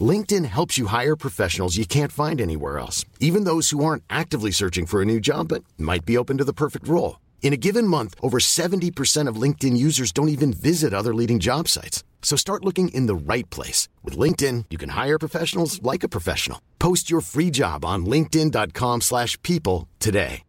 LinkedIn 0.00 0.44
helps 0.44 0.78
you 0.78 0.86
hire 0.86 1.16
professionals 1.16 1.76
you 1.76 1.84
can't 1.84 2.12
find 2.12 2.40
anywhere 2.40 2.78
else, 2.78 3.04
even 3.18 3.42
those 3.42 3.70
who 3.70 3.84
aren't 3.84 4.04
actively 4.08 4.52
searching 4.52 4.86
for 4.86 5.02
a 5.02 5.04
new 5.12 5.18
job 5.18 5.48
but 5.48 5.64
might 5.76 6.04
be 6.04 6.16
open 6.16 6.38
to 6.38 6.46
the 6.48 6.52
perfect 6.52 6.86
role. 6.86 7.18
In 7.42 7.52
a 7.52 7.62
given 7.66 7.84
month, 7.84 8.14
over 8.22 8.38
70% 8.38 9.26
of 9.26 9.42
LinkedIn 9.42 9.76
users 9.76 10.12
don't 10.12 10.28
even 10.28 10.52
visit 10.52 10.94
other 10.94 11.12
leading 11.12 11.40
job 11.40 11.66
sites. 11.66 12.04
So 12.22 12.36
start 12.36 12.64
looking 12.64 12.94
in 12.94 13.06
the 13.06 13.32
right 13.32 13.48
place. 13.50 13.88
With 14.04 14.16
LinkedIn, 14.16 14.66
you 14.70 14.78
can 14.78 14.90
hire 14.90 15.18
professionals 15.18 15.82
like 15.82 16.04
a 16.04 16.08
professional. 16.08 16.60
Post 16.78 17.10
your 17.10 17.22
free 17.22 17.50
job 17.50 17.84
on 17.84 18.06
linkedin.com 18.06 19.00
slash 19.00 19.36
people 19.42 19.88
today. 19.98 20.44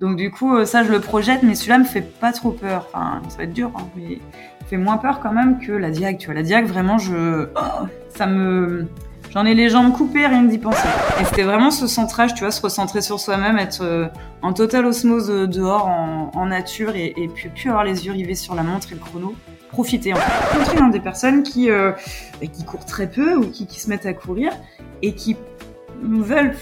Donc 0.00 0.16
du 0.16 0.30
coup, 0.30 0.56
euh, 0.56 0.64
ça, 0.64 0.84
je 0.84 0.92
le 0.92 1.00
projette, 1.00 1.42
mais 1.42 1.56
celui-là 1.56 1.78
me 1.78 1.84
fait 1.84 2.02
pas 2.02 2.32
trop 2.32 2.52
peur. 2.52 2.86
Enfin, 2.88 3.20
ça 3.28 3.38
va 3.38 3.42
être 3.42 3.52
dur, 3.52 3.72
hein, 3.74 3.88
mais 3.96 4.20
fait 4.68 4.76
moins 4.76 4.98
peur 4.98 5.20
quand 5.20 5.32
même 5.32 5.58
que 5.58 5.72
la 5.72 5.90
Diag. 5.90 6.18
Tu 6.18 6.26
vois, 6.26 6.34
la 6.34 6.42
Diag, 6.42 6.66
vraiment, 6.66 6.98
je... 6.98 7.48
ça 8.14 8.26
me... 8.26 8.86
J'en 9.30 9.44
ai 9.44 9.54
les 9.54 9.68
jambes 9.68 9.92
coupées, 9.92 10.26
rien 10.26 10.42
d'y 10.44 10.56
penser. 10.56 10.88
Et 11.20 11.24
c'était 11.24 11.42
vraiment 11.42 11.70
ce 11.70 11.86
centrage, 11.86 12.32
tu 12.32 12.40
vois, 12.40 12.50
se 12.50 12.62
recentrer 12.62 13.02
sur 13.02 13.20
soi-même, 13.20 13.58
être 13.58 13.82
euh, 13.82 14.06
en 14.40 14.54
totale 14.54 14.86
osmose 14.86 15.30
euh, 15.30 15.46
dehors, 15.46 15.86
en, 15.86 16.46
nature, 16.46 16.96
et, 16.96 17.12
puis 17.34 17.68
avoir 17.68 17.84
les 17.84 18.06
yeux 18.06 18.12
rivés 18.12 18.34
sur 18.34 18.54
la 18.54 18.62
montre 18.62 18.90
et 18.90 18.94
le 18.94 19.00
chrono. 19.00 19.34
Profiter. 19.70 20.14
En 20.14 20.16
fait, 20.16 20.80
hein, 20.80 20.88
des 20.88 21.00
personnes 21.00 21.42
qui, 21.42 21.70
euh, 21.70 21.92
qui 22.40 22.64
courent 22.64 22.86
très 22.86 23.06
peu 23.06 23.36
ou 23.36 23.50
qui, 23.50 23.66
qui 23.66 23.80
se 23.80 23.90
mettent 23.90 24.06
à 24.06 24.14
courir 24.14 24.50
et 25.02 25.12
qui 25.12 25.36
veulent 26.02 26.54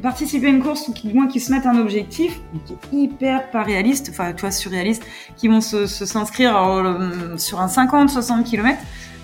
participer 0.00 0.46
à 0.46 0.50
une 0.50 0.62
course 0.62 0.88
ou 0.88 0.92
qui, 0.92 1.08
du 1.08 1.14
moins 1.14 1.26
qui 1.26 1.40
se 1.40 1.52
mettent 1.52 1.66
un 1.66 1.78
objectif 1.78 2.40
qui 2.66 2.72
est 2.72 3.02
hyper 3.04 3.50
pas 3.50 3.62
réaliste, 3.62 4.08
enfin 4.10 4.32
tu 4.32 4.42
vois 4.42 4.50
surréaliste, 4.50 5.04
qui 5.36 5.48
vont 5.48 5.60
se 5.60 5.86
s'inscrire 5.86 6.56
se, 6.56 7.36
sur 7.38 7.60
un 7.60 7.66
50-60 7.66 8.44
km. 8.44 8.78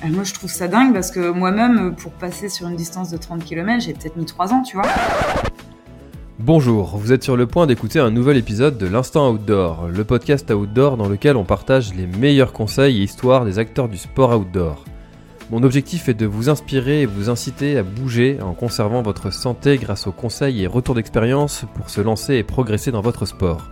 Et 0.05 0.09
moi 0.09 0.25
je 0.25 0.33
trouve 0.33 0.51
ça 0.51 0.69
dingue 0.69 0.93
parce 0.95 1.11
que 1.11 1.31
moi-même 1.31 1.95
pour 1.95 2.13
passer 2.13 2.49
sur 2.49 2.69
une 2.69 2.77
distance 2.77 3.11
de 3.11 3.19
30 3.19 3.45
km 3.45 3.83
j'ai 3.85 3.93
peut-être 3.93 4.17
mis 4.17 4.25
3 4.25 4.53
ans 4.53 4.63
tu 4.63 4.77
vois. 4.77 4.89
Bonjour, 6.39 6.97
vous 6.97 7.13
êtes 7.13 7.23
sur 7.23 7.37
le 7.37 7.47
point 7.47 7.67
d'écouter 7.67 7.99
un 7.99 8.11
nouvel 8.11 8.39
épisode 8.39 8.79
de 8.79 8.87
l'Instant 8.87 9.31
Outdoor, 9.31 9.89
le 9.89 10.05
podcast 10.05 10.51
outdoor 10.51 10.97
dans 10.97 11.07
lequel 11.07 11.37
on 11.37 11.45
partage 11.45 11.93
les 11.95 12.07
meilleurs 12.07 12.55
conseils 12.55 12.99
et 12.99 13.03
histoires 13.03 13.45
des 13.45 13.59
acteurs 13.59 13.89
du 13.91 13.99
sport 13.99 14.39
outdoor. 14.39 14.85
Mon 15.51 15.65
objectif 15.65 16.09
est 16.09 16.15
de 16.15 16.27
vous 16.27 16.49
inspirer 16.49 17.03
et 17.03 17.07
vous 17.07 17.29
inciter 17.29 17.77
à 17.77 17.83
bouger 17.83 18.39
en 18.41 18.55
conservant 18.55 19.03
votre 19.03 19.33
santé 19.33 19.79
grâce 19.79 20.07
aux 20.07 20.13
conseils 20.13 20.63
et 20.63 20.69
retours 20.69 20.95
d'expérience 20.95 21.65
pour 21.75 21.91
se 21.91 22.01
lancer 22.01 22.37
et 22.37 22.45
progresser 22.45 22.93
dans 22.93 23.01
votre 23.01 23.27
sport. 23.27 23.69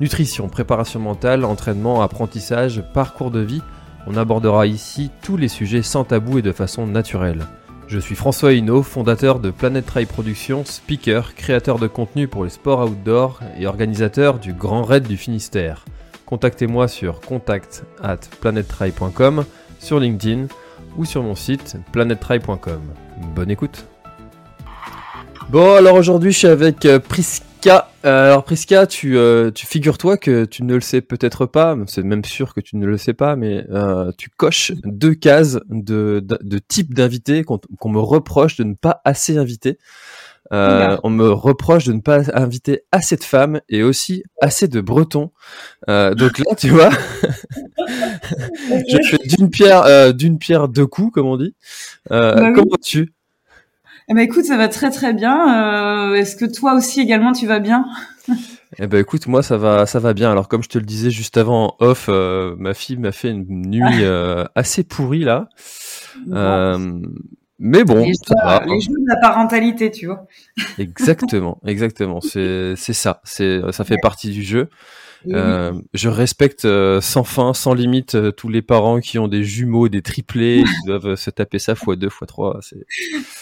Nutrition, 0.00 0.48
préparation 0.48 0.98
mentale, 0.98 1.44
entraînement, 1.44 2.02
apprentissage, 2.02 2.82
parcours 2.92 3.30
de 3.30 3.38
vie, 3.38 3.62
on 4.08 4.16
abordera 4.16 4.66
ici 4.66 5.12
tous 5.22 5.36
les 5.36 5.46
sujets 5.46 5.82
sans 5.82 6.02
tabou 6.02 6.38
et 6.38 6.42
de 6.42 6.50
façon 6.50 6.84
naturelle. 6.84 7.46
Je 7.86 8.00
suis 8.00 8.16
François 8.16 8.52
Hinault, 8.52 8.82
fondateur 8.82 9.38
de 9.38 9.52
Planet 9.52 9.86
Trail 9.86 10.06
Productions, 10.06 10.64
speaker, 10.64 11.36
créateur 11.36 11.78
de 11.78 11.86
contenu 11.86 12.26
pour 12.26 12.42
les 12.42 12.50
sports 12.50 12.90
outdoor 12.90 13.38
et 13.56 13.68
organisateur 13.68 14.40
du 14.40 14.52
Grand 14.52 14.82
Raid 14.82 15.06
du 15.06 15.16
Finistère. 15.16 15.84
Contactez-moi 16.26 16.88
sur 16.88 17.20
contact 17.20 17.84
at 18.02 18.18
sur 19.78 20.00
LinkedIn 20.00 20.46
ou 20.96 21.04
sur 21.04 21.22
mon 21.22 21.34
site 21.34 21.76
planettry.com. 21.92 22.80
Bonne 23.34 23.50
écoute. 23.50 23.86
Bon, 25.50 25.74
alors 25.74 25.94
aujourd'hui, 25.94 26.32
je 26.32 26.38
suis 26.38 26.46
avec 26.46 26.84
euh, 26.86 26.98
Priska. 26.98 27.90
Euh, 28.04 28.26
alors 28.26 28.44
Priska, 28.44 28.86
tu, 28.86 29.16
euh, 29.16 29.50
tu 29.50 29.66
figures-toi 29.66 30.16
que 30.16 30.46
tu 30.46 30.64
ne 30.64 30.74
le 30.74 30.80
sais 30.80 31.00
peut-être 31.00 31.46
pas, 31.46 31.76
c'est 31.86 32.02
même 32.02 32.24
sûr 32.24 32.54
que 32.54 32.60
tu 32.60 32.76
ne 32.76 32.86
le 32.86 32.96
sais 32.98 33.14
pas, 33.14 33.36
mais 33.36 33.66
tu 34.18 34.30
coches 34.30 34.72
deux 34.84 35.14
cases 35.14 35.58
de, 35.68 36.24
de, 36.24 36.58
type 36.58 36.94
d'invité 36.94 37.44
qu'on 37.44 37.88
me 37.88 38.00
reproche 38.00 38.56
de 38.56 38.64
ne 38.64 38.74
pas 38.74 39.00
assez 39.04 39.36
inviter. 39.38 39.78
Euh, 40.52 40.96
on 41.02 41.10
me 41.10 41.30
reproche 41.30 41.84
de 41.84 41.92
ne 41.94 42.00
pas 42.00 42.20
inviter 42.34 42.82
assez 42.92 43.16
de 43.16 43.24
femmes 43.24 43.60
et 43.68 43.82
aussi 43.82 44.22
assez 44.42 44.68
de 44.68 44.80
bretons. 44.80 45.30
Euh, 45.88 46.14
donc 46.14 46.38
là, 46.38 46.54
tu 46.56 46.68
vois, 46.68 46.90
je 48.88 48.98
fais 49.08 49.18
d'une 49.36 49.50
pierre, 49.50 49.82
euh, 49.84 50.12
d'une 50.12 50.38
pierre 50.38 50.68
deux 50.68 50.86
coups, 50.86 51.12
comme 51.12 51.26
on 51.26 51.36
dit. 51.36 51.54
Euh, 52.10 52.34
Bah 52.34 52.42
oui. 52.48 52.52
comment 52.54 52.70
vas-tu 52.72 53.12
Eh 54.08 54.14
ben 54.14 54.20
écoute 54.20 54.44
ça 54.44 54.56
va 54.56 54.68
très 54.68 54.90
très 54.90 55.12
bien. 55.14 56.10
Euh, 56.10 56.14
Est-ce 56.14 56.36
que 56.36 56.44
toi 56.44 56.74
aussi 56.74 57.00
également 57.00 57.32
tu 57.32 57.46
vas 57.46 57.60
bien? 57.60 57.86
Eh 58.80 58.88
ben 58.88 58.98
écoute, 59.00 59.28
moi 59.28 59.44
ça 59.44 59.56
va, 59.56 59.86
ça 59.86 60.00
va 60.00 60.14
bien. 60.14 60.32
Alors 60.32 60.48
comme 60.48 60.64
je 60.64 60.68
te 60.68 60.78
le 60.78 60.84
disais 60.84 61.10
juste 61.12 61.36
avant 61.36 61.76
en 61.78 61.84
off, 61.84 62.06
euh, 62.08 62.56
ma 62.58 62.74
fille 62.74 62.96
m'a 62.96 63.12
fait 63.12 63.30
une 63.30 63.46
nuit 63.70 63.80
euh, 64.02 64.44
assez 64.56 64.82
pourrie 64.82 65.22
là. 65.22 65.48
Euh, 66.32 67.00
mais 67.58 67.84
bon, 67.84 68.04
les, 68.04 68.14
ça 68.14 68.34
joies, 68.34 68.44
va. 68.44 68.64
les 68.66 68.80
joies 68.80 68.96
de 68.98 69.08
la 69.08 69.16
parentalité 69.20 69.90
tu 69.90 70.06
vois. 70.06 70.26
Exactement, 70.78 71.58
exactement. 71.66 72.20
C'est, 72.20 72.74
c'est 72.76 72.92
ça. 72.92 73.20
C'est, 73.24 73.60
ça 73.72 73.84
fait 73.84 73.98
partie 74.00 74.30
du 74.30 74.42
jeu. 74.42 74.68
Euh, 75.32 75.72
je 75.94 76.08
respecte 76.08 76.64
euh, 76.64 77.00
sans 77.00 77.24
fin, 77.24 77.54
sans 77.54 77.74
limite 77.74 78.14
euh, 78.14 78.30
tous 78.30 78.48
les 78.48 78.62
parents 78.62 79.00
qui 79.00 79.18
ont 79.18 79.28
des 79.28 79.44
jumeaux, 79.44 79.88
des 79.88 80.02
triplés, 80.02 80.64
qui 80.82 80.86
doivent 80.86 81.06
euh, 81.06 81.16
se 81.16 81.30
taper 81.30 81.58
ça 81.58 81.74
fois 81.74 81.96
deux, 81.96 82.10
fois 82.10 82.26
trois. 82.26 82.58
C'est... 82.62 82.84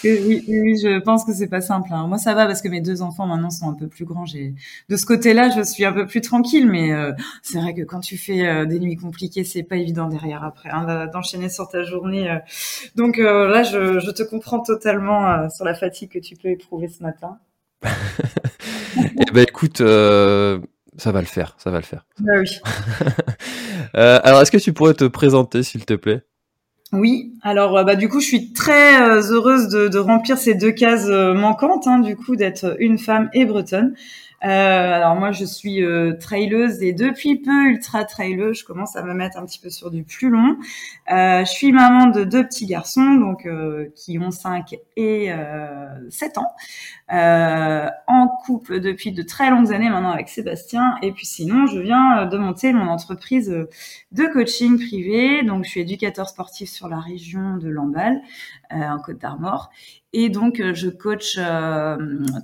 oui, 0.03 0.43
oui, 0.47 0.77
je 0.81 0.99
pense 0.99 1.25
que 1.25 1.33
c'est 1.33 1.47
pas 1.49 1.61
simple. 1.61 1.89
hein. 1.91 2.07
Moi, 2.07 2.17
ça 2.17 2.33
va 2.33 2.45
parce 2.45 2.61
que 2.61 2.69
mes 2.69 2.81
deux 2.81 3.01
enfants 3.01 3.27
maintenant 3.27 3.49
sont 3.49 3.69
un 3.69 3.73
peu 3.73 3.87
plus 3.87 4.05
grands. 4.05 4.25
J'ai 4.25 4.53
de 4.89 4.95
ce 4.95 5.05
côté-là, 5.05 5.49
je 5.55 5.61
suis 5.63 5.85
un 5.85 5.93
peu 5.93 6.05
plus 6.05 6.21
tranquille. 6.21 6.69
Mais 6.69 6.93
euh, 6.93 7.11
c'est 7.41 7.59
vrai 7.59 7.73
que 7.73 7.81
quand 7.81 7.99
tu 7.99 8.17
fais 8.17 8.65
des 8.65 8.79
nuits 8.79 8.95
compliquées, 8.95 9.43
c'est 9.43 9.63
pas 9.63 9.75
évident 9.75 10.07
derrière 10.07 10.43
après 10.43 10.69
hein, 10.69 11.07
d'enchaîner 11.11 11.49
sur 11.49 11.67
ta 11.67 11.83
journée. 11.83 12.37
Donc 12.95 13.19
euh, 13.19 13.47
là, 13.47 13.63
je, 13.63 13.99
je 13.99 14.11
te 14.11 14.23
comprends 14.23 14.61
totalement 14.61 15.27
euh, 15.29 15.49
sur 15.49 15.65
la 15.65 15.73
fatigue 15.75 16.11
que 16.11 16.19
tu 16.19 16.35
peux 16.35 16.49
éprouver 16.49 16.87
ce 16.87 17.03
matin. 17.03 17.37
Eh 18.95 19.31
ben 19.33 19.41
écoute, 19.41 19.81
euh, 19.81 20.59
ça 20.97 21.11
va 21.11 21.19
le 21.19 21.25
faire, 21.27 21.55
ça 21.57 21.71
va 21.71 21.77
le 21.77 21.83
faire. 21.83 22.05
Bah 22.19 22.33
oui. 22.39 22.49
Euh, 23.95 24.19
alors, 24.23 24.41
est-ce 24.41 24.49
que 24.49 24.57
tu 24.57 24.73
pourrais 24.73 24.95
te 24.95 25.03
présenter, 25.03 25.61
s'il 25.61 25.85
te 25.85 25.93
plaît? 25.93 26.23
Oui, 26.93 27.33
alors 27.43 27.77
euh, 27.77 27.83
bah 27.83 27.95
du 27.95 28.09
coup 28.09 28.21
je 28.21 28.25
suis 28.25 28.53
très 28.53 28.99
euh, 29.01 29.21
heureuse 29.21 29.67
de, 29.67 29.87
de 29.87 29.99
remplir 29.99 30.37
ces 30.37 30.55
deux 30.55 30.71
cases 30.71 31.07
manquantes, 31.07 31.85
hein, 31.85 31.99
du 31.99 32.15
coup 32.15 32.35
d'être 32.35 32.75
une 32.79 32.97
femme 32.97 33.29
et 33.33 33.45
bretonne. 33.45 33.93
Euh, 34.43 34.47
alors 34.47 35.15
moi 35.15 35.31
je 35.31 35.45
suis 35.45 35.81
euh, 35.83 36.17
traileuse 36.19 36.83
et 36.83 36.91
depuis 36.91 37.37
peu 37.37 37.65
ultra 37.65 38.03
traileuse, 38.03 38.59
je 38.59 38.65
commence 38.65 38.95
à 38.97 39.03
me 39.03 39.13
mettre 39.13 39.37
un 39.37 39.45
petit 39.45 39.59
peu 39.59 39.69
sur 39.69 39.89
du 39.89 40.03
plus 40.03 40.29
long. 40.29 40.57
Euh, 41.11 41.45
je 41.45 41.49
suis 41.49 41.71
maman 41.71 42.07
de 42.07 42.25
deux 42.25 42.43
petits 42.43 42.65
garçons 42.65 43.13
donc 43.15 43.47
qui 43.95 44.19
ont 44.19 44.31
5 44.31 44.75
et 44.97 45.31
euh, 45.31 45.87
7 46.09 46.37
ans, 46.37 46.51
en 47.09 48.27
couple 48.45 48.81
depuis 48.81 49.11
de 49.11 49.23
très 49.23 49.49
longues 49.49 49.71
années 49.71 49.89
maintenant 49.89 50.11
avec 50.11 50.27
Sébastien 50.27 50.97
et 51.01 51.11
puis 51.11 51.25
sinon 51.25 51.65
je 51.67 51.79
viens 51.79 52.25
de 52.25 52.37
monter 52.37 52.73
mon 52.73 52.87
entreprise 52.87 53.53
de 54.13 54.27
coaching 54.27 54.77
privé. 54.77 55.43
Donc, 55.43 55.65
je 55.65 55.69
suis 55.69 55.81
éducateur 55.81 56.29
sportif 56.29 56.69
sur 56.69 56.87
la 56.87 56.99
région 56.99 57.57
de 57.57 57.67
Lamballe, 57.67 58.21
en 58.73 58.99
Côte 58.99 59.19
d'Armor. 59.19 59.69
Et 60.15 60.29
donc, 60.29 60.59
euh, 60.59 60.73
je 60.75 60.89
coach 60.89 61.37
euh, 61.39 61.97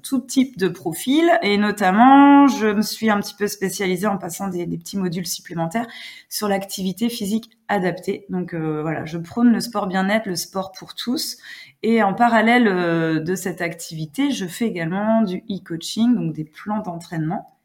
tout 0.03 0.19
type 0.19 0.57
de 0.57 0.67
profil. 0.67 1.29
Et 1.44 1.57
notamment, 1.57 2.48
je 2.48 2.68
me 2.68 2.81
suis 2.81 3.09
un 3.12 3.19
petit 3.19 3.36
peu 3.36 3.48
spécialisée 3.48 4.07
en 4.07 4.18
passant 4.18 4.48
des, 4.48 4.65
des 4.65 4.77
petits 4.77 4.98
modules 4.98 5.27
supplémentaires 5.27 5.86
sur 6.30 6.48
l'activité 6.48 7.09
physique 7.09 7.51
adaptée. 7.68 8.25
Donc, 8.30 8.54
euh, 8.54 8.81
voilà, 8.81 9.06
je 9.06 9.19
prône 9.19 9.51
le 9.51 9.59
sport 9.59 9.86
bien-être, 9.88 10.25
le 10.25 10.36
sport 10.36 10.71
pour 10.71 10.95
tous. 10.95 11.38
Et 11.83 12.01
en 12.01 12.13
parallèle 12.13 12.68
euh, 12.68 13.19
de 13.19 13.36
cette 13.36 13.62
activité, 13.62 14.31
je 14.31 14.48
fais 14.48 14.65
également 14.65 15.21
du 15.21 15.38
e-coaching, 15.50 16.15
donc 16.15 16.33
des 16.33 16.45
plans 16.45 16.81
d'entraînement. 16.81 17.58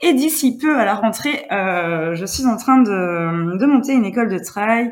Et 0.00 0.12
d'ici 0.14 0.56
peu, 0.58 0.78
à 0.78 0.84
la 0.84 0.94
rentrée, 0.94 1.46
euh, 1.52 2.14
je 2.14 2.26
suis 2.26 2.46
en 2.46 2.56
train 2.56 2.78
de, 2.82 3.66
monter 3.66 3.92
une 3.92 4.04
école 4.04 4.28
de 4.28 4.38
trail, 4.38 4.90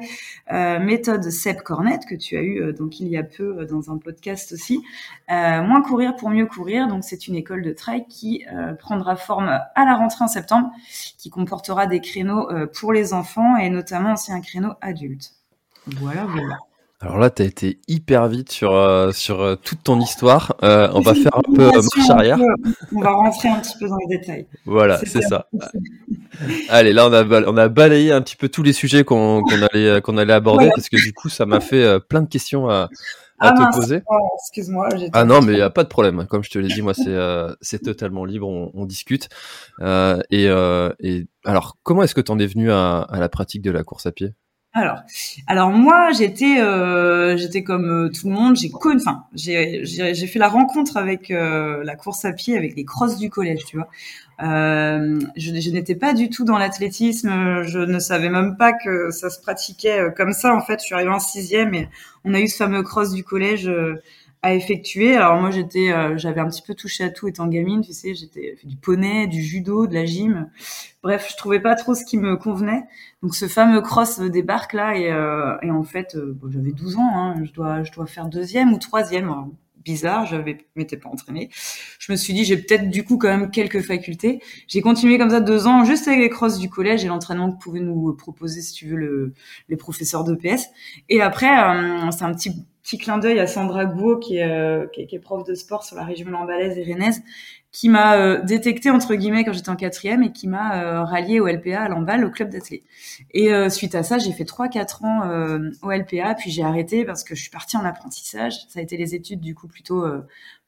euh, 0.52 0.78
méthode 0.78 1.22
Seb 1.31 1.60
Cornet, 1.62 2.00
que 2.08 2.14
tu 2.14 2.36
as 2.36 2.42
eu 2.42 2.60
euh, 2.60 2.72
donc 2.72 3.00
il 3.00 3.08
y 3.08 3.16
a 3.16 3.22
peu 3.22 3.64
dans 3.66 3.90
un 3.90 3.98
podcast 3.98 4.52
aussi. 4.52 4.82
Moins 5.28 5.82
courir 5.82 6.16
pour 6.16 6.31
mieux 6.31 6.46
courir. 6.46 6.88
Donc 6.88 7.04
c'est 7.04 7.26
une 7.28 7.34
école 7.34 7.62
de 7.62 7.72
trail 7.72 8.06
qui 8.08 8.44
prendra 8.78 9.16
forme 9.16 9.48
à 9.48 9.84
la 9.84 9.96
rentrée 9.96 10.25
en 10.25 10.28
septembre, 10.28 10.70
qui 11.19 11.30
comportera 11.30 11.87
des 11.87 12.00
créneaux 12.00 12.48
pour 12.78 12.92
les 12.92 13.12
enfants 13.12 13.56
et 13.56 13.70
notamment 13.70 14.14
aussi 14.14 14.32
un 14.32 14.40
créneau 14.40 14.72
adulte. 14.80 15.32
Voilà, 15.87 16.25
voilà. 16.25 16.58
Alors 17.04 17.18
là, 17.18 17.28
tu 17.28 17.42
as 17.42 17.44
été 17.44 17.80
hyper 17.86 18.28
vite 18.28 18.50
sur, 18.50 18.72
euh, 18.72 19.12
sur 19.12 19.42
euh, 19.42 19.56
toute 19.56 19.82
ton 19.82 20.00
histoire. 20.00 20.56
Euh, 20.62 20.88
on 20.94 21.00
va 21.00 21.12
faire 21.12 21.36
un 21.36 21.42
peu 21.42 21.66
marche 21.66 22.08
arrière. 22.08 22.38
On 22.94 23.00
va 23.02 23.10
rentrer 23.12 23.50
un 23.50 23.60
petit 23.60 23.76
peu 23.78 23.86
dans 23.86 23.98
les 23.98 24.16
détails. 24.16 24.46
Voilà, 24.64 24.98
c'est 25.04 25.20
ça. 25.20 25.46
Allez, 26.70 26.94
là, 26.94 27.06
on 27.06 27.12
a, 27.12 27.22
on 27.46 27.58
a 27.58 27.68
balayé 27.68 28.10
un 28.10 28.22
petit 28.22 28.36
peu 28.36 28.48
tous 28.48 28.62
les 28.62 28.72
sujets 28.72 29.04
qu'on 29.04 29.42
allait, 29.44 30.00
qu'on 30.00 30.16
allait 30.16 30.32
aborder 30.32 30.70
parce 30.74 30.88
que 30.88 30.96
du 30.96 31.12
coup, 31.12 31.28
ça 31.28 31.44
m'a 31.44 31.60
fait 31.60 32.00
plein 32.00 32.22
de 32.22 32.28
questions 32.28 32.70
à, 32.70 32.88
à 33.38 33.50
ah 33.50 33.52
te 33.52 33.76
poser. 33.76 34.00
Oh, 34.06 34.16
excuse-moi. 34.40 34.88
Ah 35.12 35.24
non, 35.26 35.42
mais 35.42 35.52
il 35.52 35.56
n'y 35.56 35.60
a 35.60 35.68
pas 35.68 35.84
de 35.84 35.88
problème. 35.90 36.26
Comme 36.26 36.42
je 36.42 36.48
te 36.48 36.58
l'ai 36.58 36.68
dit, 36.68 36.80
moi, 36.80 36.94
c'est 36.94 37.16
c'est 37.60 37.80
totalement 37.82 38.24
libre. 38.24 38.48
On, 38.48 38.70
on 38.72 38.86
discute. 38.86 39.28
et, 39.82 40.46
et 41.00 41.26
alors, 41.44 41.76
comment 41.82 42.02
est-ce 42.02 42.14
que 42.14 42.22
tu 42.22 42.32
en 42.32 42.38
es 42.38 42.46
venu 42.46 42.72
à, 42.72 43.00
à 43.00 43.20
la 43.20 43.28
pratique 43.28 43.60
de 43.60 43.70
la 43.70 43.84
course 43.84 44.06
à 44.06 44.12
pied? 44.12 44.32
Alors, 44.76 45.03
alors 45.47 45.71
moi 45.71 46.11
j'étais 46.11 46.61
euh, 46.61 47.37
j'étais 47.37 47.62
comme 47.62 48.06
euh, 48.06 48.09
tout 48.09 48.29
le 48.29 48.35
monde, 48.35 48.56
j'ai 48.56 48.71
connu, 48.71 48.97
enfin 48.97 49.25
j'ai 49.32 49.82
j'ai 49.85 50.26
fait 50.26 50.41
la 50.41 50.49
rencontre 50.49 50.97
avec 50.97 51.31
euh, 51.31 51.85
la 51.85 51.94
course 51.94 52.25
à 52.25 52.32
pied 52.32 52.56
avec 52.56 52.75
les 52.75 52.85
crosses 52.85 53.17
du 53.17 53.31
collège, 53.31 53.65
tu 53.67 53.76
vois. 53.76 53.88
Je, 54.41 55.61
je 55.61 55.71
n'étais 55.71 55.94
pas 55.94 56.12
du 56.12 56.29
tout 56.29 56.44
dans 56.44 56.59
l'athlétisme, 56.59 57.62
je 57.62 57.79
ne 57.79 58.00
savais 58.00 58.29
même 58.31 58.56
pas 58.56 58.73
que 58.73 59.12
ça 59.12 59.31
se 59.31 59.41
pratiquait 59.41 60.12
comme 60.17 60.32
ça. 60.32 60.53
En 60.53 60.61
fait, 60.61 60.81
je 60.81 60.87
suis 60.87 60.94
arrivée 60.97 61.12
en 61.12 61.21
sixième 61.21 61.73
et 61.75 61.88
on 62.25 62.35
a 62.35 62.41
eu 62.41 62.49
ce 62.49 62.56
fameux 62.56 62.82
cross 62.82 63.12
du 63.12 63.23
collège 63.23 63.71
à 64.44 64.52
effectuer. 64.52 65.17
Alors 65.17 65.41
moi 65.41 65.50
j'étais, 65.50 65.91
euh, 65.91 66.19
j'avais 66.19 66.41
un 66.43 66.49
petit 66.49 66.61
peu 66.61 66.75
touché 66.75 67.02
à 67.02 67.08
tout 67.08 67.26
étant 67.26 67.46
gamine, 67.46 67.81
tu 67.81 67.94
sais, 67.94 68.14
j'étais 68.14 68.58
du 68.62 68.76
poney, 68.76 69.26
du 69.26 69.43
judo, 69.43 69.87
de 69.87 69.94
la 69.94 70.05
gym. 70.05 70.50
Bref, 71.02 71.29
je 71.32 71.37
trouvais 71.38 71.61
pas 71.61 71.75
trop 71.76 71.94
ce 71.94 72.05
qui 72.05 72.19
me 72.19 72.37
convenait. 72.37 72.85
Donc 73.23 73.35
ce 73.35 73.49
fameux 73.49 73.81
cross 73.81 74.20
débarque 74.20 74.75
là 74.75 74.96
et, 74.99 75.11
euh, 75.11 75.56
et 75.62 75.70
en 75.70 75.82
fait, 75.82 76.14
euh, 76.17 76.37
j'avais 76.50 76.73
12 76.73 76.96
ans, 76.96 77.11
hein, 77.14 77.43
je 77.43 77.52
dois 77.52 77.82
je 77.85 77.93
dois 77.93 78.06
faire 78.06 78.26
deuxième 78.29 78.73
ou 78.75 78.79
troisième. 78.79 79.35
bizarre, 79.82 80.26
je 80.26 80.37
m'étais 80.76 80.99
pas 80.99 81.08
entraînée. 81.08 81.49
Je 81.99 82.12
me 82.12 82.17
suis 82.17 82.35
dit 82.35 82.44
j'ai 82.44 82.58
peut-être 82.58 82.90
du 82.90 83.02
coup 83.02 83.17
quand 83.17 83.29
même 83.29 83.50
quelques 83.50 83.81
facultés. 83.81 84.40
J'ai 84.69 84.82
continué 84.82 85.17
comme 85.19 85.31
ça 85.31 85.40
deux 85.40 85.67
ans 85.67 85.85
juste 85.85 86.06
avec 86.06 86.20
les 86.20 86.29
crosses 86.31 86.58
du 86.58 86.69
collège 86.69 87.02
et 87.05 87.08
l'entraînement 87.08 87.50
que 87.52 87.58
pouvaient 87.62 87.81
nous 87.81 88.12
proposer 88.14 88.61
si 88.61 88.75
tu 88.75 88.88
veux 88.88 88.97
le, 88.97 89.32
les 89.70 89.76
professeurs 89.76 90.25
d'EPS. 90.25 90.67
Et 91.08 91.23
après 91.23 91.49
c'est 92.12 92.25
un 92.25 92.35
petit 92.35 92.50
petit 92.84 92.98
clin 92.98 93.16
d'œil 93.16 93.40
à 93.40 93.46
Sandra 93.46 93.86
Gouault, 93.86 94.19
qui 94.19 94.36
est, 94.36 94.46
euh, 94.46 94.86
qui, 94.88 95.00
est, 95.00 95.19
prof 95.19 95.42
de 95.42 95.54
sport 95.54 95.84
sur 95.84 95.96
la 95.96 96.04
région 96.04 96.28
lambalaise 96.28 96.76
et 96.76 96.84
rennaise, 96.84 97.22
qui 97.72 97.88
m'a 97.88 98.16
euh, 98.16 98.42
détecté 98.42 98.90
entre 98.90 99.14
guillemets 99.14 99.42
quand 99.42 99.54
j'étais 99.54 99.70
en 99.70 99.76
quatrième 99.76 100.22
et 100.22 100.32
qui 100.32 100.46
m'a 100.46 100.82
euh, 100.82 101.02
rallié 101.02 101.40
au 101.40 101.46
LPA 101.46 101.81
à 101.81 101.88
Lamballe, 101.88 102.26
au 102.26 102.31
club 102.31 102.50
d'athlètes. 102.50 102.82
Et 103.32 103.50
suite 103.70 103.94
à 103.94 104.02
ça, 104.02 104.19
j'ai 104.19 104.32
fait 104.32 104.44
trois 104.44 104.69
quatre 104.69 105.02
ans 105.02 105.22
au 105.82 105.90
LPA, 105.90 106.34
puis 106.34 106.50
j'ai 106.50 106.62
arrêté 106.62 107.04
parce 107.04 107.25
que 107.25 107.34
je 107.34 107.40
suis 107.40 107.50
partie 107.50 107.76
en 107.76 107.84
apprentissage. 107.84 108.54
Ça 108.69 108.81
a 108.81 108.82
été 108.82 108.96
les 108.98 109.14
études 109.14 109.40
du 109.40 109.54
coup 109.54 109.66
plutôt 109.66 110.04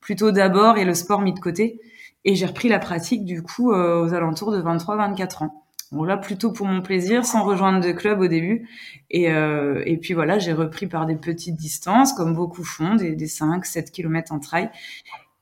plutôt 0.01 0.31
d'abord 0.31 0.79
et 0.79 0.85
le 0.85 0.95
sport 0.95 1.21
mis 1.21 1.35
de 1.35 1.41
côté. 1.41 1.81
Et 2.25 2.35
j'ai 2.35 2.47
repris 2.47 2.69
la 2.69 2.79
pratique 2.79 3.25
du 3.25 3.43
coup 3.43 3.73
aux 3.73 4.15
alentours 4.15 4.53
de 4.53 4.63
23-24 4.63 5.45
ans. 5.45 5.66
Bon 5.93 6.03
là 6.03 6.17
plutôt 6.17 6.53
pour 6.53 6.67
mon 6.67 6.83
plaisir, 6.83 7.25
sans 7.25 7.45
rejoindre 7.45 7.85
de 7.85 7.93
club 7.93 8.21
au 8.21 8.27
début. 8.27 8.69
Et, 9.11 9.31
euh, 9.31 9.83
et 9.87 9.97
puis 9.97 10.15
voilà, 10.15 10.39
j'ai 10.39 10.53
repris 10.53 10.87
par 10.87 11.07
des 11.07 11.15
petites 11.17 11.57
distances, 11.57 12.13
comme 12.13 12.35
beaucoup 12.35 12.65
font, 12.65 12.97
des, 12.97 13.15
des 13.15 13.29
5, 13.29 13.65
7 13.65 13.93
km 13.93 14.33
en 14.33 14.41
trail. 14.41 14.71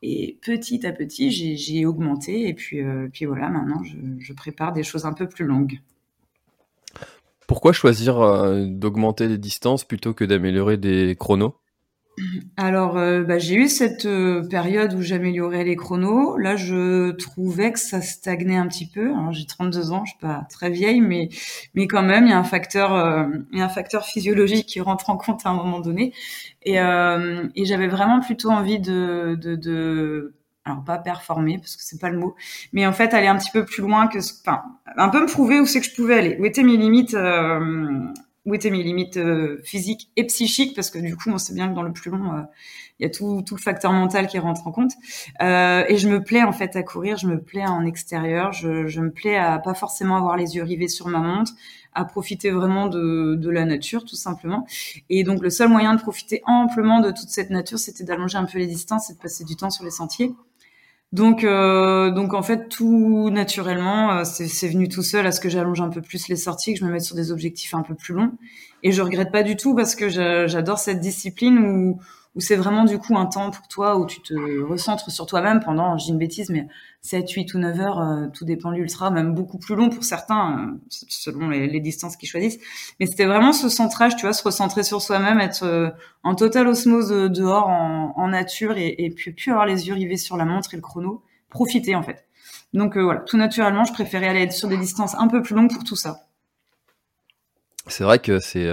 Et 0.02 0.38
petit 0.42 0.86
à 0.86 0.92
petit, 0.92 1.30
j'ai 1.30 1.86
augmenté. 1.86 2.46
Et 2.46 2.52
puis, 2.52 2.82
euh, 2.82 3.08
puis 3.10 3.24
voilà, 3.24 3.48
maintenant, 3.48 3.82
je, 3.84 3.96
je, 4.18 4.32
prépare 4.34 4.74
des 4.74 4.82
choses 4.82 5.06
un 5.06 5.14
peu 5.14 5.26
plus 5.26 5.46
longues. 5.46 5.80
Pourquoi 7.46 7.72
choisir 7.72 8.20
euh, 8.20 8.66
d'augmenter 8.66 9.28
les 9.28 9.38
distances 9.38 9.84
plutôt 9.84 10.12
que 10.12 10.24
d'améliorer 10.24 10.76
des 10.76 11.16
chronos? 11.18 11.54
Alors, 12.56 12.96
euh, 12.96 13.22
bah, 13.24 13.38
j'ai 13.38 13.56
eu 13.56 13.68
cette 13.68 14.06
euh, 14.06 14.46
période 14.48 14.94
où 14.94 15.02
j'améliorais 15.02 15.64
les 15.64 15.76
chronos. 15.76 16.36
Là, 16.36 16.56
je 16.56 17.10
trouvais 17.12 17.72
que 17.72 17.78
ça 17.78 18.00
stagnait 18.00 18.56
un 18.56 18.68
petit 18.68 18.86
peu. 18.86 19.12
j'ai 19.32 19.46
32 19.46 19.90
ans, 19.92 20.04
je 20.04 20.10
suis 20.10 20.20
pas 20.20 20.46
très 20.50 20.70
vieille, 20.70 21.00
mais 21.00 21.28
mais 21.74 21.86
quand 21.86 22.02
même, 22.02 22.26
il 22.26 22.30
y 22.30 22.32
a 22.32 22.38
un 22.38 22.44
facteur, 22.44 22.94
euh, 22.94 23.24
il 23.52 23.58
y 23.58 23.62
a 23.62 23.64
un 23.64 23.68
facteur 23.68 24.04
physiologique 24.06 24.66
qui 24.66 24.80
rentre 24.80 25.10
en 25.10 25.16
compte 25.16 25.40
à 25.44 25.50
un 25.50 25.54
moment 25.54 25.80
donné. 25.80 26.12
Et, 26.66 26.76
et 26.76 27.64
j'avais 27.66 27.88
vraiment 27.88 28.20
plutôt 28.20 28.50
envie 28.50 28.78
de, 28.78 29.36
de, 29.40 29.54
de 29.54 30.34
alors 30.64 30.82
pas 30.82 30.96
performer 30.98 31.58
parce 31.58 31.76
que 31.76 31.82
c'est 31.82 32.00
pas 32.00 32.08
le 32.08 32.18
mot, 32.18 32.34
mais 32.72 32.86
en 32.86 32.92
fait 32.94 33.12
aller 33.12 33.26
un 33.26 33.36
petit 33.36 33.50
peu 33.50 33.66
plus 33.66 33.82
loin 33.82 34.06
que, 34.08 34.18
enfin, 34.18 34.62
un 34.96 35.10
peu 35.10 35.20
me 35.20 35.26
prouver 35.26 35.60
où 35.60 35.66
c'est 35.66 35.80
que 35.80 35.86
je 35.86 35.94
pouvais 35.94 36.14
aller, 36.18 36.38
où 36.40 36.46
étaient 36.46 36.62
mes 36.62 36.78
limites 36.78 37.14
où 38.46 38.54
étaient 38.54 38.70
mes 38.70 38.82
limites 38.82 39.16
euh, 39.16 39.60
physiques 39.64 40.10
et 40.16 40.24
psychiques 40.24 40.74
parce 40.74 40.90
que 40.90 40.98
du 40.98 41.16
coup 41.16 41.30
on 41.30 41.38
sait 41.38 41.54
bien 41.54 41.68
que 41.68 41.74
dans 41.74 41.82
le 41.82 41.92
plus 41.92 42.10
long 42.10 42.34
euh, 42.34 42.42
il 42.98 43.02
y 43.02 43.06
a 43.06 43.10
tout, 43.10 43.42
tout 43.46 43.56
le 43.56 43.60
facteur 43.60 43.92
mental 43.92 44.28
qui 44.28 44.38
rentre 44.38 44.66
en 44.68 44.72
compte. 44.72 44.92
Euh, 45.42 45.84
et 45.88 45.96
je 45.96 46.08
me 46.08 46.22
plais 46.22 46.42
en 46.42 46.52
fait 46.52 46.76
à 46.76 46.82
courir 46.82 47.16
je 47.16 47.26
me 47.26 47.40
plais 47.40 47.66
en 47.66 47.84
extérieur. 47.84 48.52
Je, 48.52 48.86
je 48.86 49.00
me 49.00 49.10
plais 49.10 49.36
à 49.36 49.58
pas 49.58 49.74
forcément 49.74 50.16
avoir 50.16 50.36
les 50.36 50.56
yeux 50.56 50.62
rivés 50.62 50.88
sur 50.88 51.08
ma 51.08 51.18
montre 51.18 51.52
à 51.94 52.04
profiter 52.04 52.50
vraiment 52.50 52.88
de, 52.88 53.36
de 53.36 53.50
la 53.50 53.64
nature 53.64 54.04
tout 54.04 54.16
simplement. 54.16 54.66
Et 55.08 55.24
donc 55.24 55.42
le 55.42 55.50
seul 55.50 55.68
moyen 55.68 55.94
de 55.94 56.00
profiter 56.00 56.42
amplement 56.46 57.00
de 57.00 57.10
toute 57.10 57.30
cette 57.30 57.50
nature 57.50 57.78
c'était 57.78 58.04
d'allonger 58.04 58.36
un 58.36 58.44
peu 58.44 58.58
les 58.58 58.66
distances 58.66 59.10
et 59.10 59.14
de 59.14 59.18
passer 59.18 59.44
du 59.44 59.56
temps 59.56 59.70
sur 59.70 59.84
les 59.84 59.90
sentiers 59.90 60.34
donc, 61.14 61.44
euh, 61.44 62.10
donc 62.10 62.34
en 62.34 62.42
fait, 62.42 62.68
tout 62.68 63.30
naturellement, 63.30 64.10
euh, 64.10 64.24
c'est 64.24 64.68
venu 64.68 64.88
tout 64.88 65.04
seul 65.04 65.24
à 65.28 65.30
ce 65.30 65.40
que 65.40 65.48
j'allonge 65.48 65.80
un 65.80 65.88
peu 65.88 66.00
plus 66.00 66.26
les 66.26 66.34
sorties, 66.34 66.74
que 66.74 66.80
je 66.80 66.84
me 66.84 66.90
mette 66.90 67.02
sur 67.02 67.14
des 67.14 67.30
objectifs 67.30 67.72
un 67.72 67.82
peu 67.82 67.94
plus 67.94 68.14
longs. 68.14 68.32
Et 68.82 68.90
je 68.90 69.00
regrette 69.00 69.30
pas 69.30 69.44
du 69.44 69.54
tout 69.54 69.76
parce 69.76 69.94
que 69.94 70.08
j'adore 70.08 70.80
cette 70.80 70.98
discipline 70.98 71.58
où, 71.58 72.00
où 72.34 72.40
c'est 72.40 72.56
vraiment 72.56 72.84
du 72.84 72.98
coup 72.98 73.16
un 73.16 73.26
temps 73.26 73.50
pour 73.50 73.68
toi 73.68 73.96
où 73.96 74.06
tu 74.06 74.20
te 74.20 74.34
recentres 74.62 75.10
sur 75.10 75.26
toi-même 75.26 75.60
pendant, 75.60 75.96
j'ai 75.98 76.10
une 76.10 76.18
bêtise, 76.18 76.50
mais 76.50 76.66
7, 77.02 77.30
8 77.30 77.54
ou 77.54 77.58
9 77.58 77.80
heures, 77.80 78.00
euh, 78.00 78.26
tout 78.32 78.44
dépend 78.44 78.72
de 78.72 78.76
l'ultra, 78.76 79.10
même 79.10 79.34
beaucoup 79.34 79.58
plus 79.58 79.76
long 79.76 79.88
pour 79.88 80.02
certains, 80.02 80.58
euh, 80.58 80.80
selon 80.88 81.48
les, 81.48 81.80
distances 81.80 82.16
qu'ils 82.16 82.28
choisissent. 82.28 82.58
Mais 82.98 83.06
c'était 83.06 83.26
vraiment 83.26 83.52
ce 83.52 83.68
centrage, 83.68 84.16
tu 84.16 84.22
vois, 84.22 84.32
se 84.32 84.42
recentrer 84.42 84.82
sur 84.82 85.00
soi-même, 85.00 85.38
être 85.38 85.64
euh, 85.64 85.90
en 86.24 86.34
totale 86.34 86.66
osmose 86.66 87.10
dehors, 87.10 87.68
en, 87.68 88.28
nature, 88.28 88.76
et, 88.76 88.94
et, 88.98 89.10
puis, 89.10 89.32
puis 89.32 89.50
avoir 89.50 89.66
les 89.66 89.86
yeux 89.86 89.94
rivés 89.94 90.16
sur 90.16 90.36
la 90.36 90.44
montre 90.44 90.74
et 90.74 90.76
le 90.76 90.82
chrono, 90.82 91.22
profiter 91.50 91.94
en 91.94 92.02
fait. 92.02 92.26
Donc 92.72 92.96
voilà, 92.96 93.20
tout 93.20 93.36
naturellement, 93.36 93.84
je 93.84 93.92
préférais 93.92 94.28
aller 94.28 94.40
être 94.40 94.52
sur 94.52 94.68
des 94.68 94.78
distances 94.78 95.14
un 95.16 95.28
peu 95.28 95.40
plus 95.42 95.54
longues 95.54 95.72
pour 95.72 95.84
tout 95.84 95.94
ça. 95.94 96.26
C'est 97.86 98.04
vrai 98.04 98.18
que 98.18 98.38
c'est 98.38 98.68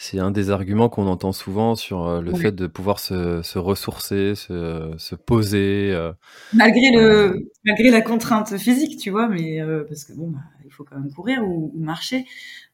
c'est 0.00 0.20
un 0.20 0.30
des 0.30 0.50
arguments 0.50 0.88
qu'on 0.88 1.08
entend 1.08 1.32
souvent 1.32 1.74
sur 1.74 2.06
euh, 2.06 2.20
le 2.20 2.32
fait 2.32 2.52
de 2.52 2.68
pouvoir 2.68 3.00
se, 3.00 3.42
se 3.42 3.58
ressourcer, 3.58 4.36
se, 4.36 4.94
se 4.96 5.16
poser. 5.16 5.90
Euh. 5.92 6.12
Malgré 6.52 6.92
le, 6.92 7.50
malgré 7.64 7.90
la 7.90 8.00
contrainte 8.00 8.56
physique, 8.58 8.96
tu 9.00 9.10
vois, 9.10 9.26
mais 9.26 9.60
euh, 9.60 9.84
parce 9.88 10.04
que 10.04 10.12
bon, 10.12 10.28
bah, 10.28 10.38
il 10.64 10.70
faut 10.70 10.84
quand 10.84 10.96
même 10.96 11.12
courir 11.12 11.42
ou, 11.44 11.72
ou 11.74 11.80
marcher. 11.80 12.24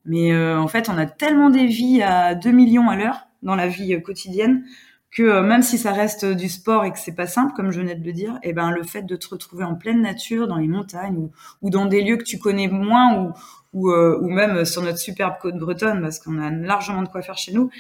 Mais 0.04 0.36
en 0.36 0.68
fait, 0.68 0.90
on 0.90 0.98
a 0.98 1.06
tellement 1.06 1.48
des 1.48 1.64
vies 1.64 2.02
à 2.02 2.34
2 2.34 2.50
millions 2.50 2.90
à 2.90 2.96
l'heure 2.96 3.26
dans 3.42 3.54
la 3.54 3.68
vie 3.68 3.98
quotidienne 4.02 4.62
que 5.14 5.40
même 5.40 5.62
si 5.62 5.78
ça 5.78 5.92
reste 5.92 6.24
du 6.24 6.48
sport 6.48 6.84
et 6.84 6.90
que 6.90 6.98
c'est 6.98 7.14
pas 7.14 7.28
simple, 7.28 7.52
comme 7.54 7.70
je 7.70 7.80
venais 7.80 7.94
de 7.94 8.04
le 8.04 8.12
dire, 8.12 8.34
et 8.42 8.50
eh 8.50 8.52
ben 8.52 8.72
le 8.72 8.82
fait 8.82 9.02
de 9.02 9.14
te 9.14 9.28
retrouver 9.28 9.64
en 9.64 9.76
pleine 9.76 10.02
nature, 10.02 10.48
dans 10.48 10.56
les 10.56 10.66
montagnes 10.66 11.30
ou, 11.62 11.70
dans 11.70 11.86
des 11.86 12.02
lieux 12.02 12.16
que 12.16 12.24
tu 12.24 12.38
connais 12.38 12.66
moins 12.66 13.16
ou, 13.16 13.32
ou, 13.72 13.90
euh, 13.90 14.20
même 14.22 14.64
sur 14.64 14.82
notre 14.82 14.98
superbe 14.98 15.34
côte 15.40 15.56
bretonne, 15.56 16.02
parce 16.02 16.18
qu'on 16.18 16.42
a 16.42 16.50
largement 16.50 17.02
de 17.02 17.08
quoi 17.08 17.22
faire 17.22 17.38
chez 17.38 17.52
nous, 17.52 17.70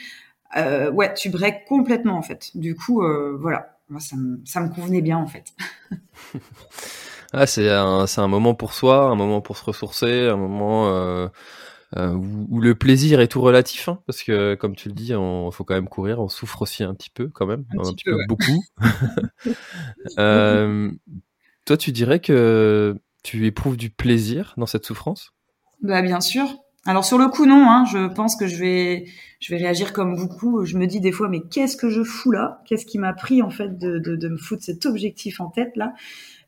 euh, 0.56 0.92
ouais, 0.92 1.12
tu 1.12 1.28
breaks 1.28 1.64
complètement 1.66 2.16
en 2.16 2.22
fait. 2.22 2.56
Du 2.56 2.76
coup, 2.76 3.02
euh, 3.02 3.36
voilà, 3.38 3.78
moi 3.88 4.00
ça 4.00 4.14
me, 4.14 4.68
convenait 4.72 5.02
bien 5.02 5.18
en 5.18 5.26
fait. 5.26 5.54
ah, 7.32 7.46
c'est 7.46 7.68
un 7.68 8.28
moment 8.28 8.54
pour 8.54 8.74
soi, 8.74 9.06
un 9.06 9.16
moment 9.16 9.40
pour 9.40 9.56
se 9.56 9.64
ressourcer, 9.64 10.28
un 10.28 10.36
moment 10.36 11.28
euh, 11.96 12.12
où, 12.12 12.46
où, 12.50 12.60
le 12.60 12.74
plaisir 12.74 13.20
est 13.20 13.28
tout 13.28 13.40
relatif, 13.40 13.88
hein, 13.88 14.00
parce 14.06 14.22
que 14.22 14.54
comme 14.54 14.74
tu 14.74 14.88
le 14.88 14.94
dis, 14.94 15.08
il 15.08 15.48
faut 15.52 15.64
quand 15.64 15.74
même 15.74 15.88
courir, 15.88 16.20
on 16.20 16.28
souffre 16.28 16.62
aussi 16.62 16.82
un 16.82 16.94
petit 16.94 17.10
peu 17.10 17.28
quand 17.28 17.46
même, 17.46 17.64
un, 17.78 17.88
un 17.88 17.92
petit, 17.92 18.04
peu, 18.04 18.14
ouais. 18.14 18.26
beaucoup. 18.26 18.64
euh, 20.18 20.90
toi, 21.64 21.76
tu 21.76 21.92
dirais 21.92 22.20
que 22.20 22.96
tu 23.22 23.46
éprouves 23.46 23.76
du 23.76 23.90
plaisir 23.90 24.54
dans 24.56 24.66
cette 24.66 24.84
souffrance? 24.84 25.32
Bah 25.82 26.02
bien 26.02 26.20
sûr. 26.20 26.46
Alors 26.86 27.04
sur 27.04 27.16
le 27.16 27.28
coup 27.28 27.46
non, 27.46 27.66
hein, 27.66 27.86
je 27.90 28.08
pense 28.12 28.36
que 28.36 28.46
je 28.46 28.56
vais 28.56 29.06
je 29.40 29.54
vais 29.54 29.58
réagir 29.58 29.92
comme 29.94 30.16
beaucoup. 30.16 30.64
Je 30.66 30.76
me 30.76 30.86
dis 30.86 31.00
des 31.00 31.12
fois 31.12 31.28
mais 31.28 31.40
qu'est-ce 31.40 31.76
que 31.76 31.88
je 31.88 32.02
fous 32.02 32.30
là? 32.30 32.62
Qu'est-ce 32.66 32.84
qui 32.84 32.98
m'a 32.98 33.14
pris 33.14 33.42
en 33.42 33.50
fait 33.50 33.78
de, 33.78 33.98
de, 33.98 34.16
de, 34.16 34.28
me 34.28 34.36
foutre 34.36 34.62
cet 34.62 34.84
objectif 34.84 35.40
en 35.40 35.48
tête 35.48 35.72
là? 35.76 35.94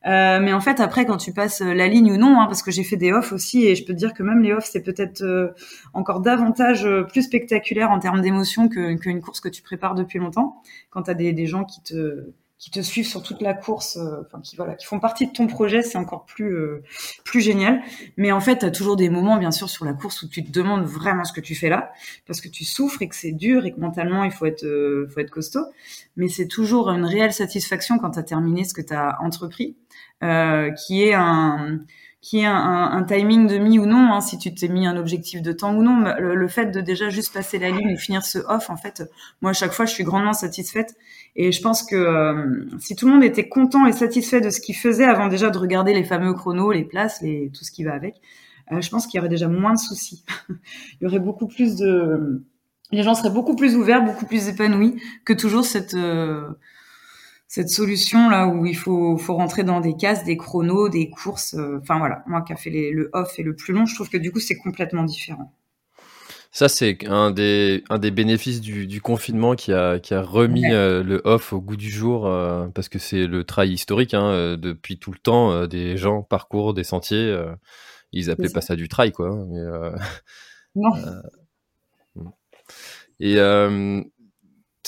Euh, 0.06 0.38
mais 0.40 0.52
en 0.52 0.60
fait 0.60 0.80
après 0.80 1.04
quand 1.04 1.16
tu 1.16 1.32
passes 1.32 1.60
la 1.60 1.88
ligne 1.88 2.12
ou 2.12 2.16
non, 2.16 2.40
hein, 2.40 2.46
parce 2.46 2.62
que 2.62 2.70
j'ai 2.70 2.84
fait 2.84 2.96
des 2.96 3.12
offs 3.12 3.32
aussi 3.32 3.66
et 3.66 3.74
je 3.74 3.84
peux 3.84 3.92
te 3.92 3.98
dire 3.98 4.14
que 4.14 4.22
même 4.22 4.40
les 4.40 4.52
offs 4.52 4.68
c'est 4.70 4.82
peut-être 4.82 5.22
euh, 5.22 5.48
encore 5.94 6.20
davantage 6.20 6.86
euh, 6.86 7.02
plus 7.02 7.22
spectaculaire 7.22 7.90
en 7.90 7.98
termes 7.98 8.20
d'émotion 8.20 8.68
qu'une 8.68 9.20
course 9.20 9.40
que 9.40 9.48
tu 9.48 9.62
prépares 9.62 9.94
depuis 9.94 10.18
longtemps. 10.18 10.62
Quand 10.90 11.04
tu 11.04 11.10
as 11.10 11.14
des, 11.14 11.32
des 11.32 11.46
gens 11.46 11.64
qui 11.64 11.82
te 11.82 12.30
qui 12.58 12.70
te 12.70 12.80
suivent 12.80 13.06
sur 13.06 13.22
toute 13.22 13.42
la 13.42 13.52
course, 13.52 13.96
euh, 13.96 14.22
enfin 14.24 14.40
qui 14.40 14.56
voilà, 14.56 14.74
qui 14.74 14.86
font 14.86 14.98
partie 14.98 15.26
de 15.26 15.32
ton 15.32 15.46
projet, 15.46 15.82
c'est 15.82 15.98
encore 15.98 16.24
plus 16.24 16.54
euh, 16.54 16.82
plus 17.24 17.40
génial. 17.40 17.82
Mais 18.16 18.32
en 18.32 18.40
fait, 18.40 18.58
tu 18.58 18.64
as 18.64 18.70
toujours 18.70 18.96
des 18.96 19.10
moments, 19.10 19.36
bien 19.36 19.50
sûr, 19.50 19.68
sur 19.68 19.84
la 19.84 19.92
course 19.92 20.22
où 20.22 20.28
tu 20.28 20.42
te 20.42 20.50
demandes 20.50 20.84
vraiment 20.84 21.24
ce 21.24 21.32
que 21.32 21.42
tu 21.42 21.54
fais 21.54 21.68
là, 21.68 21.92
parce 22.26 22.40
que 22.40 22.48
tu 22.48 22.64
souffres 22.64 23.02
et 23.02 23.08
que 23.08 23.16
c'est 23.16 23.32
dur 23.32 23.66
et 23.66 23.72
que 23.72 23.80
mentalement 23.80 24.24
il 24.24 24.30
faut 24.30 24.46
être 24.46 24.64
euh, 24.64 25.06
faut 25.12 25.20
être 25.20 25.30
costaud. 25.30 25.66
Mais 26.16 26.28
c'est 26.28 26.48
toujours 26.48 26.88
une 26.90 27.04
réelle 27.04 27.34
satisfaction 27.34 27.98
quand 27.98 28.12
tu 28.12 28.18
as 28.18 28.22
terminé 28.22 28.64
ce 28.64 28.72
que 28.72 28.82
tu 28.82 28.94
as 28.94 29.18
entrepris, 29.20 29.76
qui 30.20 31.02
est 31.02 31.14
un 31.14 31.80
qui 32.22 32.40
est 32.40 32.44
un, 32.44 32.56
un, 32.56 33.04
timing 33.04 33.46
de 33.46 33.56
mi 33.56 33.78
ou 33.78 33.86
non, 33.86 34.12
hein, 34.12 34.20
si 34.20 34.36
tu 34.36 34.52
t'es 34.52 34.66
mis 34.66 34.84
un 34.84 34.96
objectif 34.96 35.42
de 35.42 35.52
temps 35.52 35.76
ou 35.76 35.82
non. 35.82 36.00
Le, 36.18 36.34
le, 36.34 36.48
fait 36.48 36.72
de 36.72 36.80
déjà 36.80 37.08
juste 37.08 37.32
passer 37.32 37.60
la 37.60 37.70
ligne 37.70 37.90
et 37.90 37.96
finir 37.96 38.24
ce 38.24 38.38
off, 38.48 38.68
en 38.68 38.76
fait, 38.76 39.04
moi 39.42 39.52
à 39.52 39.54
chaque 39.54 39.70
fois 39.70 39.84
je 39.84 39.92
suis 39.92 40.02
grandement 40.02 40.32
satisfaite. 40.32 40.96
Et 41.36 41.52
je 41.52 41.60
pense 41.60 41.82
que 41.82 41.96
euh, 41.96 42.66
si 42.78 42.96
tout 42.96 43.06
le 43.06 43.12
monde 43.12 43.24
était 43.24 43.48
content 43.48 43.86
et 43.86 43.92
satisfait 43.92 44.40
de 44.40 44.50
ce 44.50 44.60
qu'il 44.60 44.74
faisait 44.74 45.04
avant 45.04 45.28
déjà 45.28 45.50
de 45.50 45.58
regarder 45.58 45.92
les 45.92 46.04
fameux 46.04 46.32
chronos, 46.32 46.72
les 46.72 46.84
places, 46.84 47.20
les, 47.22 47.50
tout 47.54 47.62
ce 47.62 47.70
qui 47.70 47.84
va 47.84 47.92
avec, 47.92 48.16
euh, 48.72 48.80
je 48.80 48.90
pense 48.90 49.06
qu'il 49.06 49.18
y 49.18 49.20
aurait 49.20 49.28
déjà 49.28 49.48
moins 49.48 49.74
de 49.74 49.78
soucis. 49.78 50.24
Il 50.48 51.04
y 51.04 51.06
aurait 51.06 51.20
beaucoup 51.20 51.46
plus 51.46 51.76
de, 51.76 52.42
les 52.92 53.02
gens 53.02 53.14
seraient 53.14 53.30
beaucoup 53.30 53.56
plus 53.56 53.76
ouverts, 53.76 54.04
beaucoup 54.04 54.26
plus 54.26 54.48
épanouis 54.48 55.00
que 55.24 55.32
toujours 55.32 55.64
cette 55.64 55.94
euh, 55.94 56.48
cette 57.48 57.68
solution 57.68 58.28
là 58.28 58.48
où 58.48 58.66
il 58.66 58.76
faut, 58.76 59.16
faut 59.18 59.34
rentrer 59.34 59.64
dans 59.64 59.80
des 59.80 59.96
cases, 59.96 60.24
des 60.24 60.36
chronos, 60.36 60.88
des 60.88 61.10
courses. 61.10 61.54
Euh, 61.54 61.78
enfin 61.80 61.98
voilà, 61.98 62.22
moi 62.26 62.42
qui 62.42 62.52
a 62.52 62.56
fait 62.56 62.70
le 62.70 63.10
off 63.12 63.38
et 63.38 63.42
le 63.42 63.54
plus 63.54 63.72
long, 63.72 63.86
je 63.86 63.94
trouve 63.94 64.08
que 64.08 64.16
du 64.16 64.32
coup 64.32 64.40
c'est 64.40 64.56
complètement 64.56 65.04
différent. 65.04 65.52
Ça, 66.56 66.70
c'est 66.70 67.06
un 67.06 67.32
des, 67.32 67.84
un 67.90 67.98
des 67.98 68.10
bénéfices 68.10 68.62
du, 68.62 68.86
du 68.86 69.02
confinement 69.02 69.56
qui 69.56 69.74
a, 69.74 69.98
qui 69.98 70.14
a 70.14 70.22
remis 70.22 70.72
euh, 70.72 71.02
le 71.02 71.20
off 71.24 71.52
au 71.52 71.60
goût 71.60 71.76
du 71.76 71.90
jour, 71.90 72.26
euh, 72.26 72.66
parce 72.68 72.88
que 72.88 72.98
c'est 72.98 73.26
le 73.26 73.44
trail 73.44 73.74
historique. 73.74 74.14
Hein, 74.14 74.56
depuis 74.56 74.98
tout 74.98 75.12
le 75.12 75.18
temps, 75.18 75.66
des 75.66 75.98
gens 75.98 76.22
parcourent 76.22 76.72
des 76.72 76.82
sentiers. 76.82 77.38
ils 78.12 78.30
appelaient 78.30 78.48
pas 78.48 78.62
ça 78.62 78.74
du 78.74 78.88
trail, 78.88 79.12
quoi. 79.12 79.28
Hein, 79.28 79.46
mais, 79.50 80.86
non. 82.14 82.32
et 83.20 83.36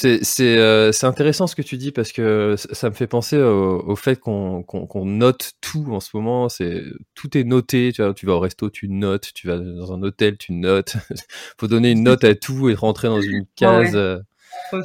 euh, 0.05 0.93
c'est 0.93 1.07
intéressant 1.07 1.47
ce 1.47 1.57
que 1.57 1.63
tu 1.63 1.77
dis 1.77 1.93
parce 1.93 2.13
que 2.13 2.57
ça 2.57 2.91
me 2.91 2.95
fait 2.95 3.07
penser 3.07 3.37
au, 3.39 3.97
fait 3.97 4.19
qu'on 4.19 4.65
note 5.05 5.53
tout 5.61 5.87
en 5.91 6.01
ce 6.01 6.11
moment. 6.15 6.49
C'est 6.49 6.83
tout 7.15 7.37
est 7.37 7.45
noté. 7.45 7.93
Tu, 7.93 8.03
vois, 8.03 8.15
tu 8.15 8.27
vas 8.27 8.35
au 8.35 8.41
resto, 8.41 8.71
tu 8.71 8.89
notes. 8.89 9.33
Tu 9.35 9.49
vas 9.49 9.59
dans 9.59 9.93
un 9.93 10.03
hôtel, 10.03 10.37
tu 10.39 10.53
notes. 10.53 10.97
Faut 11.59 11.67
donner 11.67 11.93
une 11.93 12.03
note 12.03 12.25
à 12.25 12.35
tout 12.35 12.69
et 12.69 12.75
rentrer 12.75 13.09
dans 13.09 13.21
une 13.21 13.47
case. 13.57 13.97
Euh, 13.97 14.21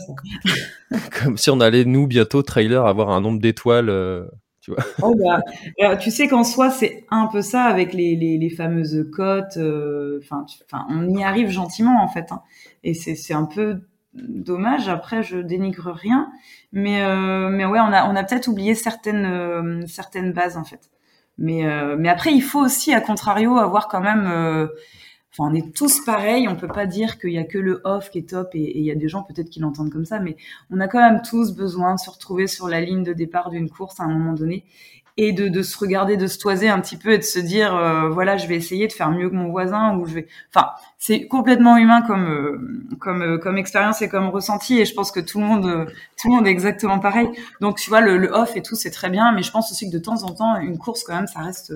comme 1.24 1.38
si 1.38 1.50
on 1.50 1.60
allait 1.60 1.86
nous 1.86 2.08
bientôt 2.08 2.42
trailer 2.42 2.86
avoir 2.86 3.10
un 3.10 3.22
nombre 3.22 3.40
d'étoiles. 3.40 3.90
Euh, 3.90 4.26
tu 4.62 4.72
vois. 4.72 4.84
Oh 5.02 5.14
bah, 5.16 5.98
tu 5.98 6.10
sais 6.10 6.30
qu'en 6.30 6.46
soi 6.46 6.70
c'est 6.70 7.06
un 7.12 7.28
peu 7.28 7.42
ça 7.42 7.64
avec 7.64 7.94
les, 7.94 8.16
les, 8.16 8.38
les 8.38 8.50
fameuses 8.50 9.06
cotes. 9.12 9.58
Enfin, 9.58 10.46
on 10.90 11.10
y 11.10 11.24
arrive 11.24 11.50
gentiment 11.50 12.02
en 12.02 12.08
fait. 12.08 12.32
Hein. 12.32 12.42
Et 12.86 12.94
c'est 12.94 13.34
un 13.34 13.46
peu 13.46 13.82
dommage. 14.16 14.90
Après, 14.90 15.24
je 15.24 15.38
dénigre 15.38 15.92
rien, 15.92 16.32
mais 16.72 17.04
euh, 17.04 17.50
mais 17.50 17.66
ouais, 17.66 17.80
on 17.80 17.92
a 17.92 18.10
on 18.10 18.16
a 18.16 18.24
peut-être 18.24 18.48
oublié 18.48 18.76
certaines 18.76 19.26
euh, 19.26 19.86
certaines 19.88 20.34
bases 20.34 20.58
en 20.58 20.64
fait. 20.64 20.90
Mais 21.38 21.66
euh, 21.66 21.96
mais 21.98 22.10
après, 22.10 22.32
il 22.34 22.42
faut 22.42 22.60
aussi, 22.60 22.94
à 22.94 23.02
contrario, 23.02 23.58
avoir 23.58 23.88
quand 23.88 24.02
même. 24.02 24.70
Enfin, 25.32 25.50
on 25.52 25.56
est 25.56 25.76
tous 25.76 26.06
pareils. 26.06 26.48
On 26.48 26.56
peut 26.56 26.68
pas 26.68 26.86
dire 26.86 27.18
qu'il 27.18 27.32
y 27.32 27.40
a 27.40 27.44
que 27.44 27.58
le 27.58 27.82
off 27.86 28.12
qui 28.12 28.20
est 28.20 28.30
top 28.30 28.50
et 28.54 28.78
il 28.78 28.86
y 28.86 28.92
a 28.92 28.96
des 28.96 29.08
gens 29.08 29.24
peut-être 29.24 29.50
qui 29.50 29.60
l'entendent 29.60 29.90
comme 29.90 30.06
ça, 30.06 30.20
mais 30.20 30.38
on 30.70 30.80
a 30.80 30.88
quand 30.88 31.00
même 31.00 31.22
tous 31.24 31.56
besoin 31.56 31.96
de 31.96 32.00
se 32.00 32.10
retrouver 32.10 32.46
sur 32.46 32.68
la 32.68 32.82
ligne 32.82 33.04
de 33.04 33.14
départ 33.14 33.50
d'une 33.50 33.70
course 33.70 34.00
à 34.00 34.04
un 34.04 34.10
moment 34.10 34.34
donné 34.34 34.64
et 35.18 35.32
de, 35.32 35.48
de, 35.48 35.62
se 35.62 35.78
regarder, 35.78 36.18
de 36.18 36.26
se 36.26 36.40
toiser 36.40 36.70
un 36.70 36.80
petit 36.80 36.98
peu 36.98 37.12
et 37.12 37.18
de 37.20 37.24
se 37.24 37.38
dire 37.38 37.76
euh, 37.76 38.10
voilà 38.10 38.38
je 38.38 38.48
vais 38.48 38.56
essayer 38.56 38.88
de 38.88 38.94
faire 38.94 39.12
mieux 39.12 39.30
que 39.30 39.36
mon 39.36 39.50
voisin 39.50 39.96
ou 39.96 40.06
je 40.08 40.16
vais 40.16 40.28
enfin 40.54 40.72
c'est 40.98 41.28
complètement 41.28 41.78
humain 41.78 42.02
comme 42.02 42.26
euh, 42.26 42.98
comme 43.00 43.22
euh, 43.22 43.38
comme 43.38 43.58
expérience 43.58 44.02
et 44.02 44.10
comme 44.10 44.30
ressenti 44.30 44.80
et 44.80 44.86
je 44.86 44.94
pense 44.96 45.12
que 45.12 45.20
tout 45.20 45.40
le 45.40 45.46
monde 45.46 45.88
tout 46.20 46.30
le 46.30 46.36
monde 46.36 46.48
est 46.48 46.52
exactement 46.52 47.00
pareil. 47.00 47.30
Donc 47.62 47.78
tu 47.78 47.90
vois 47.90 48.02
le, 48.02 48.18
le 48.18 48.30
off 48.32 48.56
et 48.58 48.64
tout 48.64 48.76
c'est 48.76 48.90
très 48.90 49.12
bien 49.12 49.32
mais 49.34 49.44
je 49.44 49.52
pense 49.52 49.72
aussi 49.72 49.88
que 49.88 49.96
de 49.96 50.02
temps 50.02 50.24
en 50.24 50.34
temps 50.34 50.60
une 50.60 50.80
course 50.80 51.04
quand 51.04 51.16
même 51.16 51.28
ça 51.28 51.42
reste 51.42 51.72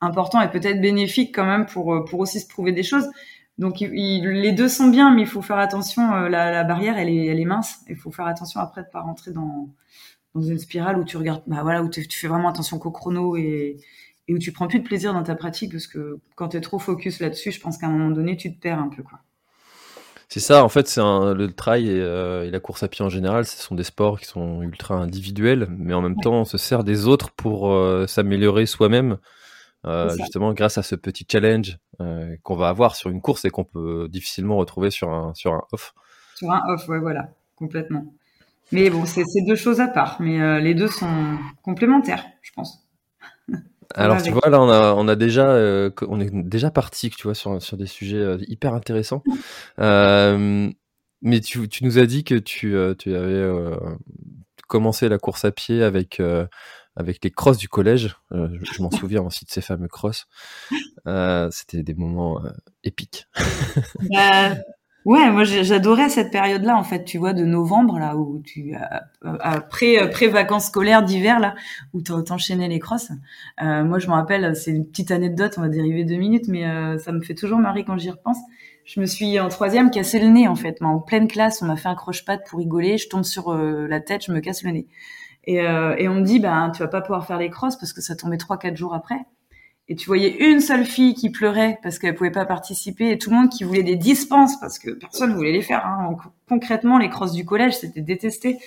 important 0.00 0.40
et 0.40 0.48
peut-être 0.48 0.80
bénéfique 0.80 1.34
quand 1.34 1.46
même 1.46 1.66
pour 1.66 2.04
pour 2.04 2.20
aussi 2.20 2.40
se 2.40 2.46
prouver 2.48 2.72
des 2.72 2.84
choses. 2.84 3.08
Donc 3.58 3.80
les 3.80 4.52
deux 4.52 4.68
sont 4.68 4.88
bien 4.88 5.12
mais 5.12 5.22
il 5.22 5.28
faut 5.28 5.42
faire 5.42 5.58
attention 5.58 6.08
la, 6.28 6.50
la 6.52 6.64
barrière 6.64 6.98
elle 6.98 7.08
est 7.08 7.26
elle 7.26 7.40
est 7.40 7.44
mince. 7.44 7.80
Il 7.88 7.96
faut 7.96 8.12
faire 8.12 8.26
attention 8.26 8.60
après 8.60 8.82
de 8.82 8.88
pas 8.92 9.00
rentrer 9.00 9.32
dans 9.32 9.68
dans 10.34 10.42
une 10.42 10.58
spirale 10.58 10.98
où 10.98 11.04
tu 11.04 11.16
regardes, 11.16 11.42
bah 11.46 11.60
voilà, 11.62 11.82
où 11.82 11.88
tu 11.88 12.06
fais 12.10 12.28
vraiment 12.28 12.48
attention 12.48 12.78
qu'au 12.78 12.90
chrono 12.90 13.36
et, 13.36 13.78
et 14.28 14.34
où 14.34 14.38
tu 14.38 14.52
prends 14.52 14.68
plus 14.68 14.80
de 14.80 14.84
plaisir 14.84 15.12
dans 15.12 15.22
ta 15.22 15.34
pratique 15.34 15.72
parce 15.72 15.86
que 15.86 16.18
quand 16.34 16.48
tu 16.48 16.56
es 16.56 16.60
trop 16.60 16.78
focus 16.78 17.20
là-dessus, 17.20 17.52
je 17.52 17.60
pense 17.60 17.78
qu'à 17.78 17.86
un 17.86 17.90
moment 17.90 18.10
donné, 18.10 18.36
tu 18.36 18.54
te 18.54 18.60
perds 18.60 18.78
un 18.78 18.88
peu, 18.88 19.02
quoi. 19.02 19.20
C'est 20.28 20.40
ça, 20.40 20.64
en 20.64 20.68
fait, 20.68 20.88
c'est 20.88 21.00
le 21.00 21.48
trail 21.52 21.88
euh, 21.88 22.44
et, 22.44 22.50
la 22.50 22.58
course 22.58 22.82
à 22.82 22.88
pied 22.88 23.04
en 23.04 23.08
général, 23.08 23.44
ce 23.44 23.62
sont 23.62 23.74
des 23.74 23.84
sports 23.84 24.18
qui 24.18 24.26
sont 24.26 24.62
ultra 24.62 24.96
individuels, 24.96 25.68
mais 25.70 25.94
en 25.94 26.00
même 26.00 26.16
temps, 26.16 26.40
on 26.40 26.44
se 26.44 26.58
sert 26.58 26.82
des 26.82 27.06
autres 27.06 27.30
pour 27.30 27.70
euh, 27.70 28.06
s'améliorer 28.06 28.66
soi-même, 28.66 29.18
euh, 29.86 30.08
justement 30.16 30.52
grâce 30.52 30.78
à 30.78 30.82
ce 30.82 30.96
petit 30.96 31.26
challenge 31.30 31.78
qu'on 32.42 32.56
va 32.56 32.68
avoir 32.68 32.96
sur 32.96 33.10
une 33.10 33.20
course 33.20 33.44
et 33.44 33.50
qu'on 33.50 33.64
peut 33.64 34.08
difficilement 34.10 34.56
retrouver 34.56 34.90
sur 34.90 35.12
un, 35.12 35.34
sur 35.34 35.52
un 35.52 35.62
off. 35.72 35.94
Sur 36.34 36.50
un 36.50 36.62
off, 36.68 36.88
ouais, 36.88 36.98
voilà, 36.98 37.28
complètement. 37.54 38.12
Mais 38.72 38.90
bon, 38.90 39.04
c'est 39.06 39.24
deux 39.46 39.56
choses 39.56 39.80
à 39.80 39.88
part, 39.88 40.16
mais 40.20 40.40
euh, 40.40 40.60
les 40.60 40.74
deux 40.74 40.88
sont 40.88 41.38
complémentaires, 41.62 42.24
je 42.42 42.52
pense. 42.52 42.86
Alors 43.94 44.22
tu 44.22 44.30
vois 44.30 44.48
là 44.48 44.60
on 44.60 44.70
a 44.70 44.94
on 44.94 45.06
a 45.08 45.14
déjà 45.14 45.46
euh, 45.46 45.90
on 46.08 46.18
est 46.18 46.30
déjà 46.32 46.70
parti 46.70 47.10
tu 47.10 47.24
vois 47.24 47.34
sur 47.34 47.62
sur 47.62 47.76
des 47.76 47.86
sujets 47.86 48.16
euh, 48.16 48.38
hyper 48.48 48.72
intéressants. 48.74 49.22
mais 49.78 51.40
tu, 51.40 51.68
tu 51.68 51.84
nous 51.84 51.98
as 51.98 52.06
dit 52.06 52.24
que 52.24 52.34
tu 52.34 52.74
tu 52.98 53.14
avais 53.14 53.50
commencé 54.68 55.08
la 55.08 55.18
course 55.18 55.44
à 55.44 55.52
pied 55.52 55.82
avec 55.82 56.20
avec 56.96 57.22
les 57.22 57.30
crosses 57.30 57.58
du 57.58 57.68
collège. 57.68 58.16
je, 58.32 58.82
m'en 58.82 58.90
souviens 58.90 59.22
aussi 59.22 59.44
de 59.44 59.50
ces 59.50 59.60
fameux 59.60 59.88
crosses. 59.88 60.26
C'était 61.50 61.82
des 61.82 61.94
moments 61.94 62.42
épiques. 62.82 63.26
Bah, 64.10 64.56
Ouais, 65.04 65.30
moi 65.30 65.44
j'adorais 65.44 66.08
cette 66.08 66.30
période-là 66.30 66.78
en 66.78 66.82
fait, 66.82 67.04
tu 67.04 67.18
vois, 67.18 67.34
de 67.34 67.44
novembre 67.44 67.98
là 67.98 68.16
où 68.16 68.40
tu 68.42 68.74
après 69.20 69.98
après 69.98 70.28
vacances 70.28 70.68
scolaires 70.68 71.02
d'hiver 71.02 71.40
là 71.40 71.54
où 71.92 72.00
t'enchaînais 72.00 72.68
les 72.68 72.78
crosses. 72.78 73.10
Euh, 73.62 73.84
moi 73.84 73.98
je 73.98 74.06
me 74.06 74.12
rappelle, 74.12 74.56
c'est 74.56 74.70
une 74.70 74.86
petite 74.86 75.10
anecdote, 75.10 75.56
on 75.58 75.60
va 75.60 75.68
dériver 75.68 76.04
deux 76.04 76.16
minutes, 76.16 76.48
mais 76.48 76.64
euh, 76.66 76.96
ça 76.98 77.12
me 77.12 77.20
fait 77.20 77.34
toujours 77.34 77.58
marrer 77.58 77.84
quand 77.84 77.98
j'y 77.98 78.10
repense. 78.10 78.38
Je 78.86 78.98
me 78.98 79.04
suis 79.04 79.38
en 79.38 79.48
troisième 79.50 79.90
cassé 79.90 80.18
le 80.18 80.28
nez 80.28 80.48
en 80.48 80.56
fait, 80.56 80.80
en 80.80 81.00
pleine 81.00 81.28
classe, 81.28 81.60
on 81.60 81.66
m'a 81.66 81.76
fait 81.76 81.88
un 81.88 81.94
croche-patte 81.94 82.48
pour 82.48 82.58
rigoler, 82.58 82.96
je 82.96 83.08
tombe 83.10 83.24
sur 83.24 83.52
euh, 83.52 83.86
la 83.86 84.00
tête, 84.00 84.24
je 84.24 84.32
me 84.32 84.40
casse 84.40 84.62
le 84.62 84.70
nez. 84.70 84.86
Et, 85.46 85.56
et 85.56 86.08
on 86.08 86.14
me 86.14 86.22
dit, 86.22 86.40
ben 86.40 86.70
tu 86.74 86.82
vas 86.82 86.88
pas 86.88 87.02
pouvoir 87.02 87.26
faire 87.26 87.36
les 87.36 87.50
crosses 87.50 87.76
parce 87.76 87.92
que 87.92 88.00
ça 88.00 88.16
tombait 88.16 88.38
trois 88.38 88.58
quatre 88.58 88.78
jours 88.78 88.94
après 88.94 89.16
et 89.88 89.96
tu 89.96 90.06
voyais 90.06 90.36
une 90.50 90.60
seule 90.60 90.84
fille 90.84 91.14
qui 91.14 91.30
pleurait 91.30 91.78
parce 91.82 91.98
qu'elle 91.98 92.14
pouvait 92.14 92.30
pas 92.30 92.46
participer 92.46 93.10
et 93.10 93.18
tout 93.18 93.30
le 93.30 93.36
monde 93.36 93.50
qui 93.50 93.64
voulait 93.64 93.82
des 93.82 93.96
dispenses 93.96 94.58
parce 94.58 94.78
que 94.78 94.90
personne 94.90 95.34
voulait 95.34 95.52
les 95.52 95.62
faire. 95.62 95.84
Hein. 95.86 96.16
concrètement, 96.48 96.98
les 96.98 97.10
crosses 97.10 97.32
du 97.32 97.44
collège, 97.44 97.74
c'était 97.74 98.00
détesté. 98.00 98.58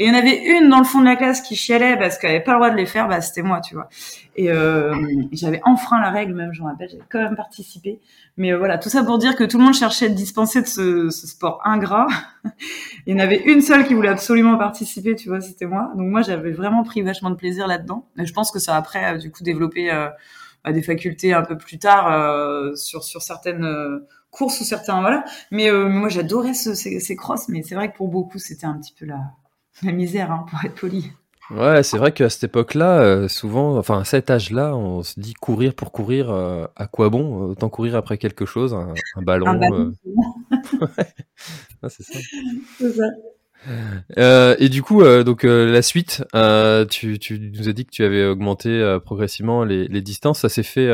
Et 0.00 0.04
il 0.04 0.12
y 0.12 0.14
en 0.14 0.18
avait 0.18 0.44
une 0.44 0.68
dans 0.68 0.78
le 0.78 0.84
fond 0.84 1.00
de 1.00 1.06
la 1.06 1.16
classe 1.16 1.40
qui 1.40 1.56
chialait 1.56 1.96
parce 1.96 2.18
qu'elle 2.18 2.30
avait 2.30 2.40
pas 2.40 2.52
le 2.52 2.58
droit 2.58 2.70
de 2.70 2.76
les 2.76 2.86
faire, 2.86 3.08
bah 3.08 3.20
c'était 3.20 3.42
moi, 3.42 3.60
tu 3.60 3.74
vois. 3.74 3.88
Et 4.36 4.48
euh, 4.48 4.94
j'avais 5.32 5.60
enfreint 5.64 6.00
la 6.00 6.10
règle, 6.10 6.34
même, 6.34 6.52
je 6.52 6.62
me 6.62 6.68
rappelle, 6.68 6.88
j'avais 6.88 7.02
quand 7.10 7.18
même 7.18 7.34
participé. 7.34 7.98
Mais 8.36 8.52
euh, 8.52 8.58
voilà, 8.58 8.78
tout 8.78 8.90
ça 8.90 9.02
pour 9.02 9.18
dire 9.18 9.34
que 9.34 9.42
tout 9.42 9.58
le 9.58 9.64
monde 9.64 9.74
cherchait 9.74 10.06
à 10.06 10.10
dispenser 10.10 10.62
de 10.62 10.68
ce, 10.68 11.10
ce 11.10 11.26
sport 11.26 11.60
ingrat. 11.64 12.06
il 13.06 13.12
y 13.12 13.16
en 13.16 13.18
avait 13.18 13.42
une 13.46 13.60
seule 13.60 13.84
qui 13.84 13.94
voulait 13.94 14.08
absolument 14.08 14.56
participer, 14.56 15.16
tu 15.16 15.28
vois, 15.28 15.40
c'était 15.40 15.66
moi. 15.66 15.90
Donc 15.96 16.06
moi, 16.06 16.22
j'avais 16.22 16.52
vraiment 16.52 16.84
pris 16.84 17.02
vachement 17.02 17.30
de 17.30 17.34
plaisir 17.34 17.66
là-dedans. 17.66 18.06
Mais 18.14 18.24
je 18.24 18.32
pense 18.32 18.52
que 18.52 18.60
ça 18.60 18.76
a 18.76 18.78
après, 18.78 19.14
euh, 19.14 19.18
du 19.18 19.32
coup, 19.32 19.42
développé 19.42 19.90
euh, 19.90 20.08
à 20.64 20.72
des 20.72 20.82
facultés 20.82 21.32
un 21.32 21.42
peu 21.42 21.56
plus 21.56 21.78
tard 21.78 22.12
euh, 22.12 22.74
sur 22.74 23.04
sur 23.04 23.22
certaines 23.22 23.64
euh, 23.64 24.06
courses 24.30 24.60
ou 24.60 24.64
certains 24.64 25.00
voilà. 25.00 25.24
Mais 25.50 25.70
euh, 25.70 25.88
moi 25.88 26.08
j'adorais 26.08 26.54
ce, 26.54 26.74
ces, 26.74 27.00
ces 27.00 27.16
crosses, 27.16 27.48
mais 27.48 27.62
c'est 27.62 27.74
vrai 27.74 27.90
que 27.90 27.96
pour 27.96 28.08
beaucoup 28.08 28.38
c'était 28.38 28.66
un 28.66 28.78
petit 28.78 28.94
peu 28.98 29.06
la 29.06 29.20
la 29.82 29.92
misère 29.92 30.30
hein, 30.32 30.44
pour 30.50 30.58
être 30.64 30.74
poli. 30.74 31.10
Ouais, 31.50 31.82
c'est 31.82 31.96
vrai 31.96 32.12
qu'à 32.12 32.28
cette 32.28 32.44
époque-là, 32.44 33.26
souvent, 33.26 33.78
enfin 33.78 34.00
à 34.00 34.04
cet 34.04 34.28
âge-là, 34.28 34.76
on 34.76 35.02
se 35.02 35.18
dit 35.18 35.32
courir 35.32 35.72
pour 35.74 35.92
courir, 35.92 36.30
à 36.30 36.86
quoi 36.88 37.08
bon? 37.08 37.50
Autant 37.52 37.70
courir 37.70 37.96
après 37.96 38.18
quelque 38.18 38.44
chose, 38.44 38.74
un, 38.74 38.92
un 39.16 39.22
ballon. 39.22 39.46
Un 39.46 39.54
ballon 39.54 39.92
ouais. 40.80 41.88
c'est 41.88 42.02
ça. 42.02 42.18
C'est 42.78 42.92
ça. 42.92 43.04
Euh, 44.16 44.56
et 44.58 44.68
du 44.68 44.82
coup, 44.82 45.02
euh, 45.02 45.24
donc 45.24 45.44
euh, 45.44 45.70
la 45.70 45.82
suite, 45.82 46.24
tu, 46.90 47.18
tu, 47.18 47.38
nous 47.38 47.68
as 47.68 47.72
dit 47.72 47.84
que 47.84 47.90
tu 47.90 48.04
avais 48.04 48.24
augmenté 48.24 48.98
progressivement 49.04 49.64
les, 49.64 49.88
les, 49.88 50.02
distances. 50.02 50.40
Ça 50.40 50.48
s'est 50.48 50.62
fait 50.62 50.88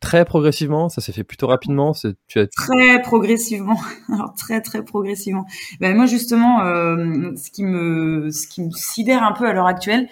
très 0.00 0.24
progressivement? 0.24 0.88
Ça 0.88 1.00
s'est 1.00 1.12
fait 1.12 1.24
plutôt 1.24 1.46
rapidement? 1.46 1.92
Tu 2.28 2.38
as... 2.38 2.46
Très 2.46 3.02
progressivement. 3.02 3.78
Alors 4.12 4.34
très 4.34 4.60
très 4.60 4.84
progressivement. 4.84 5.46
Ben, 5.80 5.96
moi 5.96 6.06
justement, 6.06 6.62
euh, 6.62 7.32
ce 7.36 7.50
qui 7.50 7.64
me 7.64 8.30
ce 8.30 8.46
qui 8.46 8.62
me 8.62 8.70
sidère 8.70 9.22
un 9.22 9.32
peu 9.32 9.46
à 9.46 9.52
l'heure 9.52 9.66
actuelle, 9.66 10.08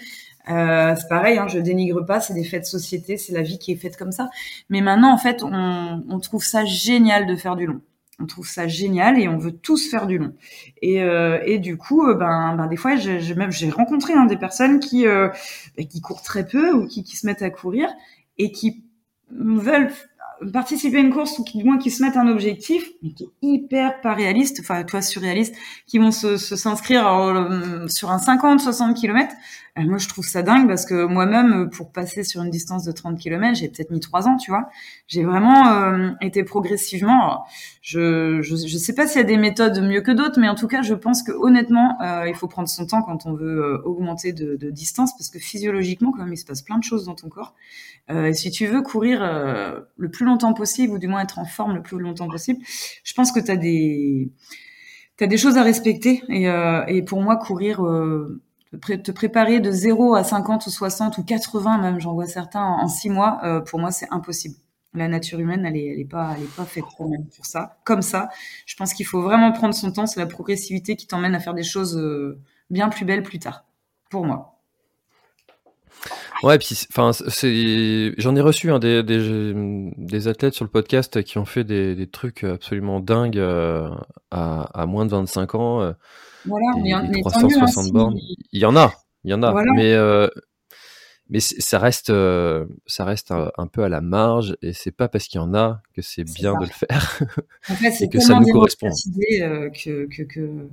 euh, 0.49 0.95
c'est 0.97 1.09
pareil, 1.09 1.39
hein, 1.39 1.47
je 1.47 1.59
dénigre 1.59 2.05
pas, 2.05 2.21
c'est 2.21 2.35
des 2.35 2.45
faits 2.45 2.63
de 2.63 2.67
société, 2.67 3.17
c'est 3.17 3.33
la 3.33 3.43
vie 3.43 3.59
qui 3.59 3.73
est 3.73 3.77
faite 3.77 3.97
comme 3.97 4.13
ça. 4.13 4.29
Mais 4.71 4.81
maintenant, 4.81 5.13
en 5.13 5.19
fait, 5.19 5.43
on, 5.43 6.03
on 6.09 6.19
trouve 6.21 6.43
ça 6.43 6.65
génial 6.65 7.27
de 7.27 7.37
faire 7.37 7.55
du 7.55 7.67
long 7.67 7.81
on 8.23 8.27
trouve 8.27 8.47
ça 8.47 8.69
génial 8.69 9.19
et 9.19 9.29
on 9.29 9.37
veut 9.37 9.53
tous 9.53 9.91
faire 9.91 10.07
du 10.07 10.19
long. 10.19 10.33
Et, 10.81 11.03
euh, 11.03 11.41
et 11.45 11.59
du 11.59 11.77
coup, 11.77 12.07
euh, 12.07 12.15
ben, 12.15 12.55
ben 12.57 12.67
des 12.69 12.77
fois, 12.77 12.97
j'ai 12.97 13.35
même 13.35 13.51
j'ai 13.51 13.71
rencontré 13.71 14.15
hein, 14.15 14.27
des 14.27 14.37
personnes 14.37 14.81
qui 14.81 15.07
euh, 15.07 15.29
ben, 15.77 15.87
qui 15.87 16.01
courent 16.01 16.23
très 16.23 16.47
peu 16.47 16.73
ou 16.73 16.87
qui, 16.87 17.03
qui 17.03 17.17
se 17.17 17.27
mettent 17.27 17.43
à 17.43 17.51
courir 17.51 17.91
et 18.39 18.53
qui 18.53 18.85
veulent 19.31 19.91
participer 20.53 20.97
à 20.99 21.01
une 21.01 21.13
course 21.13 21.39
ou 21.39 21.45
qui 21.45 21.59
du 21.59 21.65
moins 21.65 21.79
qui 21.79 21.91
se 21.91 22.03
mettent 22.03 22.17
un 22.17 22.27
objectif 22.27 22.85
mais 23.03 23.13
qui 23.13 23.25
est 23.25 23.31
hyper 23.43 24.01
pas 24.01 24.13
réaliste 24.13 24.59
enfin 24.61 24.83
toi 24.83 25.01
surréaliste 25.01 25.55
qui 25.87 25.99
vont 25.99 26.11
se 26.11 26.37
s'inscrire 26.37 27.05
sur 27.89 28.11
un 28.11 28.19
50 28.19 28.59
60 28.59 28.97
km 28.97 29.33
moi, 29.77 29.97
je 29.97 30.07
trouve 30.07 30.27
ça 30.27 30.43
dingue 30.43 30.69
parce 30.69 30.85
que 30.85 31.07
moi-même, 31.07 31.71
pour 31.71 31.93
passer 31.93 32.25
sur 32.25 32.43
une 32.43 32.51
distance 32.51 32.85
de 32.85 32.93
30 32.93 33.19
km, 33.19 33.57
j'ai 33.57 33.69
peut-être 33.69 33.91
mis 33.91 34.01
trois 34.01 34.29
ans, 34.29 34.37
tu 34.37 34.51
vois. 34.51 34.69
J'ai 35.07 35.25
vraiment 35.25 35.67
euh, 35.69 36.11
été 36.21 36.45
progressivement. 36.45 37.45
je, 37.81 38.43
je, 38.43 38.57
je 38.57 38.77
sais 38.77 38.95
pas 38.95 39.07
s'il 39.07 39.17
y 39.17 39.25
a 39.25 39.27
des 39.27 39.39
méthodes 39.39 39.81
mieux 39.81 40.03
que 40.03 40.11
d'autres, 40.11 40.39
mais 40.39 40.49
en 40.51 40.55
tout 40.55 40.69
cas, 40.69 40.83
je 40.83 40.93
pense 40.93 41.23
que 41.23 41.33
honnêtement, 41.33 41.97
euh, 42.03 42.29
il 42.29 42.35
faut 42.35 42.49
prendre 42.49 42.69
son 42.69 42.87
temps 42.87 43.03
quand 43.03 43.25
on 43.25 43.33
veut 43.33 43.81
augmenter 43.87 44.35
de, 44.35 44.57
de, 44.57 44.71
distance 44.71 45.17
parce 45.17 45.31
que 45.31 45.39
physiologiquement, 45.39 46.13
quand 46.13 46.25
même, 46.25 46.35
il 46.35 46.39
se 46.39 46.45
passe 46.45 46.61
plein 46.61 46.77
de 46.77 46.85
choses 46.85 47.07
dans 47.07 47.15
ton 47.15 47.31
corps. 47.31 47.55
et 48.11 48.35
si 48.35 48.51
tu 48.51 48.67
veux 48.67 48.83
courir 48.83 49.21
le 49.97 50.11
plus 50.11 50.27
longtemps 50.27 50.53
possible 50.53 50.95
ou 50.95 50.99
du 50.99 51.09
moins 51.09 51.23
être 51.23 51.39
en 51.39 51.45
forme 51.45 51.75
le 51.75 51.83
plus 51.83 51.99
longtemps 51.99 52.29
possible, 52.29 52.61
je 53.05 53.15
pense 53.15 53.33
que 53.33 53.41
tu 53.41 53.51
as 53.51 53.57
des 53.57 54.31
T'as 55.19 55.27
des 55.27 55.37
choses 55.37 55.59
à 55.59 55.63
respecter 55.63 56.23
et, 56.29 56.47
et 56.89 57.03
pour 57.03 57.23
moi 57.23 57.37
courir 57.37 57.83
te 58.79 59.11
préparer 59.11 59.61
de 59.61 59.71
0 59.71 60.15
à 60.15 60.25
50 60.25 60.67
ou 60.67 60.71
60 60.71 61.19
ou 61.19 61.25
80 61.25 61.79
même, 61.79 62.01
j'en 62.01 62.15
vois 62.15 62.27
certains 62.27 62.65
en 62.65 62.89
6 62.89 63.11
mois, 63.11 63.41
euh, 63.45 63.61
pour 63.61 63.79
moi 63.79 63.91
c'est 63.91 64.09
impossible. 64.11 64.57
La 64.95 65.09
nature 65.09 65.41
humaine, 65.41 65.65
elle 65.65 65.77
est, 65.77 65.87
elle 65.87 66.01
est 66.01 66.05
pas, 66.05 66.37
pas 66.55 66.67
faite 66.67 66.85
pour 66.97 67.47
ça. 67.47 67.79
Comme 67.85 68.03
ça, 68.03 68.29
je 68.67 68.77
pense 68.77 68.93
qu'il 68.93 69.07
faut 69.07 69.23
vraiment 69.23 69.51
prendre 69.51 69.75
son 69.75 69.91
temps. 69.91 70.05
C'est 70.05 70.21
la 70.21 70.27
progressivité 70.27 70.97
qui 70.97 71.07
t'emmène 71.07 71.35
à 71.35 71.41
faire 71.41 71.55
des 71.55 71.63
choses 71.63 71.97
euh, 71.97 72.39
bien 72.69 72.91
plus 72.91 73.07
belles 73.07 73.23
plus 73.23 73.39
tard, 73.39 73.65
pour 74.11 74.27
moi. 74.27 74.59
Ouais, 76.43 76.59
puis 76.59 76.87
j'en 78.19 78.37
ai 78.37 78.41
reçu 78.41 78.71
hein, 78.71 78.81
des, 78.81 79.03
des, 79.03 79.55
des, 79.97 80.29
athlètes 80.29 80.55
sur 80.55 80.65
le 80.65 80.71
podcast 80.71 81.23
qui 81.23 81.39
ont 81.39 81.45
fait 81.45 81.65
des, 81.65 81.95
des 81.95 82.09
trucs 82.09 82.45
absolument 82.45 83.01
dingues 83.01 83.39
euh, 83.39 83.89
à, 84.31 84.63
à, 84.79 84.87
moins 84.87 85.07
de 85.07 85.11
25 85.13 85.55
ans. 85.55 85.95
Voilà, 86.47 86.67
il 86.79 86.87
y 86.87 86.95
en, 86.95 87.11
360 87.11 87.87
hein, 87.87 87.91
bornes. 87.93 88.19
Il 88.53 88.61
y 88.61 88.65
en 88.65 88.77
a, 88.77 88.93
il 89.25 89.31
y 89.31 89.35
en 89.35 89.43
a, 89.43 89.55
mais 89.75 89.93
euh, 89.93 90.29
mais 91.29 91.41
ça 91.41 91.79
reste 91.79 92.11
euh, 92.11 92.67
ça 92.87 93.05
reste 93.05 93.33
un, 93.33 93.67
peu 93.67 93.85
à 93.85 93.89
la 93.89 94.01
marge 94.01 94.57
et 94.61 94.73
c'est 94.73 94.93
pas 94.93 95.09
parce 95.09 95.29
qu'il 95.29 95.41
y 95.41 95.43
en 95.43 95.55
a 95.55 95.81
que 95.95 96.03
c'est 96.03 96.25
bien 96.25 96.55
de 96.55 96.67
le 96.67 96.71
faire 96.71 97.21
en 97.71 97.75
fait, 97.75 97.91
c'est 97.99 98.09
que 98.09 98.21
ça 98.21 98.39
nous 98.39 98.47
correspond. 98.53 98.91
Euh, 99.41 99.71
que, 99.71 100.07
que, 100.07 100.23
que 100.23 100.69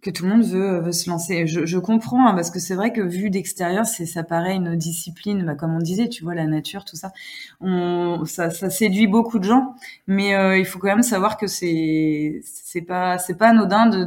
que 0.00 0.10
tout 0.10 0.24
le 0.24 0.30
monde 0.30 0.44
veut, 0.44 0.80
veut 0.80 0.92
se 0.92 1.10
lancer. 1.10 1.46
Je, 1.46 1.66
je 1.66 1.78
comprends 1.78 2.26
hein, 2.26 2.34
parce 2.34 2.50
que 2.50 2.58
c'est 2.58 2.74
vrai 2.74 2.92
que 2.92 3.00
vu 3.00 3.30
d'extérieur, 3.30 3.84
c'est 3.84 4.06
ça 4.06 4.22
paraît 4.22 4.54
une 4.54 4.76
discipline, 4.76 5.44
bah, 5.44 5.54
comme 5.54 5.74
on 5.74 5.78
disait, 5.78 6.08
tu 6.08 6.24
vois 6.24 6.34
la 6.34 6.46
nature, 6.46 6.84
tout 6.84 6.96
ça. 6.96 7.12
On, 7.60 8.24
ça, 8.24 8.50
ça 8.50 8.70
séduit 8.70 9.06
beaucoup 9.06 9.38
de 9.38 9.44
gens, 9.44 9.74
mais 10.06 10.34
euh, 10.34 10.58
il 10.58 10.64
faut 10.64 10.78
quand 10.78 10.88
même 10.88 11.02
savoir 11.02 11.36
que 11.36 11.46
c'est 11.46 12.40
c'est 12.72 12.82
pas 12.82 13.18
c'est 13.18 13.34
pas 13.34 13.48
anodin 13.48 13.86
de 13.86 14.04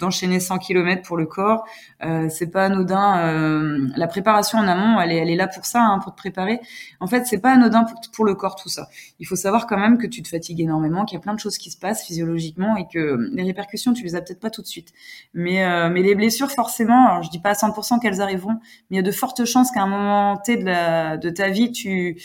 d'enchaîner 0.00 0.34
de, 0.34 0.40
de, 0.40 0.44
100 0.44 0.58
km 0.58 1.02
pour 1.06 1.16
le 1.16 1.26
corps. 1.26 1.64
Euh, 2.04 2.28
c'est 2.28 2.48
pas 2.48 2.64
anodin. 2.64 3.20
Euh, 3.20 3.86
la 3.96 4.08
préparation 4.08 4.58
en 4.58 4.66
amont, 4.66 5.00
elle 5.00 5.12
est 5.12 5.16
elle 5.18 5.30
est 5.30 5.36
là 5.36 5.46
pour 5.46 5.64
ça, 5.64 5.80
hein, 5.80 6.00
pour 6.00 6.12
te 6.12 6.16
préparer. 6.16 6.58
En 6.98 7.06
fait, 7.06 7.24
c'est 7.24 7.38
pas 7.38 7.52
anodin 7.52 7.84
pour 7.84 8.00
pour 8.12 8.24
le 8.24 8.34
corps 8.34 8.56
tout 8.56 8.68
ça. 8.68 8.88
Il 9.20 9.28
faut 9.28 9.36
savoir 9.36 9.68
quand 9.68 9.78
même 9.78 9.96
que 9.96 10.08
tu 10.08 10.22
te 10.22 10.28
fatigues 10.28 10.60
énormément, 10.60 11.04
qu'il 11.04 11.16
y 11.16 11.20
a 11.20 11.22
plein 11.22 11.34
de 11.34 11.38
choses 11.38 11.56
qui 11.56 11.70
se 11.70 11.78
passent 11.78 12.04
physiologiquement 12.04 12.76
et 12.76 12.88
que 12.92 13.30
les 13.32 13.44
répercussions, 13.44 13.92
tu 13.92 14.02
les 14.02 14.16
as 14.16 14.22
peut-être 14.22 14.40
pas 14.40 14.50
toutes 14.50 14.66
suite. 14.66 14.92
Mais, 15.32 15.62
euh, 15.62 15.88
mais 15.88 16.02
les 16.02 16.16
blessures, 16.16 16.50
forcément, 16.50 17.10
alors 17.10 17.22
je 17.22 17.30
dis 17.30 17.38
pas 17.38 17.50
à 17.50 17.54
100% 17.54 18.00
qu'elles 18.00 18.20
arriveront, 18.20 18.58
mais 18.90 18.96
il 18.96 18.96
y 18.96 18.98
a 18.98 19.02
de 19.02 19.12
fortes 19.12 19.44
chances 19.44 19.70
qu'à 19.70 19.82
un 19.82 19.86
moment 19.86 20.36
T 20.38 20.56
de, 20.56 20.64
la, 20.64 21.16
de 21.16 21.30
ta 21.30 21.50
vie, 21.50 21.70
tu, 21.70 22.20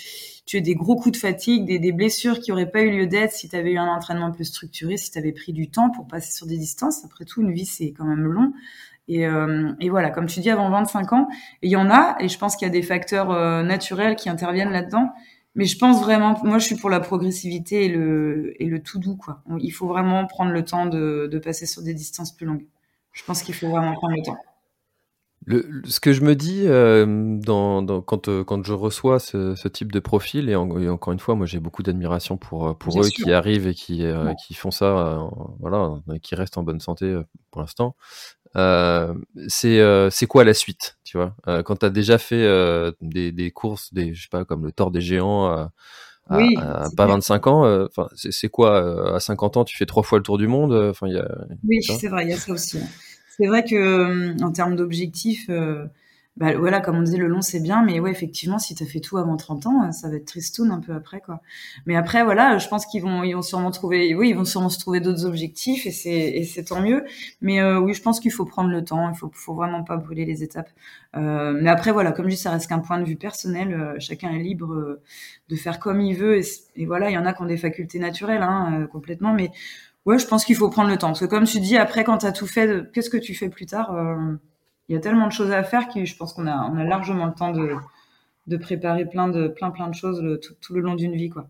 tu 0.51 0.57
aies 0.57 0.61
des 0.61 0.75
gros 0.75 0.97
coups 0.97 1.13
de 1.13 1.17
fatigue, 1.17 1.63
des, 1.79 1.91
blessures 1.93 2.41
qui 2.41 2.51
auraient 2.51 2.69
pas 2.69 2.81
eu 2.81 2.91
lieu 2.91 3.07
d'être 3.07 3.31
si 3.31 3.47
tu 3.47 3.55
avais 3.55 3.71
eu 3.71 3.77
un 3.77 3.87
entraînement 3.87 4.31
plus 4.31 4.43
structuré, 4.43 4.97
si 4.97 5.09
tu 5.09 5.17
avais 5.17 5.31
pris 5.31 5.53
du 5.53 5.69
temps 5.69 5.89
pour 5.91 6.09
passer 6.09 6.33
sur 6.33 6.45
des 6.45 6.57
distances. 6.57 7.05
Après 7.05 7.23
tout, 7.23 7.41
une 7.41 7.53
vie, 7.53 7.65
c'est 7.65 7.93
quand 7.93 8.03
même 8.03 8.25
long. 8.25 8.51
Et, 9.07 9.25
euh, 9.25 9.71
voilà, 9.89 10.09
comme 10.09 10.25
tu 10.25 10.41
dis, 10.41 10.49
avant 10.49 10.69
25 10.69 11.13
ans, 11.13 11.29
il 11.61 11.71
y 11.71 11.77
en 11.77 11.89
a, 11.89 12.17
et 12.19 12.27
je 12.27 12.37
pense 12.37 12.57
qu'il 12.57 12.67
y 12.67 12.69
a 12.69 12.73
des 12.73 12.81
facteurs 12.81 13.31
euh, 13.31 13.63
naturels 13.63 14.17
qui 14.17 14.27
interviennent 14.27 14.73
là-dedans. 14.73 15.13
Mais 15.55 15.63
je 15.63 15.77
pense 15.77 16.01
vraiment, 16.01 16.37
moi 16.43 16.59
je 16.59 16.65
suis 16.65 16.75
pour 16.75 16.89
la 16.89 16.99
progressivité 16.99 17.85
et 17.85 17.87
le, 17.87 18.83
tout 18.83 18.99
doux. 18.99 19.15
Quoi. 19.15 19.41
Il 19.61 19.71
faut 19.71 19.87
vraiment 19.87 20.27
prendre 20.27 20.51
le 20.51 20.65
temps 20.65 20.85
de 20.85 21.41
passer 21.41 21.65
sur 21.65 21.81
des 21.81 21.93
distances 21.93 22.35
plus 22.35 22.45
longues. 22.45 22.65
Je 23.13 23.23
pense 23.23 23.41
qu'il 23.41 23.55
faut 23.55 23.69
vraiment 23.69 23.93
prendre 23.93 24.15
le 24.17 24.21
temps. 24.21 24.37
Le, 25.47 25.81
ce 25.85 25.99
que 25.99 26.13
je 26.13 26.21
me 26.21 26.35
dis 26.35 26.67
euh, 26.67 27.05
dans, 27.39 27.81
dans, 27.81 28.01
quand, 28.01 28.27
euh, 28.27 28.43
quand 28.43 28.63
je 28.63 28.73
reçois 28.73 29.19
ce, 29.19 29.55
ce, 29.55 29.67
type 29.67 29.91
de 29.91 29.99
profil, 29.99 30.49
et, 30.49 30.55
encore 30.55 31.13
une 31.13 31.19
fois, 31.19 31.33
moi 31.33 31.47
j'ai 31.47 31.59
beaucoup 31.59 31.81
d'admiration 31.81 32.37
pour, 32.37 32.67
euh, 32.67 32.73
pour 32.75 33.01
eux 33.01 33.09
qui 33.09 33.31
arrivent 33.31 33.67
et 33.67 33.73
qui, 33.73 34.05
euh, 34.05 34.33
qui 34.35 34.53
font 34.53 34.69
ça, 34.69 35.27
voilà, 35.59 35.95
qui 36.21 36.35
restent 36.35 36.59
en 36.59 36.63
bonne 36.63 36.79
santé 36.79 37.19
pour 37.49 37.61
l'instant. 37.61 37.95
Euh, 38.55 39.15
c'est 39.47 39.79
euh, 39.79 40.09
quoi 40.29 40.43
la 40.43 40.53
suite, 40.53 40.97
tu 41.03 41.17
vois? 41.17 41.35
Euh, 41.47 41.63
Quand 41.63 41.77
tu 41.77 41.85
as 41.87 41.89
déjà 41.89 42.19
fait 42.19 42.45
des, 43.01 43.31
des 43.31 43.49
courses, 43.49 43.91
des 43.93 44.13
je 44.13 44.23
sais 44.23 44.29
pas 44.29 44.45
comme 44.45 44.63
le 44.63 44.71
Tour 44.71 44.91
des 44.91 45.01
géants. 45.01 45.47
à, 45.47 45.71
pas 46.95 47.07
25 47.07 47.47
ans, 47.47 47.85
enfin 47.85 48.07
c'est 48.13 48.49
quoi 48.49 49.15
à 49.15 49.19
50 49.19 49.57
ans 49.57 49.65
tu 49.65 49.75
fais 49.75 49.87
trois 49.87 50.03
fois 50.03 50.19
le 50.19 50.23
tour 50.23 50.37
du 50.37 50.47
monde, 50.47 50.71
enfin 50.71 51.07
il 51.07 51.15
y 51.15 51.19
a. 51.19 51.27
Oui, 51.67 51.81
c'est 51.81 52.09
vrai, 52.09 52.25
il 52.25 52.29
y 52.29 52.33
a 52.33 52.37
ça 52.37 52.53
aussi. 52.53 52.77
C'est 53.41 53.47
vrai 53.47 53.63
que 53.63 54.41
en 54.43 54.51
termes 54.51 54.75
d'objectifs, 54.75 55.49
bah, 56.37 56.57
voilà, 56.57 56.79
comme 56.79 56.95
on 56.95 57.01
disait, 57.01 57.17
le 57.17 57.27
long 57.27 57.41
c'est 57.41 57.59
bien, 57.59 57.83
mais 57.83 57.99
ouais, 57.99 58.09
effectivement, 58.09 58.57
si 58.57 58.73
tu 58.73 58.83
as 58.83 58.85
fait 58.85 59.01
tout 59.01 59.17
avant 59.17 59.35
30 59.35 59.65
ans, 59.67 59.91
ça 59.91 60.09
va 60.09 60.15
être 60.15 60.25
tristoun 60.25 60.71
un 60.71 60.79
peu 60.79 60.93
après, 60.93 61.19
quoi. 61.19 61.41
Mais 61.85 61.95
après, 61.97 62.23
voilà, 62.23 62.57
je 62.57 62.69
pense 62.69 62.85
qu'ils 62.85 63.01
vont, 63.01 63.23
ils 63.23 63.33
vont 63.33 63.41
sûrement 63.41 63.69
trouver, 63.69 64.15
oui, 64.15 64.29
ils 64.29 64.35
vont 64.35 64.45
sûrement 64.45 64.69
se 64.69 64.79
trouver 64.79 65.01
d'autres 65.01 65.25
objectifs 65.25 65.85
et 65.85 65.91
c'est, 65.91 66.41
c'est 66.43 66.63
tant 66.63 66.81
mieux. 66.81 67.03
Mais 67.41 67.59
euh, 67.59 67.79
oui, 67.81 67.93
je 67.93 68.01
pense 68.01 68.21
qu'il 68.21 68.31
faut 68.31 68.45
prendre 68.45 68.69
le 68.69 68.83
temps, 68.83 69.09
il 69.09 69.15
faut, 69.17 69.29
faut 69.33 69.53
vraiment 69.53 69.83
pas 69.83 69.97
brûler 69.97 70.23
les 70.25 70.41
étapes. 70.41 70.69
Euh, 71.17 71.57
mais 71.61 71.69
après, 71.69 71.91
voilà, 71.91 72.13
comme 72.13 72.25
je 72.25 72.31
dis, 72.31 72.37
ça 72.37 72.51
reste 72.51 72.67
qu'un 72.69 72.79
point 72.79 72.99
de 72.99 73.05
vue 73.05 73.17
personnel. 73.17 73.73
Euh, 73.73 73.95
chacun 73.99 74.31
est 74.31 74.39
libre 74.41 74.73
euh, 74.73 75.01
de 75.49 75.55
faire 75.57 75.79
comme 75.79 75.99
il 75.99 76.15
veut. 76.15 76.37
Et, 76.37 76.43
et 76.77 76.85
voilà, 76.85 77.09
il 77.09 77.13
y 77.13 77.17
en 77.17 77.25
a 77.25 77.33
qui 77.33 77.41
ont 77.41 77.45
des 77.45 77.57
facultés 77.57 77.99
naturelles, 77.99 78.41
hein, 78.41 78.87
complètement. 78.91 79.33
Mais 79.33 79.51
ouais, 80.05 80.19
je 80.19 80.27
pense 80.27 80.45
qu'il 80.45 80.55
faut 80.55 80.69
prendre 80.69 80.89
le 80.89 80.97
temps. 80.97 81.07
Parce 81.07 81.21
que 81.21 81.25
comme 81.25 81.45
tu 81.45 81.59
dis, 81.59 81.77
après, 81.77 82.03
quand 82.03 82.19
tu 82.19 82.25
as 82.25 82.31
tout 82.31 82.47
fait, 82.47 82.91
qu'est-ce 82.93 83.09
que 83.09 83.17
tu 83.17 83.33
fais 83.35 83.49
plus 83.49 83.65
tard 83.65 83.95
il 84.91 84.95
y 84.95 84.97
a 84.97 84.99
tellement 84.99 85.27
de 85.27 85.31
choses 85.31 85.51
à 85.51 85.63
faire 85.63 85.87
que 85.87 86.03
je 86.03 86.17
pense 86.17 86.33
qu'on 86.33 86.47
a, 86.47 86.69
on 86.69 86.77
a 86.77 86.83
largement 86.83 87.25
le 87.25 87.33
temps 87.33 87.51
de, 87.51 87.75
de 88.47 88.57
préparer 88.57 89.05
plein 89.05 89.29
de, 89.29 89.47
plein, 89.47 89.71
plein 89.71 89.87
de 89.87 89.95
choses 89.95 90.21
tout, 90.59 90.73
le 90.73 90.81
long 90.81 90.95
d'une 90.95 91.15
vie, 91.15 91.29
quoi. 91.29 91.47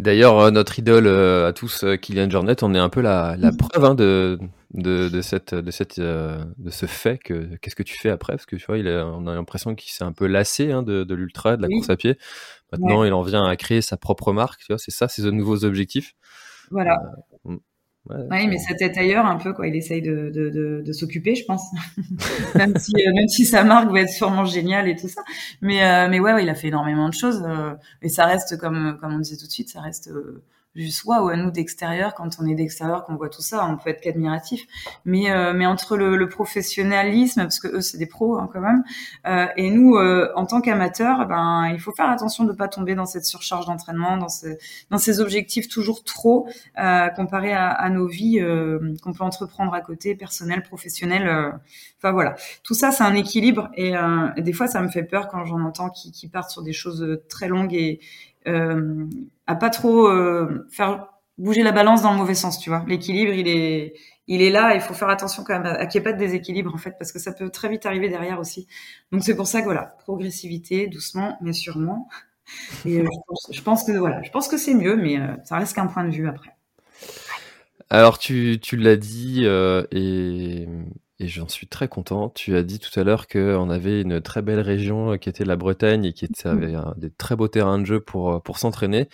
D'ailleurs, 0.00 0.38
euh, 0.38 0.50
notre 0.50 0.78
idole 0.78 1.06
euh, 1.06 1.46
à 1.46 1.52
tous, 1.52 1.84
euh, 1.84 1.96
Kylian 1.96 2.28
Jornet, 2.28 2.64
on 2.64 2.74
est 2.74 2.78
un 2.78 2.88
peu 2.88 3.02
la, 3.02 3.36
la 3.36 3.52
preuve 3.52 3.84
hein, 3.84 3.94
de, 3.94 4.38
de, 4.72 5.08
de, 5.08 5.20
cette, 5.20 5.54
de, 5.54 5.70
cette, 5.70 6.00
de 6.00 6.70
ce 6.70 6.86
fait 6.86 7.18
que 7.18 7.56
qu'est-ce 7.60 7.76
que 7.76 7.82
tu 7.84 7.96
fais 7.96 8.10
après? 8.10 8.32
Parce 8.32 8.46
que 8.46 8.56
tu 8.56 8.64
vois, 8.66 8.78
il 8.78 8.88
a, 8.88 9.06
on 9.06 9.28
a 9.28 9.34
l'impression 9.34 9.76
qu'il 9.76 9.92
s'est 9.92 10.04
un 10.04 10.12
peu 10.12 10.26
lassé 10.26 10.72
hein, 10.72 10.82
de, 10.82 11.04
de 11.04 11.14
l'ultra, 11.14 11.56
de 11.56 11.62
la 11.62 11.68
course 11.68 11.90
à 11.90 11.96
pied. 11.96 12.16
Maintenant, 12.72 13.04
il 13.04 13.12
en 13.12 13.22
vient 13.22 13.44
à 13.44 13.54
créer 13.56 13.82
sa 13.82 13.96
propre 13.96 14.32
marque. 14.32 14.60
Tu 14.60 14.66
vois, 14.70 14.78
c'est 14.78 14.90
ça, 14.92 15.06
c'est 15.06 15.22
de 15.22 15.30
nouveaux 15.30 15.64
objectifs. 15.64 16.14
Voilà. 16.70 17.00
oui, 18.30 18.46
mais 18.48 18.58
sa 18.58 18.74
tête 18.74 18.96
ailleurs 18.98 19.26
un 19.26 19.36
peu 19.36 19.52
quoi. 19.52 19.66
Il 19.68 19.76
essaye 19.76 20.02
de, 20.02 20.30
de, 20.34 20.48
de, 20.50 20.82
de 20.84 20.92
s'occuper, 20.92 21.34
je 21.34 21.44
pense. 21.44 21.62
même 22.54 22.76
si 22.78 22.92
euh, 22.96 23.12
même 23.14 23.28
si 23.28 23.44
sa 23.44 23.62
marque 23.64 23.90
va 23.92 24.00
être 24.00 24.10
sûrement 24.10 24.44
géniale 24.44 24.88
et 24.88 24.96
tout 24.96 25.08
ça. 25.08 25.22
Mais 25.60 25.84
euh, 25.84 26.08
mais 26.08 26.18
ouais, 26.20 26.32
ouais, 26.32 26.42
il 26.42 26.48
a 26.48 26.54
fait 26.54 26.68
énormément 26.68 27.08
de 27.08 27.14
choses. 27.14 27.42
Euh, 27.46 27.74
et 28.02 28.08
ça 28.08 28.26
reste 28.26 28.58
comme 28.58 28.98
comme 29.00 29.14
on 29.14 29.18
disait 29.18 29.36
tout 29.36 29.46
de 29.46 29.52
suite, 29.52 29.68
ça 29.68 29.80
reste 29.80 30.10
juste 30.76 31.04
ou 31.04 31.12
à 31.12 31.36
nous 31.36 31.50
d'extérieur 31.50 32.14
quand 32.14 32.36
on 32.40 32.46
est 32.46 32.54
d'extérieur 32.54 33.04
qu'on 33.04 33.16
voit 33.16 33.28
tout 33.28 33.42
ça 33.42 33.66
on 33.66 33.76
peut 33.76 33.90
être 33.90 34.00
qu'admiratif. 34.00 34.66
Mais 35.04 35.30
euh, 35.30 35.52
mais 35.52 35.66
entre 35.66 35.96
le, 35.96 36.16
le, 36.16 36.28
professionnalisme 36.28 37.42
parce 37.42 37.58
que 37.58 37.68
eux 37.68 37.80
c'est 37.80 37.98
des 37.98 38.06
pros 38.06 38.38
hein, 38.38 38.48
quand 38.52 38.60
même 38.60 38.84
euh, 39.26 39.46
et 39.56 39.70
nous 39.70 39.96
euh, 39.96 40.30
en 40.36 40.46
tant 40.46 40.60
qu'amateurs 40.60 41.26
ben 41.26 41.68
il 41.72 41.80
faut 41.80 41.92
faire 41.92 42.08
attention 42.08 42.44
de 42.44 42.52
pas 42.52 42.68
tomber 42.68 42.94
dans 42.94 43.06
cette 43.06 43.24
surcharge 43.24 43.66
d'entraînement 43.66 44.16
dans 44.16 44.28
ce, 44.28 44.46
dans 44.90 44.98
ces 44.98 45.20
objectifs 45.20 45.68
toujours 45.68 46.04
trop 46.04 46.48
euh, 46.78 47.08
comparés 47.08 47.52
à, 47.52 47.68
à, 47.68 47.90
nos 47.90 48.06
vies 48.06 48.38
euh, 48.40 48.94
qu'on 49.02 49.12
peut 49.12 49.24
entreprendre 49.24 49.74
à 49.74 49.80
côté 49.80 50.14
personnel 50.14 50.62
professionnel 50.62 51.52
enfin 51.98 52.12
voilà. 52.12 52.36
Tout 52.62 52.74
ça 52.74 52.92
c'est 52.92 53.02
un 53.04 53.14
équilibre 53.14 53.70
et, 53.74 53.94
et, 54.36 54.42
des 54.42 54.52
fois 54.52 54.68
ça 54.68 54.80
me 54.80 54.88
fait 54.88 55.02
peur 55.02 55.26
quand 55.28 55.44
j'en 55.44 55.60
entends 55.62 55.90
qui, 55.90 56.12
qui 56.12 56.28
partent 56.28 56.50
sur 56.50 56.62
des 56.62 56.72
choses 56.72 57.20
très 57.28 57.48
longues 57.48 57.74
et 57.74 58.00
à 58.46 59.54
pas 59.54 59.70
trop 59.70 60.08
faire 60.70 61.08
bouger 61.38 61.62
la 61.62 61.72
balance 61.72 62.02
dans 62.02 62.12
le 62.12 62.18
mauvais 62.18 62.34
sens, 62.34 62.58
tu 62.58 62.70
vois. 62.70 62.84
L'équilibre, 62.86 63.32
il 63.32 63.48
est, 63.48 63.94
il 64.26 64.42
est 64.42 64.50
là. 64.50 64.74
Il 64.74 64.80
faut 64.80 64.94
faire 64.94 65.08
attention 65.08 65.42
quand 65.42 65.58
même 65.58 65.66
à, 65.66 65.86
qu'il 65.86 66.00
n'y 66.00 66.06
ait 66.06 66.10
pas 66.10 66.12
de 66.12 66.18
déséquilibre 66.18 66.72
en 66.74 66.78
fait, 66.78 66.96
parce 66.98 67.12
que 67.12 67.18
ça 67.18 67.32
peut 67.32 67.50
très 67.50 67.68
vite 67.68 67.86
arriver 67.86 68.08
derrière 68.08 68.38
aussi. 68.38 68.66
Donc 69.10 69.24
c'est 69.24 69.34
pour 69.34 69.46
ça 69.46 69.60
que 69.60 69.66
voilà, 69.66 69.96
progressivité, 70.00 70.86
doucement, 70.86 71.36
mais 71.40 71.52
sûrement. 71.52 72.08
Et 72.84 73.04
je, 73.52 73.62
pense, 73.62 73.84
que 73.84 73.92
voilà, 73.92 74.22
je 74.22 74.30
pense 74.30 74.48
que 74.48 74.56
c'est 74.56 74.74
mieux, 74.74 74.96
mais 74.96 75.18
ça 75.44 75.56
reste 75.56 75.74
qu'un 75.74 75.86
point 75.86 76.04
de 76.04 76.10
vue 76.10 76.28
après. 76.28 76.56
Alors 77.90 78.18
tu, 78.18 78.58
tu 78.60 78.76
l'as 78.76 78.96
dit 78.96 79.44
et 79.44 80.68
et 81.20 81.28
j'en 81.28 81.48
suis 81.48 81.66
très 81.66 81.86
content. 81.86 82.30
Tu 82.30 82.56
as 82.56 82.62
dit 82.62 82.78
tout 82.78 82.98
à 82.98 83.04
l'heure 83.04 83.28
qu'on 83.28 83.68
avait 83.68 84.00
une 84.00 84.22
très 84.22 84.40
belle 84.40 84.60
région 84.60 85.12
euh, 85.12 85.16
qui 85.18 85.28
était 85.28 85.44
la 85.44 85.56
Bretagne 85.56 86.06
et 86.06 86.12
qui 86.14 86.24
était, 86.24 86.48
avait 86.48 86.74
des 86.96 87.10
très 87.10 87.36
beaux 87.36 87.46
terrains 87.46 87.78
de 87.78 87.84
jeu 87.84 88.00
pour, 88.00 88.32
euh, 88.32 88.38
pour 88.40 88.58
s'entraîner. 88.58 89.08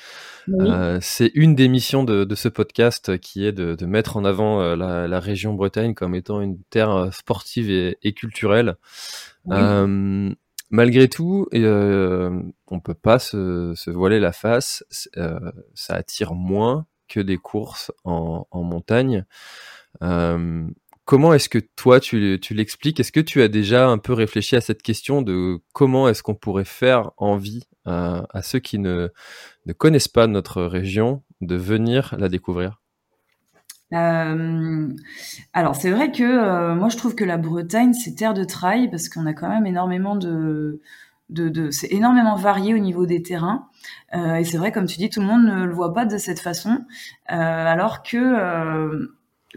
Euh, 0.49 0.99
c'est 1.03 1.33
une 1.35 1.57
des 1.57 1.67
missions 1.67 2.05
de, 2.05 2.23
de, 2.23 2.35
ce 2.37 2.49
podcast 2.49 3.19
qui 3.19 3.45
est 3.45 3.51
de, 3.51 3.75
de 3.75 3.87
mettre 3.87 4.17
en 4.17 4.25
avant 4.25 4.61
euh, 4.61 4.77
la, 4.77 5.09
la, 5.09 5.19
région 5.19 5.55
Bretagne 5.55 5.95
comme 5.95 6.15
étant 6.15 6.41
une 6.41 6.63
terre 6.71 7.13
sportive 7.13 7.71
et, 7.71 7.99
et 8.05 8.13
culturelle. 8.13 8.77
Euh, 9.51 10.33
malgré 10.71 11.09
tout, 11.09 11.49
euh, 11.55 12.41
on 12.69 12.79
peut 12.79 12.95
pas 12.95 13.19
se, 13.19 13.73
se 13.75 13.91
voiler 13.91 14.21
la 14.21 14.33
face. 14.33 14.85
ça 15.75 15.95
attire 15.95 16.35
moins 16.35 16.87
que 17.09 17.19
des 17.19 17.37
courses 17.37 17.91
en, 18.05 18.47
en 18.53 18.63
montagne. 18.63 19.25
Euh, 20.03 20.69
Comment 21.07 21.33
est-ce 21.33 21.49
que 21.49 21.61
toi 21.77 22.01
tu, 22.01 22.37
l'expliques? 22.51 22.99
Est-ce 22.99 23.13
que 23.13 23.21
tu 23.21 23.41
as 23.41 23.47
déjà 23.47 23.87
un 23.87 23.97
peu 23.97 24.13
réfléchi 24.13 24.57
à 24.57 24.61
cette 24.61 24.83
question 24.83 25.23
de 25.23 25.61
comment 25.73 26.09
est-ce 26.09 26.25
qu'on 26.25 26.35
pourrait 26.35 26.65
faire 26.65 27.13
envie 27.17 27.63
à, 27.85 28.43
ceux 28.43 28.59
qui 28.59 28.81
ne, 28.81 29.09
connaissent 29.79 30.09
pas 30.09 30.27
notre 30.27 30.65
région 30.65 31.23
de 31.43 31.55
venir 31.55 32.17
la 32.19 32.29
découvrir? 32.29 32.81
Euh, 33.93 34.89
alors 35.53 35.77
c'est 35.77 35.93
vrai 35.93 36.11
que 36.11 36.25
euh, 36.25 36.75
moi 36.75 36.89
je 36.89 36.97
trouve 36.97 37.15
que 37.15 37.23
la 37.23 37.37
Bretagne 37.37 37.93
c'est 37.93 38.17
terre 38.17 38.35
de 38.35 38.43
trail 38.43 38.91
parce 38.91 39.09
qu'on 39.09 39.27
a 39.27 39.33
quand 39.33 39.49
même 39.49 39.65
énormément 39.65 40.17
de, 40.17 40.81
c'est 41.71 41.93
énormément 41.93 42.35
varié 42.35 42.75
au 42.75 42.79
niveau 42.79 43.07
des 43.07 43.23
terrains. 43.23 43.69
Euh, 44.17 44.35
et 44.35 44.45
c'est 44.45 44.59
vrai 44.59 44.73
comme 44.73 44.87
tu 44.87 44.99
dis 44.99 45.09
tout 45.09 45.21
le 45.21 45.27
monde 45.27 45.45
ne 45.45 45.67
le 45.67 45.73
voit 45.73 45.95
pas 45.95 46.05
de 46.05 46.19
cette 46.19 46.41
façon. 46.41 46.85
Alors 47.27 48.03
que 48.03 49.07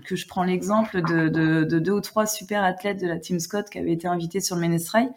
que 0.05 0.15
je 0.15 0.27
prends 0.27 0.43
l'exemple 0.43 1.01
de, 1.01 1.29
de, 1.29 1.63
de, 1.63 1.79
deux 1.79 1.91
ou 1.91 2.01
trois 2.01 2.25
super 2.25 2.63
athlètes 2.63 2.99
de 3.01 3.07
la 3.07 3.17
Team 3.17 3.39
Scott 3.39 3.69
qui 3.69 3.79
avaient 3.79 3.93
été 3.93 4.07
invités 4.07 4.41
sur 4.41 4.55
le 4.55 4.61
Ménestrail 4.61 5.09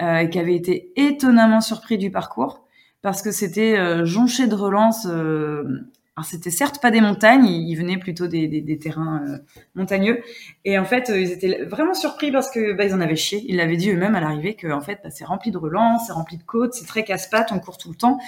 euh, 0.00 0.18
et 0.18 0.30
qui 0.30 0.38
avaient 0.38 0.56
été 0.56 0.92
étonnamment 0.96 1.60
surpris 1.60 1.98
du 1.98 2.10
parcours 2.10 2.64
parce 3.02 3.22
que 3.22 3.30
c'était 3.30 3.78
euh, 3.78 4.04
jonché 4.04 4.46
de 4.46 4.54
relance 4.54 5.06
euh, 5.06 5.90
alors 6.18 6.26
c'était 6.26 6.50
certes 6.50 6.82
pas 6.82 6.90
des 6.90 7.00
montagnes, 7.00 7.46
ils 7.46 7.76
venaient 7.76 7.96
plutôt 7.96 8.26
des, 8.26 8.78
terrains 8.80 9.22
euh, 9.24 9.38
montagneux. 9.76 10.20
Et 10.64 10.76
en 10.76 10.84
fait, 10.84 11.12
ils 11.14 11.30
étaient 11.30 11.64
vraiment 11.64 11.94
surpris 11.94 12.32
parce 12.32 12.50
que 12.50 12.72
bah, 12.72 12.86
ils 12.86 12.92
en 12.92 13.00
avaient 13.00 13.14
chié. 13.14 13.44
Ils 13.46 13.54
l'avaient 13.54 13.76
dit 13.76 13.92
eux-mêmes 13.92 14.16
à 14.16 14.20
l'arrivée 14.20 14.54
que 14.54 14.66
en 14.66 14.80
fait, 14.80 14.98
bah, 15.04 15.10
c'est 15.10 15.24
rempli 15.24 15.52
de 15.52 15.58
relance, 15.58 16.08
c'est 16.08 16.12
rempli 16.12 16.36
de 16.36 16.42
côtes, 16.42 16.74
c'est 16.74 16.86
très 16.86 17.04
casse-pattes, 17.04 17.52
on 17.52 17.60
court 17.60 17.78
tout 17.78 17.90
le 17.90 17.94
temps. 17.94 18.18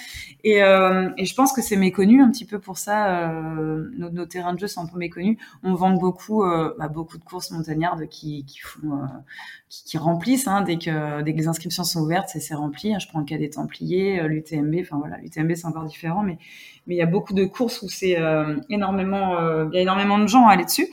Et, 0.44 0.62
euh, 0.62 1.08
je 1.20 1.34
pense 1.34 1.52
que 1.52 1.62
c'est 1.62 1.74
méconnu 1.74 2.22
un 2.22 2.30
petit 2.30 2.44
peu 2.44 2.60
pour 2.60 2.78
ça. 2.78 3.32
Euh, 3.32 3.90
nos, 3.96 4.24
terrains 4.24 4.54
de 4.54 4.60
jeu 4.60 4.68
sont 4.68 4.82
un 4.82 4.86
peu 4.86 4.96
méconnus. 4.96 5.36
On 5.64 5.74
vend 5.74 5.90
beaucoup, 5.90 6.44
euh, 6.44 6.72
bah, 6.78 6.86
beaucoup 6.86 7.18
de 7.18 7.24
courses 7.24 7.50
montagnardes 7.50 8.06
qui, 8.06 8.44
qui 8.44 8.60
euh, 8.84 9.98
remplissent 9.98 10.46
hein, 10.46 10.62
dès 10.62 10.78
que 10.78 11.22
dès 11.22 11.32
que 11.32 11.38
les 11.38 11.48
inscriptions 11.48 11.82
sont 11.82 12.02
ouvertes, 12.02 12.28
c'est 12.28 12.54
rempli. 12.54 12.94
Je 13.00 13.08
prends 13.08 13.18
le 13.18 13.24
cas 13.24 13.36
des 13.36 13.50
Templiers, 13.50 14.22
l'UTMB. 14.28 14.76
Enfin 14.80 14.98
voilà, 14.98 15.16
l'UTMB 15.18 15.54
c'est 15.56 15.66
encore 15.66 15.86
différent, 15.86 16.22
mais 16.22 16.38
mais 16.86 16.94
il 16.94 16.98
y 16.98 17.02
a 17.02 17.06
beaucoup 17.06 17.34
de 17.34 17.44
courses 17.44 17.82
où 17.82 17.88
c'est 17.88 18.18
euh, 18.18 18.56
énormément, 18.68 19.38
euh, 19.38 19.66
il 19.72 19.76
y 19.76 19.78
a 19.78 19.82
énormément 19.82 20.18
de 20.18 20.26
gens 20.26 20.46
à 20.46 20.52
aller 20.52 20.64
dessus. 20.64 20.88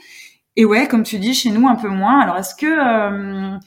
Et 0.56 0.64
ouais, 0.64 0.88
comme 0.88 1.02
tu 1.02 1.18
dis, 1.18 1.34
chez 1.34 1.50
nous 1.50 1.68
un 1.68 1.76
peu 1.76 1.88
moins. 1.88 2.20
Alors 2.20 2.36
est-ce 2.36 2.54
que 2.54 2.66
euh, 2.66 3.58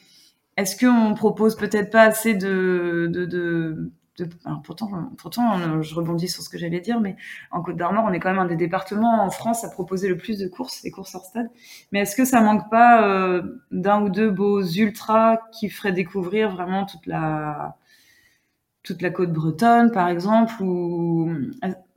est-ce 0.56 1.14
propose 1.14 1.56
peut-être 1.56 1.90
pas 1.90 2.02
assez 2.02 2.34
de, 2.34 3.08
de, 3.10 3.24
de, 3.24 3.90
alors 4.44 4.60
pourtant, 4.62 4.90
pourtant, 5.16 5.82
je 5.82 5.94
rebondis 5.94 6.28
sur 6.28 6.42
ce 6.42 6.50
que 6.50 6.58
j'allais 6.58 6.80
dire, 6.80 7.00
mais 7.00 7.16
en 7.50 7.62
Côte 7.62 7.76
d'Armor, 7.76 8.04
on 8.06 8.12
est 8.12 8.20
quand 8.20 8.30
même 8.30 8.38
un 8.38 8.46
des 8.46 8.56
départements 8.56 9.24
en 9.24 9.30
France 9.30 9.64
à 9.64 9.70
proposer 9.70 10.08
le 10.08 10.18
plus 10.18 10.38
de 10.38 10.48
courses, 10.48 10.82
des 10.82 10.90
courses 10.90 11.14
hors 11.14 11.24
stade. 11.24 11.48
Mais 11.90 12.00
est-ce 12.00 12.14
que 12.14 12.26
ça 12.26 12.42
manque 12.42 12.70
pas 12.70 13.40
d'un 13.70 14.02
ou 14.02 14.10
deux 14.10 14.30
beaux 14.30 14.62
ultras 14.62 15.38
qui 15.52 15.70
feraient 15.70 15.92
découvrir 15.92 16.50
vraiment 16.50 16.84
toute 16.84 17.06
la 17.06 17.76
toute 18.82 19.02
la 19.02 19.10
côte 19.10 19.32
bretonne, 19.32 19.92
par 19.92 20.08
exemple, 20.08 20.62
ou 20.62 21.30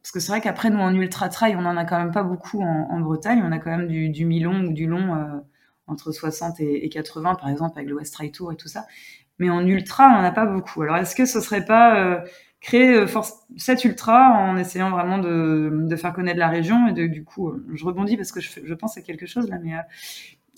parce 0.05 0.11
que 0.11 0.19
c'est 0.19 0.31
vrai 0.31 0.39
qu'après, 0.39 0.69
nous, 0.69 0.77
en 0.77 0.93
ultra 0.93 1.29
trail, 1.29 1.55
on 1.55 1.63
n'en 1.63 1.75
a 1.75 1.83
quand 1.83 1.97
même 1.97 2.11
pas 2.11 2.21
beaucoup 2.21 2.61
en, 2.61 2.99
Bretagne. 2.99 3.41
On 3.43 3.51
a 3.51 3.57
quand 3.57 3.71
même 3.71 3.87
du, 3.87 4.09
du 4.09 4.23
mi-long 4.23 4.65
ou 4.65 4.71
du 4.71 4.85
long 4.85 5.15
euh, 5.15 5.39
entre 5.87 6.11
60 6.11 6.59
et, 6.59 6.87
80, 6.89 7.33
par 7.33 7.49
exemple, 7.49 7.73
avec 7.75 7.89
le 7.89 7.95
West 7.95 8.13
Trail 8.13 8.31
Tour 8.31 8.51
et 8.51 8.55
tout 8.55 8.67
ça. 8.67 8.85
Mais 9.39 9.49
en 9.49 9.65
ultra, 9.65 10.05
on 10.09 10.11
n'en 10.11 10.23
a 10.23 10.29
pas 10.29 10.45
beaucoup. 10.45 10.83
Alors, 10.83 10.97
est-ce 10.97 11.15
que 11.15 11.25
ce 11.25 11.41
serait 11.41 11.65
pas 11.65 11.97
euh, 11.97 12.19
créer 12.61 12.93
euh, 12.93 13.07
force, 13.07 13.33
cet 13.57 13.83
ultra 13.83 14.29
en 14.29 14.57
essayant 14.57 14.91
vraiment 14.91 15.17
de, 15.17 15.71
de, 15.73 15.95
faire 15.95 16.13
connaître 16.13 16.37
la 16.37 16.49
région 16.49 16.87
et 16.87 16.93
de, 16.93 17.07
du 17.07 17.23
coup, 17.23 17.53
je 17.73 17.83
rebondis 17.83 18.15
parce 18.15 18.31
que 18.31 18.41
je, 18.41 18.73
pense 18.75 18.99
à 18.99 19.01
quelque 19.01 19.25
chose 19.25 19.49
là, 19.49 19.57
mais 19.63 19.73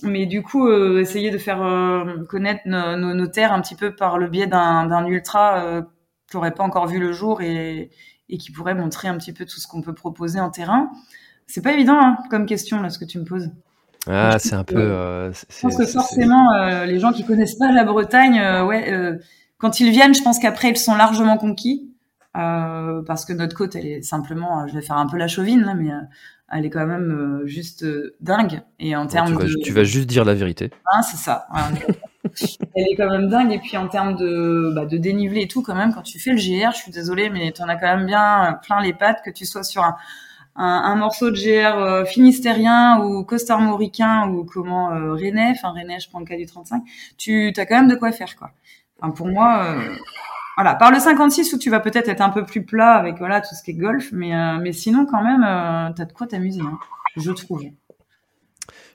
mais 0.03 0.25
du 0.25 0.43
coup, 0.43 0.69
essayer 0.97 1.31
de 1.31 1.37
faire 1.37 1.59
connaître 2.27 2.63
nos, 2.65 2.97
nos, 2.97 3.27
terres 3.27 3.53
un 3.53 3.61
petit 3.61 3.75
peu 3.75 3.95
par 3.95 4.17
le 4.17 4.27
biais 4.27 4.47
d'un 4.47 5.05
ultra 5.05 5.83
qui 6.29 6.35
n'aurait 6.35 6.53
pas 6.53 6.65
encore 6.65 6.87
vu 6.87 6.99
le 6.99 7.13
jour 7.13 7.41
et, 7.41 7.89
et 8.29 8.37
qui 8.37 8.51
pourrait 8.51 8.75
montrer 8.75 9.07
un 9.07 9.17
petit 9.17 9.33
peu 9.33 9.45
tout 9.45 9.59
ce 9.59 9.67
qu'on 9.67 9.81
peut 9.81 9.93
proposer 9.93 10.39
en 10.39 10.49
terrain. 10.49 10.89
C'est 11.47 11.61
pas 11.61 11.73
évident 11.73 11.97
hein, 11.99 12.17
comme 12.29 12.45
question 12.45 12.81
là 12.81 12.89
ce 12.89 12.99
que 12.99 13.05
tu 13.05 13.19
me 13.19 13.23
poses. 13.23 13.49
Ah, 14.09 14.37
c'est 14.39 14.53
un 14.53 14.63
peu. 14.63 14.77
Euh, 14.77 15.31
je 15.33 15.61
pense 15.61 15.75
que 15.75 15.85
forcément, 15.85 16.53
euh, 16.53 16.85
les 16.85 16.99
gens 16.99 17.11
qui 17.11 17.25
connaissent 17.25 17.55
pas 17.55 17.71
la 17.71 17.83
Bretagne, 17.83 18.39
euh, 18.39 18.65
ouais, 18.65 19.19
quand 19.57 19.79
ils 19.79 19.91
viennent, 19.91 20.13
je 20.13 20.21
pense 20.21 20.39
qu'après 20.39 20.69
ils 20.69 20.77
sont 20.77 20.95
largement 20.95 21.37
conquis 21.37 21.91
parce 22.33 23.25
que 23.25 23.33
notre 23.33 23.55
côte, 23.55 23.75
elle 23.75 23.87
est 23.87 24.01
simplement, 24.03 24.67
je 24.67 24.73
vais 24.75 24.81
faire 24.81 24.97
un 24.97 25.07
peu 25.07 25.17
la 25.17 25.27
chauvine 25.27 25.61
là, 25.61 25.73
mais 25.73 25.89
elle 26.51 26.65
est 26.65 26.69
quand 26.69 26.85
même 26.85 27.41
juste 27.45 27.83
dingue. 28.21 28.61
Et 28.79 28.95
en 28.95 29.07
termes 29.07 29.29
tu, 29.29 29.33
vas, 29.33 29.43
de... 29.43 29.63
tu 29.63 29.73
vas 29.73 29.83
juste 29.83 30.07
dire 30.07 30.23
la 30.23 30.35
vérité. 30.35 30.69
Ah, 30.85 31.01
c'est 31.01 31.17
ça. 31.17 31.47
Elle 32.75 32.85
est 32.91 32.95
quand 32.95 33.09
même 33.09 33.29
dingue. 33.29 33.51
Et 33.51 33.59
puis 33.59 33.77
en 33.77 33.87
termes 33.87 34.15
de, 34.15 34.71
bah, 34.75 34.85
dénivelé 34.85 35.41
et 35.41 35.47
tout, 35.47 35.61
quand 35.61 35.75
même, 35.75 35.93
quand 35.93 36.01
tu 36.01 36.19
fais 36.19 36.31
le 36.31 36.37
GR, 36.37 36.71
je 36.71 36.77
suis 36.77 36.91
désolée, 36.91 37.29
mais 37.29 37.51
tu 37.51 37.61
en 37.61 37.67
as 37.67 37.75
quand 37.75 37.95
même 37.95 38.05
bien 38.05 38.59
plein 38.63 38.81
les 38.81 38.93
pattes, 38.93 39.21
que 39.23 39.31
tu 39.31 39.45
sois 39.45 39.63
sur 39.63 39.83
un, 40.55 40.95
morceau 40.95 41.29
de 41.29 41.35
GR 41.35 41.77
euh, 41.77 42.05
finistérien 42.05 42.99
ou 43.01 43.23
costarmoricain 43.23 44.27
ou 44.29 44.43
comment 44.43 44.91
euh, 44.91 45.13
Rennais, 45.13 45.51
enfin 45.51 45.71
Rennais, 45.71 45.99
je 45.99 46.09
prends 46.09 46.19
le 46.19 46.25
cas 46.25 46.37
du 46.37 46.45
35, 46.45 46.83
tu 47.17 47.53
as 47.55 47.65
quand 47.65 47.75
même 47.75 47.87
de 47.87 47.95
quoi 47.95 48.11
faire, 48.11 48.35
quoi. 48.35 48.51
Enfin, 48.99 49.11
pour 49.11 49.27
moi, 49.27 49.63
euh, 49.65 49.95
voilà, 50.55 50.73
par 50.73 50.91
le 50.91 50.99
56 50.99 51.53
où 51.53 51.59
tu 51.59 51.69
vas 51.69 51.79
peut-être 51.79 52.09
être 52.09 52.21
un 52.21 52.31
peu 52.31 52.43
plus 52.43 52.65
plat 52.65 52.95
avec 52.95 53.19
voilà 53.19 53.41
tout 53.41 53.53
ce 53.53 53.61
qui 53.61 53.71
est 53.71 53.75
golf, 53.75 54.09
mais 54.11 54.35
euh, 54.35 54.57
mais 54.59 54.71
sinon 54.71 55.05
quand 55.05 55.21
même, 55.21 55.41
tu 55.95 56.01
as 56.01 56.05
de 56.05 56.13
quoi 56.13 56.25
t'amuser, 56.25 56.61
hein, 56.61 56.79
je 57.15 57.31
trouve. 57.31 57.63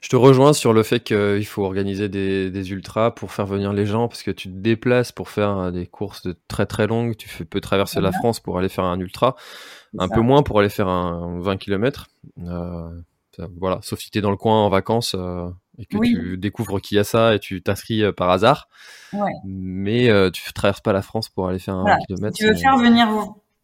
Je 0.03 0.09
te 0.09 0.17
rejoins 0.17 0.53
sur 0.53 0.73
le 0.73 0.83
fait 0.83 1.01
qu'il 1.01 1.47
faut 1.47 1.65
organiser 1.65 2.09
des, 2.09 2.51
des, 2.51 2.71
ultras 2.73 3.13
pour 3.13 3.33
faire 3.33 3.47
venir 3.47 3.73
les 3.73 3.87
gens 3.87 4.09
parce 4.09 4.23
que 4.23 4.31
tu 4.31 4.49
te 4.49 4.55
déplaces 4.55 5.13
pour 5.13 5.31
faire 5.31 5.57
euh, 5.57 5.71
des 5.71 5.87
courses 5.87 6.23
de 6.23 6.37
très 6.49 6.67
très 6.67 6.87
longues. 6.87 7.17
Tu 7.17 7.47
peux 7.47 7.61
traverser 7.61 8.01
la 8.01 8.13
France 8.13 8.41
pour 8.41 8.59
aller 8.59 8.69
faire 8.69 8.85
un 8.85 8.99
ultra, 8.99 9.37
un 9.99 10.09
peu 10.09 10.21
moins 10.21 10.43
pour 10.43 10.59
aller 10.59 10.69
faire 10.69 10.89
un 10.89 11.39
20 11.41 11.57
km. 11.57 12.09
Euh, 13.39 13.47
voilà, 13.59 13.79
sauf 13.83 13.99
si 13.99 14.11
tu 14.11 14.19
es 14.19 14.21
dans 14.21 14.31
le 14.31 14.37
coin 14.37 14.65
en 14.65 14.69
vacances 14.69 15.15
euh, 15.19 15.49
et 15.79 15.87
que 15.87 15.97
tu 15.99 16.37
découvres 16.37 16.81
qu'il 16.81 16.97
y 16.97 17.01
a 17.01 17.05
ça 17.05 17.35
et 17.35 17.39
tu 17.39 17.63
t'inscris 17.63 18.03
euh, 18.03 18.13
par 18.13 18.31
hasard. 18.31 18.69
Ouais. 19.13 19.33
Mais 19.45 20.31
tu 20.33 20.53
traverses 20.53 20.81
pas 20.81 20.93
la 20.93 21.03
France 21.03 21.29
pour 21.29 21.49
aller 21.49 21.59
faire 21.59 21.75
un 21.75 21.99
kilomètre. 22.07 22.37
Si 22.37 22.45
tu 22.45 22.49
veux 22.49 22.57
faire 22.57 22.77
venir 22.77 23.09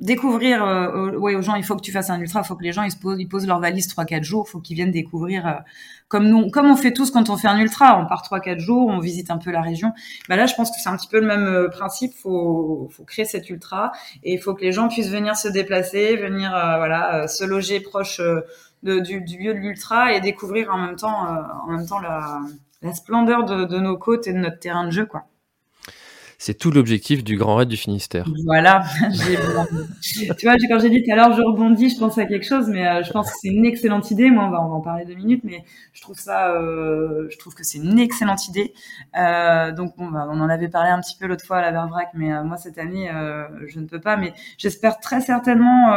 découvrir 0.01 0.65
euh, 0.65 1.17
ouais, 1.17 1.35
aux 1.35 1.43
gens, 1.43 1.57
il 1.57 1.65
faut 1.65 1.75
que 1.75 1.83
tu 1.83 1.91
fasses 1.91 2.11
un 2.11 2.21
ultra, 2.21 2.41
il 2.41 2.47
faut 2.47 2.55
que 2.55 2.63
les 2.63 2.73
gens 2.73 2.85
ils 2.85 2.93
se 2.93 2.97
posent, 2.97 3.19
ils 3.19 3.29
posent 3.29 3.47
leur 3.47 3.59
valise 3.59 3.89
trois 3.89 4.05
quatre 4.05 4.23
jours, 4.23 4.45
il 4.47 4.51
faut 4.51 4.61
qu'ils 4.61 4.77
viennent 4.77 4.93
découvrir 4.93 5.47
euh, 5.47 5.53
comme 6.07 6.29
nous, 6.29 6.51
comme 6.51 6.67
on 6.67 6.77
fait 6.77 6.93
tous 6.93 7.11
quand 7.11 7.31
on 7.31 7.37
fait 7.37 7.49
un 7.49 7.59
ultra, 7.59 8.01
on 8.01 8.07
part 8.07 8.23
trois 8.23 8.39
quatre 8.41 8.61
jours, 8.61 8.89
on 8.89 9.01
visite 9.01 9.31
un 9.31 9.39
peu 9.39 9.51
la 9.51 9.61
région. 9.61 9.93
Bah 10.29 10.37
là, 10.37 10.47
je 10.47 10.55
pense 10.55 10.71
que 10.71 10.77
c'est 10.81 10.89
un 10.89 10.97
petit 10.97 11.09
peu 11.09 11.19
le 11.19 11.27
même 11.27 11.47
euh, 11.47 11.69
principe, 11.69 12.15
faut 12.15 12.89
faut 12.93 13.05
créer 13.05 13.25
cet 13.25 13.51
ultra 13.51 13.91
et 14.23 14.35
il 14.35 14.41
faut 14.41 14.55
que 14.55 14.63
les 14.63 14.73
gens 14.73 14.89
puissent 14.89 15.11
venir 15.11 15.37
se 15.37 15.49
déplacer, 15.49 16.17
venir 16.17 16.55
euh, 16.55 16.77
voilà 16.77 17.27
se 17.27 17.45
loger 17.45 17.81
proche 17.81 18.21
de, 18.85 19.01
du, 19.01 19.21
du, 19.21 19.39
lieu 19.39 19.55
de 19.55 19.59
l'ultra 19.59 20.13
et 20.13 20.21
découvrir 20.21 20.71
en 20.73 20.79
même 20.79 20.97
temps 20.97 21.27
en 21.67 21.71
même 21.73 21.87
temps 21.87 21.99
la, 21.99 22.41
la 22.83 22.95
splendeur 22.95 23.45
de, 23.45 23.65
de 23.65 23.79
nos 23.79 23.99
côtes 23.99 24.29
et 24.29 24.33
de 24.33 24.39
notre 24.39 24.61
terrain 24.61 24.85
de 24.85 24.93
jeu 24.93 25.07
quoi. 25.07 25.25
C'est 26.40 26.55
tout 26.55 26.70
l'objectif 26.70 27.24
du 27.24 27.37
Grand 27.37 27.57
Raid 27.57 27.68
du 27.68 27.77
Finistère. 27.77 28.24
Voilà. 28.44 28.85
tu 30.38 30.46
vois, 30.46 30.55
quand 30.70 30.79
j'ai 30.79 30.88
dit 30.88 31.03
tout 31.03 31.11
à 31.11 31.16
l'heure, 31.16 31.33
je 31.33 31.42
rebondis, 31.42 31.90
je 31.90 31.98
pense 31.98 32.16
à 32.16 32.27
quelque 32.27 32.46
chose, 32.46 32.68
mais 32.68 32.87
euh, 32.87 33.03
je 33.03 33.11
pense 33.11 33.29
que 33.29 33.37
c'est 33.42 33.48
une 33.48 33.66
excellente 33.66 34.12
idée. 34.12 34.31
Moi, 34.31 34.44
on 34.44 34.51
va, 34.51 34.61
en 34.61 34.81
parler 34.81 35.05
deux 35.05 35.14
minutes, 35.14 35.42
mais 35.42 35.64
je 35.92 36.01
trouve 36.01 36.16
ça, 36.16 36.53
euh, 36.53 37.27
je 37.29 37.37
trouve 37.38 37.57
que 37.57 37.64
c'est 37.64 37.79
une 37.79 37.98
excellente 37.98 38.46
idée. 38.46 38.72
Euh, 39.18 39.72
donc, 39.72 39.96
bon, 39.96 40.07
bah, 40.11 40.29
on 40.31 40.40
en 40.40 40.48
avait 40.48 40.68
parlé 40.68 40.90
un 40.90 41.01
petit 41.01 41.16
peu 41.18 41.27
l'autre 41.27 41.44
fois 41.44 41.57
à 41.57 41.61
la 41.61 41.72
Vervrac, 41.72 42.11
mais 42.14 42.33
euh, 42.33 42.44
moi 42.44 42.57
cette 42.57 42.79
année, 42.79 43.11
je 43.66 43.81
ne 43.81 43.87
peux 43.87 44.01
pas. 44.01 44.16
Mais 44.16 44.33
j'espère 44.59 45.01
très 45.01 45.20
certainement 45.20 45.92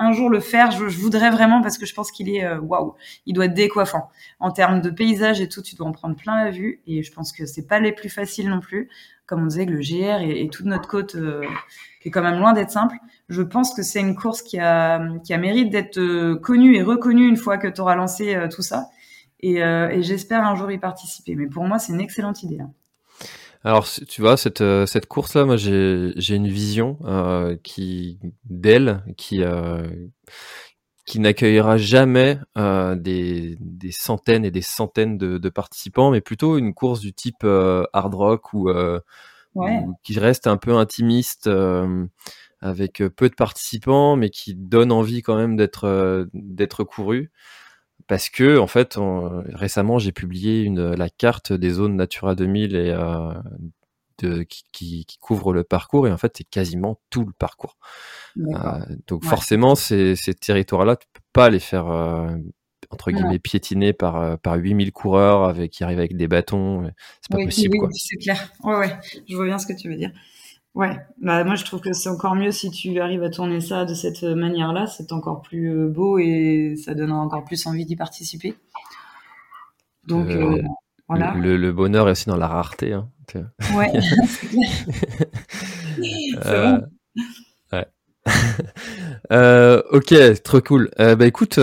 un 0.00 0.12
jour 0.12 0.30
le 0.30 0.40
faire. 0.40 0.70
Je, 0.72 0.84
voudrais 0.84 1.30
vraiment 1.30 1.62
parce 1.62 1.78
que 1.78 1.86
je 1.86 1.94
pense 1.94 2.10
qu'il 2.10 2.28
est 2.28 2.44
euh, 2.44 2.58
waouh, 2.58 2.94
il 3.26 3.34
doit 3.34 3.44
être 3.44 3.54
décoiffant 3.54 4.08
en 4.40 4.50
termes 4.50 4.80
de 4.80 4.90
paysage 4.90 5.40
et 5.40 5.48
tout. 5.48 5.62
Tu 5.62 5.76
dois 5.76 5.86
en 5.86 5.92
prendre 5.92 6.16
plein 6.16 6.44
la 6.44 6.50
vue 6.50 6.80
et 6.86 7.02
je 7.02 7.12
pense 7.12 7.32
que 7.32 7.46
c'est 7.46 7.66
pas 7.66 7.78
les 7.78 7.92
plus 7.92 8.08
faciles 8.08 8.48
non 8.48 8.60
plus. 8.60 8.88
Comme 9.26 9.44
on 9.44 9.46
disait 9.46 9.66
que 9.66 9.70
le 9.70 9.80
GR 9.80 10.22
et, 10.22 10.48
toute 10.48 10.66
notre 10.66 10.88
côte 10.88 11.14
euh, 11.14 11.42
qui 12.02 12.08
est 12.08 12.10
quand 12.10 12.22
même 12.22 12.38
loin 12.40 12.52
d'être 12.52 12.70
simple. 12.70 12.96
Je 13.28 13.42
pense 13.42 13.74
que 13.74 13.82
c'est 13.82 14.00
une 14.00 14.16
course 14.16 14.42
qui 14.42 14.58
a 14.58 15.00
qui 15.22 15.36
mérite 15.36 15.70
d'être 15.70 15.98
euh, 15.98 16.36
connue 16.36 16.74
et 16.74 16.82
reconnue 16.82 17.28
une 17.28 17.36
fois 17.36 17.58
que 17.58 17.68
tu 17.68 17.80
auras 17.80 17.94
lancé 17.94 18.36
tout 18.50 18.62
ça. 18.62 18.88
Et, 19.42 19.58
et 19.60 20.02
j'espère 20.02 20.44
un 20.44 20.54
jour 20.54 20.70
y 20.70 20.78
participer. 20.78 21.34
Mais 21.34 21.46
pour 21.46 21.64
moi, 21.64 21.78
c'est 21.78 21.92
une 21.92 22.00
excellente 22.00 22.42
idée. 22.42 22.60
Hein. 22.60 22.72
Alors, 23.62 23.86
tu 24.08 24.22
vois, 24.22 24.36
cette, 24.36 24.62
euh, 24.62 24.86
cette 24.86 25.06
course-là, 25.06 25.44
moi, 25.44 25.56
j'ai, 25.56 26.12
j'ai 26.16 26.34
une 26.34 26.48
vision 26.48 26.98
euh, 27.04 27.56
qui 27.62 28.18
d'elle, 28.44 29.04
qui, 29.18 29.42
euh, 29.42 29.86
qui 31.04 31.20
n'accueillera 31.20 31.76
jamais 31.76 32.38
euh, 32.56 32.94
des, 32.94 33.58
des 33.60 33.92
centaines 33.92 34.46
et 34.46 34.50
des 34.50 34.62
centaines 34.62 35.18
de, 35.18 35.36
de, 35.36 35.48
participants, 35.50 36.10
mais 36.10 36.22
plutôt 36.22 36.56
une 36.56 36.72
course 36.72 37.00
du 37.00 37.12
type 37.12 37.44
euh, 37.44 37.84
hard 37.92 38.14
rock 38.14 38.54
ou, 38.54 38.70
ouais. 38.70 39.00
ou, 39.54 39.94
qui 40.04 40.18
reste 40.18 40.46
un 40.46 40.56
peu 40.56 40.74
intimiste, 40.74 41.50
avec 42.62 43.02
peu 43.16 43.28
de 43.28 43.34
participants, 43.34 44.16
mais 44.16 44.30
qui 44.30 44.54
donne 44.54 44.90
envie 44.90 45.20
quand 45.20 45.36
même 45.36 45.56
d'être 45.56 46.28
d'être 46.32 46.84
couru 46.84 47.30
parce 48.10 48.28
que 48.28 48.58
en 48.58 48.66
fait 48.66 48.98
récemment 49.54 50.00
j'ai 50.00 50.10
publié 50.10 50.62
une 50.62 50.94
la 50.94 51.08
carte 51.08 51.52
des 51.52 51.70
zones 51.70 51.94
Natura 51.94 52.34
2000 52.34 52.74
et 52.74 52.90
euh, 52.90 53.32
de, 54.18 54.42
qui, 54.42 54.64
qui, 54.72 55.04
qui, 55.06 55.18
couvre 55.18 55.52
le 55.52 55.62
parcours 55.62 56.08
et 56.08 56.12
en 56.12 56.16
fait 56.16 56.32
c'est 56.36 56.42
quasiment 56.50 56.98
tout 57.10 57.24
le 57.24 57.32
parcours. 57.32 57.76
Euh, 58.36 58.80
donc 59.06 59.24
forcément 59.24 59.76
ces, 59.76 60.16
ces 60.16 60.34
territoires-là 60.34 60.96
tu 60.96 61.06
peux 61.12 61.20
pas 61.32 61.50
les 61.50 61.60
faire 61.60 61.88
euh, 61.88 62.34
entre 62.90 63.12
guillemets 63.12 63.38
piétiner 63.38 63.92
par 63.92 64.36
par 64.40 64.56
8000 64.56 64.90
coureurs 64.90 65.44
avec 65.44 65.70
qui 65.70 65.84
arrivent 65.84 66.00
avec 66.00 66.16
des 66.16 66.26
bâtons, 66.26 66.90
c'est 67.20 67.30
pas 67.30 67.44
possible 67.44 67.78
oui, 67.80 67.88
C'est 67.92 68.16
clair. 68.16 68.50
Ouais 68.64 68.76
ouais, 68.76 68.96
je 69.28 69.36
vois 69.36 69.46
bien 69.46 69.58
ce 69.58 69.68
que 69.68 69.72
tu 69.72 69.88
veux 69.88 69.96
dire. 69.96 70.10
Ouais, 70.74 70.96
bah 71.20 71.42
moi 71.42 71.56
je 71.56 71.64
trouve 71.64 71.80
que 71.80 71.92
c'est 71.92 72.08
encore 72.08 72.36
mieux 72.36 72.52
si 72.52 72.70
tu 72.70 73.00
arrives 73.00 73.24
à 73.24 73.30
tourner 73.30 73.60
ça 73.60 73.84
de 73.84 73.92
cette 73.92 74.22
manière-là, 74.22 74.86
c'est 74.86 75.12
encore 75.12 75.42
plus 75.42 75.68
euh, 75.68 75.88
beau 75.88 76.18
et 76.18 76.76
ça 76.76 76.94
donne 76.94 77.10
encore 77.10 77.44
plus 77.44 77.66
envie 77.66 77.84
d'y 77.84 77.96
participer. 77.96 78.54
Donc 80.06 80.30
euh, 80.30 80.56
euh, 80.56 80.62
voilà. 81.08 81.34
Le, 81.34 81.72
bonheur 81.72 82.08
est 82.08 82.12
aussi 82.12 82.26
dans 82.26 82.36
la 82.36 82.48
rareté. 82.48 82.92
Hein. 82.92 83.08
Ouais. 83.74 83.92
euh, 86.46 86.80
ouais. 87.72 87.86
ok, 89.92 90.42
trop 90.42 90.60
cool. 90.60 90.90
bah 90.98 91.26
écoute, 91.26 91.58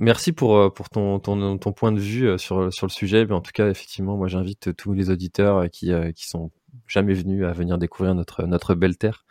merci 0.00 0.32
pour 0.32 0.72
pour 0.74 0.88
ton, 0.90 1.18
ton, 1.18 1.58
ton 1.58 1.72
point 1.72 1.92
de 1.92 2.00
vue 2.00 2.38
sur 2.38 2.72
sur 2.72 2.86
le 2.86 2.92
sujet. 2.92 3.26
Mais 3.26 3.34
en 3.34 3.40
tout 3.40 3.52
cas, 3.52 3.68
effectivement, 3.68 4.16
moi 4.16 4.28
j'invite 4.28 4.76
tous 4.76 4.92
les 4.92 5.10
auditeurs 5.10 5.68
qui 5.70 5.92
qui 6.14 6.28
sont 6.28 6.50
jamais 6.86 7.14
venu 7.14 7.44
à 7.46 7.52
venir 7.52 7.78
découvrir 7.78 8.14
notre 8.14 8.44
notre 8.44 8.74
belle 8.74 8.96
terre. 8.96 9.24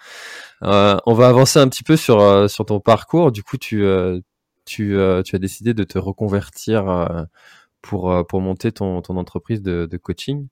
Euh, 0.63 0.97
on 1.05 1.13
va 1.13 1.27
avancer 1.27 1.60
un 1.60 1.67
petit 1.67 1.84
peu 1.84 1.97
sur 1.97 2.19
euh, 2.21 2.47
sur 2.47 2.65
ton 2.65 2.79
parcours. 2.79 3.31
Du 3.31 3.43
coup, 3.43 3.58
tu 3.58 3.84
euh, 3.84 4.19
tu 4.65 4.97
tu 5.25 5.36
as 5.36 5.39
décidé 5.39 5.73
de 5.73 5.84
te 5.84 5.97
reconvertir 5.99 7.27
pour 7.81 8.25
pour 8.27 8.41
monter 8.41 8.71
ton 8.71 9.01
ton 9.01 9.17
entreprise 9.17 9.62
de, 9.62 9.88
de 9.89 9.97
coaching. 9.97 10.47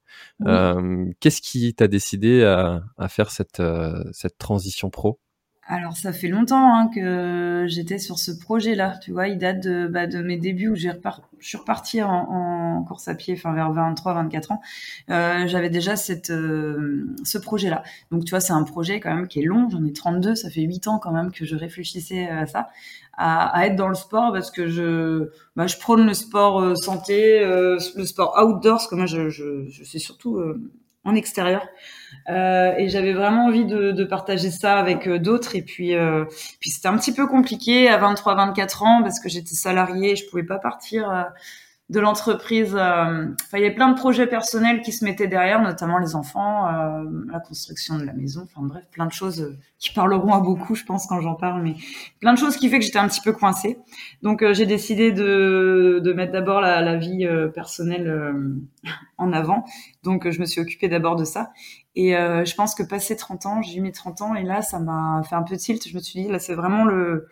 Qu'est-ce 1.20 1.42
qui 1.42 1.74
t'a 1.74 1.88
décidé 1.88 2.44
à, 2.44 2.84
à 2.98 3.08
faire 3.10 3.32
cette 3.32 3.62
cette 4.12 4.38
transition 4.38 4.90
pro? 4.90 5.20
Alors 5.66 5.96
ça 5.96 6.12
fait 6.12 6.28
longtemps 6.28 6.76
hein, 6.76 6.90
que 6.94 7.66
j'étais 7.70 7.98
sur 7.98 8.20
ce 8.20 8.32
projet-là, 8.32 8.98
tu 9.02 9.12
vois, 9.14 9.30
il 9.30 9.38
date 9.38 9.62
de, 9.64 9.88
bah, 9.88 10.08
de 10.08 10.22
mes 10.22 10.38
débuts 10.38 10.70
où 10.70 10.76
j'ai 10.76 10.92
je 11.40 11.48
suis 11.48 11.58
repartie 11.58 12.02
en, 12.04 12.10
en, 12.10 12.84
course 12.84 13.08
à 13.08 13.16
pied, 13.16 13.34
enfin 13.34 13.54
vers 13.54 13.72
23-24 13.72 14.54
ans. 14.54 14.62
Euh, 15.10 15.48
J'avais 15.48 15.70
déjà 15.70 15.96
cette, 15.96 16.32
euh, 16.32 17.16
ce 17.24 17.38
projet-là. 17.38 17.84
Donc 18.12 18.26
tu 18.26 18.32
vois, 18.32 18.42
c'est 18.42 18.54
un 18.54 18.64
projet 18.64 19.00
quand 19.00 19.14
même 19.16 19.28
qui 19.28 19.40
est 19.40 19.46
long, 19.46 19.70
j'en 19.70 19.84
ai 19.86 19.94
32, 19.94 20.36
ça 20.36 20.50
fait 20.50 20.62
8 20.62 20.88
ans 20.88 21.00
quand 21.00 21.12
même 21.12 21.32
que 21.32 21.46
je 21.46 21.56
réfléchissais 21.56 22.28
à 22.28 22.46
ça, 22.46 22.68
à, 23.18 23.48
à 23.58 23.66
être 23.66 23.76
dans 23.76 23.90
le 23.90 23.96
sport 23.96 24.34
parce 24.34 24.52
que 24.52 24.68
je, 24.68 25.30
bah, 25.56 25.68
je 25.68 25.78
prône 25.78 26.06
le 26.06 26.14
sport 26.14 26.62
euh, 26.62 26.76
santé, 26.76 27.40
euh, 27.42 27.78
le 27.96 28.06
sport 28.06 28.36
outdoor, 28.42 28.78
parce 28.78 28.88
que 28.88 28.96
moi 28.96 29.06
je, 29.06 29.30
je, 29.30 29.66
je 29.70 29.98
surtout 29.98 30.38
euh, 30.38 30.60
en 31.06 31.16
extérieur. 31.16 31.68
Euh, 32.30 32.74
et 32.78 32.90
j'avais 32.90 33.14
vraiment 33.14 33.48
envie 33.48 33.66
de, 33.66 33.92
de, 33.92 34.04
partager 34.06 34.50
ça 34.50 34.78
avec 34.78 35.08
euh, 35.08 35.20
d'autres. 35.20 35.56
Et 35.56 35.62
puis, 35.62 35.96
euh, 35.96 36.26
puis 36.60 36.70
c'était 36.70 36.88
un 36.88 36.98
petit 36.98 37.14
peu 37.14 37.28
compliqué 37.28 37.90
à 37.90 38.00
23-24 38.00 38.84
ans 38.84 39.04
parce 39.04 39.20
que 39.20 39.30
j'étais 39.30 39.56
salariée, 39.56 40.16
je 40.16 40.26
pouvais 40.30 40.44
pas 40.44 40.60
partir 40.60 41.10
euh, 41.10 41.24
de 41.94 42.00
l'entreprise. 42.00 42.76
Euh, 42.76 43.28
il 43.54 43.60
y 43.60 43.66
avait 43.66 43.76
plein 43.76 43.88
de 43.88 43.96
projets 43.96 44.26
personnels 44.26 44.82
qui 44.82 44.92
se 44.92 45.06
mettaient 45.06 45.28
derrière, 45.28 45.62
notamment 45.62 46.00
les 46.00 46.16
enfants, 46.16 46.68
euh, 46.68 47.04
la 47.32 47.40
construction 47.40 48.00
de 48.00 48.04
la 48.04 48.14
maison. 48.14 48.42
Enfin 48.46 48.66
bref, 48.66 48.84
plein 48.92 49.06
de 49.06 49.12
choses 49.12 49.42
euh, 49.42 49.56
qui 49.78 49.94
parleront 49.94 50.34
à 50.34 50.40
beaucoup, 50.40 50.74
je 50.74 50.84
pense, 50.86 51.06
quand 51.06 51.22
j'en 51.22 51.36
parle. 51.36 51.62
Mais 51.62 51.76
plein 52.20 52.34
de 52.34 52.40
choses 52.40 52.58
qui 52.58 52.68
fait 52.68 52.80
que 52.80 52.86
j'étais 52.86 52.98
un 52.98 53.08
petit 53.08 53.22
peu 53.22 53.32
coincée. 53.32 53.78
Donc 54.24 54.44
j'ai 54.54 54.66
décidé 54.66 55.12
de, 55.12 56.14
mettre 56.16 56.32
d'abord 56.32 56.62
la, 56.62 56.96
vie 56.96 57.28
personnelle 57.54 58.34
en 59.18 59.32
avant. 59.32 59.66
Donc 60.04 60.30
je 60.30 60.40
me 60.40 60.46
suis 60.46 60.62
occupée 60.62 60.88
d'abord 60.88 61.16
de 61.16 61.26
ça. 61.26 61.52
Et 61.96 62.12
je 62.14 62.56
pense 62.56 62.76
que 62.76 62.84
passé 62.84 63.16
30 63.16 63.46
ans, 63.46 63.62
j'ai 63.62 63.80
mes 63.82 63.92
30 63.92 64.22
ans 64.22 64.36
et 64.36 64.44
là, 64.44 64.62
ça 64.62 64.80
m'a 64.80 65.22
fait 65.28 65.36
un 65.36 65.44
peu 65.44 65.58
tilt. 65.58 65.88
Je 65.88 65.96
me 65.96 66.02
suis 66.02 66.24
dit, 66.24 66.30
là, 66.30 66.40
c'est 66.40 66.56
vraiment 66.56 66.86
le 66.86 67.28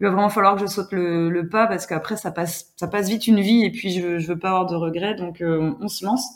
il 0.00 0.04
va 0.04 0.10
vraiment 0.10 0.28
falloir 0.28 0.56
que 0.56 0.60
je 0.62 0.66
saute 0.66 0.92
le, 0.92 1.30
le 1.30 1.48
pas 1.48 1.66
parce 1.66 1.86
qu'après 1.86 2.16
ça 2.16 2.30
passe 2.30 2.72
ça 2.76 2.88
passe 2.88 3.08
vite 3.08 3.26
une 3.26 3.40
vie 3.40 3.64
et 3.64 3.70
puis 3.70 3.92
je, 3.92 4.18
je 4.18 4.26
veux 4.26 4.38
pas 4.38 4.48
avoir 4.48 4.66
de 4.66 4.74
regrets 4.74 5.14
donc 5.14 5.40
euh, 5.40 5.72
on, 5.80 5.88
se 5.88 6.04
lance. 6.04 6.26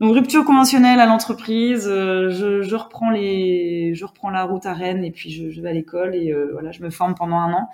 Donc 0.00 0.14
rupture 0.14 0.44
conventionnelle 0.44 1.00
à 1.00 1.06
l'entreprise, 1.06 1.86
euh, 1.88 2.30
je, 2.30 2.62
je, 2.62 2.76
reprends 2.76 3.10
les 3.10 3.94
je 3.94 4.04
reprends 4.04 4.30
la 4.30 4.44
route 4.44 4.66
à 4.66 4.74
Rennes 4.74 5.04
et 5.04 5.10
puis 5.10 5.30
je, 5.30 5.50
je 5.50 5.60
vais 5.60 5.70
à 5.70 5.72
l'école 5.72 6.14
et 6.14 6.30
euh, 6.30 6.50
voilà 6.52 6.70
je 6.72 6.82
me 6.82 6.90
forme 6.90 7.14
pendant 7.14 7.36
un 7.36 7.52
an 7.52 7.68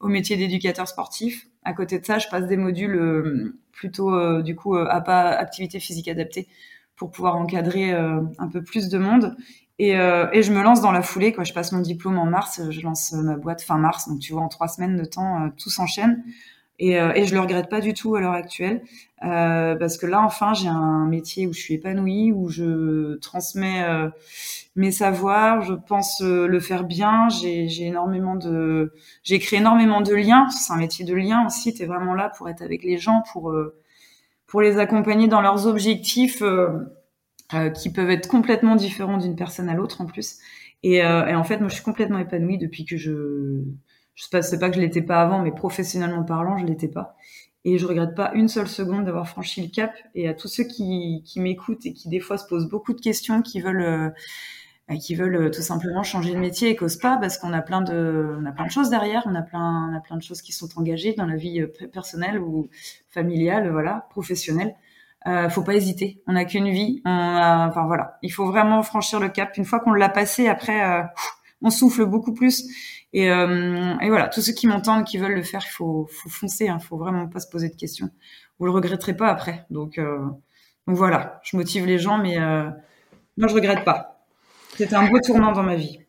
au 0.00 0.08
métier 0.08 0.36
d'éducateur 0.36 0.88
sportif. 0.88 1.46
À 1.64 1.72
côté 1.72 1.98
de 1.98 2.04
ça, 2.04 2.18
je 2.18 2.28
passe 2.28 2.46
des 2.46 2.58
modules 2.58 3.54
plutôt 3.72 4.42
du 4.42 4.54
coup 4.54 4.76
à 4.76 5.00
pas 5.00 5.30
activité 5.30 5.80
physique 5.80 6.08
adaptée 6.08 6.46
pour 6.94 7.10
pouvoir 7.10 7.36
encadrer 7.36 7.90
un 7.92 8.48
peu 8.52 8.62
plus 8.62 8.90
de 8.90 8.98
monde. 8.98 9.34
Et, 9.78 9.98
euh, 9.98 10.28
et, 10.32 10.42
je 10.42 10.52
me 10.52 10.62
lance 10.62 10.80
dans 10.80 10.92
la 10.92 11.02
foulée. 11.02 11.32
Quoi. 11.32 11.44
Je 11.44 11.52
passe 11.52 11.72
mon 11.72 11.80
diplôme 11.80 12.18
en 12.18 12.26
mars, 12.26 12.60
je 12.70 12.80
lance 12.82 13.12
ma 13.12 13.36
boîte 13.36 13.62
fin 13.62 13.76
mars. 13.76 14.08
Donc 14.08 14.20
tu 14.20 14.32
vois, 14.32 14.42
en 14.42 14.48
trois 14.48 14.68
semaines 14.68 14.96
de 14.96 15.04
temps, 15.04 15.42
euh, 15.44 15.48
tout 15.56 15.70
s'enchaîne. 15.70 16.22
Et, 16.80 16.98
euh, 16.98 17.12
et 17.14 17.24
je 17.24 17.34
le 17.34 17.40
regrette 17.40 17.68
pas 17.68 17.80
du 17.80 17.94
tout 17.94 18.16
à 18.16 18.20
l'heure 18.20 18.32
actuelle, 18.32 18.82
euh, 19.24 19.76
parce 19.76 19.96
que 19.96 20.06
là, 20.06 20.22
enfin, 20.22 20.54
j'ai 20.54 20.66
un 20.68 21.06
métier 21.06 21.46
où 21.46 21.52
je 21.52 21.60
suis 21.60 21.74
épanouie, 21.74 22.32
où 22.32 22.48
je 22.48 23.14
transmets 23.18 23.84
euh, 23.84 24.08
mes 24.74 24.90
savoirs. 24.90 25.62
Je 25.62 25.74
pense 25.74 26.20
euh, 26.20 26.48
le 26.48 26.58
faire 26.60 26.82
bien. 26.84 27.28
J'ai 27.28 27.86
énormément 27.86 28.34
de, 28.34 28.92
j'ai 29.22 29.38
créé 29.38 29.60
énormément 29.60 30.00
de 30.00 30.14
liens. 30.14 30.48
C'est 30.50 30.72
un 30.72 30.76
métier 30.76 31.04
de 31.04 31.14
lien 31.14 31.46
aussi. 31.46 31.72
T'es 31.74 31.86
vraiment 31.86 32.14
là 32.14 32.30
pour 32.36 32.48
être 32.48 32.62
avec 32.62 32.82
les 32.82 32.98
gens, 32.98 33.22
pour 33.32 33.54
pour 34.46 34.60
les 34.62 34.78
accompagner 34.78 35.28
dans 35.28 35.40
leurs 35.40 35.66
objectifs. 35.66 36.42
Euh, 37.52 37.68
qui 37.68 37.92
peuvent 37.92 38.08
être 38.08 38.26
complètement 38.26 38.74
différents 38.74 39.18
d'une 39.18 39.36
personne 39.36 39.68
à 39.68 39.74
l'autre 39.74 40.00
en 40.00 40.06
plus. 40.06 40.38
Et, 40.82 41.04
euh, 41.04 41.26
et, 41.26 41.34
en 41.34 41.44
fait, 41.44 41.58
moi, 41.58 41.68
je 41.68 41.74
suis 41.74 41.84
complètement 41.84 42.18
épanouie 42.18 42.56
depuis 42.56 42.86
que 42.86 42.96
je, 42.96 43.62
je 44.14 44.22
sais 44.24 44.30
pas, 44.30 44.40
pas 44.58 44.70
que 44.70 44.76
je 44.76 44.80
l'étais 44.80 45.02
pas 45.02 45.20
avant, 45.20 45.42
mais 45.42 45.52
professionnellement 45.52 46.24
parlant, 46.24 46.56
je 46.56 46.64
l'étais 46.64 46.88
pas. 46.88 47.16
Et 47.66 47.76
je 47.76 47.86
regrette 47.86 48.14
pas 48.14 48.32
une 48.34 48.48
seule 48.48 48.66
seconde 48.66 49.04
d'avoir 49.04 49.28
franchi 49.28 49.60
le 49.60 49.68
cap. 49.68 49.92
Et 50.14 50.26
à 50.26 50.32
tous 50.32 50.48
ceux 50.48 50.64
qui, 50.64 51.22
qui 51.26 51.38
m'écoutent 51.38 51.84
et 51.84 51.92
qui 51.92 52.08
des 52.08 52.18
fois 52.18 52.38
se 52.38 52.46
posent 52.46 52.68
beaucoup 52.68 52.94
de 52.94 53.00
questions, 53.00 53.42
qui 53.42 53.60
veulent 53.60 53.82
euh, 53.82 54.08
bah, 54.88 54.96
qui 54.96 55.14
veulent 55.14 55.50
tout 55.50 55.62
simplement 55.62 56.02
changer 56.02 56.32
de 56.32 56.38
métier 56.38 56.70
et 56.70 56.76
qu'osent 56.76 56.98
pas 56.98 57.18
parce 57.18 57.36
qu'on 57.36 57.52
a 57.52 57.62
plein 57.62 57.82
de 57.82 58.36
on 58.40 58.46
a 58.46 58.52
plein 58.52 58.66
de 58.66 58.70
choses 58.70 58.90
derrière 58.90 59.22
on 59.24 59.34
a 59.34 59.40
plein 59.40 59.90
on 59.90 59.96
a 59.96 60.00
plein 60.00 60.18
de 60.18 60.22
choses 60.22 60.42
qui 60.42 60.52
sont 60.52 60.68
engagées 60.76 61.14
dans 61.14 61.24
la 61.24 61.36
vie 61.36 61.64
personnelle 61.90 62.38
ou 62.38 62.68
familiale 63.08 63.70
voilà 63.70 64.06
professionnelle 64.10 64.74
euh, 65.26 65.48
faut 65.48 65.62
pas 65.62 65.74
hésiter. 65.74 66.22
On 66.26 66.32
n'a 66.32 66.44
qu'une 66.44 66.70
vie. 66.70 67.00
On 67.04 67.10
enfin 67.10 67.86
voilà, 67.86 68.18
il 68.22 68.30
faut 68.30 68.46
vraiment 68.46 68.82
franchir 68.82 69.20
le 69.20 69.28
cap. 69.28 69.56
Une 69.56 69.64
fois 69.64 69.80
qu'on 69.80 69.92
l'a 69.92 70.08
passé, 70.08 70.48
après, 70.48 70.84
euh, 70.84 71.02
on 71.62 71.70
souffle 71.70 72.04
beaucoup 72.04 72.34
plus. 72.34 72.64
Et, 73.12 73.30
euh, 73.30 73.96
et, 74.00 74.08
voilà, 74.08 74.28
tous 74.28 74.42
ceux 74.42 74.52
qui 74.52 74.66
m'entendent, 74.66 75.04
qui 75.04 75.18
veulent 75.18 75.34
le 75.34 75.42
faire, 75.42 75.62
il 75.64 75.70
faut, 75.70 76.08
faut 76.10 76.28
foncer. 76.28 76.68
Hein, 76.68 76.78
faut 76.78 76.96
vraiment 76.96 77.28
pas 77.28 77.40
se 77.40 77.48
poser 77.48 77.68
de 77.68 77.76
questions. 77.76 78.10
Vous 78.58 78.66
le 78.66 78.72
regretterez 78.72 79.16
pas 79.16 79.28
après. 79.28 79.64
Donc, 79.70 79.98
euh, 79.98 80.18
donc 80.86 80.96
voilà, 80.96 81.40
je 81.42 81.56
motive 81.56 81.86
les 81.86 81.98
gens, 81.98 82.18
mais 82.18 82.38
euh, 82.38 82.68
moi, 83.36 83.48
je 83.48 83.54
regrette 83.54 83.84
pas. 83.84 84.26
C'était 84.76 84.96
un 84.96 85.08
beau 85.08 85.18
tournant 85.20 85.52
dans 85.52 85.62
ma 85.62 85.76
vie. 85.76 86.00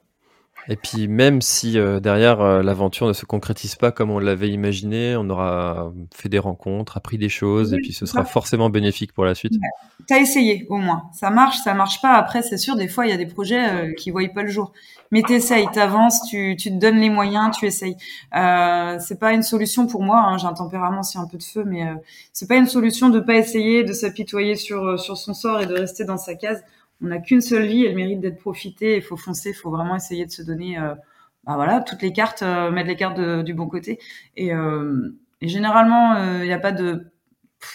Et 0.68 0.76
puis 0.76 1.08
même 1.08 1.42
si 1.42 1.78
euh, 1.78 2.00
derrière 2.00 2.42
euh, 2.42 2.64
l'aventure 2.64 3.08
ne 3.08 3.14
se 3.14 3.26
concrétise 3.26 3.76
pas 3.76 3.92
comme 3.92 4.10
on 4.10 4.20
l'avait 4.20 4.50
imaginé, 4.50 5.16
on 5.16 5.30
aura 5.30 5.92
fait 6.14 6.30
des 6.30 6.40
rencontres, 6.40 6.98
appris 6.98 7.18
des 7.18 7.30
choses, 7.30 7.74
et 7.74 7.78
puis 7.78 7.94
ce 7.94 8.06
sera 8.06 8.26
forcément 8.26 8.70
bénéfique 8.70 9.14
pour 9.14 9.26
la 9.26 9.36
suite. 9.36 9.54
Ouais. 9.54 10.06
T'as 10.08 10.20
essayé 10.20 10.66
au 10.70 10.78
moins. 10.78 11.04
Ça 11.14 11.30
marche, 11.30 11.58
ça 11.60 11.74
marche 11.74 12.02
pas. 12.02 12.14
Après, 12.14 12.42
c'est 12.42 12.58
sûr, 12.58 12.76
des 12.76 12.88
fois 12.88 13.06
il 13.06 13.10
y 13.10 13.14
a 13.14 13.18
des 13.18 13.28
projets 13.28 13.70
euh, 13.70 13.94
qui 13.94 14.12
voient 14.12 14.28
pas 14.34 14.44
le 14.44 14.50
jour. 14.50 14.74
Mais 15.12 15.22
t'essayes, 15.22 15.68
t'avances, 15.72 16.28
tu, 16.30 16.56
tu 16.58 16.70
te 16.70 16.76
donnes 16.76 16.98
les 16.98 17.12
moyens, 17.12 17.56
tu 17.56 17.66
essayes. 17.66 17.96
Euh, 18.36 18.98
c'est 19.00 19.20
pas 19.20 19.34
une 19.34 19.44
solution 19.44 19.86
pour 19.86 20.02
moi. 20.02 20.20
Hein, 20.20 20.38
J'ai 20.38 20.48
un 20.48 20.54
tempérament 20.54 21.04
c'est 21.04 21.20
un 21.20 21.28
peu 21.28 21.38
de 21.38 21.44
feu, 21.44 21.64
mais 21.66 21.86
c'est 22.34 22.48
pas 22.48 22.56
une 22.56 22.66
solution 22.66 23.10
de 23.10 23.20
pas 23.20 23.36
essayer, 23.36 23.84
de 23.84 23.94
s'apitoyer 23.94 24.56
sur 24.56 25.00
sur 25.00 25.16
son 25.18 25.34
sort 25.34 25.62
et 25.62 25.68
de 25.68 25.74
rester 25.74 26.06
dans 26.06 26.18
sa 26.18 26.34
case 26.34 26.64
on 27.02 27.08
n'a 27.08 27.20
qu'une 27.20 27.42
seule 27.42 27.66
vie, 27.66 27.86
elle 27.86 27.96
mérite 27.96 28.20
d'être 28.20 28.40
profitée. 28.40 28.98
Il 28.98 29.02
faut 29.02 29.18
foncer, 29.18 29.50
il 29.50 29.56
faut 29.56 29.70
vraiment 29.70 29.96
essayer 29.96 30.26
de 30.26 30.32
se 30.32 30.42
donner, 30.42 30.80
euh, 30.80 30.96
bah 31.44 31.56
voilà, 31.56 31.82
toutes 31.82 32.02
les 32.02 32.14
cartes, 32.14 32.42
euh, 32.42 32.72
mettre 32.72 32.88
les 32.88 32.96
cartes 32.96 33.20
du 33.20 33.54
bon 33.54 33.68
côté. 33.68 34.00
Et, 34.36 34.54
euh, 34.54 35.10
généralement, 35.42 36.40
il 36.42 36.48
n'y 36.48 36.54
a 36.54 36.60
pas 36.60 36.72
de, 36.72 37.12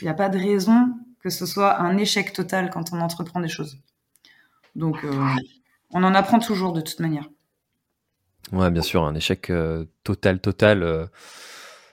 il 0.01 0.09
a 0.09 0.15
pas 0.15 0.29
de 0.29 0.39
raison 0.39 0.89
que 1.23 1.29
ce 1.29 1.45
soit 1.45 1.79
un 1.81 1.99
échec 1.99 2.33
total 2.33 2.71
quand 2.71 2.93
on 2.93 3.01
entreprend 3.01 3.41
des 3.41 3.49
choses. 3.49 3.79
Donc, 4.75 5.05
on 5.91 6.03
en 6.03 6.15
apprend 6.15 6.39
toujours 6.39 6.73
de 6.73 6.81
toute 6.81 7.01
manière. 7.01 7.29
Ouais, 8.53 8.71
bien 8.71 8.83
sûr, 8.83 9.05
un 9.05 9.15
échec 9.15 9.53
total, 10.03 10.41
total, 10.41 11.09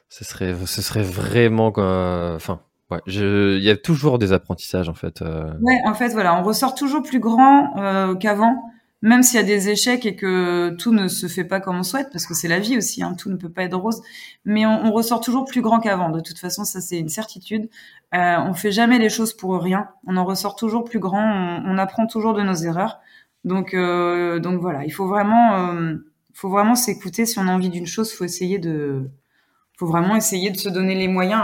ce 0.07 0.23
serait, 0.23 0.55
ce 0.65 0.81
serait 0.81 1.03
vraiment, 1.03 1.73
enfin 1.75 2.61
Ouais, 2.89 2.99
il 3.07 3.61
y 3.61 3.69
a 3.69 3.75
toujours 3.75 4.17
des 4.17 4.31
apprentissages 4.31 4.87
en 4.87 4.93
fait. 4.93 5.21
Euh... 5.21 5.51
Ouais, 5.61 5.79
en 5.85 5.93
fait, 5.93 6.09
voilà, 6.09 6.39
on 6.39 6.43
ressort 6.43 6.73
toujours 6.73 7.03
plus 7.03 7.19
grand 7.19 7.75
euh, 7.77 8.15
qu'avant, 8.15 8.55
même 9.01 9.23
s'il 9.23 9.37
y 9.37 9.43
a 9.43 9.45
des 9.45 9.69
échecs 9.69 10.05
et 10.05 10.15
que 10.15 10.69
tout 10.79 10.93
ne 10.93 11.09
se 11.09 11.27
fait 11.27 11.43
pas 11.43 11.59
comme 11.59 11.77
on 11.77 11.83
souhaite, 11.83 12.09
parce 12.13 12.25
que 12.25 12.33
c'est 12.33 12.47
la 12.47 12.59
vie 12.59 12.77
aussi, 12.77 13.03
hein, 13.03 13.13
tout 13.17 13.29
ne 13.29 13.35
peut 13.35 13.49
pas 13.49 13.63
être 13.63 13.75
rose. 13.75 14.01
Mais 14.45 14.65
on, 14.65 14.91
ressort 14.93 15.19
toujours 15.19 15.43
plus 15.43 15.61
grand 15.61 15.79
qu'avant. 15.79 16.09
De 16.09 16.21
toute 16.21 16.39
façon, 16.39 16.63
ça 16.63 16.79
c'est 16.79 16.97
une 16.97 17.09
certitude. 17.09 17.69
Euh, 18.15 18.37
on 18.39 18.53
fait 18.53 18.71
jamais 18.71 18.99
les 18.99 19.09
choses 19.09 19.33
pour 19.33 19.61
rien. 19.61 19.89
On 20.07 20.15
en 20.15 20.23
ressort 20.23 20.55
toujours 20.55 20.85
plus 20.85 20.99
grand. 20.99 21.21
On, 21.21 21.63
on 21.65 21.77
apprend 21.77 22.07
toujours 22.07 22.33
de 22.33 22.41
nos 22.41 22.55
erreurs. 22.55 23.01
Donc, 23.43 23.73
euh, 23.73 24.39
donc 24.39 24.61
voilà, 24.61 24.83
il 24.85 24.91
faut 24.91 25.07
vraiment, 25.07 25.71
euh, 25.71 25.95
faut 26.33 26.49
vraiment 26.49 26.75
s'écouter. 26.75 27.25
Si 27.25 27.39
on 27.39 27.47
a 27.47 27.51
envie 27.51 27.69
d'une 27.69 27.85
chose, 27.87 28.11
faut 28.13 28.25
essayer 28.25 28.59
de, 28.59 29.09
faut 29.77 29.87
vraiment 29.87 30.15
essayer 30.15 30.51
de 30.51 30.57
se 30.57 30.69
donner 30.69 30.95
les 30.95 31.07
moyens. 31.07 31.43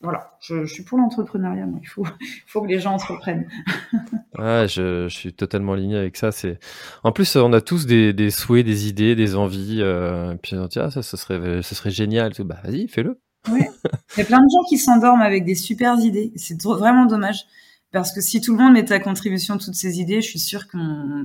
Voilà, 0.00 0.36
je, 0.40 0.64
je, 0.64 0.72
suis 0.72 0.84
pour 0.84 0.96
l'entrepreneuriat, 0.96 1.66
il 1.82 1.88
faut, 1.88 2.06
faut 2.46 2.62
que 2.62 2.68
les 2.68 2.78
gens 2.78 2.92
entreprennent. 2.92 3.48
ouais, 4.38 4.66
je, 4.68 5.08
je, 5.08 5.14
suis 5.14 5.32
totalement 5.32 5.72
aligné 5.72 5.96
avec 5.96 6.16
ça. 6.16 6.30
C'est, 6.30 6.60
en 7.02 7.10
plus, 7.10 7.34
on 7.34 7.52
a 7.52 7.60
tous 7.60 7.86
des, 7.86 8.12
des 8.12 8.30
souhaits, 8.30 8.64
des 8.64 8.88
idées, 8.88 9.16
des 9.16 9.34
envies. 9.34 9.78
Euh, 9.80 10.36
puis 10.40 10.54
on 10.56 10.66
dit 10.66 10.78
ah 10.78 10.92
ça, 10.92 11.02
ce 11.02 11.16
serait, 11.16 11.62
ce 11.62 11.74
serait 11.74 11.90
génial. 11.90 12.32
Bah 12.44 12.60
vas-y, 12.62 12.86
fais-le. 12.86 13.20
Oui, 13.50 13.62
il 14.16 14.20
y 14.20 14.22
a 14.22 14.24
plein 14.24 14.38
de 14.38 14.48
gens 14.52 14.62
qui 14.68 14.78
s'endorment 14.78 15.22
avec 15.22 15.44
des 15.44 15.56
super 15.56 15.98
idées. 15.98 16.32
C'est 16.36 16.62
vraiment 16.62 17.06
dommage 17.06 17.44
parce 17.90 18.12
que 18.12 18.20
si 18.20 18.40
tout 18.40 18.56
le 18.56 18.62
monde 18.62 18.74
mettait 18.74 18.94
à 18.94 19.00
contribution 19.00 19.58
toutes 19.58 19.74
ces 19.74 19.98
idées, 19.98 20.20
je 20.20 20.28
suis 20.28 20.38
sûre 20.38 20.68
qu'on 20.68 21.24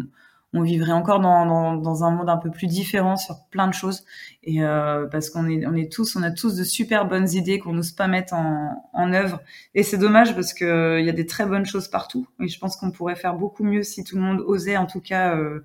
on 0.54 0.62
vivrait 0.62 0.92
encore 0.92 1.20
dans, 1.20 1.46
dans, 1.46 1.76
dans, 1.76 2.04
un 2.04 2.12
monde 2.12 2.30
un 2.30 2.38
peu 2.38 2.52
plus 2.52 2.68
différent 2.68 3.18
sur 3.18 3.46
plein 3.50 3.68
de 3.68 3.74
choses. 3.74 4.06
Et 4.44 4.64
euh, 4.64 5.08
parce 5.08 5.30
qu'on 5.30 5.50
est, 5.50 5.66
on 5.66 5.74
est 5.74 5.92
tous, 5.92 6.16
on 6.16 6.22
a 6.22 6.30
tous 6.30 6.56
de 6.56 6.64
super 6.64 7.08
bonnes 7.08 7.30
idées 7.30 7.58
qu'on 7.58 7.74
n'ose 7.74 7.92
pas 7.92 8.08
mettre 8.08 8.36
en, 8.36 8.90
en 8.94 9.14
œuvre. 9.14 9.42
Et 9.74 9.82
c'est 9.82 9.98
dommage 9.98 10.36
parce 10.36 10.54
que 10.54 10.66
euh, 10.66 11.00
il 11.00 11.06
y 11.08 11.10
a 11.10 11.14
des 11.14 11.26
très 11.26 11.48
bonnes 11.48 11.66
choses 11.66 11.88
partout. 11.88 12.28
Et 12.40 12.48
je 12.48 12.60
pense 12.60 12.76
qu'on 12.76 12.92
pourrait 12.92 13.16
faire 13.16 13.34
beaucoup 13.34 13.64
mieux 13.64 13.82
si 13.82 14.04
tout 14.04 14.16
le 14.16 14.22
monde 14.22 14.42
osait, 14.42 14.78
en 14.78 14.86
tout 14.86 15.02
cas, 15.02 15.36
euh, 15.36 15.64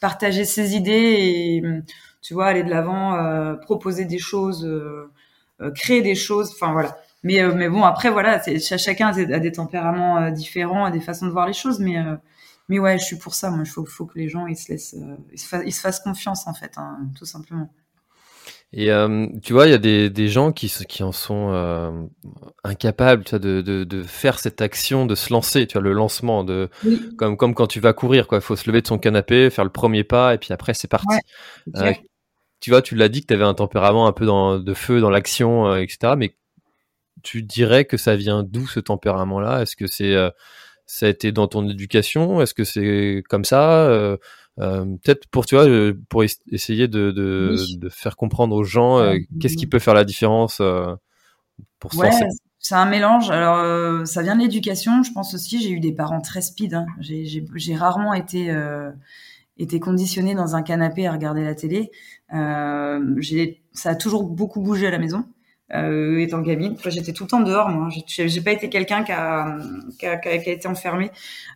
partager 0.00 0.44
ses 0.44 0.76
idées 0.76 1.16
et, 1.18 1.62
tu 2.22 2.34
vois, 2.34 2.46
aller 2.46 2.62
de 2.62 2.70
l'avant, 2.70 3.16
euh, 3.16 3.54
proposer 3.54 4.04
des 4.04 4.18
choses, 4.18 4.64
euh, 4.64 5.10
créer 5.74 6.00
des 6.02 6.14
choses. 6.14 6.52
Enfin 6.52 6.72
voilà. 6.72 6.96
Mais, 7.24 7.42
mais 7.56 7.68
bon, 7.68 7.82
après 7.82 8.10
voilà, 8.10 8.40
chacun 8.60 9.08
a 9.08 9.40
des 9.40 9.52
tempéraments 9.52 10.30
différents, 10.30 10.84
a 10.84 10.92
des 10.92 11.00
façons 11.00 11.26
de 11.26 11.32
voir 11.32 11.48
les 11.48 11.52
choses, 11.52 11.80
mais 11.80 11.96
mais 12.68 12.78
ouais, 12.78 12.98
je 12.98 13.04
suis 13.04 13.16
pour 13.16 13.34
ça. 13.34 13.50
Moi, 13.50 13.62
il 13.64 13.68
faut, 13.68 13.84
faut, 13.84 14.06
que 14.06 14.18
les 14.18 14.28
gens 14.28 14.46
ils 14.46 14.56
se 14.56 14.70
laissent, 14.70 14.94
euh, 14.94 15.16
ils, 15.32 15.38
se 15.38 15.56
ils, 15.64 15.72
se 15.72 15.80
fassent 15.80 16.00
confiance 16.00 16.46
en 16.46 16.54
fait, 16.54 16.72
hein, 16.76 16.98
tout 17.16 17.24
simplement. 17.24 17.72
Et 18.74 18.92
euh, 18.92 19.26
tu 19.42 19.54
vois, 19.54 19.66
il 19.66 19.70
y 19.70 19.74
a 19.74 19.78
des, 19.78 20.10
des 20.10 20.28
gens 20.28 20.52
qui, 20.52 20.70
qui 20.86 21.02
en 21.02 21.12
sont 21.12 21.52
euh, 21.52 21.90
incapables 22.64 23.24
tu 23.24 23.30
vois, 23.30 23.38
de, 23.38 23.62
de, 23.62 23.84
de, 23.84 24.02
faire 24.02 24.38
cette 24.38 24.60
action, 24.60 25.06
de 25.06 25.14
se 25.14 25.32
lancer, 25.32 25.66
tu 25.66 25.74
vois, 25.74 25.82
le 25.82 25.94
lancement, 25.94 26.44
de, 26.44 26.68
oui. 26.84 27.00
comme, 27.16 27.38
comme 27.38 27.54
quand 27.54 27.66
tu 27.66 27.80
vas 27.80 27.94
courir. 27.94 28.26
Il 28.30 28.40
faut 28.42 28.56
se 28.56 28.68
lever 28.68 28.82
de 28.82 28.86
son 28.86 28.98
canapé, 28.98 29.48
faire 29.48 29.64
le 29.64 29.70
premier 29.70 30.04
pas, 30.04 30.34
et 30.34 30.38
puis 30.38 30.52
après, 30.52 30.74
c'est 30.74 30.88
parti. 30.88 31.06
Ouais, 31.08 31.76
euh, 31.76 31.92
tu 32.60 32.68
vois, 32.68 32.82
tu 32.82 32.94
l'as 32.94 33.08
dit 33.08 33.22
que 33.22 33.28
tu 33.28 33.34
avais 33.34 33.44
un 33.44 33.54
tempérament 33.54 34.06
un 34.06 34.12
peu 34.12 34.26
dans, 34.26 34.58
de 34.58 34.74
feu 34.74 35.00
dans 35.00 35.10
l'action, 35.10 35.74
etc. 35.74 36.14
Mais 36.18 36.36
tu 37.22 37.42
dirais 37.42 37.86
que 37.86 37.96
ça 37.96 38.16
vient 38.16 38.42
d'où 38.42 38.66
ce 38.66 38.80
tempérament-là? 38.80 39.62
Est-ce 39.62 39.76
que 39.76 39.86
c'est 39.86 40.14
ça 40.88 41.06
a 41.06 41.10
été 41.10 41.32
dans 41.32 41.46
ton 41.46 41.68
éducation? 41.68 42.40
Est-ce 42.40 42.54
que 42.54 42.64
c'est 42.64 43.22
comme 43.28 43.44
ça? 43.44 43.86
Euh, 43.88 44.16
euh, 44.58 44.86
Peut-être 45.04 45.28
pour 45.28 45.44
tu 45.44 45.54
vois, 45.54 45.66
pour 46.08 46.24
essayer 46.24 46.88
de, 46.88 47.10
de, 47.12 47.54
oui. 47.56 47.76
de 47.76 47.88
faire 47.90 48.16
comprendre 48.16 48.56
aux 48.56 48.64
gens 48.64 48.98
euh, 48.98 49.18
qu'est-ce 49.38 49.56
qui 49.56 49.66
peut 49.66 49.78
faire 49.78 49.94
la 49.94 50.04
différence 50.04 50.58
euh, 50.60 50.94
pour 51.78 51.92
se 51.92 51.98
ouais, 51.98 52.10
C'est 52.58 52.74
un 52.74 52.86
mélange. 52.86 53.30
Alors, 53.30 53.58
euh, 53.58 54.06
ça 54.06 54.22
vient 54.22 54.34
de 54.34 54.40
l'éducation. 54.40 55.02
Je 55.02 55.12
pense 55.12 55.34
aussi, 55.34 55.60
j'ai 55.60 55.70
eu 55.70 55.78
des 55.78 55.92
parents 55.92 56.22
très 56.22 56.40
speed. 56.40 56.72
Hein. 56.72 56.86
J'ai 57.00 57.74
rarement 57.76 58.14
été 58.14 58.50
été 59.58 59.80
conditionné 59.80 60.34
dans 60.34 60.56
un 60.56 60.62
canapé 60.62 61.06
à 61.06 61.12
regarder 61.12 61.44
la 61.44 61.54
télé. 61.54 61.90
ça 62.30 63.90
a 63.90 63.94
toujours 63.94 64.24
beaucoup 64.24 64.62
bougé 64.62 64.86
à 64.86 64.90
la 64.90 64.98
maison 64.98 65.26
euh, 65.74 66.18
étant 66.18 66.40
gamine. 66.40 66.74
Enfin, 66.78 66.90
j'étais 66.90 67.12
tout 67.12 67.24
le 67.24 67.28
temps 67.28 67.40
dehors, 67.40 67.68
moi. 67.68 67.88
J'ai 68.06 68.40
pas 68.40 68.52
été 68.52 68.68
quelqu'un 68.68 69.04
qui 69.04 69.12
a, 69.12 69.58
qui, 69.98 70.06
a, 70.06 70.16
qui 70.16 70.28
a, 70.28 70.34
été 70.34 70.66
enfermé. 70.68 71.10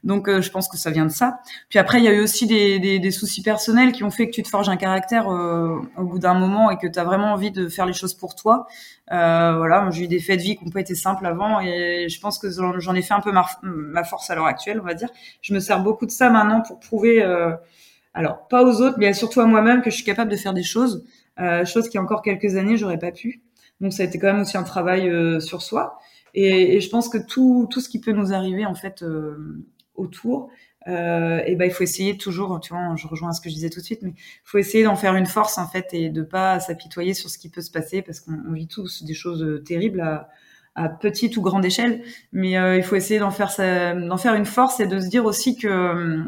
Donc, 0.05 0.29
euh, 0.29 0.41
je 0.43 0.51
pense 0.51 0.69
que 0.69 0.77
ça 0.77 0.91
vient 0.91 1.07
de 1.07 1.11
ça. 1.11 1.41
Puis 1.69 1.79
après, 1.79 1.99
il 1.99 2.05
y 2.05 2.09
a 2.09 2.13
eu 2.13 2.21
aussi 2.21 2.47
des, 2.47 2.79
des, 2.79 2.99
des, 2.99 3.11
soucis 3.11 3.43
personnels 3.43 3.93
qui 3.93 4.05
ont 4.05 4.11
fait 4.11 4.27
que 4.27 4.33
tu 4.33 4.43
te 4.43 4.49
forges 4.49 4.69
un 4.69 4.77
caractère 4.77 5.31
euh, 5.31 5.81
au 5.97 6.05
bout 6.05 6.19
d'un 6.19 6.35
moment 6.35 6.71
et 6.71 6.79
que 6.79 6.87
tu 6.87 6.99
as 6.99 7.05
vraiment 7.05 7.33
envie 7.33 7.51
de 7.51 7.69
faire 7.69 7.87
les 7.87 7.95
choses 7.95 8.15
pour 8.15 8.35
toi. 8.35 8.67
Euh, 9.11 9.57
voilà, 9.57 9.91
j'ai 9.91 10.05
eu 10.05 10.09
des 10.09 10.21
faits 10.21 10.39
de 10.39 10.43
vie 10.43 10.57
qui 10.57 10.65
n'ont 10.65 10.71
pas 10.71 10.81
été 10.81 10.95
simples 10.95 11.27
avant 11.27 11.61
et 11.61 12.09
je 12.09 12.21
pense 12.21 12.39
que 12.39 12.49
j'en 12.51 12.95
ai 12.95 13.03
fait 13.03 13.13
un 13.13 13.21
peu 13.21 13.33
ma, 13.33 13.45
ma 13.63 14.05
force 14.05 14.31
à 14.31 14.35
l'heure 14.35 14.47
actuelle, 14.47 14.81
on 14.81 14.87
va 14.87 14.95
dire. 14.95 15.09
Je 15.43 15.53
me 15.53 15.61
sers 15.61 15.83
beaucoup 15.83 16.07
de 16.07 16.11
ça 16.11 16.31
maintenant 16.31 16.63
pour 16.63 16.81
prouver, 16.81 17.23
euh, 17.23 17.53
alors 18.15 18.49
pas 18.49 18.63
aux 18.63 18.81
autres, 18.81 18.97
mais 18.99 19.13
surtout 19.13 19.41
à 19.41 19.47
moi-même 19.47 19.83
que 19.83 19.91
je 19.91 19.97
suis 19.97 20.05
capable 20.05 20.31
de 20.31 20.37
faire 20.37 20.55
des 20.55 20.63
choses, 20.63 21.05
euh, 21.41 21.65
choses 21.67 21.89
qui 21.89 21.99
encore 21.99 22.23
quelques 22.23 22.57
années 22.57 22.77
j'aurais 22.77 22.99
pas 22.99 23.13
pu. 23.13 23.43
Donc 23.83 23.93
ça 23.93 24.05
a 24.05 24.07
été 24.07 24.19
quand 24.19 24.29
même 24.29 24.43
aussi 24.43 24.57
un 24.57 24.63
travail 24.63 25.09
euh, 25.09 25.41
sur 25.41 25.61
soi. 25.61 25.99
Et, 26.35 26.77
et, 26.77 26.81
je 26.81 26.89
pense 26.89 27.11
que 27.11 27.19
tout, 27.19 27.69
tout 27.71 27.81
ce 27.81 27.91
qui 27.91 28.01
peut 28.01 28.13
nous 28.13 28.33
arriver 28.33 28.65
en 28.65 28.75
fait 28.75 29.03
euh, 29.03 29.63
autour, 29.95 30.49
euh, 30.89 31.43
et 31.45 31.57
ben 31.57 31.67
il 31.67 31.71
faut 31.71 31.85
essayer 31.85 32.17
toujours, 32.17 32.59
tu 32.61 32.73
vois, 32.73 32.95
je 32.97 33.07
rejoins 33.07 33.31
à 33.31 33.33
ce 33.33 33.41
que 33.43 33.51
je 33.51 33.55
disais 33.55 33.69
tout 33.69 33.81
de 33.81 33.85
suite, 33.85 34.01
mais 34.03 34.15
il 34.17 34.41
faut 34.45 34.59
essayer 34.59 34.85
d'en 34.85 34.97
faire 34.97 35.15
une 35.15 35.27
force 35.27 35.59
en 35.59 35.69
fait 35.69 35.93
et 35.93 36.09
de 36.09 36.23
pas 36.23 36.59
s'apitoyer 36.59 37.13
sur 37.13 37.29
ce 37.29 37.37
qui 37.39 37.51
peut 37.51 37.61
se 37.61 37.71
passer 37.71 38.01
parce 38.01 38.21
qu'on 38.21 38.53
vit 38.53 38.67
tous 38.67 39.05
des 39.05 39.15
choses 39.15 39.63
terribles 39.65 40.01
à, 40.01 40.31
à 40.75 40.89
petite 40.89 41.37
ou 41.37 41.43
grande 41.43 41.65
échelle, 41.65 42.03
mais 42.33 42.57
euh, 42.57 42.77
il 42.77 42.83
faut 42.83 42.97
essayer 42.97 43.21
d'en 43.21 43.31
faire 43.31 43.51
d'en 43.59 44.17
faire 44.17 44.35
une 44.35 44.47
force 44.47 44.81
et 44.81 44.87
de 44.87 44.99
se 45.01 45.09
dire 45.09 45.27
aussi 45.27 45.59
que 45.59 45.69
euh, 45.69 46.25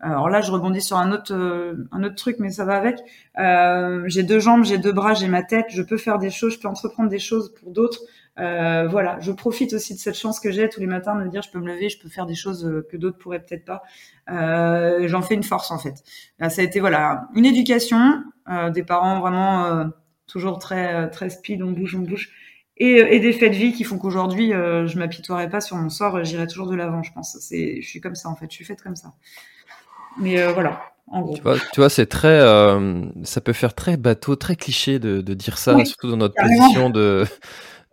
alors 0.00 0.28
là 0.28 0.40
je 0.40 0.52
rebondis 0.52 0.80
sur 0.80 0.96
un 0.98 1.10
autre 1.10 1.34
euh, 1.34 1.88
un 1.90 2.04
autre 2.04 2.14
truc 2.14 2.36
mais 2.38 2.50
ça 2.50 2.64
va 2.64 2.76
avec. 2.76 3.00
Euh, 3.38 4.04
j'ai 4.06 4.22
deux 4.22 4.38
jambes 4.38 4.64
j'ai 4.64 4.78
deux 4.78 4.92
bras 4.92 5.14
j'ai 5.14 5.26
ma 5.26 5.42
tête 5.42 5.66
je 5.70 5.82
peux 5.82 5.96
faire 5.96 6.18
des 6.18 6.30
choses 6.30 6.54
je 6.54 6.60
peux 6.60 6.68
entreprendre 6.68 7.08
des 7.08 7.18
choses 7.18 7.52
pour 7.54 7.72
d'autres. 7.72 8.00
Euh, 8.38 8.86
voilà 8.86 9.18
je 9.18 9.32
profite 9.32 9.72
aussi 9.72 9.94
de 9.94 9.98
cette 9.98 10.14
chance 10.16 10.38
que 10.38 10.52
j'ai 10.52 10.68
tous 10.68 10.78
les 10.78 10.86
matins 10.86 11.16
de 11.16 11.24
me 11.24 11.28
dire 11.28 11.42
je 11.42 11.50
peux 11.50 11.58
me 11.58 11.66
lever 11.66 11.88
je 11.88 11.98
peux 11.98 12.08
faire 12.08 12.26
des 12.26 12.36
choses 12.36 12.84
que 12.88 12.96
d'autres 12.96 13.18
pourraient 13.18 13.40
peut-être 13.40 13.64
pas. 13.64 13.82
J'en 14.28 15.22
fais 15.22 15.34
une 15.34 15.42
force 15.42 15.72
en 15.72 15.78
fait. 15.78 16.04
Là, 16.38 16.50
ça 16.50 16.62
a 16.62 16.64
été 16.64 16.78
voilà 16.78 17.26
une 17.34 17.46
éducation 17.46 18.22
des 18.72 18.84
parents 18.84 19.18
vraiment 19.18 19.90
toujours 20.28 20.60
très 20.60 21.10
très 21.10 21.30
speed 21.30 21.62
on 21.62 21.72
bouge 21.72 21.96
on 21.96 22.02
bouge 22.02 22.30
et, 22.78 23.16
et, 23.16 23.20
des 23.20 23.32
faits 23.32 23.52
de 23.52 23.56
vie 23.56 23.72
qui 23.72 23.84
font 23.84 23.98
qu'aujourd'hui, 23.98 24.52
euh, 24.52 24.86
je 24.86 24.98
m'apitoierai 24.98 25.48
pas 25.48 25.60
sur 25.60 25.76
mon 25.76 25.90
sort, 25.90 26.22
j'irai 26.24 26.46
toujours 26.46 26.68
de 26.68 26.76
l'avant, 26.76 27.02
je 27.02 27.12
pense. 27.12 27.36
C'est, 27.40 27.80
je 27.82 27.88
suis 27.88 28.00
comme 28.00 28.14
ça 28.14 28.28
en 28.28 28.36
fait, 28.36 28.46
je 28.50 28.54
suis 28.54 28.64
faite 28.64 28.82
comme 28.82 28.96
ça. 28.96 29.12
Mais 30.20 30.40
euh, 30.40 30.52
voilà. 30.52 30.80
En 31.10 31.22
gros. 31.22 31.34
Tu 31.34 31.42
vois, 31.42 31.56
tu 31.72 31.80
vois 31.80 31.88
c'est 31.88 32.06
très, 32.06 32.38
euh, 32.40 33.02
ça 33.24 33.40
peut 33.40 33.52
faire 33.52 33.74
très 33.74 33.96
bateau, 33.96 34.36
très 34.36 34.56
cliché 34.56 34.98
de, 34.98 35.20
de 35.20 35.34
dire 35.34 35.58
ça, 35.58 35.74
oui, 35.74 35.86
surtout 35.86 36.10
dans 36.10 36.18
notre 36.18 36.34
carrément. 36.34 36.64
position 36.64 36.90
de, 36.90 37.24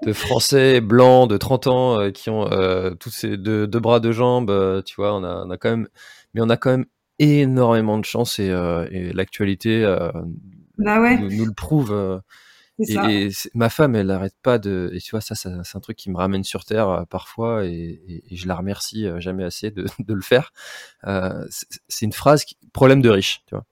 de 0.04 0.14
Français 0.14 0.82
blancs 0.82 1.30
de 1.30 1.38
30 1.38 1.68
ans 1.68 2.00
euh, 2.00 2.12
qui 2.12 2.30
ont 2.30 2.52
euh, 2.52 2.92
tous 2.96 3.10
ces 3.10 3.38
deux, 3.38 3.68
deux, 3.68 3.80
bras, 3.80 4.00
deux 4.00 4.12
jambes. 4.12 4.50
euh, 4.50 4.82
tu 4.82 4.96
vois, 4.96 5.16
on 5.16 5.24
a, 5.24 5.46
on 5.46 5.50
a 5.50 5.58
quand 5.58 5.70
même, 5.70 5.88
mais 6.34 6.42
on 6.42 6.50
a 6.50 6.58
quand 6.58 6.72
même 6.72 6.86
énormément 7.20 7.98
de 7.98 8.06
chance 8.06 8.40
et, 8.40 8.48
et 8.92 9.14
l'actualité 9.14 9.84
bah 10.78 11.00
ouais. 11.00 11.18
nous, 11.18 11.32
nous, 11.32 11.46
le 11.46 11.54
prouve 11.54 12.22
Et, 12.80 13.30
ma 13.54 13.70
femme, 13.70 13.96
elle 13.96 14.08
n'arrête 14.08 14.36
pas 14.42 14.60
de. 14.60 14.90
Et 14.94 15.00
tu 15.00 15.12
vois, 15.12 15.22
ça, 15.22 15.36
c'est 15.36 15.50
un 15.50 15.80
truc 15.80 15.98
qui 15.98 16.10
me 16.10 16.18
ramène 16.18 16.44
sur 16.44 16.66
terre 16.66 16.90
euh, 16.90 17.04
parfois, 17.06 17.66
et, 17.66 18.24
je 18.32 18.48
la 18.48 18.56
remercie 18.56 19.06
euh, 19.06 19.20
jamais 19.20 19.44
assez 19.44 19.72
de, 19.72 19.86
le 20.08 20.22
faire. 20.22 20.52
Euh, 21.06 21.46
c'est 21.88 22.06
une 22.06 22.14
phrase 22.14 22.44
qui, 22.44 22.58
problème 22.74 23.02
de 23.02 23.10
riche, 23.10 23.44
tu 23.48 23.56
vois. 23.56 23.66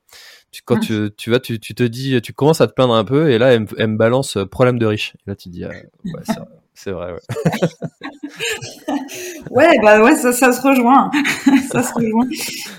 quand 0.65 0.79
tu, 0.79 1.09
tu 1.17 1.31
vas, 1.31 1.39
tu, 1.39 1.59
te 1.59 1.83
dis, 1.83 2.21
tu 2.21 2.33
commences 2.33 2.61
à 2.61 2.67
te 2.67 2.73
plaindre 2.73 2.95
un 2.95 3.03
peu, 3.03 3.29
et 3.31 3.37
là, 3.37 3.53
elle, 3.53 3.61
me 3.61 3.97
balance 3.97 4.37
problème 4.49 4.79
de 4.79 4.85
riche. 4.85 5.15
Et 5.15 5.29
là, 5.29 5.35
tu 5.35 5.49
te 5.49 5.53
dis, 5.53 5.65
ouais, 5.65 5.89
c'est 6.73 6.91
vrai, 6.91 7.13
ouais. 7.13 7.19
ouais, 9.51 9.79
bah 9.81 10.01
ouais, 10.01 10.15
ça, 10.15 10.31
se 10.31 10.61
rejoint. 10.61 11.11
ça 11.71 11.83
se 11.83 11.93
rejoint. 11.93 12.27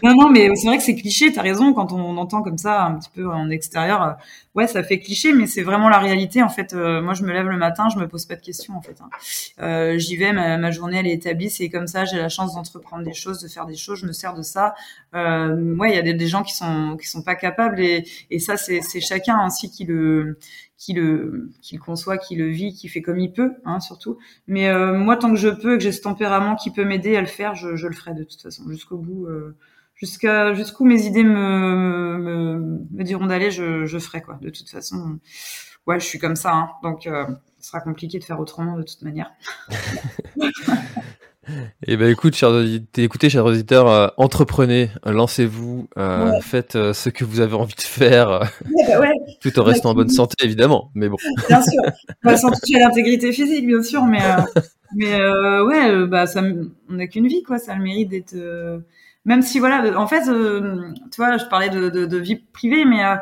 Non, 0.02 0.14
non, 0.14 0.30
mais 0.30 0.48
c'est 0.54 0.66
vrai 0.66 0.78
que 0.78 0.82
c'est 0.82 0.94
cliché, 0.94 1.32
t'as 1.32 1.42
raison, 1.42 1.72
quand 1.72 1.92
on, 1.92 2.16
entend 2.16 2.42
comme 2.42 2.58
ça 2.58 2.84
un 2.84 2.94
petit 2.94 3.10
peu 3.14 3.28
en 3.28 3.50
extérieur, 3.50 4.02
euh, 4.02 4.12
ouais, 4.54 4.66
ça 4.66 4.82
fait 4.82 4.98
cliché, 4.98 5.32
mais 5.32 5.46
c'est 5.46 5.62
vraiment 5.62 5.88
la 5.88 5.98
réalité. 5.98 6.42
En 6.42 6.48
fait, 6.48 6.72
euh, 6.72 7.02
moi, 7.02 7.14
je 7.14 7.22
me 7.22 7.32
lève 7.32 7.48
le 7.48 7.56
matin, 7.56 7.88
je 7.88 7.98
me 7.98 8.08
pose 8.08 8.26
pas 8.26 8.36
de 8.36 8.40
questions, 8.40 8.74
en 8.76 8.82
fait. 8.82 8.96
Hein. 9.00 9.08
Euh, 9.62 9.98
J'y 9.98 10.16
vais, 10.16 10.32
ma, 10.32 10.70
journée, 10.70 10.98
elle 10.98 11.06
est 11.06 11.14
établie, 11.14 11.50
c'est 11.50 11.68
comme 11.68 11.86
ça, 11.86 12.04
j'ai 12.04 12.18
la 12.18 12.28
chance 12.28 12.54
d'entreprendre 12.54 13.04
des 13.04 13.14
choses, 13.14 13.40
de 13.40 13.48
faire 13.48 13.66
des 13.66 13.76
choses, 13.76 14.00
je 14.00 14.06
me 14.06 14.12
sers 14.12 14.34
de 14.34 14.42
ça. 14.42 14.74
Ouais, 15.12 15.90
il 15.90 15.94
y 15.94 15.98
a 15.98 16.02
des, 16.02 16.26
gens 16.26 16.42
qui 16.42 16.54
sont 16.54 16.96
qui 17.00 17.06
sont 17.06 17.22
pas 17.22 17.34
capables, 17.36 17.80
et, 17.80 18.04
et 18.30 18.38
ça, 18.38 18.56
c'est 18.56 19.00
chacun 19.00 19.46
aussi 19.46 19.70
qui 19.70 19.84
le 19.84 20.38
qui 20.76 20.92
le, 20.92 21.50
qui 21.62 21.76
le 21.76 21.80
conçoit, 21.80 22.18
qui 22.18 22.34
le 22.34 22.48
vit, 22.48 22.74
qui 22.74 22.88
fait 22.88 23.00
comme 23.00 23.18
il 23.18 23.32
peut, 23.32 23.52
hein, 23.64 23.80
surtout. 23.80 24.18
Mais 24.48 24.70
moi, 24.92 25.16
tant 25.16 25.30
que 25.30 25.36
peux, 25.48 25.76
que 25.76 25.82
j'ai 25.82 25.92
ce 25.92 26.02
tempérament 26.02 26.56
qui 26.56 26.70
peut 26.70 26.84
m'aider 26.84 27.16
à 27.16 27.20
le 27.20 27.26
faire, 27.26 27.54
je, 27.54 27.76
je, 27.76 27.86
le 27.86 27.94
ferai 27.94 28.14
de 28.14 28.24
toute 28.24 28.40
façon, 28.40 28.68
jusqu'au 28.68 28.98
bout, 28.98 29.26
euh, 29.26 29.56
jusqu'à 29.94 30.54
jusqu'où 30.54 30.84
mes 30.84 31.06
idées 31.06 31.24
me, 31.24 32.18
me, 32.18 32.78
me 32.90 33.04
diront 33.04 33.26
d'aller, 33.26 33.50
je, 33.50 33.86
je 33.86 33.98
ferai 33.98 34.22
quoi. 34.22 34.38
De 34.40 34.50
toute 34.50 34.68
façon, 34.68 35.18
ouais, 35.86 36.00
je 36.00 36.04
suis 36.06 36.18
comme 36.18 36.36
ça, 36.36 36.52
hein, 36.52 36.70
donc 36.82 37.06
euh, 37.06 37.24
ce 37.60 37.68
sera 37.68 37.80
compliqué 37.80 38.18
de 38.18 38.24
faire 38.24 38.40
autrement 38.40 38.76
de 38.76 38.82
toute 38.82 39.02
manière. 39.02 39.30
Eh 41.86 41.96
ben 41.96 42.10
écoute, 42.10 42.34
chers 42.34 42.50
auditeurs, 42.50 43.04
écoutez, 43.04 43.28
chers 43.28 43.44
auditeurs, 43.44 43.88
euh, 43.88 44.08
entreprenez, 44.16 44.90
lancez-vous, 45.04 45.88
euh, 45.98 46.40
faites 46.40 46.76
euh, 46.76 46.92
ce 46.92 47.10
que 47.10 47.24
vous 47.24 47.40
avez 47.40 47.54
envie 47.54 47.74
de 47.74 47.82
faire, 47.82 48.50
bah 48.88 49.10
tout 49.40 49.58
en 49.58 49.64
restant 49.64 49.90
en 49.90 49.94
bonne 49.94 50.08
santé, 50.08 50.36
évidemment. 50.42 50.90
Mais 50.94 51.08
bon. 51.08 51.16
Bien 51.48 51.62
sûr, 51.62 51.82
bah, 52.22 52.36
sans 52.36 52.50
toucher 52.50 52.76
à 52.76 52.88
l'intégrité 52.88 53.32
physique, 53.32 53.66
bien 53.66 53.82
sûr, 53.82 54.04
mais 54.04 54.20
mais 54.94 55.16
ouais, 55.62 56.06
bah 56.06 56.26
ça, 56.26 56.42
on 56.88 56.94
n'a 56.94 57.06
qu'une 57.06 57.26
vie, 57.26 57.42
quoi. 57.42 57.58
Ça 57.58 57.72
a 57.72 57.76
le 57.76 57.82
mérite 57.82 58.10
d'être 58.10 58.36
même 59.24 59.40
si 59.40 59.58
voilà, 59.58 59.98
en 59.98 60.06
fait, 60.06 60.28
euh, 60.28 60.92
tu 61.10 61.16
vois, 61.16 61.38
je 61.38 61.46
parlais 61.46 61.70
de, 61.70 61.88
de, 61.88 62.04
de 62.04 62.18
vie 62.18 62.36
privée, 62.36 62.84
mais 62.84 63.02
euh, 63.04 63.16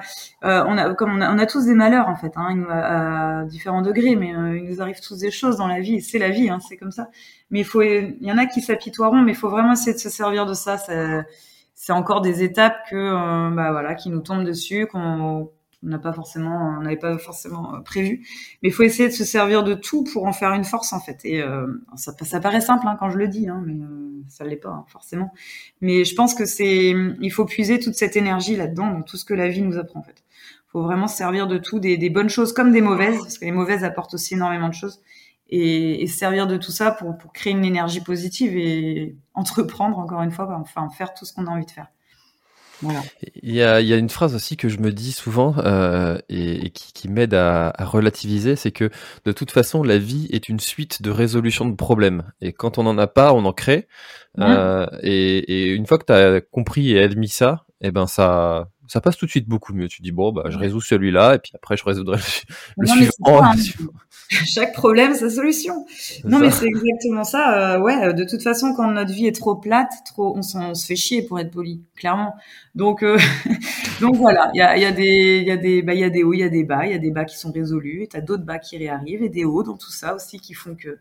euh, 0.45 0.65
on 0.67 0.77
a 0.77 0.95
comme 0.95 1.13
on 1.13 1.21
a, 1.21 1.33
on 1.33 1.39
a, 1.39 1.47
tous 1.47 1.67
des 1.67 1.75
malheurs 1.75 2.09
en 2.09 2.17
fait, 2.17 2.33
hein, 2.37 2.65
à, 2.71 3.45
différents 3.45 3.83
degrés, 3.83 4.17
mais 4.17 4.31
il 4.31 4.65
nous 4.65 4.83
arrive 4.83 5.01
tous 5.01 5.19
des 5.19 5.31
choses 5.31 5.57
dans 5.59 5.69
la 5.69 5.81
vie, 5.81 6.01
c'est 6.01 6.19
la 6.19 6.31
vie, 6.31 6.51
hein, 6.51 6.59
c'est 6.61 6.77
comme 6.77 6.91
ça. 6.91 7.09
Mais 7.51 7.61
il 7.61 7.65
faut, 7.65 7.83
il 7.83 8.17
y 8.21 8.33
en 8.33 8.39
a 8.39 8.47
qui 8.47 8.61
s'apitoieront, 8.63 9.23
mais 9.23 9.33
il 9.33 9.37
faut 9.37 9.49
vraiment 9.49 9.73
essayer 9.73 9.93
de 9.95 9.99
se 9.99 10.11
servir 10.11 10.45
de 10.47 10.55
ça. 10.55 10.77
C'est 11.75 11.93
encore 11.93 12.21
des 12.21 12.43
étapes 12.43 12.77
que, 12.91 13.55
bah 13.55 13.71
voilà, 13.73 13.95
qui 13.95 14.11
nous 14.11 14.21
tombent 14.21 14.45
dessus, 14.45 14.87
qu'on 14.87 15.51
on 15.85 15.89
n'a 15.89 15.99
pas 15.99 16.13
forcément, 16.13 16.77
on 16.79 16.83
n'avait 16.83 16.97
pas 16.97 17.19
forcément 17.19 17.81
prévu. 17.85 18.27
Mais 18.63 18.69
il 18.69 18.73
faut 18.73 18.83
essayer 18.83 19.09
de 19.09 19.15
se 19.15 19.25
servir 19.25 19.65
de 19.65 19.75
tout 19.75 20.05
pour 20.05 20.27
en 20.27 20.33
faire 20.33 20.53
une 20.53 20.65
force 20.65 20.93
en 20.93 21.01
fait. 21.01 21.21
Et 21.25 21.43
euh, 21.43 21.67
ça, 21.97 22.13
ça 22.23 22.41
paraît 22.41 22.61
simple 22.61 22.87
hein, 22.87 22.97
quand 22.99 23.11
je 23.11 23.19
le 23.19 23.29
dis, 23.29 23.49
hein, 23.49 23.63
mais 23.67 23.75
euh, 23.75 24.23
ça 24.29 24.45
l'est 24.45 24.57
pas 24.57 24.71
hein, 24.71 24.85
forcément. 24.89 25.33
Mais 25.81 26.05
je 26.05 26.15
pense 26.15 26.35
que 26.35 26.45
c'est, 26.45 26.95
il 27.21 27.33
faut 27.33 27.45
puiser 27.45 27.81
toute 27.81 27.95
cette 27.95 28.17
énergie 28.17 28.57
là-dedans, 28.57 28.91
dans 28.93 29.03
tout 29.03 29.17
ce 29.17 29.25
que 29.25 29.35
la 29.35 29.49
vie 29.49 29.63
nous 29.63 29.77
apprend 29.77 30.01
en 30.01 30.05
fait. 30.05 30.23
Il 30.69 30.71
faut 30.73 30.83
vraiment 30.83 31.09
se 31.09 31.17
servir 31.17 31.47
de 31.49 31.59
tout, 31.59 31.81
des, 31.81 31.99
des, 31.99 32.11
bonnes 32.11 32.31
choses 32.31 32.53
comme 32.53 32.73
des 32.73 32.81
mauvaises, 32.81 33.19
parce 33.19 33.39
que 33.39 33.45
les 33.45 33.53
mauvaises 33.53 33.85
apportent 33.85 34.15
aussi 34.15 34.35
énormément 34.35 34.69
de 34.69 34.75
choses. 34.75 35.03
Et, 35.51 36.07
servir 36.07 36.47
de 36.47 36.57
tout 36.57 36.71
ça 36.71 36.93
pour, 36.93 37.19
pour 37.19 37.33
créer 37.33 37.53
une 37.53 37.65
énergie 37.65 38.01
positive 38.01 38.57
et 38.57 39.15
entreprendre 39.35 39.99
encore 39.99 40.23
une 40.23 40.31
fois, 40.31 40.49
enfin 40.59 40.89
faire 40.89 41.13
tout 41.13 41.27
ce 41.27 41.35
qu'on 41.35 41.47
a 41.47 41.51
envie 41.51 41.67
de 41.67 41.71
faire. 41.71 41.89
Il, 43.43 43.55
y 43.55 43.63
a, 43.63 43.81
il 43.81 43.87
y 43.87 43.93
a, 43.93 43.97
une 43.97 44.09
phrase 44.09 44.35
aussi 44.35 44.57
que 44.57 44.69
je 44.69 44.79
me 44.79 44.93
dis 44.93 45.13
souvent 45.13 45.55
euh, 45.59 46.19
et, 46.29 46.71
qui, 46.71 46.93
qui 46.93 47.09
m'aide 47.09 47.35
à, 47.35 47.73
à, 47.77 47.85
relativiser, 47.85 48.57
c'est 48.57 48.73
que 48.73 48.91
de 49.25 49.33
toute 49.33 49.51
façon, 49.51 49.83
la 49.83 49.99
vie 49.99 50.29
est 50.31 50.49
une 50.49 50.61
suite 50.61 51.03
de 51.03 51.11
résolution 51.11 51.65
de 51.65 51.75
problèmes. 51.75 52.25
Et 52.41 52.53
quand 52.53 52.79
on 52.79 52.83
n'en 52.83 52.99
a 52.99 53.07
pas, 53.07 53.33
on 53.33 53.45
en 53.45 53.53
crée. 53.53 53.87
Euh, 54.39 54.87
et, 55.03 55.39
et, 55.39 55.73
une 55.73 55.87
fois 55.87 55.99
que 55.99 56.07
tu 56.07 56.13
as 56.13 56.41
compris 56.41 56.93
et 56.93 57.03
admis 57.03 57.29
ça, 57.29 57.65
eh 57.81 57.91
ben 57.91 58.07
ça, 58.07 58.69
ça 58.93 59.01
passe 59.01 59.17
tout 59.17 59.25
de 59.25 59.31
suite 59.31 59.49
beaucoup 59.49 59.73
mieux. 59.73 59.89
Tu 59.89 60.03
dis 60.03 60.13
bon, 60.13 60.33
bah 60.33 60.45
je 60.51 60.59
résous 60.59 60.83
celui-là 60.83 61.37
et 61.37 61.39
puis 61.39 61.53
après 61.55 61.79
je 61.79 61.85
résoudrai 61.85 62.19
le, 62.77 62.87
suivant. 62.87 63.43
Chaque 64.29 64.75
problème 64.75 65.15
sa 65.15 65.31
solution. 65.31 65.87
Non 66.25 66.39
mais 66.39 66.51
c'est 66.51 66.67
exactement 66.67 67.25
ça. 67.25 67.77
Euh, 67.77 67.81
ouais, 67.81 68.13
de 68.13 68.25
toute 68.25 68.43
façon 68.43 68.75
quand 68.75 68.91
notre 68.91 69.11
vie 69.11 69.27
est 69.27 69.35
trop 69.35 69.57
plate, 69.57 69.93
trop, 70.05 70.37
on, 70.37 70.41
on 70.41 70.75
se 70.75 70.87
fait 70.87 70.97
chier 70.97 71.23
pour 71.23 71.41
être 71.41 71.51
poli, 71.51 71.81
clairement. 71.97 72.35
Donc, 72.75 73.03
euh, 73.03 73.19
donc 74.01 74.17
voilà, 74.17 74.51
il 74.55 74.59
y 74.59 74.63
a, 74.63 74.77
y 74.79 74.85
a 74.85 74.93
des, 74.93 75.39
il 75.43 75.47
y 75.47 75.51
a 75.51 75.57
des, 75.57 75.83
bah, 75.83 75.95
il 75.95 76.01
y 76.01 76.05
a 76.05 76.11
des 76.11 76.23
hauts, 76.23 76.33
il 76.33 76.41
y 76.41 76.43
a 76.43 76.49
des 76.49 76.65
bas, 76.65 76.87
il 76.87 76.93
y 76.93 76.95
a 76.95 76.99
des 76.99 77.11
bas 77.11 77.25
qui 77.25 77.37
sont 77.37 77.53
résolus, 77.53 78.03
et 78.03 78.07
t'as 78.07 78.21
d'autres 78.21 78.45
bas 78.45 78.59
qui 78.59 78.79
réarrivent 78.79 79.23
et 79.23 79.29
des 79.29 79.45
hauts 79.45 79.63
dans 79.63 79.77
tout 79.77 79.91
ça 79.91 80.15
aussi 80.15 80.41
qui 80.41 80.55
font 80.55 80.75
que, 80.75 80.99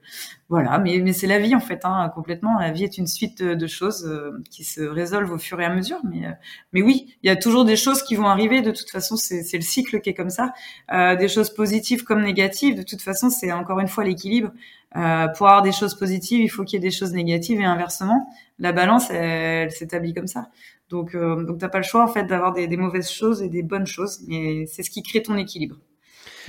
voilà. 0.51 0.77
Mais, 0.77 0.99
mais 0.99 1.13
c'est 1.13 1.25
la 1.25 1.39
vie 1.39 1.55
en 1.55 1.59
fait, 1.59 1.79
hein, 1.83 2.11
complètement. 2.13 2.59
La 2.59 2.69
vie 2.69 2.83
est 2.83 2.99
une 2.99 3.07
suite 3.07 3.41
de, 3.41 3.67
choses 3.67 4.05
euh, 4.05 4.31
qui 4.51 4.63
se 4.63 4.81
résolvent 4.81 5.31
au 5.31 5.39
fur 5.39 5.59
et 5.59 5.65
à 5.65 5.73
mesure. 5.73 5.97
Mais, 6.03 6.27
euh, 6.27 6.31
mais 6.73 6.83
oui, 6.83 7.15
il 7.23 7.27
y 7.27 7.29
a 7.31 7.35
toujours 7.35 7.65
des 7.65 7.75
choses 7.75 8.03
qui 8.03 8.15
vont 8.15 8.27
arriver. 8.27 8.61
De 8.61 8.71
toute 8.71 8.89
façon, 8.91 9.15
c'est, 9.15 9.41
le 9.51 9.61
cycle 9.61 9.99
qui 10.01 10.11
est 10.11 10.13
comme 10.13 10.29
ça. 10.29 10.53
des 10.91 11.27
choses 11.27 11.49
positives 11.49 12.03
comme 12.03 12.21
négatives. 12.21 12.75
De 12.75 12.83
toute 12.83 13.01
façon, 13.01 13.31
c'est 13.31 13.51
encore 13.51 13.79
une 13.79 13.87
fois 13.87 14.03
l'équilibre. 14.03 14.51
pour 14.93 15.47
avoir 15.47 15.63
des 15.63 15.71
choses 15.71 15.95
positives, 15.95 16.41
il 16.41 16.49
faut 16.49 16.63
qu'il 16.63 16.77
y 16.79 16.85
ait 16.85 16.87
des 16.87 16.95
choses 16.95 17.13
négatives 17.13 17.59
et 17.59 17.65
inversement. 17.65 18.27
La 18.59 18.73
balance, 18.73 19.09
elle, 19.09 19.17
elle 19.17 19.71
s'établit 19.71 20.13
comme 20.13 20.27
ça. 20.27 20.49
Donc, 20.91 21.15
euh, 21.15 21.43
donc 21.43 21.57
t'as 21.57 21.69
pas 21.69 21.77
le 21.77 21.85
choix 21.85 22.03
en 22.03 22.07
fait 22.07 22.25
d'avoir 22.25 22.51
des, 22.51 22.67
mauvaises 22.77 23.09
choses 23.09 23.41
et 23.41 23.49
des 23.49 23.63
bonnes 23.63 23.87
choses, 23.87 24.19
mais 24.27 24.65
c'est 24.65 24.83
ce 24.83 24.91
qui 24.91 25.01
crée 25.01 25.23
ton 25.23 25.37
équilibre. 25.37 25.77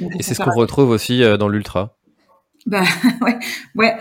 et 0.01 0.23
c'est 0.23 0.35
ce 0.35 0.43
qu'on 0.43 0.51
retrouve 0.51 0.91
aussi 0.91 1.23
euh, 1.23 1.37
dans 1.37 1.49
l'ultra. 1.49 1.97
Bah 2.67 2.83
ouais, 3.21 3.39
ouais, 3.75 3.97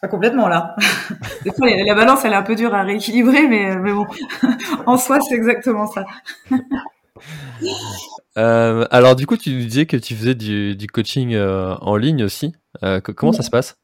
pas 0.00 0.08
complètement 0.08 0.48
là. 0.48 0.74
Des 1.44 1.52
fois, 1.52 1.68
la 1.68 1.94
balance, 1.94 2.24
elle 2.24 2.32
est 2.32 2.36
un 2.36 2.42
peu 2.42 2.54
dure 2.54 2.74
à 2.74 2.82
rééquilibrer, 2.82 3.46
mais, 3.46 3.76
mais 3.76 3.92
bon, 3.92 4.06
en 4.86 4.96
soi, 4.96 5.20
c'est 5.20 5.34
exactement 5.34 5.86
ça. 5.86 6.06
Euh, 8.36 8.86
alors 8.90 9.16
du 9.16 9.26
coup, 9.26 9.36
tu 9.36 9.50
disais 9.50 9.86
que 9.86 9.96
tu 9.96 10.14
faisais 10.14 10.34
du, 10.34 10.86
coaching 10.92 11.36
en 11.36 11.96
ligne 11.96 12.24
aussi. 12.24 12.54
comment 13.16 13.32
ça 13.32 13.42
se 13.42 13.50
passe? 13.50 13.76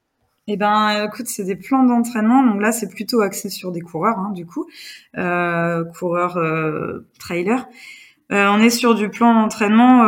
Eh 0.48 0.56
ben, 0.56 1.04
écoute, 1.06 1.28
c'est 1.28 1.44
des 1.44 1.54
plans 1.54 1.84
d'entraînement. 1.84 2.42
Donc 2.42 2.60
là, 2.60 2.72
c'est 2.72 2.88
plutôt 2.88 3.20
axé 3.20 3.48
sur 3.48 3.70
des 3.70 3.80
coureurs, 3.80 4.18
hein, 4.18 4.32
du 4.34 4.44
coup, 4.44 4.66
euh, 5.16 5.84
coureurs 5.84 6.36
euh, 6.36 7.08
trailer. 7.20 7.68
Euh, 8.32 8.48
on 8.50 8.58
est 8.58 8.70
sur 8.70 8.94
du 8.94 9.08
plan 9.08 9.34
d'entraînement 9.34 10.04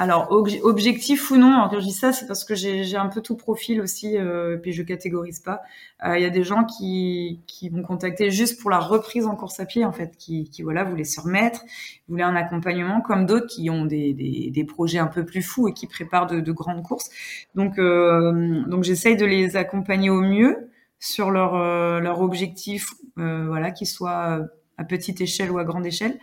alors, 0.00 0.30
objectif 0.62 1.32
ou 1.32 1.36
non, 1.38 1.66
quand 1.68 1.80
je 1.80 1.84
dis 1.84 1.92
ça, 1.92 2.12
c'est 2.12 2.28
parce 2.28 2.44
que 2.44 2.54
j'ai 2.54 2.96
un 2.96 3.08
peu 3.08 3.20
tout 3.20 3.34
profil 3.34 3.80
aussi, 3.80 4.16
euh, 4.16 4.56
puis 4.56 4.72
je 4.72 4.84
catégorise 4.84 5.40
pas. 5.40 5.60
Euh, 6.04 6.16
il 6.16 6.22
y 6.22 6.24
a 6.24 6.30
des 6.30 6.44
gens 6.44 6.62
qui, 6.62 7.40
qui 7.48 7.68
vont 7.68 7.82
contacter 7.82 8.30
juste 8.30 8.60
pour 8.60 8.70
la 8.70 8.78
reprise 8.78 9.26
en 9.26 9.34
course 9.34 9.58
à 9.58 9.66
pied, 9.66 9.84
en 9.84 9.90
fait, 9.90 10.16
qui, 10.16 10.50
qui 10.50 10.62
voilà, 10.62 10.84
voulaient 10.84 11.02
se 11.02 11.20
remettre, 11.20 11.64
voulaient 12.08 12.22
un 12.22 12.36
accompagnement, 12.36 13.00
comme 13.00 13.26
d'autres 13.26 13.48
qui 13.48 13.70
ont 13.70 13.86
des, 13.86 14.14
des, 14.14 14.52
des, 14.52 14.64
projets 14.64 15.00
un 15.00 15.08
peu 15.08 15.24
plus 15.24 15.42
fous 15.42 15.66
et 15.66 15.72
qui 15.72 15.88
préparent 15.88 16.28
de, 16.28 16.38
de 16.38 16.52
grandes 16.52 16.84
courses. 16.84 17.10
Donc, 17.56 17.76
euh, 17.80 18.62
donc 18.68 18.84
j'essaye 18.84 19.16
de 19.16 19.26
les 19.26 19.56
accompagner 19.56 20.10
au 20.10 20.20
mieux 20.20 20.70
sur 21.00 21.32
leur, 21.32 21.56
euh, 21.56 21.98
leur 21.98 22.20
objectif, 22.20 22.90
euh, 23.18 23.46
voilà, 23.48 23.72
qu'ils 23.72 23.88
soient 23.88 24.46
à 24.76 24.84
petite 24.84 25.20
échelle 25.20 25.50
ou 25.50 25.58
à 25.58 25.64
grande 25.64 25.86
échelle. 25.86 26.20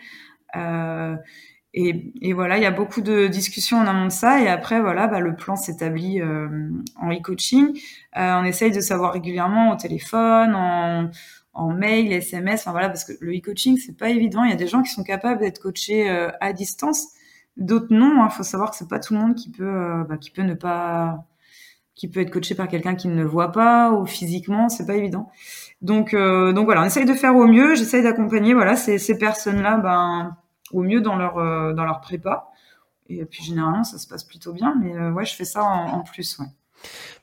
Euh, 0.55 1.17
et, 1.77 2.13
et, 2.21 2.31
voilà, 2.31 2.55
il 2.55 2.63
y 2.63 2.65
a 2.65 2.71
beaucoup 2.71 3.01
de 3.01 3.27
discussions 3.27 3.77
en 3.77 3.85
amont 3.85 4.05
de 4.05 4.11
ça. 4.11 4.41
Et 4.41 4.47
après, 4.47 4.79
voilà, 4.79 5.07
bah, 5.07 5.19
le 5.19 5.35
plan 5.35 5.57
s'établit 5.57 6.21
euh, 6.21 6.47
en 6.95 7.11
e-coaching. 7.11 7.77
Euh, 8.17 8.35
on 8.39 8.45
essaye 8.45 8.71
de 8.71 8.79
savoir 8.79 9.11
régulièrement 9.11 9.73
au 9.73 9.75
téléphone, 9.75 10.55
en, 10.55 11.11
en 11.53 11.73
mail, 11.73 12.13
SMS. 12.13 12.61
Enfin 12.61 12.71
voilà, 12.71 12.87
parce 12.87 13.03
que 13.03 13.11
le 13.19 13.33
e-coaching, 13.37 13.77
c'est 13.77 13.97
pas 13.97 14.09
évident. 14.09 14.45
Il 14.45 14.51
y 14.51 14.53
a 14.53 14.57
des 14.57 14.67
gens 14.67 14.83
qui 14.83 14.91
sont 14.91 15.03
capables 15.03 15.41
d'être 15.41 15.59
coachés 15.59 16.09
euh, 16.09 16.29
à 16.39 16.53
distance, 16.53 17.07
d'autres 17.57 17.87
non. 17.93 18.13
Il 18.15 18.21
hein. 18.21 18.29
faut 18.29 18.43
savoir 18.43 18.71
que 18.71 18.77
c'est 18.77 18.89
pas 18.89 18.99
tout 18.99 19.13
le 19.13 19.19
monde 19.19 19.35
qui 19.35 19.49
peut, 19.51 19.65
euh, 19.65 20.05
bah, 20.07 20.15
qui 20.17 20.31
peut 20.31 20.43
ne 20.43 20.53
pas, 20.53 21.25
qui 21.95 22.09
peut 22.09 22.21
être 22.21 22.31
coaché 22.31 22.55
par 22.55 22.69
quelqu'un 22.69 22.95
qui 22.95 23.09
ne 23.09 23.15
le 23.15 23.27
voit 23.27 23.51
pas 23.51 23.91
ou 23.91 24.05
physiquement. 24.05 24.69
C'est 24.69 24.85
pas 24.85 24.95
évident. 24.95 25.29
Donc, 25.81 26.13
euh, 26.13 26.53
donc 26.53 26.65
voilà, 26.65 26.83
on 26.83 26.85
essaye 26.85 27.05
de 27.05 27.13
faire 27.13 27.35
au 27.35 27.47
mieux. 27.47 27.75
J'essaye 27.75 28.03
d'accompagner 28.03 28.53
voilà 28.53 28.77
ces, 28.77 28.97
ces 28.97 29.17
personnes-là, 29.17 29.77
ben 29.77 30.37
au 30.71 30.81
mieux 30.81 31.01
dans 31.01 31.15
leur 31.15 31.37
euh, 31.37 31.73
dans 31.73 31.85
leur 31.85 32.01
prépa. 32.01 32.49
Et 33.07 33.23
puis 33.25 33.43
généralement 33.43 33.83
ça 33.83 33.97
se 33.97 34.07
passe 34.07 34.23
plutôt 34.23 34.53
bien, 34.53 34.75
mais 34.81 34.95
euh, 34.95 35.11
ouais, 35.11 35.25
je 35.25 35.35
fais 35.35 35.45
ça 35.45 35.63
en, 35.63 36.01
plus, 36.01 36.39
ouais. 36.39 36.47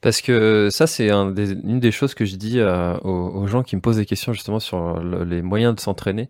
Parce 0.03 0.21
que 0.21 0.69
ça, 0.69 0.89
c'est 0.89 1.11
un 1.11 1.31
des, 1.31 1.53
une 1.53 1.79
des 1.79 1.93
choses 1.93 2.15
que 2.15 2.25
je 2.25 2.35
dis 2.35 2.59
euh, 2.59 2.97
aux, 2.99 3.41
aux, 3.41 3.47
gens 3.47 3.63
qui 3.63 3.77
me 3.77 3.81
posent 3.81 3.99
des 3.99 4.05
questions 4.05 4.33
justement 4.33 4.59
sur 4.59 5.01
les 5.01 5.43
moyens 5.43 5.77
de 5.77 5.81
s'entraîner. 5.81 6.29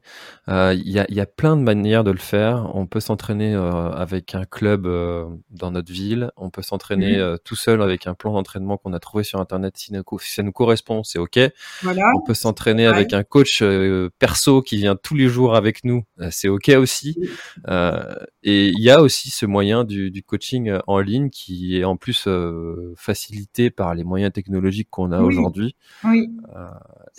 Euh, 0.48 0.74
il 0.74 0.92
y, 0.92 0.98
a, 0.98 1.06
y, 1.08 1.20
a, 1.20 1.26
plein 1.26 1.56
de 1.56 1.62
manières 1.62 2.04
de 2.04 2.10
le 2.10 2.18
faire. 2.18 2.70
On 2.74 2.86
peut 2.86 3.00
s'entraîner 3.00 3.54
euh, 3.54 3.70
avec 3.90 4.34
un 4.34 4.44
club 4.44 4.86
dans 5.48 5.70
notre 5.70 5.90
ville. 5.90 6.30
On 6.36 6.50
peut 6.50 6.60
s'entraîner 6.60 7.16
mmh. 7.16 7.38
tout 7.44 7.56
seul 7.56 7.80
avec 7.80 8.06
un 8.06 8.12
plan 8.12 8.34
d'entraînement 8.34 8.76
qu'on 8.76 8.92
a 8.92 9.00
trouvé 9.00 9.24
sur 9.24 9.40
Internet. 9.40 9.78
Si, 9.78 9.94
si, 10.20 10.34
ça 10.34 10.42
nous 10.42 10.52
correspond, 10.52 11.02
c'est 11.02 11.18
OK. 11.18 11.38
Voilà. 11.82 12.02
On 12.14 12.20
peut 12.20 12.34
s'entraîner 12.34 12.86
ouais. 12.86 12.94
avec 12.94 13.14
un 13.14 13.24
coach 13.24 13.64
perso 14.18 14.60
qui 14.60 14.76
vient 14.76 14.96
tous 14.96 15.14
les 15.14 15.28
jours 15.28 15.56
avec 15.56 15.82
nous. 15.84 16.04
c'est 16.30 16.48
OK 16.48 16.68
aussi. 16.76 17.16
et 18.42 18.68
il 18.68 18.82
y 18.82 18.90
a 18.90 19.00
aussi 19.00 19.30
ce 19.30 19.46
moyen 19.46 19.84
du, 19.84 20.10
du, 20.10 20.22
coaching 20.22 20.76
en 20.86 20.98
ligne 20.98 21.30
qui 21.30 21.78
est 21.78 21.84
en 21.84 21.96
plus 21.96 22.28
facilité 22.96 23.61
par 23.70 23.94
les 23.94 24.04
moyens 24.04 24.32
technologiques 24.32 24.88
qu'on 24.90 25.12
a 25.12 25.20
oui. 25.20 25.26
aujourd'hui. 25.26 25.76
Oui. 26.04 26.30
Euh, 26.56 26.68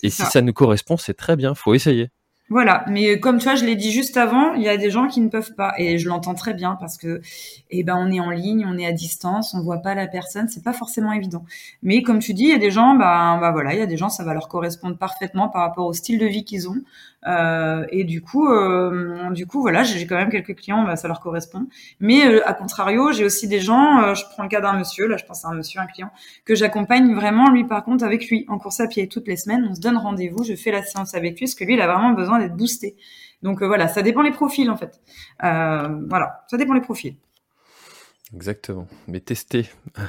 et 0.02 0.10
si 0.10 0.24
ça. 0.24 0.30
ça 0.30 0.42
nous 0.42 0.54
correspond, 0.54 0.98
c'est 0.98 1.14
très 1.14 1.36
bien, 1.36 1.56
faut 1.56 1.74
essayer. 1.74 2.10
Voilà, 2.54 2.86
mais 2.88 3.20
comme 3.20 3.40
tu 3.40 3.46
vois, 3.46 3.56
je 3.56 3.66
l'ai 3.66 3.76
dit 3.76 3.92
juste 3.92 4.16
avant, 4.16 4.54
il 4.54 4.62
y 4.62 4.70
a 4.70 4.78
des 4.78 4.92
gens 4.92 5.08
qui 5.08 5.22
ne 5.22 5.28
peuvent 5.28 5.56
pas, 5.56 5.74
et 5.80 5.98
je 5.98 6.08
l'entends 6.08 6.36
très 6.36 6.54
bien 6.54 6.78
parce 6.80 6.98
que, 6.98 7.20
eh 7.72 7.84
ben, 7.84 7.96
on 7.98 8.12
est 8.12 8.20
en 8.20 8.30
ligne, 8.30 8.64
on 8.68 8.78
est 8.78 8.86
à 8.86 8.92
distance, 8.92 9.56
on 9.56 9.62
voit 9.64 9.80
pas 9.80 9.96
la 9.96 10.06
personne, 10.06 10.48
c'est 10.48 10.64
pas 10.64 10.72
forcément 10.72 11.14
évident. 11.14 11.44
Mais 11.82 12.04
comme 12.04 12.20
tu 12.20 12.36
dis, 12.36 12.44
il 12.44 12.50
y 12.50 12.54
a 12.54 12.60
des 12.60 12.70
gens, 12.70 12.94
bah, 12.94 13.50
voilà, 13.54 13.74
il 13.74 13.80
y 13.80 13.82
a 13.82 13.88
des 13.88 13.98
gens, 13.98 14.10
ça 14.10 14.24
va 14.24 14.36
leur 14.36 14.50
correspondre 14.50 15.00
parfaitement 15.00 15.50
par 15.50 15.64
rapport 15.64 15.88
au 15.88 15.94
style 15.94 16.20
de 16.20 16.28
vie 16.28 16.44
qu'ils 16.44 16.70
ont, 16.70 16.76
euh, 17.26 17.86
et 17.90 18.04
du 18.04 18.22
coup, 18.22 18.48
euh, 18.48 19.30
du 19.32 19.46
coup, 19.46 19.62
voilà, 19.62 19.84
j'ai 19.84 20.06
quand 20.06 20.16
même 20.16 20.30
quelques 20.30 20.56
clients, 20.56 20.84
bah, 20.84 20.96
ça 20.96 21.08
leur 21.08 21.20
correspond. 21.20 21.68
Mais 22.00 22.26
euh, 22.26 22.48
à 22.48 22.54
contrario, 22.54 23.12
j'ai 23.12 23.26
aussi 23.26 23.48
des 23.48 23.60
gens, 23.60 24.14
je 24.14 24.24
prends 24.32 24.44
le 24.44 24.50
cas 24.50 24.62
d'un 24.62 24.74
monsieur, 24.74 25.08
là, 25.08 25.18
je 25.18 25.26
pense 25.26 25.46
à 25.46 25.50
un 25.50 25.54
monsieur, 25.54 25.80
un 25.80 25.86
client 25.86 26.12
que 26.46 26.56
j'accompagne 26.56 27.14
vraiment, 27.14 27.50
lui 27.50 27.64
par 27.64 27.84
contre, 27.84 28.04
avec 28.04 28.28
lui 28.30 28.46
en 28.50 28.58
course 28.58 28.80
à 28.80 28.88
pied 28.88 29.08
toutes 29.08 29.28
les 29.28 29.38
semaines. 29.38 29.68
On 29.70 29.76
se 29.76 29.82
donne 29.82 29.98
rendez-vous, 29.98 30.44
je 30.44 30.56
fais 30.56 30.72
la 30.72 30.84
séance 30.84 31.16
avec 31.16 31.40
lui, 31.40 31.46
parce 31.46 31.56
que 31.56 31.64
lui, 31.64 31.74
il 31.76 31.82
a 31.82 31.88
vraiment 31.88 32.12
besoin 32.12 32.40
d'être 32.44 32.56
boosté. 32.56 32.96
Donc 33.44 33.62
euh, 33.62 33.68
voilà, 33.68 33.88
ça 33.90 34.02
dépend 34.02 34.22
les 34.22 34.32
profils 34.32 34.70
en 34.72 34.78
fait. 34.78 35.02
Euh, 35.44 36.00
voilà, 36.10 36.44
ça 36.50 36.58
dépend 36.58 36.74
les 36.74 36.82
profils. 36.82 37.16
Exactement, 38.34 38.88
mais 39.08 39.20
tester. 39.20 39.70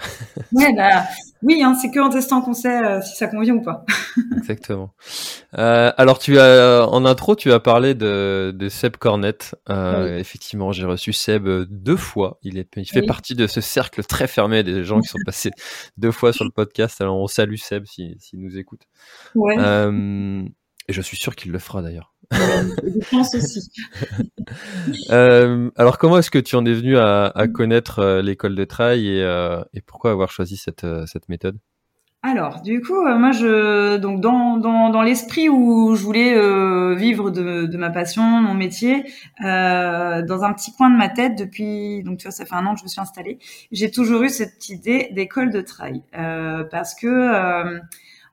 ouais, 0.52 0.72
bah, 0.74 1.04
oui, 1.42 1.62
hein, 1.62 1.74
c'est 1.74 1.90
que 1.90 1.98
en 1.98 2.08
testant 2.08 2.40
qu'on 2.40 2.54
sait 2.54 2.82
euh, 2.82 3.02
si 3.02 3.16
ça 3.16 3.26
convient 3.26 3.54
ou 3.54 3.60
pas. 3.60 3.84
Exactement. 4.38 4.94
Alors 5.52 6.18
tu 6.18 6.38
as 6.38 6.86
en 6.88 7.04
intro, 7.04 7.34
tu 7.34 7.52
as 7.52 7.60
parlé 7.60 7.94
de, 7.94 8.54
de 8.56 8.68
Seb 8.70 8.96
Cornette. 8.96 9.56
Oui. 9.68 9.74
Effectivement, 10.16 10.72
j'ai 10.72 10.86
reçu 10.86 11.12
Seb 11.12 11.46
deux 11.68 11.96
fois. 11.96 12.38
Il 12.42 12.56
est, 12.56 12.68
il 12.76 12.88
fait 12.88 13.00
oui. 13.00 13.06
partie 13.06 13.34
de 13.34 13.46
ce 13.46 13.60
cercle 13.60 14.02
très 14.04 14.26
fermé 14.26 14.62
des 14.62 14.84
gens 14.84 15.00
qui 15.00 15.08
sont 15.08 15.18
passés 15.26 15.50
deux 15.98 16.12
fois 16.12 16.32
sur 16.32 16.44
le 16.44 16.50
podcast. 16.50 17.00
Alors 17.00 17.18
on 17.18 17.26
salue 17.26 17.56
Seb 17.56 17.84
s'il 17.84 18.14
si, 18.20 18.28
si 18.28 18.38
nous 18.38 18.56
écoute. 18.56 18.82
Ouais. 19.34 19.56
et 19.56 20.92
je 20.92 21.00
suis 21.02 21.18
sûr 21.18 21.36
qu'il 21.36 21.50
le 21.50 21.58
fera 21.58 21.82
d'ailleurs. 21.82 22.13
Je 22.32 23.10
pense 23.10 23.34
aussi. 23.34 23.70
euh, 25.10 25.70
alors, 25.76 25.98
comment 25.98 26.18
est-ce 26.18 26.30
que 26.30 26.38
tu 26.38 26.56
en 26.56 26.64
es 26.64 26.72
venu 26.72 26.96
à, 26.96 27.26
à 27.26 27.48
connaître 27.48 27.98
euh, 28.00 28.22
l'école 28.22 28.54
de 28.54 28.64
trail 28.64 29.08
et, 29.08 29.22
euh, 29.22 29.62
et, 29.72 29.80
pourquoi 29.80 30.10
avoir 30.10 30.30
choisi 30.30 30.56
cette, 30.56 30.84
euh, 30.84 31.06
cette 31.06 31.28
méthode? 31.28 31.58
Alors, 32.26 32.62
du 32.62 32.80
coup, 32.80 33.04
euh, 33.06 33.18
moi, 33.18 33.32
je 33.32 33.98
donc 33.98 34.22
dans 34.22 34.56
dans, 34.56 34.88
dans 34.88 35.02
l'esprit 35.02 35.50
où 35.50 35.94
je 35.94 36.02
voulais 36.02 36.34
euh, 36.34 36.94
vivre 36.94 37.30
de, 37.30 37.66
de 37.66 37.76
ma 37.76 37.90
passion, 37.90 38.22
mon 38.22 38.54
métier, 38.54 39.04
euh, 39.44 40.22
dans 40.22 40.42
un 40.42 40.54
petit 40.54 40.72
coin 40.72 40.88
de 40.88 40.96
ma 40.96 41.10
tête 41.10 41.36
depuis 41.36 42.02
donc 42.02 42.16
tu 42.16 42.22
vois, 42.22 42.32
ça 42.32 42.46
fait 42.46 42.54
un 42.54 42.64
an 42.64 42.72
que 42.72 42.78
je 42.80 42.84
me 42.84 42.88
suis 42.88 43.00
installée, 43.00 43.38
j'ai 43.72 43.90
toujours 43.90 44.22
eu 44.22 44.30
cette 44.30 44.70
idée 44.70 45.10
d'école 45.12 45.50
de 45.50 45.60
trail 45.60 46.02
parce 46.70 46.94
que 46.94 47.78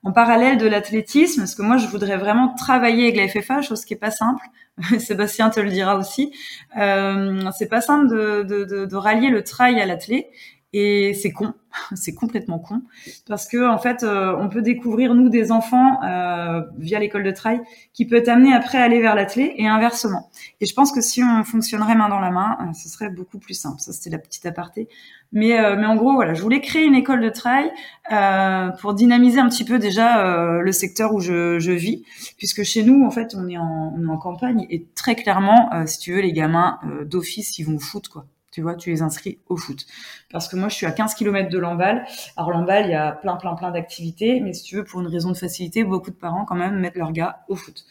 en 0.03 0.11
parallèle 0.11 0.57
de 0.57 0.67
l'athlétisme, 0.67 1.41
parce 1.41 1.55
que 1.55 1.61
moi 1.61 1.77
je 1.77 1.87
voudrais 1.87 2.17
vraiment 2.17 2.53
travailler 2.55 3.03
avec 3.03 3.17
la 3.17 3.27
FFA, 3.27 3.61
chose 3.61 3.85
qui 3.85 3.93
est 3.93 3.97
pas 3.97 4.11
simple. 4.11 4.43
Sébastien 4.99 5.49
te 5.49 5.59
le 5.59 5.69
dira 5.69 5.95
aussi. 5.97 6.33
Euh, 6.77 7.49
c'est 7.57 7.67
pas 7.67 7.81
simple 7.81 8.07
de, 8.09 8.43
de, 8.43 8.63
de, 8.63 8.85
de, 8.85 8.95
rallier 8.95 9.29
le 9.29 9.43
trail 9.43 9.79
à 9.79 9.85
l'athlé. 9.85 10.27
Et 10.73 11.13
c'est 11.13 11.31
con, 11.31 11.53
c'est 11.95 12.13
complètement 12.13 12.57
con, 12.57 12.81
parce 13.27 13.45
que 13.45 13.69
en 13.69 13.77
fait, 13.77 14.03
euh, 14.03 14.35
on 14.39 14.47
peut 14.47 14.61
découvrir 14.61 15.13
nous 15.15 15.27
des 15.27 15.51
enfants 15.51 16.01
euh, 16.03 16.61
via 16.77 16.99
l'école 16.99 17.23
de 17.23 17.31
trail, 17.31 17.61
qui 17.93 18.05
peut 18.07 18.23
t'amener 18.23 18.53
après 18.53 18.77
à 18.77 18.83
aller 18.83 19.01
vers 19.01 19.13
l'athlé 19.15 19.53
et 19.57 19.67
inversement. 19.67 20.29
Et 20.61 20.65
je 20.65 20.73
pense 20.73 20.93
que 20.93 21.01
si 21.01 21.21
on 21.23 21.43
fonctionnerait 21.43 21.95
main 21.95 22.07
dans 22.07 22.19
la 22.19 22.31
main, 22.31 22.57
euh, 22.61 22.73
ce 22.73 22.87
serait 22.87 23.09
beaucoup 23.09 23.37
plus 23.37 23.53
simple. 23.53 23.81
Ça, 23.81 23.91
c'était 23.91 24.09
la 24.09 24.17
petite 24.17 24.45
aparté. 24.45 24.87
Mais 25.33 25.59
euh, 25.59 25.75
mais 25.77 25.85
en 25.85 25.95
gros, 25.95 26.13
voilà, 26.13 26.33
je 26.33 26.41
voulais 26.41 26.61
créer 26.61 26.85
une 26.85 26.95
école 26.95 27.21
de 27.21 27.29
trail 27.29 27.71
euh, 28.11 28.69
pour 28.79 28.93
dynamiser 28.93 29.39
un 29.39 29.49
petit 29.49 29.65
peu 29.65 29.77
déjà 29.77 30.61
le 30.61 30.71
secteur 30.71 31.13
où 31.13 31.19
je, 31.19 31.59
je, 31.59 31.71
vis, 31.71 32.03
puisque 32.37 32.63
chez 32.63 32.83
nous, 32.83 33.05
en 33.05 33.11
fait, 33.11 33.33
on 33.35 33.47
est 33.47 33.57
en, 33.57 33.93
on 33.97 34.03
est 34.07 34.09
en 34.09 34.17
campagne 34.17 34.65
et 34.69 34.85
très 34.95 35.15
clairement, 35.15 35.69
si 35.85 35.99
tu 35.99 36.13
veux, 36.13 36.21
les 36.21 36.33
gamins 36.33 36.79
d'office, 37.05 37.57
ils 37.59 37.63
vont 37.63 37.79
foot, 37.79 38.07
quoi. 38.07 38.25
Tu 38.51 38.61
vois, 38.61 38.75
tu 38.75 38.89
les 38.89 39.01
inscris 39.01 39.39
au 39.47 39.55
foot. 39.55 39.85
Parce 40.29 40.47
que 40.49 40.57
moi, 40.57 40.67
je 40.67 40.75
suis 40.75 40.85
à 40.85 40.91
15 40.91 41.15
km 41.15 41.49
de 41.49 41.57
Lamballe. 41.57 42.05
Alors, 42.35 42.51
Lamballe, 42.51 42.85
il 42.85 42.91
y 42.91 42.95
a 42.95 43.13
plein, 43.13 43.37
plein, 43.37 43.55
plein 43.55 43.71
d'activités. 43.71 44.41
Mais 44.41 44.53
si 44.53 44.63
tu 44.63 44.75
veux, 44.75 44.83
pour 44.83 44.99
une 44.99 45.07
raison 45.07 45.31
de 45.31 45.37
facilité, 45.37 45.83
beaucoup 45.83 46.11
de 46.11 46.15
parents, 46.15 46.43
quand 46.43 46.55
même, 46.55 46.77
mettent 46.79 46.97
leur 46.97 47.13
gars 47.13 47.45
au 47.47 47.55
foot. 47.55 47.85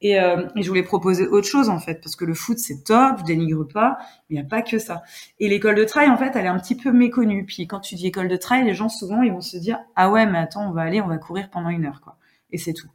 Et, 0.00 0.20
euh, 0.20 0.46
et 0.54 0.62
je 0.62 0.68
voulais 0.68 0.82
proposer 0.82 1.26
autre 1.26 1.48
chose, 1.48 1.68
en 1.68 1.80
fait. 1.80 2.00
Parce 2.00 2.14
que 2.14 2.24
le 2.24 2.34
foot, 2.34 2.58
c'est 2.58 2.84
top, 2.84 3.18
je 3.20 3.24
dénigre 3.24 3.66
pas. 3.66 3.98
Il 4.30 4.34
n'y 4.34 4.40
a 4.40 4.44
pas 4.44 4.62
que 4.62 4.78
ça. 4.78 5.02
Et 5.40 5.48
l'école 5.48 5.74
de 5.74 5.84
trail, 5.84 6.08
en 6.08 6.16
fait, 6.16 6.30
elle 6.36 6.44
est 6.44 6.48
un 6.48 6.58
petit 6.60 6.76
peu 6.76 6.92
méconnue. 6.92 7.44
Puis 7.44 7.66
quand 7.66 7.80
tu 7.80 7.96
dis 7.96 8.06
école 8.06 8.28
de 8.28 8.36
trail, 8.36 8.64
les 8.64 8.74
gens, 8.74 8.88
souvent, 8.88 9.22
ils 9.22 9.32
vont 9.32 9.40
se 9.40 9.56
dire, 9.56 9.78
ah 9.96 10.10
ouais, 10.10 10.26
mais 10.26 10.38
attends, 10.38 10.68
on 10.68 10.72
va 10.72 10.82
aller, 10.82 11.00
on 11.00 11.08
va 11.08 11.18
courir 11.18 11.50
pendant 11.50 11.70
une 11.70 11.86
heure, 11.86 12.00
quoi 12.02 12.16
et 12.54 12.58
c'est 12.58 12.72
tout. 12.72 12.86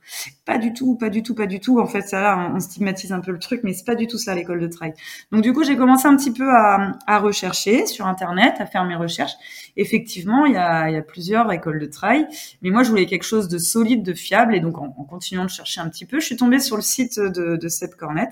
Pas 0.46 0.58
du 0.58 0.72
tout, 0.72 0.96
pas 0.96 1.10
du 1.10 1.22
tout, 1.22 1.36
pas 1.36 1.46
du 1.46 1.60
tout. 1.60 1.82
En 1.82 1.86
fait, 1.86 2.02
ça 2.04 2.22
là, 2.22 2.52
on 2.56 2.62
stigmatise 2.62 3.12
un 3.12 3.20
peu 3.20 3.32
le 3.32 3.40
truc, 3.40 3.60
mais 3.64 3.74
c'est 3.74 3.86
pas 3.86 3.96
du 3.96 4.08
tout 4.08 4.18
ça 4.18 4.34
l'école 4.34 4.62
de 4.62 4.68
trail. 4.68 4.94
Donc 5.34 5.42
du 5.42 5.52
coup, 5.52 5.66
j'ai 5.66 5.76
commencé 5.76 6.08
un 6.08 6.16
petit 6.16 6.32
peu 6.32 6.50
à, 6.50 6.94
à, 7.08 7.20
rechercher 7.20 7.86
sur 7.86 8.08
internet, 8.08 8.56
à 8.60 8.66
faire 8.66 8.86
mes 8.86 8.96
recherches. 8.96 9.34
Effectivement, 9.76 10.46
il 10.46 10.54
y 10.54 10.58
a, 10.58 10.90
y 10.90 10.96
a 10.96 11.02
plusieurs 11.02 11.52
écoles 11.52 11.80
de 11.80 11.88
trail, 11.88 12.26
mais 12.62 12.70
moi, 12.70 12.84
je 12.84 12.90
voulais 12.90 13.06
quelque 13.06 13.24
chose 13.24 13.50
de 13.50 13.58
solide, 13.58 14.02
de 14.02 14.14
fiable, 14.14 14.56
et 14.56 14.62
donc 14.62 14.78
en, 14.78 14.96
en 14.98 15.04
continuant 15.04 15.44
de 15.44 15.50
chercher 15.50 15.82
un 15.82 15.90
petit 15.90 16.06
peu, 16.06 16.22
je 16.22 16.26
suis 16.26 16.38
tombée 16.38 16.60
sur 16.60 16.78
le 16.78 16.82
site 16.82 17.20
de, 17.20 17.58
de 17.58 17.68
Seb 17.68 17.96
Cornette 17.96 18.32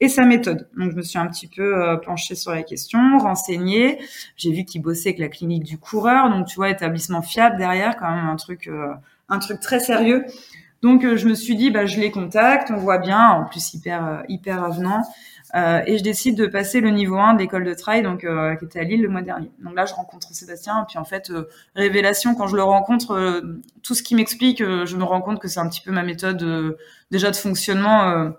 et 0.00 0.10
sa 0.10 0.26
méthode. 0.26 0.68
Donc 0.76 0.90
je 0.90 0.96
me 0.96 1.02
suis 1.02 1.18
un 1.18 1.26
petit 1.26 1.48
peu 1.48 1.82
euh, 1.82 1.96
penchée 1.96 2.34
sur 2.34 2.52
la 2.52 2.62
question, 2.62 3.16
renseignée. 3.16 3.98
J'ai 4.36 4.52
vu 4.52 4.66
qu'il 4.66 4.82
bossait 4.82 5.08
avec 5.08 5.20
la 5.20 5.28
clinique 5.28 5.64
du 5.64 5.78
coureur, 5.78 6.28
donc 6.28 6.46
tu 6.46 6.56
vois, 6.56 6.68
établissement 6.68 7.22
fiable 7.22 7.56
derrière, 7.56 7.96
quand 7.96 8.14
même 8.14 8.26
un 8.26 8.36
truc. 8.36 8.68
Euh, 8.68 8.92
un 9.28 9.38
truc 9.38 9.60
très 9.60 9.80
sérieux. 9.80 10.24
Donc 10.86 11.04
euh, 11.04 11.16
je 11.16 11.26
me 11.26 11.34
suis 11.34 11.56
dit 11.56 11.72
bah 11.72 11.84
je 11.84 11.98
les 11.98 12.12
contacte, 12.12 12.70
on 12.70 12.76
voit 12.76 12.98
bien, 12.98 13.28
en 13.30 13.44
plus 13.44 13.74
hyper 13.74 14.04
euh, 14.04 14.64
avenant. 14.64 15.02
Euh, 15.56 15.80
et 15.84 15.98
je 15.98 16.04
décide 16.04 16.36
de 16.36 16.46
passer 16.46 16.80
le 16.80 16.90
niveau 16.90 17.16
1 17.18 17.34
d'école 17.34 17.64
de 17.64 17.74
trail, 17.74 18.02
donc 18.02 18.20
qui 18.20 18.64
était 18.64 18.78
à 18.78 18.84
Lille 18.84 19.02
le 19.02 19.08
mois 19.08 19.22
dernier. 19.22 19.50
Donc 19.64 19.74
là, 19.74 19.84
je 19.84 19.94
rencontre 19.94 20.28
Sébastien, 20.32 20.84
puis 20.88 20.98
en 20.98 21.04
fait, 21.04 21.32
révélation, 21.74 22.34
quand 22.36 22.46
je 22.46 22.56
le 22.56 22.62
rencontre, 22.62 23.42
tout 23.82 23.94
ce 23.94 24.02
qui 24.02 24.14
m'explique, 24.14 24.58
je 24.58 24.96
me 24.96 25.04
rends 25.04 25.22
compte 25.22 25.40
que 25.40 25.48
c'est 25.48 25.60
un 25.60 25.68
petit 25.68 25.80
peu 25.80 25.92
ma 25.92 26.02
méthode 26.02 26.76
déjà 27.10 27.30
de 27.30 27.36
fonctionnement 27.36 28.32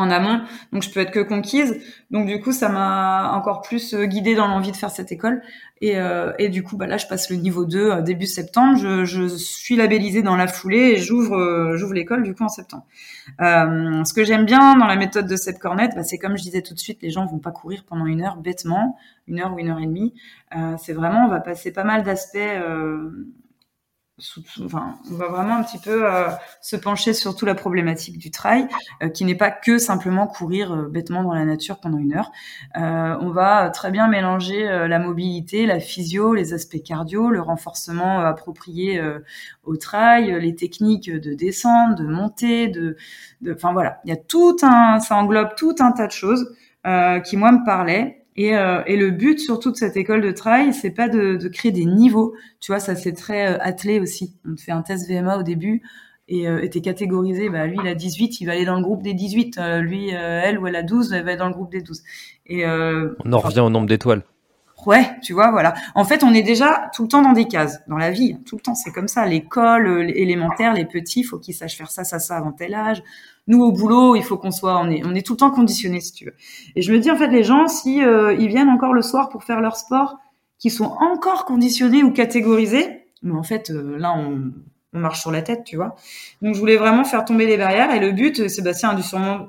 en 0.00 0.10
amont, 0.10 0.40
donc 0.72 0.82
je 0.82 0.90
peux 0.90 1.00
être 1.00 1.10
que 1.10 1.20
conquise. 1.20 1.78
Donc 2.10 2.26
du 2.26 2.40
coup, 2.40 2.52
ça 2.52 2.68
m'a 2.68 3.32
encore 3.34 3.62
plus 3.62 3.94
euh, 3.94 4.04
guidée 4.04 4.34
dans 4.34 4.48
l'envie 4.48 4.72
de 4.72 4.76
faire 4.76 4.90
cette 4.90 5.12
école. 5.12 5.42
Et, 5.80 5.98
euh, 5.98 6.32
et 6.38 6.48
du 6.48 6.62
coup, 6.62 6.76
bah 6.76 6.86
là, 6.86 6.96
je 6.96 7.06
passe 7.06 7.30
le 7.30 7.36
niveau 7.36 7.64
2 7.64 7.78
euh, 7.78 8.02
début 8.02 8.26
septembre. 8.26 8.76
Je, 8.76 9.28
suis 9.28 9.76
labellisée 9.76 10.22
dans 10.22 10.36
la 10.36 10.46
foulée 10.46 10.94
et 10.94 10.96
j'ouvre 10.96 11.92
l'école 11.92 12.22
du 12.22 12.34
coup 12.34 12.44
en 12.44 12.48
septembre. 12.48 12.84
Ce 13.38 14.12
que 14.12 14.24
j'aime 14.24 14.44
bien 14.44 14.76
dans 14.76 14.86
la 14.86 14.96
méthode 14.96 15.26
de 15.26 15.36
cette 15.36 15.58
cornette, 15.58 15.92
bah, 15.94 16.02
c'est 16.02 16.18
comme 16.18 16.36
je 16.36 16.42
disais 16.42 16.62
tout 16.62 16.74
de 16.74 16.78
suite, 16.78 16.98
les 17.02 17.10
gens 17.10 17.26
vont 17.26 17.38
pas 17.38 17.52
courir 17.52 17.84
pendant 17.86 18.06
une 18.06 18.22
heure 18.22 18.36
bêtement, 18.36 18.96
une 19.28 19.40
heure 19.40 19.54
ou 19.54 19.58
une 19.58 19.68
heure 19.68 19.78
et 19.78 19.86
demie. 19.86 20.14
c'est 20.78 20.92
vraiment, 20.92 21.26
on 21.26 21.28
va 21.28 21.40
passer 21.40 21.72
pas 21.72 21.84
mal 21.84 22.02
d'aspects 22.02 22.38
on 24.60 24.66
va 25.14 25.28
vraiment 25.28 25.56
un 25.56 25.62
petit 25.62 25.78
peu 25.78 26.06
euh, 26.06 26.28
se 26.60 26.76
pencher 26.76 27.14
sur 27.14 27.34
toute 27.34 27.48
la 27.48 27.54
problématique 27.54 28.18
du 28.18 28.30
trail, 28.30 28.66
euh, 29.02 29.08
qui 29.08 29.24
n'est 29.24 29.34
pas 29.34 29.50
que 29.50 29.78
simplement 29.78 30.26
courir 30.26 30.72
euh, 30.72 30.88
bêtement 30.88 31.22
dans 31.22 31.34
la 31.34 31.44
nature 31.44 31.80
pendant 31.80 31.98
une 31.98 32.14
heure. 32.14 32.30
On 32.74 33.30
va 33.30 33.70
très 33.70 33.90
bien 33.90 34.08
mélanger 34.08 34.64
la 34.64 34.98
mobilité, 34.98 35.66
la 35.66 35.80
physio, 35.80 36.34
les 36.34 36.52
aspects 36.52 36.82
cardio, 36.82 37.30
le 37.30 37.40
renforcement 37.40 38.20
approprié 38.20 39.00
au 39.64 39.76
trail, 39.76 40.38
les 40.40 40.54
techniques 40.54 41.10
de 41.10 41.34
descente, 41.34 41.98
de 41.98 42.04
montée, 42.04 42.68
de, 42.68 42.96
enfin 43.50 43.72
voilà, 43.72 44.00
il 44.04 44.10
y 44.10 44.12
a 44.12 44.16
tout 44.16 44.56
un, 44.62 44.98
ça 45.00 45.16
englobe 45.16 45.54
tout 45.56 45.74
un 45.80 45.92
tas 45.92 46.06
de 46.06 46.12
choses 46.12 46.54
qui 47.24 47.36
moi 47.36 47.52
me 47.52 47.64
parlaient 47.64 48.19
et, 48.36 48.56
euh, 48.56 48.82
et, 48.86 48.96
le 48.96 49.10
but 49.10 49.38
surtout 49.38 49.70
de 49.70 49.76
cette 49.76 49.96
école 49.96 50.20
de 50.20 50.30
trail, 50.30 50.72
c'est 50.72 50.90
pas 50.90 51.08
de, 51.08 51.36
de, 51.36 51.48
créer 51.48 51.72
des 51.72 51.84
niveaux. 51.84 52.34
Tu 52.60 52.72
vois, 52.72 52.80
ça 52.80 52.94
c'est 52.94 53.12
très 53.12 53.54
euh, 53.54 53.58
attelé 53.60 54.00
aussi. 54.00 54.36
On 54.48 54.54
te 54.54 54.60
fait 54.60 54.72
un 54.72 54.82
test 54.82 55.08
VMA 55.08 55.38
au 55.38 55.42
début 55.42 55.82
et 56.30 56.48
euh, 56.48 56.66
t'es 56.68 56.80
catégorisé. 56.80 57.50
Bah 57.50 57.66
lui, 57.66 57.76
il 57.82 57.88
a 57.88 57.94
18, 57.94 58.40
il 58.40 58.46
va 58.46 58.52
aller 58.52 58.64
dans 58.64 58.76
le 58.76 58.82
groupe 58.82 59.02
des 59.02 59.14
18. 59.14 59.58
Euh, 59.58 59.80
lui, 59.80 60.14
euh, 60.14 60.40
elle 60.42 60.58
ou 60.58 60.66
elle 60.66 60.76
a 60.76 60.82
12, 60.82 61.12
elle 61.12 61.24
va 61.24 61.32
être 61.32 61.40
dans 61.40 61.48
le 61.48 61.54
groupe 61.54 61.70
des 61.70 61.82
12. 61.82 62.02
Et 62.46 62.64
on 62.66 63.32
en 63.32 63.38
revient 63.38 63.60
au 63.60 63.70
nombre 63.70 63.86
d'étoiles. 63.86 64.22
Ouais, 64.86 65.10
tu 65.22 65.32
vois, 65.32 65.50
voilà. 65.50 65.74
En 65.94 66.04
fait, 66.04 66.24
on 66.24 66.32
est 66.32 66.42
déjà 66.42 66.90
tout 66.94 67.02
le 67.02 67.08
temps 67.08 67.22
dans 67.22 67.32
des 67.32 67.46
cases, 67.46 67.80
dans 67.86 67.98
la 67.98 68.10
vie. 68.10 68.36
Tout 68.46 68.56
le 68.56 68.62
temps, 68.62 68.74
c'est 68.74 68.90
comme 68.90 69.08
ça. 69.08 69.26
L'école, 69.26 69.86
euh, 69.86 70.08
élémentaire, 70.08 70.72
les 70.72 70.86
petits, 70.86 71.22
faut 71.22 71.38
qu'ils 71.38 71.54
sachent 71.54 71.76
faire 71.76 71.90
ça, 71.90 72.04
ça, 72.04 72.18
ça 72.18 72.36
avant 72.36 72.52
tel 72.52 72.74
âge. 72.74 73.02
Nous, 73.46 73.62
au 73.62 73.72
boulot, 73.72 74.16
il 74.16 74.22
faut 74.22 74.38
qu'on 74.38 74.50
soit, 74.50 74.78
on 74.78 74.90
est, 74.90 75.02
on 75.04 75.14
est 75.14 75.26
tout 75.26 75.34
le 75.34 75.38
temps 75.38 75.50
conditionné, 75.50 76.00
si 76.00 76.12
tu 76.12 76.24
veux. 76.26 76.34
Et 76.76 76.82
je 76.82 76.92
me 76.92 76.98
dis, 76.98 77.10
en 77.10 77.16
fait, 77.16 77.28
les 77.28 77.44
gens, 77.44 77.68
si 77.68 78.02
euh, 78.02 78.32
ils 78.34 78.48
viennent 78.48 78.70
encore 78.70 78.94
le 78.94 79.02
soir 79.02 79.28
pour 79.28 79.44
faire 79.44 79.60
leur 79.60 79.76
sport, 79.76 80.18
qui 80.58 80.70
sont 80.70 80.96
encore 81.00 81.44
conditionnés 81.44 82.02
ou 82.02 82.10
catégorisés, 82.10 83.04
mais 83.22 83.34
en 83.34 83.42
fait, 83.42 83.70
euh, 83.70 83.98
là, 83.98 84.14
on, 84.16 84.52
on 84.94 84.98
marche 84.98 85.20
sur 85.20 85.30
la 85.30 85.42
tête, 85.42 85.64
tu 85.64 85.76
vois. 85.76 85.94
Donc, 86.40 86.54
je 86.54 86.60
voulais 86.60 86.76
vraiment 86.76 87.04
faire 87.04 87.24
tomber 87.24 87.46
les 87.46 87.58
barrières. 87.58 87.94
Et 87.94 88.00
le 88.00 88.12
but, 88.12 88.48
Sébastien 88.48 88.90
a 88.90 88.94
dû 88.94 89.02
sûrement 89.02 89.48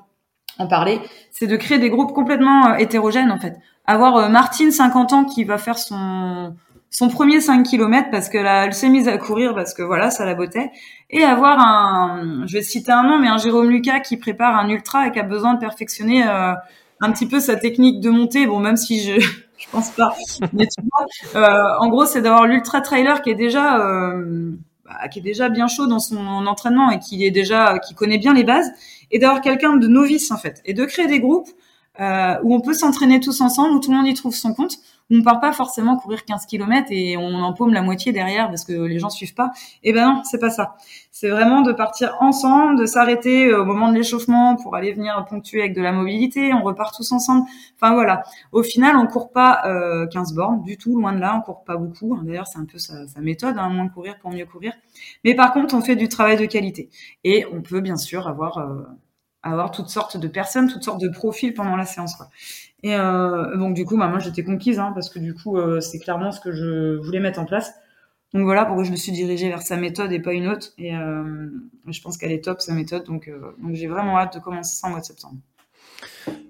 en 0.58 0.68
parler, 0.68 1.00
c'est 1.32 1.48
de 1.48 1.56
créer 1.56 1.80
des 1.80 1.90
groupes 1.90 2.14
complètement 2.14 2.76
hétérogènes, 2.76 3.32
en 3.32 3.40
fait 3.40 3.58
avoir 3.86 4.18
euh, 4.18 4.30
Martine 4.30 4.72
50 4.72 5.14
ans 5.14 5.26
qui 5.26 5.44
va 5.44 5.58
faire 5.58 5.78
son 5.78 6.56
son 6.92 7.08
premier 7.08 7.40
5 7.40 7.64
km 7.64 8.10
parce 8.12 8.28
que 8.28 8.38
elle 8.38 8.74
s'est 8.74 8.90
mise 8.90 9.08
à 9.08 9.18
courir 9.18 9.56
parce 9.56 9.74
que 9.74 9.82
voilà, 9.82 10.12
ça 10.12 10.26
la 10.26 10.36
bottait. 10.36 10.72
Et 11.10 11.24
avoir 11.24 11.58
un, 11.60 12.46
je 12.46 12.58
vais 12.58 12.62
citer 12.62 12.92
un 12.92 13.04
nom, 13.04 13.18
mais 13.18 13.30
un 13.30 13.38
Jérôme 13.38 13.70
Lucas 13.70 14.02
qui 14.02 14.18
prépare 14.18 14.58
un 14.58 14.70
ultra 14.70 15.08
et 15.08 15.12
qui 15.12 15.20
a 15.20 15.24
besoin 15.24 15.54
de 15.54 15.60
perfectionner 15.60 16.28
euh, 16.28 16.54
un 17.00 17.12
petit 17.12 17.26
peu 17.26 17.40
sa 17.40 17.56
technique 17.56 18.02
de 18.02 18.10
montée. 18.10 18.46
Bon, 18.46 18.60
même 18.60 18.76
si 18.76 19.02
je, 19.02 19.20
je 19.58 19.70
pense 19.72 19.90
pas. 19.92 20.14
Mais 20.52 20.68
tu 20.68 20.84
vois, 20.92 21.42
euh, 21.42 21.64
en 21.80 21.88
gros, 21.88 22.06
c'est 22.06 22.22
d'avoir 22.22 22.46
l'ultra 22.46 22.82
trailer 22.82 23.22
qui 23.22 23.30
est 23.30 23.36
déjà, 23.36 23.80
euh, 23.80 24.52
bah, 24.84 25.08
qui 25.08 25.20
est 25.20 25.24
déjà 25.24 25.48
bien 25.48 25.68
chaud 25.68 25.88
dans 25.88 26.00
son 26.00 26.18
entraînement 26.46 26.92
et 26.92 27.00
qui 27.00 27.26
est 27.26 27.32
déjà, 27.32 27.80
qui 27.80 27.96
connaît 27.96 28.18
bien 28.18 28.34
les 28.34 28.44
bases, 28.44 28.70
et 29.12 29.20
d'avoir 29.20 29.40
quelqu'un 29.40 29.78
de 29.78 29.88
novice 29.88 30.30
en 30.32 30.38
fait, 30.38 30.62
et 30.66 30.74
de 30.74 30.84
créer 30.84 31.08
des 31.08 31.22
groupes 31.22 31.50
euh, 32.00 32.36
où 32.44 32.56
on 32.56 32.62
peut 32.62 32.74
s'entraîner 32.74 33.20
tous 33.20 33.42
ensemble, 33.42 33.76
où 33.76 33.80
tout 33.80 33.92
le 33.92 33.98
monde 33.98 34.08
y 34.08 34.14
trouve 34.14 34.34
son 34.34 34.54
compte, 34.54 34.78
où 35.10 35.18
on 35.18 35.24
part 35.24 35.42
pas 35.42 35.52
forcément 35.52 35.98
courir 35.98 36.24
15 36.24 36.46
km 36.46 36.88
et 36.90 37.18
on 37.18 37.36
empaume 37.36 37.74
la 37.74 37.82
moitié 37.82 38.14
derrière 38.14 38.48
parce 38.48 38.64
que 38.64 38.72
les 38.72 38.98
gens 38.98 39.10
suivent 39.10 39.34
pas. 39.34 39.52
Eh 39.84 39.92
ben 39.92 40.06
non, 40.06 40.22
c'est 40.24 40.40
pas 40.40 40.50
ça. 40.50 40.78
C'est 41.12 41.30
vraiment 41.30 41.62
de 41.62 41.74
partir 41.74 42.16
ensemble, 42.22 42.80
de 42.80 42.86
s'arrêter 42.86 43.48
euh, 43.48 43.62
au 43.62 43.66
moment 43.66 43.90
de 43.90 43.98
l'échauffement 43.98 44.56
pour 44.56 44.76
aller 44.76 44.94
venir 44.94 45.26
ponctuer 45.30 45.60
avec 45.60 45.76
de 45.76 45.82
la 45.82 45.92
mobilité. 45.92 46.54
On 46.54 46.64
repart 46.64 46.96
tous 46.96 47.12
ensemble. 47.12 47.46
Enfin 47.76 47.94
voilà. 47.94 48.24
Au 48.54 48.64
final, 48.64 48.96
on 48.96 49.06
court 49.06 49.32
pas 49.32 49.62
euh, 49.66 50.08
15 50.08 50.34
bornes 50.34 50.64
du 50.64 50.78
tout, 50.78 50.98
loin 50.98 51.12
de 51.12 51.20
là. 51.20 51.36
On 51.38 51.42
court 51.42 51.66
pas 51.66 51.76
beaucoup. 51.76 52.18
D'ailleurs, 52.24 52.48
c'est 52.48 52.60
un 52.60 52.66
peu 52.66 52.78
sa, 52.78 53.06
sa 53.08 53.20
méthode, 53.20 53.58
hein, 53.58 53.68
moins 53.70 53.90
courir 53.90 54.18
pour 54.20 54.32
mieux 54.32 54.46
courir. 54.46 54.74
Mais 55.26 55.36
par 55.36 55.52
contre, 55.52 55.76
on 55.76 55.82
fait 55.82 55.98
du 55.98 56.08
travail 56.08 56.38
de 56.38 56.46
qualité 56.46 56.90
et 57.26 57.46
on 57.52 57.62
peut 57.62 57.82
bien 57.82 57.98
sûr 57.98 58.30
avoir 58.30 58.60
euh, 58.60 58.84
avoir 59.44 59.72
toutes 59.72 59.90
sortes 59.90 60.18
de 60.18 60.28
personnes, 60.28 60.72
toutes 60.72 60.84
sortes 60.84 61.02
de 61.02 61.10
profils 61.10 61.54
pendant 61.54 61.76
la 61.76 61.86
séance. 61.86 62.16
Quoi. 62.16 62.30
Et 62.84 62.96
euh, 62.96 63.58
donc 63.58 63.74
du 63.74 63.86
coup, 63.86 63.98
bah, 63.98 64.08
moi 64.08 64.20
j'étais 64.20 64.44
conquise 64.44 64.80
hein, 64.80 64.92
parce 64.94 65.10
que 65.10 65.20
du 65.20 65.34
coup 65.34 65.58
euh, 65.58 65.82
c'est 65.82 66.00
clairement 66.00 66.32
ce 66.32 66.40
que 66.40 66.52
je 66.52 66.98
voulais 66.98 67.20
mettre 67.20 67.40
en 67.40 67.46
place. 67.46 67.74
Donc 68.34 68.44
voilà 68.44 68.66
pourquoi 68.66 68.84
je 68.84 68.92
me 68.92 68.96
suis 68.96 69.12
dirigée 69.12 69.50
vers 69.50 69.62
sa 69.62 69.76
méthode 69.76 70.12
et 70.12 70.20
pas 70.20 70.34
une 70.34 70.48
autre. 70.48 70.68
Et 70.78 70.96
euh, 70.96 71.50
je 71.88 72.02
pense 72.02 72.18
qu'elle 72.18 72.32
est 72.32 72.44
top 72.44 72.62
sa 72.62 72.74
méthode. 72.74 73.06
Donc, 73.06 73.30
donc 73.62 73.76
j'ai 73.76 73.88
vraiment 73.88 74.18
hâte 74.18 74.36
de 74.36 74.40
commencer 74.40 74.76
ça 74.76 74.88
en 74.88 74.92
mois 74.92 75.02
de 75.02 75.06
septembre. 75.06 75.36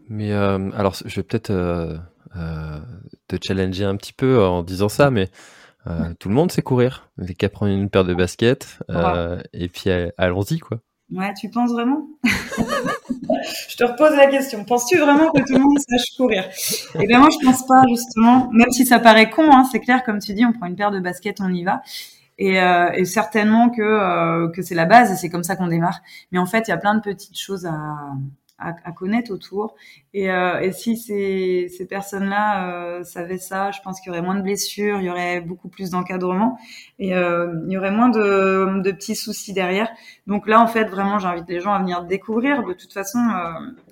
Mais 0.08 0.32
alors 0.34 0.94
je 0.94 1.16
vais 1.16 1.24
peut-être 1.24 1.52
te 3.28 3.36
challenger 3.42 3.86
un 3.86 3.96
petit 3.96 4.14
peu 4.14 4.44
en 4.44 4.62
disant 4.62 4.90
ça, 4.90 5.10
mais 5.10 5.32
tout 6.20 6.30
le 6.30 6.36
monde 6.36 6.52
sait 6.52 6.62
courir. 6.62 7.10
Il 7.18 7.26
n'y 7.26 7.36
qu'à 7.36 7.50
prendre 7.50 7.74
une 7.74 7.90
paire 7.90 8.04
de 8.04 8.14
baskets 8.14 8.78
et 9.54 9.68
puis 9.70 9.90
allons-y 10.18 10.60
quoi. 10.60 10.78
Ouais, 11.12 11.34
tu 11.34 11.50
penses 11.50 11.72
vraiment? 11.72 12.08
Je 12.24 13.76
te 13.76 13.84
repose 13.84 14.16
la 14.16 14.28
question. 14.28 14.64
Penses-tu 14.64 14.98
vraiment 14.98 15.32
que 15.32 15.42
tout 15.42 15.54
le 15.54 15.60
monde 15.60 15.78
sache 15.80 16.16
courir? 16.16 16.46
Eh 17.00 17.06
bien, 17.06 17.20
moi, 17.20 17.30
je 17.30 17.46
pense 17.46 17.66
pas, 17.66 17.84
justement. 17.90 18.50
Même 18.52 18.70
si 18.72 18.86
ça 18.86 19.00
paraît 19.00 19.30
con, 19.30 19.52
hein, 19.52 19.66
c'est 19.72 19.80
clair, 19.80 20.04
comme 20.04 20.20
tu 20.20 20.34
dis, 20.34 20.46
on 20.46 20.54
prend 20.54 20.68
une 20.68 20.76
paire 20.76 20.92
de 20.92 21.00
baskets, 21.00 21.42
on 21.42 21.54
y 21.54 21.64
va. 21.64 21.82
Et, 22.38 22.62
euh, 22.62 23.04
certainement 23.06 23.70
que, 23.70 23.82
euh, 23.82 24.50
que 24.50 24.62
c'est 24.62 24.76
la 24.76 24.86
base 24.86 25.12
et 25.12 25.16
c'est 25.16 25.30
comme 25.30 25.44
ça 25.44 25.56
qu'on 25.56 25.68
démarre. 25.68 26.02
Mais 26.32 26.40
en 26.40 26.46
fait, 26.46 26.68
il 26.68 26.72
y 26.72 26.74
a 26.74 26.78
plein 26.78 26.96
de 26.96 27.02
petites 27.02 27.38
choses 27.38 27.66
à, 27.66 27.74
à, 28.62 28.76
à 28.84 28.92
connaître 28.92 29.32
autour. 29.32 29.76
Et, 30.14 30.32
euh, 30.32 30.60
et 30.60 30.72
si 30.72 30.98
ces, 30.98 31.68
ces 31.76 31.86
personnes-là 31.88 32.70
euh, 32.70 33.04
savaient 33.04 33.38
ça, 33.38 33.72
je 33.72 33.80
pense 33.82 34.00
qu'il 34.00 34.10
y 34.10 34.12
aurait 34.12 34.22
moins 34.22 34.36
de 34.36 34.42
blessures, 34.42 35.00
il 35.00 35.06
y 35.06 35.10
aurait 35.10 35.42
beaucoup 35.42 35.68
plus 35.68 35.90
d'encadrement 35.90 36.58
et 37.00 37.16
euh, 37.16 37.54
il 37.68 37.74
y 37.74 37.78
aurait 37.78 37.92
moins 37.92 38.10
de, 38.10 38.82
de, 38.82 38.92
petits 38.92 39.16
soucis 39.16 39.54
derrière. 39.54 39.90
Donc 40.28 40.48
là, 40.48 40.62
en 40.62 40.68
fait, 40.68 40.86
vraiment, 40.86 41.20
j'invite 41.20 41.50
les 41.50 41.60
gens 41.60 41.74
à 41.74 41.80
venir 41.80 42.04
découvrir. 42.04 42.64
De 42.64 42.74
toute 42.74 42.94
façon, 42.94 43.20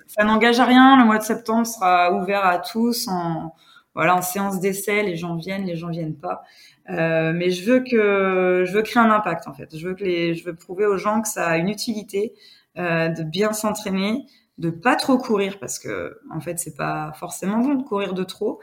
ça 0.07 0.23
n'engage 0.23 0.59
à 0.59 0.65
rien. 0.65 0.97
Le 0.97 1.05
mois 1.05 1.17
de 1.17 1.23
septembre 1.23 1.65
sera 1.65 2.13
ouvert 2.13 2.45
à 2.45 2.59
tous 2.59 3.07
en 3.07 3.53
voilà 3.95 4.15
en 4.15 4.21
séance 4.21 4.59
d'essai. 4.59 5.03
Les 5.03 5.15
gens 5.15 5.35
viennent, 5.35 5.65
les 5.65 5.75
gens 5.75 5.89
viennent 5.89 6.15
pas. 6.15 6.43
Euh, 6.89 7.33
mais 7.35 7.51
je 7.51 7.69
veux 7.69 7.81
que 7.81 8.63
je 8.65 8.71
veux 8.71 8.81
créer 8.81 9.01
un 9.01 9.11
impact 9.11 9.47
en 9.47 9.53
fait. 9.53 9.77
Je 9.77 9.87
veux 9.87 9.93
que 9.93 10.03
les, 10.03 10.33
je 10.33 10.43
veux 10.43 10.55
prouver 10.55 10.85
aux 10.85 10.97
gens 10.97 11.21
que 11.21 11.27
ça 11.27 11.47
a 11.47 11.57
une 11.57 11.69
utilité 11.69 12.33
euh, 12.77 13.09
de 13.09 13.23
bien 13.23 13.53
s'entraîner, 13.53 14.25
de 14.59 14.69
pas 14.69 14.95
trop 14.95 15.17
courir 15.17 15.57
parce 15.59 15.79
que 15.79 16.19
en 16.31 16.41
fait 16.41 16.59
c'est 16.59 16.75
pas 16.75 17.13
forcément 17.13 17.59
bon 17.59 17.75
de 17.75 17.83
courir 17.83 18.13
de 18.13 18.23
trop, 18.23 18.59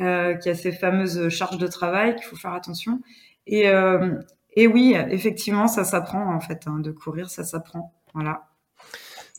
euh, 0.00 0.34
qu'il 0.34 0.52
y 0.52 0.54
a 0.54 0.58
ces 0.58 0.72
fameuses 0.72 1.28
charges 1.28 1.58
de 1.58 1.66
travail 1.66 2.14
qu'il 2.14 2.24
faut 2.24 2.36
faire 2.36 2.52
attention. 2.52 3.00
Et, 3.46 3.68
euh, 3.68 4.14
et 4.52 4.66
oui, 4.66 4.94
effectivement, 5.10 5.66
ça 5.66 5.84
s'apprend 5.84 6.34
en 6.34 6.40
fait 6.40 6.64
hein, 6.66 6.78
de 6.80 6.92
courir, 6.92 7.30
ça 7.30 7.44
s'apprend. 7.44 7.94
Voilà. 8.14 8.48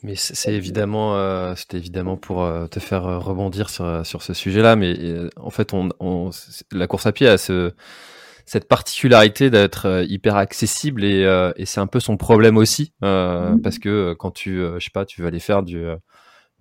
Mais 0.01 0.15
c'est 0.15 0.53
évidemment, 0.53 1.17
euh, 1.17 1.55
c'était 1.55 1.77
évidemment 1.77 2.15
pour 2.15 2.41
euh, 2.43 2.67
te 2.67 2.79
faire 2.79 3.03
rebondir 3.21 3.69
sur, 3.69 4.05
sur 4.05 4.21
ce 4.21 4.33
sujet-là. 4.33 4.75
Mais 4.77 4.95
euh, 4.97 5.29
en 5.35 5.49
fait, 5.49 5.73
on, 5.73 5.89
on, 5.99 6.29
la 6.71 6.87
course 6.87 7.05
à 7.05 7.11
pied 7.11 7.27
a 7.27 7.37
ce, 7.37 7.73
cette 8.49 8.67
particularité 8.67 9.51
d'être 9.51 9.85
euh, 9.85 10.03
hyper 10.03 10.35
accessible 10.35 11.03
et, 11.03 11.23
euh, 11.23 11.51
et 11.55 11.67
c'est 11.67 11.79
un 11.79 11.85
peu 11.85 11.99
son 11.99 12.17
problème 12.17 12.57
aussi 12.57 12.93
euh, 13.03 13.51
mmh. 13.51 13.61
parce 13.61 13.77
que 13.77 14.15
quand 14.17 14.31
tu 14.31 14.57
je 14.57 14.83
sais 14.83 14.89
pas 14.91 15.05
tu 15.05 15.21
vas 15.21 15.27
aller 15.27 15.39
faire 15.39 15.61
du, 15.61 15.85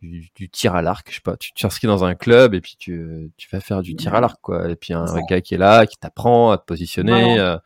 du, 0.03 0.29
du 0.35 0.51
tir 0.51 0.75
à 0.75 0.83
l'arc 0.83 1.09
je 1.09 1.15
sais 1.15 1.23
pas 1.23 1.39
tu 1.39 1.55
t'inscris 1.55 1.87
dans 1.87 2.05
un 2.05 2.15
club 2.15 2.53
et 2.53 2.61
puis 2.61 2.77
tu, 2.79 3.33
tu 3.39 3.49
vas 3.51 3.61
faire 3.61 3.81
du 3.81 3.97
tir 3.97 4.15
à 4.15 4.21
l'arc 4.21 4.39
quoi. 4.43 4.69
Et 4.69 4.77
puis 4.77 4.93
un 4.93 5.07
gars 5.31 5.41
qui 5.41 5.55
est 5.55 5.59
là 5.59 5.87
qui 5.87 5.97
t'apprend 5.97 6.51
à 6.51 6.59
te 6.59 6.65
positionner 6.67 7.41
euh, 7.41 7.57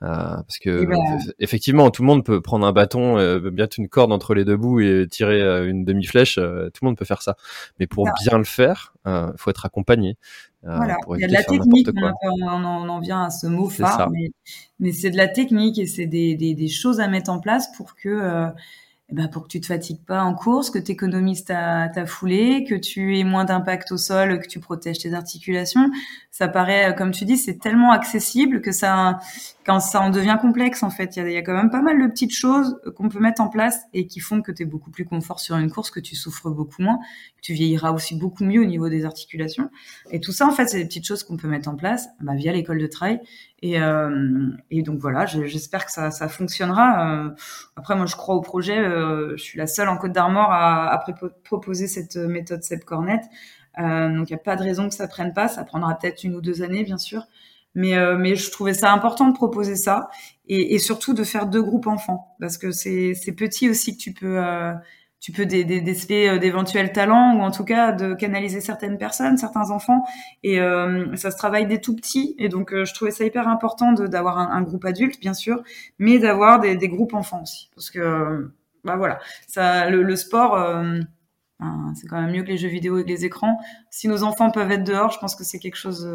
parce 0.00 0.58
que 0.58 0.86
ben... 0.86 0.98
effectivement 1.38 1.90
tout 1.90 2.02
le 2.02 2.06
monde 2.06 2.24
peut 2.24 2.40
prendre 2.40 2.66
un 2.66 2.72
bâton 2.72 3.38
bien 3.50 3.68
une 3.78 3.88
corde 3.88 4.12
entre 4.12 4.34
les 4.34 4.44
deux 4.44 4.56
bouts 4.56 4.80
et 4.80 5.06
tirer 5.08 5.68
une 5.68 5.84
demi 5.84 6.06
flèche 6.06 6.34
tout 6.34 6.40
le 6.42 6.86
monde 6.86 6.96
peut 6.96 7.04
faire 7.04 7.22
ça. 7.22 7.36
Mais 7.78 7.86
pour 7.86 8.08
bien 8.24 8.36
le 8.36 8.44
faire 8.44 8.94
il 9.06 9.34
faut 9.36 9.50
être 9.50 9.64
accompagné. 9.64 10.16
euh, 10.16 10.49
voilà. 10.62 10.98
Il 11.16 11.20
y 11.20 11.24
a 11.24 11.28
de 11.28 11.32
la 11.32 11.42
technique, 11.42 11.88
on, 12.22 12.42
on, 12.42 12.88
en 12.88 13.00
vient 13.00 13.24
à 13.24 13.30
ce 13.30 13.46
mot 13.46 13.68
phare, 13.68 14.10
mais, 14.10 14.30
mais 14.78 14.92
c'est 14.92 15.10
de 15.10 15.16
la 15.16 15.28
technique 15.28 15.78
et 15.78 15.86
c'est 15.86 16.06
des, 16.06 16.34
des, 16.34 16.54
des, 16.54 16.68
choses 16.68 17.00
à 17.00 17.08
mettre 17.08 17.30
en 17.30 17.40
place 17.40 17.74
pour 17.76 17.94
que 17.96 18.08
euh, 18.08 18.46
ben 19.10 19.28
pour 19.28 19.44
que 19.44 19.48
tu 19.48 19.60
te 19.60 19.66
fatigues 19.66 20.04
pas 20.04 20.22
en 20.22 20.34
course, 20.34 20.70
que 20.70 20.78
tu 20.78 20.92
économises 20.92 21.44
ta, 21.44 21.88
ta 21.88 22.06
foulée, 22.06 22.64
que 22.68 22.74
tu 22.74 23.18
aies 23.18 23.24
moins 23.24 23.44
d'impact 23.44 23.90
au 23.92 23.96
sol, 23.96 24.38
que 24.38 24.46
tu 24.46 24.60
protèges 24.60 24.98
tes 24.98 25.14
articulations. 25.14 25.90
Ça 26.30 26.46
paraît, 26.46 26.94
comme 26.96 27.10
tu 27.10 27.24
dis, 27.24 27.36
c'est 27.36 27.58
tellement 27.58 27.92
accessible 27.92 28.60
que 28.60 28.70
ça, 28.70 29.18
ça 29.78 30.00
en 30.00 30.10
devient 30.10 30.38
complexe, 30.40 30.82
en 30.82 30.90
fait, 30.90 31.16
il 31.16 31.30
y 31.30 31.36
a, 31.36 31.42
quand 31.42 31.54
même 31.54 31.70
pas 31.70 31.82
mal 31.82 32.00
de 32.00 32.06
petites 32.08 32.34
choses 32.34 32.80
qu'on 32.96 33.08
peut 33.08 33.20
mettre 33.20 33.40
en 33.42 33.48
place 33.48 33.78
et 33.92 34.06
qui 34.06 34.18
font 34.18 34.42
que 34.42 34.50
tu 34.50 34.62
es 34.62 34.66
beaucoup 34.66 34.90
plus 34.90 35.04
confort 35.04 35.38
sur 35.38 35.56
une 35.56 35.70
course, 35.70 35.90
que 35.90 36.00
tu 36.00 36.16
souffres 36.16 36.50
beaucoup 36.50 36.82
moins, 36.82 36.98
que 37.36 37.42
tu 37.42 37.52
vieilliras 37.52 37.92
aussi 37.92 38.16
beaucoup 38.18 38.42
mieux 38.42 38.62
au 38.62 38.64
niveau 38.64 38.88
des 38.88 39.04
articulations. 39.04 39.70
Et 40.10 40.18
tout 40.18 40.32
ça, 40.32 40.46
en 40.46 40.50
fait, 40.50 40.66
c'est 40.66 40.78
des 40.78 40.86
petites 40.86 41.06
choses 41.06 41.22
qu'on 41.22 41.36
peut 41.36 41.46
mettre 41.46 41.68
en 41.68 41.76
place 41.76 42.08
bah, 42.20 42.34
via 42.34 42.52
l'école 42.52 42.78
de 42.78 42.86
trail. 42.86 43.20
Et, 43.62 43.80
euh, 43.80 44.50
donc 44.72 44.98
voilà, 44.98 45.26
j'espère 45.26 45.84
que 45.84 45.92
ça, 45.92 46.10
fonctionnera. 46.28 47.26
Euh, 47.26 47.30
après, 47.76 47.94
moi, 47.94 48.06
je 48.06 48.16
crois 48.16 48.34
au 48.34 48.40
projet. 48.40 48.78
Euh, 48.78 49.36
je 49.36 49.42
suis 49.42 49.58
la 49.58 49.66
seule 49.66 49.88
en 49.88 49.98
Côte 49.98 50.12
d'Armor 50.12 50.50
à, 50.50 51.04
proposer 51.44 51.86
cette 51.86 52.16
méthode 52.16 52.62
Seb 52.62 52.80
Cornet. 52.84 53.20
Donc, 53.78 54.30
il 54.30 54.32
n'y 54.32 54.40
a 54.40 54.42
pas 54.42 54.56
de 54.56 54.62
raison 54.62 54.88
que 54.88 54.94
ça 54.94 55.06
prenne 55.06 55.34
pas. 55.34 55.48
Ça 55.48 55.64
prendra 55.64 55.94
peut-être 55.94 56.24
une 56.24 56.34
ou 56.34 56.40
deux 56.40 56.62
années, 56.62 56.82
bien 56.82 56.98
sûr. 56.98 57.26
Mais, 57.74 57.96
euh, 57.96 58.16
mais 58.16 58.34
je 58.34 58.50
trouvais 58.50 58.74
ça 58.74 58.92
important 58.92 59.28
de 59.28 59.34
proposer 59.34 59.76
ça 59.76 60.10
et, 60.48 60.74
et, 60.74 60.78
surtout 60.78 61.14
de 61.14 61.22
faire 61.22 61.46
deux 61.46 61.62
groupes 61.62 61.86
enfants 61.86 62.34
parce 62.40 62.58
que 62.58 62.72
c'est 62.72 63.14
petit 63.36 63.70
aussi 63.70 63.96
que 63.96 64.02
tu 64.02 64.12
peux 64.12 64.38
euh, 64.38 64.72
tu 65.20 65.32
peux 65.32 65.44
déceler 65.44 66.28
euh, 66.28 66.38
d'éventuels 66.38 66.92
talents 66.92 67.36
ou 67.36 67.42
en 67.42 67.50
tout 67.50 67.64
cas 67.64 67.92
de 67.92 68.14
canaliser 68.14 68.60
certaines 68.60 68.96
personnes, 68.96 69.36
certains 69.36 69.70
enfants. 69.70 70.04
Et 70.42 70.60
euh, 70.60 71.14
ça 71.16 71.30
se 71.30 71.36
travaille 71.36 71.66
des 71.66 71.80
tout 71.80 71.94
petits. 71.94 72.34
Et 72.38 72.48
donc, 72.48 72.72
euh, 72.72 72.86
je 72.86 72.94
trouvais 72.94 73.10
ça 73.10 73.24
hyper 73.24 73.46
important 73.46 73.92
d'avoir 73.92 74.38
un, 74.38 74.50
un, 74.50 74.62
groupe 74.62 74.84
adulte, 74.86 75.20
bien 75.20 75.34
sûr, 75.34 75.62
mais 75.98 76.18
d'avoir 76.18 76.58
des, 76.58 76.74
des, 76.76 76.88
groupes 76.88 77.12
enfants 77.12 77.42
aussi. 77.42 77.70
Parce 77.74 77.90
que, 77.90 78.50
bah 78.82 78.96
voilà, 78.96 79.20
ça, 79.46 79.90
le, 79.90 80.02
le 80.02 80.16
sport, 80.16 80.54
euh, 80.54 80.98
c'est 81.94 82.08
quand 82.08 82.20
même 82.20 82.32
mieux 82.32 82.42
que 82.42 82.48
les 82.48 82.56
jeux 82.56 82.68
vidéo 82.68 82.98
et 82.98 83.04
les 83.04 83.26
écrans. 83.26 83.60
Si 83.90 84.08
nos 84.08 84.22
enfants 84.22 84.50
peuvent 84.50 84.72
être 84.72 84.84
dehors, 84.84 85.10
je 85.12 85.18
pense 85.18 85.36
que 85.36 85.44
c'est 85.44 85.58
quelque 85.58 85.76
chose 85.76 86.08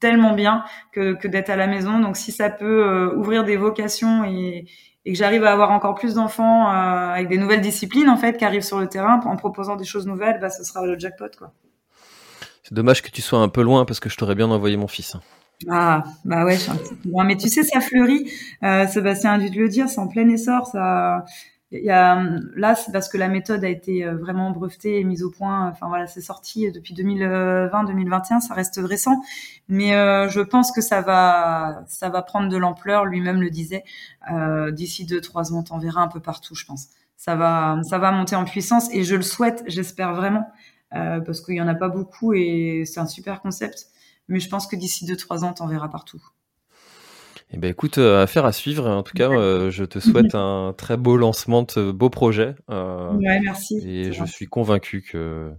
tellement 0.00 0.34
bien 0.34 0.64
que, 0.92 1.14
que 1.14 1.28
d'être 1.28 1.50
à 1.50 1.56
la 1.56 1.66
maison. 1.66 1.98
Donc, 1.98 2.16
si 2.16 2.32
ça 2.32 2.50
peut 2.50 3.12
ouvrir 3.16 3.44
des 3.44 3.56
vocations 3.56 4.24
et 4.24 4.66
et 5.04 5.12
que 5.12 5.18
j'arrive 5.18 5.44
à 5.44 5.52
avoir 5.52 5.70
encore 5.70 5.94
plus 5.94 6.14
d'enfants 6.14 6.68
euh, 6.68 7.12
avec 7.12 7.28
des 7.28 7.38
nouvelles 7.38 7.60
disciplines 7.60 8.08
en 8.08 8.16
fait 8.16 8.36
qui 8.36 8.44
arrivent 8.44 8.62
sur 8.62 8.80
le 8.80 8.88
terrain 8.88 9.20
en 9.24 9.36
proposant 9.36 9.76
des 9.76 9.84
choses 9.84 10.06
nouvelles, 10.06 10.38
bah 10.40 10.50
ce 10.50 10.64
sera 10.64 10.84
le 10.86 10.98
jackpot 10.98 11.28
quoi. 11.36 11.52
C'est 12.62 12.72
dommage 12.72 13.02
que 13.02 13.10
tu 13.10 13.20
sois 13.20 13.40
un 13.40 13.48
peu 13.48 13.62
loin 13.62 13.84
parce 13.84 14.00
que 14.00 14.08
je 14.08 14.16
t'aurais 14.16 14.34
bien 14.34 14.50
envoyé 14.50 14.78
mon 14.78 14.86
fils. 14.88 15.14
Hein. 15.14 15.20
Ah, 15.70 16.02
bah 16.24 16.44
ouais, 16.44 16.54
je 16.54 16.60
suis 16.60 16.70
un 16.70 16.76
petit 16.76 16.94
peu 16.94 17.10
loin. 17.10 17.24
Mais 17.24 17.36
tu 17.36 17.48
sais, 17.48 17.62
ça 17.62 17.80
fleurit. 17.80 18.30
Euh, 18.62 18.86
Sébastien 18.86 19.34
a 19.34 19.38
dû 19.38 19.50
te 19.50 19.58
le 19.58 19.68
dire, 19.68 19.90
c'est 19.90 20.00
en 20.00 20.08
plein 20.08 20.26
essor. 20.30 20.66
Ça, 20.66 21.26
y 21.82 21.90
a, 21.90 22.22
là, 22.54 22.74
c'est 22.74 22.92
parce 22.92 23.08
que 23.08 23.16
la 23.16 23.28
méthode 23.28 23.64
a 23.64 23.68
été 23.68 24.04
euh, 24.04 24.16
vraiment 24.16 24.50
brevetée 24.50 25.00
et 25.00 25.04
mise 25.04 25.22
au 25.22 25.30
point. 25.30 25.68
Enfin 25.68 25.88
voilà, 25.88 26.06
c'est 26.06 26.20
sorti 26.20 26.70
depuis 26.70 26.94
2020-2021. 26.94 28.40
Ça 28.40 28.54
reste 28.54 28.78
récent, 28.82 29.22
mais 29.68 29.94
euh, 29.94 30.28
je 30.28 30.40
pense 30.40 30.70
que 30.70 30.80
ça 30.80 31.00
va, 31.00 31.84
ça 31.88 32.10
va 32.10 32.22
prendre 32.22 32.48
de 32.48 32.56
l'ampleur. 32.56 33.04
Lui-même 33.06 33.40
le 33.40 33.50
disait. 33.50 33.84
Euh, 34.30 34.70
D'ici 34.70 35.06
deux, 35.06 35.20
trois 35.20 35.52
ans, 35.52 35.64
on 35.70 35.78
verra 35.78 36.02
un 36.02 36.08
peu 36.08 36.20
partout, 36.20 36.54
je 36.54 36.64
pense. 36.64 36.88
Ça 37.16 37.36
va, 37.36 37.80
ça 37.88 37.98
va 37.98 38.12
monter 38.12 38.36
en 38.36 38.44
puissance 38.44 38.88
et 38.92 39.02
je 39.04 39.16
le 39.16 39.22
souhaite. 39.22 39.64
J'espère 39.66 40.14
vraiment 40.14 40.46
euh, 40.94 41.20
parce 41.20 41.40
qu'il 41.40 41.54
y 41.54 41.60
en 41.60 41.68
a 41.68 41.74
pas 41.74 41.88
beaucoup 41.88 42.34
et 42.34 42.84
c'est 42.86 43.00
un 43.00 43.06
super 43.06 43.40
concept. 43.40 43.88
Mais 44.28 44.40
je 44.40 44.48
pense 44.48 44.66
que 44.66 44.76
d'ici 44.76 45.06
deux, 45.06 45.16
trois 45.16 45.44
ans, 45.44 45.52
t'en 45.52 45.66
verras 45.66 45.88
partout. 45.88 46.22
Eh 47.50 47.58
ben 47.58 47.70
écoute, 47.70 47.98
euh, 47.98 48.22
affaire 48.22 48.44
à 48.44 48.52
suivre. 48.52 48.88
En 48.88 49.02
tout 49.02 49.14
cas, 49.14 49.30
euh, 49.30 49.70
je 49.70 49.84
te 49.84 49.98
souhaite 49.98 50.34
un 50.34 50.74
très 50.76 50.96
beau 50.96 51.16
lancement 51.16 51.62
de 51.62 51.92
beau 51.92 52.10
projet. 52.10 52.54
Euh, 52.70 53.12
ouais, 53.12 53.40
merci. 53.40 53.80
Et 53.86 54.12
je 54.12 54.24
suis 54.24 54.46
convaincu 54.46 55.02
que 55.02 55.50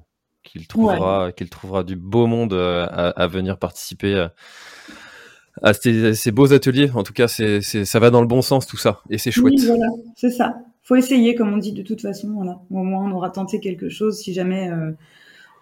qu'il 0.44 0.68
trouvera, 0.68 1.32
qu'il 1.32 1.50
trouvera 1.50 1.84
du 1.84 1.96
beau 1.96 2.28
monde 2.28 2.54
à, 2.54 3.10
à 3.10 3.28
venir 3.28 3.58
participer 3.58 4.28
à, 5.64 5.74
ces, 5.74 6.14
ces, 6.14 6.32
beaux 6.32 6.54
ateliers. 6.54 6.92
En 6.94 7.02
tout 7.02 7.14
cas, 7.14 7.28
c'est, 7.28 7.62
ça 7.62 8.00
va 8.00 8.12
dans 8.12 8.22
le 8.22 8.28
bon 8.28 8.44
sens 8.44 8.68
tout 8.68 8.78
ça, 8.78 9.02
et 9.10 9.18
c'est 9.18 9.32
chouette. 9.32 9.56
Oui, 9.58 9.66
voilà, 9.66 9.88
c'est 10.16 10.30
ça. 10.30 10.56
Faut 10.84 10.96
essayer, 10.96 11.34
comme 11.34 11.52
on 11.52 11.58
dit 11.58 11.74
de 11.74 11.82
toute 11.82 12.02
façon. 12.02 12.32
Voilà. 12.36 12.60
Au 12.70 12.84
moins, 12.84 13.10
on 13.10 13.12
aura 13.12 13.32
tenté 13.32 13.60
quelque 13.60 13.90
chose. 13.90 14.20
Si 14.20 14.34
jamais 14.34 14.70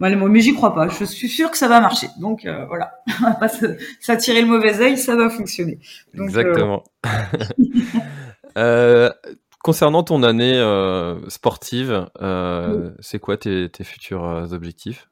mais 0.10 0.40
j'y 0.40 0.54
crois 0.54 0.74
pas. 0.74 0.88
Je 0.88 1.06
suis 1.06 1.30
sûre 1.30 1.52
que 1.52 1.58
ça 1.58 1.68
va 1.68 1.80
marcher. 1.80 2.08
Donc 2.20 2.46
euh, 2.46 2.66
voilà, 2.66 2.94
on 3.22 3.24
va 3.24 3.34
pas 3.34 3.50
s'attirer 4.00 4.42
le 4.42 4.48
mauvais 4.48 4.80
œil, 4.82 4.98
ça 4.98 5.16
va 5.16 5.30
fonctionner. 5.30 5.80
Exactement. 6.14 6.84
Euh, 7.06 7.10
euh, 8.58 9.10
concernant 9.64 10.04
ton 10.04 10.24
année 10.24 10.62
sportive, 11.30 12.08
c'est 13.00 13.20
quoi 13.20 13.38
tes, 13.38 13.70
futurs 13.84 14.48
objectifs? 14.52 15.10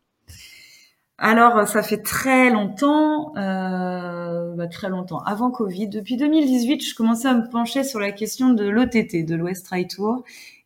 Alors, 1.24 1.68
ça 1.68 1.84
fait 1.84 2.02
très 2.02 2.50
longtemps, 2.50 3.34
bah, 3.36 4.68
très 4.72 4.89
longtemps, 4.89 5.20
avant 5.20 5.52
Covid. 5.52 5.88
Depuis 5.88 6.18
2018, 6.18 6.84
je 6.84 6.96
commençais 6.96 7.28
à 7.28 7.36
me 7.36 7.48
pencher 7.48 7.84
sur 7.84 8.00
la 8.00 8.12
question 8.12 8.50
de 8.50 8.68
l'OTT, 8.68 9.24
de 9.24 9.36
l'Ouest 9.36 9.66
Trail 9.66 9.88
Tour. 9.88 10.24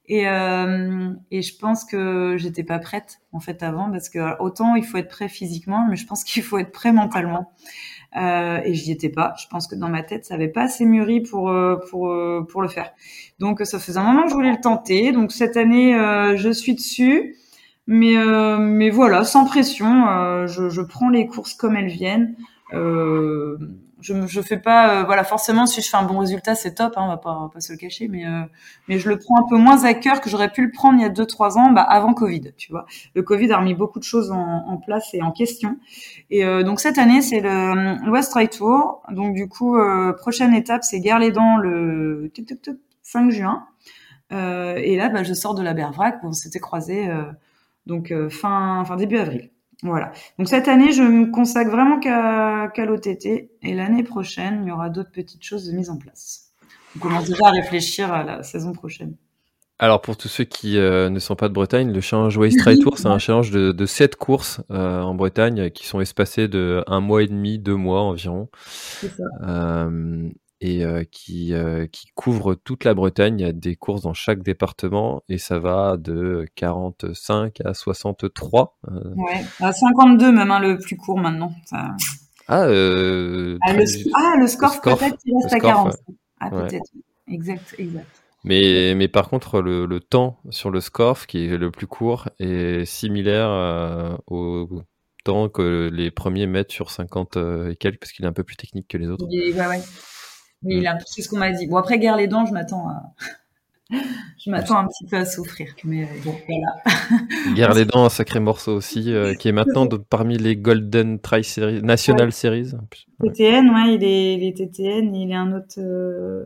Et, 0.07 0.27
euh, 0.27 1.13
et 1.31 1.41
je 1.41 1.57
pense 1.57 1.83
que 1.83 2.35
j'étais 2.37 2.63
pas 2.63 2.77
prête 2.79 3.21
en 3.31 3.39
fait 3.39 3.63
avant 3.63 3.89
parce 3.89 4.09
que 4.09 4.39
autant 4.39 4.75
il 4.75 4.83
faut 4.83 4.97
être 4.97 5.09
prêt 5.09 5.29
physiquement, 5.29 5.87
mais 5.89 5.95
je 5.95 6.05
pense 6.05 6.23
qu'il 6.23 6.43
faut 6.43 6.57
être 6.57 6.71
prêt 6.71 6.91
mentalement. 6.91 7.51
Euh, 8.17 8.61
et 8.63 8.73
j'y 8.73 8.91
étais 8.91 9.09
pas. 9.09 9.33
Je 9.41 9.47
pense 9.49 9.67
que 9.67 9.75
dans 9.75 9.89
ma 9.89 10.03
tête, 10.03 10.25
ça 10.25 10.35
avait 10.35 10.47
pas 10.47 10.63
assez 10.63 10.85
mûri 10.85 11.21
pour 11.21 11.49
euh, 11.49 11.77
pour 11.89 12.09
euh, 12.09 12.45
pour 12.49 12.61
le 12.61 12.67
faire. 12.67 12.91
Donc 13.39 13.59
ça 13.63 13.79
faisait 13.79 13.99
un 13.99 14.03
moment 14.03 14.23
que 14.23 14.29
je 14.29 14.35
voulais 14.35 14.51
le 14.51 14.61
tenter. 14.61 15.11
Donc 15.11 15.31
cette 15.31 15.57
année, 15.57 15.95
euh, 15.95 16.37
je 16.37 16.49
suis 16.49 16.75
dessus, 16.75 17.35
mais 17.87 18.15
mais 18.59 18.89
voilà, 18.89 19.23
sans 19.25 19.45
pression. 19.45 20.45
je, 20.47 20.69
je 20.69 20.81
prends 20.81 21.09
les 21.09 21.27
courses 21.27 21.53
comme 21.55 21.75
elles 21.75 21.87
viennent. 21.87 22.35
Euh, 22.73 23.57
je 24.05 24.27
je 24.27 24.41
fais 24.41 24.57
pas 24.57 25.01
euh, 25.01 25.03
voilà 25.03 25.23
forcément 25.23 25.65
si 25.65 25.81
je 25.81 25.89
fais 25.89 25.97
un 25.97 26.03
bon 26.03 26.19
résultat 26.19 26.55
c'est 26.55 26.75
top 26.75 26.93
hein, 26.95 27.01
on 27.03 27.07
va 27.07 27.17
pas 27.17 27.49
pas 27.51 27.59
se 27.59 27.71
le 27.71 27.77
cacher 27.77 28.07
mais 28.07 28.25
euh, 28.25 28.43
mais 28.87 28.99
je 28.99 29.09
le 29.09 29.17
prends 29.17 29.39
un 29.39 29.47
peu 29.49 29.57
moins 29.57 29.83
à 29.83 29.93
cœur 29.93 30.21
que 30.21 30.29
j'aurais 30.29 30.51
pu 30.51 30.63
le 30.63 30.71
prendre 30.71 30.99
il 30.99 31.01
y 31.01 31.05
a 31.05 31.09
deux 31.09 31.25
trois 31.25 31.57
ans 31.57 31.71
bah, 31.71 31.81
avant 31.81 32.13
Covid 32.13 32.53
tu 32.57 32.71
vois. 32.71 32.85
Le 33.15 33.23
Covid 33.23 33.51
a 33.51 33.57
remis 33.57 33.73
beaucoup 33.73 33.99
de 33.99 34.03
choses 34.03 34.31
en, 34.31 34.37
en 34.67 34.77
place 34.77 35.13
et 35.13 35.21
en 35.21 35.31
question. 35.31 35.77
Et 36.29 36.45
euh, 36.45 36.63
donc 36.63 36.79
cette 36.79 36.97
année 36.97 37.21
c'est 37.21 37.39
le 37.39 38.09
West 38.11 38.31
Trail 38.31 38.49
Tour. 38.49 39.01
Donc 39.09 39.33
du 39.33 39.47
coup 39.47 39.77
prochaine 40.17 40.53
étape 40.53 40.83
c'est 40.83 40.99
Guerre 40.99 41.19
les 41.19 41.31
Dents 41.31 41.57
le 41.57 42.31
5 43.01 43.31
juin. 43.31 43.65
Et 44.31 44.95
là 44.97 45.09
bah, 45.09 45.23
je 45.23 45.33
sors 45.33 45.55
de 45.55 45.63
la 45.63 45.73
Bervrac. 45.73 46.23
Où 46.23 46.27
on 46.27 46.33
s'était 46.33 46.59
croisé 46.59 47.09
donc 47.85 48.13
fin 48.29 48.83
fin 48.85 48.95
début 48.95 49.17
avril 49.17 49.49
voilà. 49.83 50.11
Donc 50.39 50.47
cette 50.47 50.67
année, 50.67 50.91
je 50.91 51.03
me 51.03 51.31
consacre 51.31 51.71
vraiment 51.71 51.99
qu'à 51.99 52.85
l'OTT 52.85 53.49
et 53.61 53.73
l'année 53.73 54.03
prochaine, 54.03 54.61
il 54.63 54.69
y 54.69 54.71
aura 54.71 54.89
d'autres 54.89 55.11
petites 55.11 55.43
choses 55.43 55.71
mises 55.71 55.89
en 55.89 55.97
place. 55.97 56.53
On 56.95 56.99
commence 56.99 57.25
déjà 57.25 57.47
à 57.47 57.51
réfléchir 57.51 58.11
à 58.13 58.23
la 58.23 58.43
saison 58.43 58.71
prochaine. 58.71 59.15
Alors 59.77 60.01
pour 60.01 60.15
tous 60.15 60.29
ceux 60.29 60.45
qui 60.45 60.77
euh, 60.77 61.09
ne 61.09 61.19
sont 61.19 61.35
pas 61.35 61.49
de 61.49 61.53
Bretagne, 61.53 61.91
le 61.91 61.99
Challenge 61.99 62.35
Waste 62.37 62.59
Trail 62.59 62.79
Tour, 62.79 62.97
c'est 62.97 63.07
un 63.07 63.19
challenge 63.19 63.51
de, 63.51 63.73
de 63.73 63.85
7 63.85 64.15
courses 64.15 64.61
euh, 64.71 65.01
en 65.01 65.15
Bretagne 65.15 65.69
qui 65.69 65.85
sont 65.85 65.99
espacées 65.99 66.47
de 66.47 66.81
un 66.87 67.01
mois 67.01 67.23
et 67.23 67.27
demi, 67.27 67.59
deux 67.59 67.75
mois 67.75 68.01
environ. 68.01 68.47
C'est 68.65 69.09
ça. 69.09 69.23
Euh, 69.43 70.29
et 70.61 70.83
qui, 71.11 71.53
qui 71.91 72.07
couvre 72.15 72.55
toute 72.55 72.83
la 72.83 72.93
Bretagne. 72.93 73.39
Il 73.39 73.45
y 73.45 73.49
a 73.49 73.51
des 73.51 73.75
courses 73.75 74.01
dans 74.01 74.13
chaque 74.13 74.41
département 74.41 75.21
et 75.29 75.37
ça 75.37 75.59
va 75.59 75.97
de 75.97 76.45
45 76.55 77.61
à 77.63 77.73
63. 77.73 78.77
Euh. 78.87 79.13
Ouais, 79.15 79.45
à 79.59 79.73
52 79.73 80.31
même, 80.31 80.51
hein, 80.51 80.59
le 80.59 80.77
plus 80.77 80.97
court 80.97 81.19
maintenant. 81.19 81.51
Ça... 81.65 81.89
Ah, 82.47 82.65
euh, 82.65 83.57
ah, 83.61 83.73
le, 83.73 83.83
ah, 84.13 84.35
le 84.39 84.47
score, 84.47 84.79
peut-être 84.81 85.17
il 85.25 85.35
reste 85.41 85.53
à 85.53 85.59
40. 85.59 85.95
Ah, 86.39 86.49
peut-être. 86.49 86.91
Exact, 87.27 87.75
exact. 87.77 88.07
Mais, 88.43 88.93
mais 88.95 89.07
par 89.07 89.29
contre, 89.29 89.61
le, 89.61 89.87
le, 89.87 89.99
temps 89.99 90.37
sur 90.51 90.69
le 90.69 90.79
score, 90.79 91.25
qui 91.25 91.45
est 91.45 91.57
le 91.57 91.71
plus 91.71 91.87
court, 91.87 92.29
est 92.39 92.85
similaire 92.85 94.19
au 94.27 94.83
temps 95.23 95.49
que 95.49 95.89
les 95.91 96.11
premiers 96.11 96.45
mettent 96.45 96.71
sur 96.71 96.91
50 96.91 97.37
et 97.71 97.75
quelques, 97.75 97.99
parce 97.99 98.11
qu'il 98.11 98.25
est 98.25 98.27
un 98.27 98.33
peu 98.33 98.43
plus 98.43 98.55
technique 98.55 98.87
que 98.87 98.99
les 98.99 99.07
autres. 99.07 99.25
ouais, 99.25 99.67
ouais. 99.67 99.81
Oui, 100.65 100.81
mm. 100.81 100.97
c'est 101.05 101.21
ce 101.21 101.29
qu'on 101.29 101.37
m'a 101.37 101.51
dit. 101.51 101.67
Bon, 101.67 101.77
après, 101.77 101.99
guerre 101.99 102.17
les 102.17 102.27
dents, 102.27 102.45
je 102.45 102.53
m'attends 102.53 102.89
à. 102.89 103.13
je 104.43 104.49
m'attends 104.49 104.77
un 104.77 104.87
petit 104.87 105.05
peu 105.05 105.17
à 105.17 105.25
souffrir, 105.25 105.75
mais 105.83 106.07
bon, 106.23 106.35
voilà. 106.47 107.23
Guerre 107.55 107.75
les 107.75 107.85
dents, 107.85 108.05
un 108.05 108.09
sacré 108.09 108.39
morceau 108.39 108.73
aussi, 108.73 109.13
euh, 109.13 109.35
qui 109.35 109.47
est 109.47 109.51
maintenant 109.51 109.87
parmi 110.09 110.37
les 110.37 110.55
Golden 110.55 111.19
Try 111.19 111.43
Series, 111.43 111.83
National 111.83 112.31
Series. 112.31 112.71
TTN, 113.21 113.69
ouais, 113.69 113.93
il 113.93 114.03
est, 114.03 114.33
il 114.35 114.53
TTN, 114.53 115.15
il 115.15 115.29
est 115.29 115.35
un 115.35 115.53
autre 115.53 115.75
euh, 115.77 116.45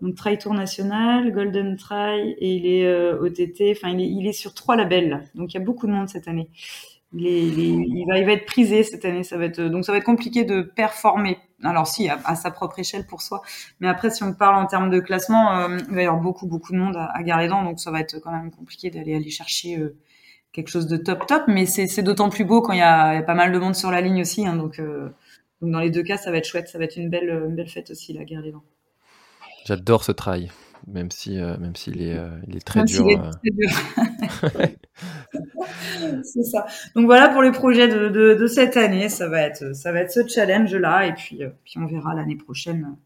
donc 0.00 0.14
Try 0.14 0.38
Tour 0.38 0.54
National, 0.54 1.30
Golden 1.32 1.76
Try, 1.76 2.34
et 2.38 2.54
il 2.54 2.66
est 2.66 2.86
euh, 2.86 3.20
OTT, 3.20 3.72
enfin, 3.72 3.90
il 3.90 4.00
est, 4.00 4.08
il 4.08 4.26
est 4.26 4.32
sur 4.32 4.54
trois 4.54 4.76
labels, 4.76 5.24
donc 5.34 5.52
il 5.52 5.58
y 5.58 5.60
a 5.60 5.64
beaucoup 5.64 5.86
de 5.86 5.92
monde 5.92 6.08
cette 6.08 6.28
année. 6.28 6.48
Il, 7.12 7.26
est, 7.26 7.46
il, 7.46 8.04
va, 8.06 8.18
il 8.18 8.26
va 8.26 8.32
être 8.32 8.46
prisé 8.46 8.82
cette 8.82 9.04
année, 9.04 9.24
ça 9.24 9.38
va 9.38 9.44
être, 9.44 9.60
donc 9.60 9.84
ça 9.84 9.92
va 9.92 9.98
être 9.98 10.04
compliqué 10.04 10.44
de 10.44 10.62
performer 10.62 11.38
alors 11.62 11.86
si 11.86 12.08
à, 12.08 12.34
sa 12.34 12.50
propre 12.50 12.78
échelle 12.78 13.06
pour 13.06 13.22
soi, 13.22 13.42
mais 13.80 13.88
après 13.88 14.10
si 14.10 14.22
on 14.22 14.32
parle 14.32 14.56
en 14.56 14.66
termes 14.66 14.90
de 14.90 15.00
classement, 15.00 15.56
euh, 15.58 15.78
il 15.88 15.94
va 15.94 16.02
y 16.02 16.06
avoir 16.06 16.20
beaucoup 16.20 16.46
beaucoup 16.46 16.72
de 16.72 16.78
monde 16.78 16.96
à, 16.96 17.10
à 17.14 17.22
Garédan, 17.22 17.64
donc 17.64 17.80
ça 17.80 17.90
va 17.90 18.00
être 18.00 18.18
quand 18.18 18.30
même 18.30 18.50
compliqué 18.50 18.90
d'aller 18.90 19.14
aller 19.14 19.30
chercher 19.30 19.78
euh, 19.78 19.96
quelque 20.52 20.68
chose 20.68 20.86
de 20.86 20.96
top 20.96 21.26
top, 21.26 21.44
mais 21.48 21.66
c'est 21.66 22.02
d'autant 22.02 22.30
plus 22.30 22.44
beau 22.44 22.62
quand 22.62 22.72
il 22.72 22.78
y, 22.78 22.82
a, 22.82 23.22
pas 23.22 23.34
mal 23.34 23.52
de 23.52 23.58
monde 23.58 23.74
sur 23.74 23.90
la 23.90 24.00
ligne 24.00 24.20
aussi, 24.20 24.46
hein, 24.46 24.56
donc, 24.56 24.78
euh, 24.78 25.10
donc 25.60 25.70
dans 25.70 25.80
les 25.80 25.90
deux 25.90 26.02
cas 26.02 26.16
ça 26.16 26.30
va 26.30 26.38
être 26.38 26.46
chouette, 26.46 26.68
ça 26.68 26.78
va 26.78 26.84
être 26.84 26.96
une 26.96 27.08
belle 27.08 27.48
belle 27.50 27.68
fête 27.68 27.90
aussi 27.90 28.12
la 28.12 28.24
Garédan. 28.24 28.62
J'adore 29.64 30.04
ce 30.04 30.12
trail 30.12 30.50
même 30.86 31.10
si 31.10 31.38
euh, 31.38 31.56
même 31.58 31.76
s'il 31.76 32.02
est 32.02 32.16
euh, 32.16 32.28
il 32.48 32.56
est 32.56 32.66
très 32.66 32.84
dur. 32.84 33.06
Euh. 33.06 33.30
c'est 36.22 36.42
ça. 36.42 36.66
Donc 36.94 37.06
voilà 37.06 37.28
pour 37.28 37.42
les 37.42 37.52
projets 37.52 37.88
de, 37.88 38.08
de, 38.08 38.34
de, 38.34 38.46
cette 38.46 38.76
année, 38.76 39.08
ça 39.08 39.28
va 39.28 39.42
être 39.42 39.74
ça 39.74 39.92
va 39.92 40.00
être 40.00 40.12
ce 40.12 40.26
challenge 40.26 40.74
là 40.74 41.06
et 41.06 41.14
puis 41.14 41.40
puis 41.64 41.78
on 41.78 41.86
verra 41.86 42.14
l'année 42.14 42.36
prochaine 42.36 42.96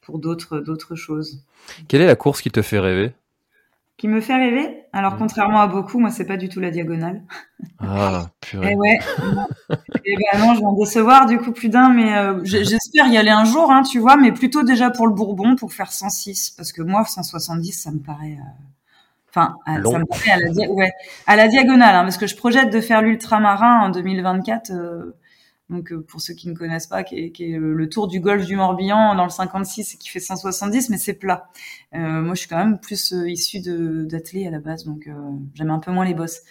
pour 0.00 0.18
d'autres 0.18 0.58
d'autres 0.58 0.94
choses. 0.94 1.44
Quelle 1.88 2.02
est 2.02 2.06
la 2.06 2.16
course 2.16 2.42
qui 2.42 2.50
te 2.50 2.62
fait 2.62 2.78
rêver? 2.78 3.12
Qui 3.96 4.08
me 4.08 4.20
fait 4.20 4.34
rêver. 4.34 4.84
Alors, 4.92 5.14
mm. 5.14 5.18
contrairement 5.18 5.60
à 5.60 5.66
beaucoup, 5.66 5.98
moi, 5.98 6.10
c'est 6.10 6.26
pas 6.26 6.36
du 6.36 6.48
tout 6.48 6.60
la 6.60 6.70
diagonale. 6.70 7.22
Ah, 7.78 8.26
purée. 8.40 8.72
Et 8.72 8.74
ouais. 8.74 8.98
et 10.04 10.16
ben 10.16 10.38
non, 10.40 10.54
je 10.54 10.60
vais 10.60 10.66
en 10.66 10.72
décevoir 10.72 11.26
du 11.26 11.38
coup 11.38 11.52
plus 11.52 11.68
d'un, 11.68 11.90
mais 11.90 12.16
euh, 12.16 12.40
j'espère 12.44 13.06
y 13.08 13.16
aller 13.16 13.30
un 13.30 13.44
jour, 13.44 13.70
hein, 13.70 13.82
tu 13.82 13.98
vois, 13.98 14.16
mais 14.16 14.32
plutôt 14.32 14.62
déjà 14.62 14.90
pour 14.90 15.06
le 15.06 15.14
Bourbon, 15.14 15.56
pour 15.56 15.72
faire 15.72 15.92
106, 15.92 16.50
parce 16.50 16.72
que 16.72 16.82
moi, 16.82 17.04
170, 17.04 17.72
ça 17.72 17.90
me 17.90 18.00
paraît. 18.00 18.38
Euh, 18.38 19.30
enfin, 19.30 19.54
ça 19.66 19.98
me 19.98 20.04
paraît 20.04 20.30
à 20.30 20.38
la, 20.38 20.70
ouais, 20.70 20.92
à 21.26 21.36
la 21.36 21.48
diagonale, 21.48 21.94
hein, 21.94 22.02
parce 22.02 22.18
que 22.18 22.26
je 22.26 22.36
projette 22.36 22.72
de 22.72 22.80
faire 22.80 23.02
l'ultramarin 23.02 23.80
en 23.80 23.90
2024. 23.90 24.72
Donc 25.72 25.90
euh, 25.90 26.04
pour 26.06 26.20
ceux 26.20 26.34
qui 26.34 26.48
ne 26.48 26.54
connaissent 26.54 26.86
pas, 26.86 27.02
qui 27.02 27.16
est, 27.16 27.58
le 27.58 27.88
tour 27.88 28.06
du 28.06 28.20
golfe 28.20 28.44
du 28.44 28.56
Morbihan 28.56 29.14
dans 29.14 29.24
le 29.24 29.30
56 29.30 29.94
et 29.94 29.98
qui 29.98 30.10
fait 30.10 30.20
170, 30.20 30.90
mais 30.90 30.98
c'est 30.98 31.14
plat. 31.14 31.48
Euh, 31.94 32.20
moi, 32.20 32.34
je 32.34 32.40
suis 32.40 32.48
quand 32.48 32.58
même 32.58 32.78
plus 32.78 33.12
euh, 33.12 33.28
issu 33.28 33.60
d'athlètes 33.60 34.46
à 34.46 34.50
la 34.50 34.60
base, 34.60 34.84
donc 34.84 35.08
j'aime 35.54 35.70
un 35.70 35.78
peu 35.78 35.90
moins 35.90 36.04
les 36.04 36.14
bosses. 36.14 36.42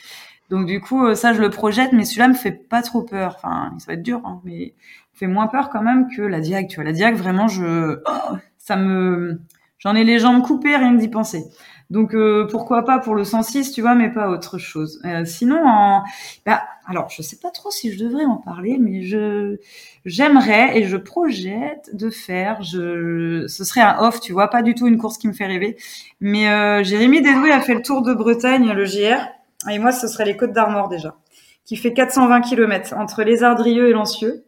Donc 0.49 0.65
du 0.65 0.81
coup, 0.81 1.15
ça, 1.15 1.33
je 1.33 1.39
le 1.39 1.49
projette, 1.49 1.93
mais 1.93 2.03
celui-là 2.03 2.27
me 2.27 2.33
fait 2.33 2.51
pas 2.51 2.81
trop 2.81 3.03
peur. 3.03 3.35
Enfin, 3.37 3.73
ça 3.77 3.85
va 3.87 3.93
être 3.93 4.03
dur, 4.03 4.21
hein, 4.25 4.41
mais 4.43 4.57
il 4.57 4.73
fait 5.13 5.27
moins 5.27 5.47
peur 5.47 5.69
quand 5.69 5.81
même 5.81 6.07
que 6.13 6.21
la 6.21 6.41
Diag. 6.41 6.67
Tu 6.67 6.75
vois, 6.75 6.83
la 6.83 6.91
Diag, 6.91 7.15
vraiment, 7.15 7.47
je, 7.47 8.01
oh, 8.05 8.35
ça 8.57 8.75
me, 8.75 9.39
J'en 9.81 9.95
ai 9.95 10.03
les 10.03 10.19
jambes 10.19 10.43
coupées, 10.43 10.75
rien 10.75 10.93
d'y 10.93 11.07
penser. 11.07 11.43
Donc 11.91 12.15
euh, 12.15 12.47
pourquoi 12.49 12.85
pas 12.85 12.99
pour 12.99 13.15
le 13.15 13.25
106, 13.25 13.73
tu 13.73 13.81
vois, 13.81 13.95
mais 13.95 14.09
pas 14.09 14.29
autre 14.29 14.57
chose. 14.57 15.01
Euh, 15.03 15.25
sinon, 15.25 15.61
en... 15.65 16.03
bah, 16.45 16.63
alors 16.87 17.09
je 17.09 17.21
sais 17.21 17.35
pas 17.35 17.49
trop 17.49 17.69
si 17.69 17.91
je 17.91 18.01
devrais 18.01 18.23
en 18.23 18.37
parler, 18.37 18.77
mais 18.79 19.03
je 19.03 19.57
j'aimerais 20.05 20.79
et 20.79 20.85
je 20.85 20.95
projette 20.95 21.89
de 21.93 22.09
faire. 22.09 22.59
Ce 22.63 23.45
serait 23.65 23.81
un 23.81 23.97
off, 23.99 24.21
tu 24.21 24.31
vois, 24.31 24.47
pas 24.47 24.61
du 24.61 24.73
tout 24.73 24.87
une 24.87 24.97
course 24.97 25.17
qui 25.17 25.27
me 25.27 25.33
fait 25.33 25.45
rêver. 25.45 25.75
Mais 26.21 26.49
euh, 26.49 26.81
Jérémy 26.81 27.21
Dédoué 27.21 27.51
a 27.51 27.59
fait 27.59 27.73
le 27.75 27.81
tour 27.81 28.03
de 28.03 28.13
Bretagne, 28.13 28.71
le 28.71 28.85
JR, 28.85 29.27
et 29.69 29.77
moi 29.77 29.91
ce 29.91 30.07
serait 30.07 30.23
les 30.23 30.37
Côtes 30.37 30.53
d'Armor 30.53 30.87
déjà, 30.87 31.17
qui 31.65 31.75
fait 31.75 31.91
420 31.91 32.39
km 32.39 32.93
entre 32.95 33.23
les 33.23 33.43
Ardrieux 33.43 33.89
et 33.89 33.93
Lancieux. 33.93 34.45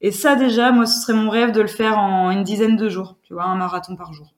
Et 0.00 0.12
ça 0.12 0.34
déjà, 0.34 0.72
moi 0.72 0.86
ce 0.86 0.98
serait 1.02 1.12
mon 1.12 1.28
rêve 1.28 1.52
de 1.52 1.60
le 1.60 1.68
faire 1.68 1.98
en 1.98 2.30
une 2.30 2.42
dizaine 2.42 2.76
de 2.76 2.88
jours, 2.88 3.18
tu 3.22 3.34
vois, 3.34 3.44
un 3.44 3.56
marathon 3.56 3.96
par 3.96 4.14
jour. 4.14 4.35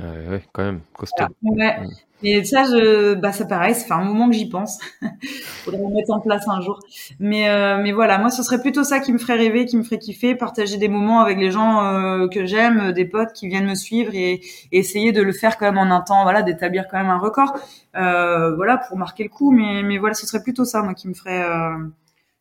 Euh, 0.00 0.30
ouais, 0.30 0.42
quand 0.52 0.62
même, 0.62 0.80
costaud. 0.94 1.24
Ouais. 1.42 1.76
Et 2.22 2.44
ça, 2.44 2.64
je, 2.64 3.14
bah, 3.14 3.32
ça 3.32 3.44
pareil, 3.44 3.74
ça 3.74 3.86
fait 3.86 3.92
un 3.92 4.04
moment 4.04 4.28
que 4.28 4.34
j'y 4.34 4.48
pense. 4.48 4.78
Faudrait 5.64 5.82
le 5.82 5.94
mettre 5.94 6.12
en 6.12 6.20
place 6.20 6.48
un 6.48 6.62
jour. 6.62 6.80
Mais, 7.20 7.48
euh, 7.50 7.78
mais 7.82 7.92
voilà, 7.92 8.18
moi, 8.18 8.30
ce 8.30 8.42
serait 8.42 8.60
plutôt 8.60 8.84
ça 8.84 9.00
qui 9.00 9.12
me 9.12 9.18
ferait 9.18 9.36
rêver, 9.36 9.66
qui 9.66 9.76
me 9.76 9.82
ferait 9.82 9.98
kiffer, 9.98 10.34
partager 10.34 10.78
des 10.78 10.88
moments 10.88 11.20
avec 11.20 11.38
les 11.38 11.50
gens 11.50 11.84
euh, 11.84 12.26
que 12.28 12.46
j'aime, 12.46 12.92
des 12.92 13.04
potes 13.04 13.32
qui 13.34 13.48
viennent 13.48 13.66
me 13.66 13.74
suivre 13.74 14.14
et, 14.14 14.40
essayer 14.72 15.12
de 15.12 15.22
le 15.22 15.32
faire 15.32 15.58
quand 15.58 15.66
même 15.66 15.78
en 15.78 15.94
un 15.94 16.00
temps, 16.00 16.22
voilà, 16.22 16.42
d'établir 16.42 16.88
quand 16.90 16.96
même 16.96 17.10
un 17.10 17.18
record, 17.18 17.54
euh, 17.96 18.54
voilà, 18.56 18.78
pour 18.78 18.96
marquer 18.96 19.22
le 19.22 19.28
coup. 19.28 19.50
Mais, 19.50 19.82
mais 19.82 19.98
voilà, 19.98 20.14
ce 20.14 20.26
serait 20.26 20.42
plutôt 20.42 20.64
ça, 20.64 20.82
moi, 20.82 20.94
qui 20.94 21.08
me 21.08 21.14
ferait, 21.14 21.44
euh, 21.44 21.76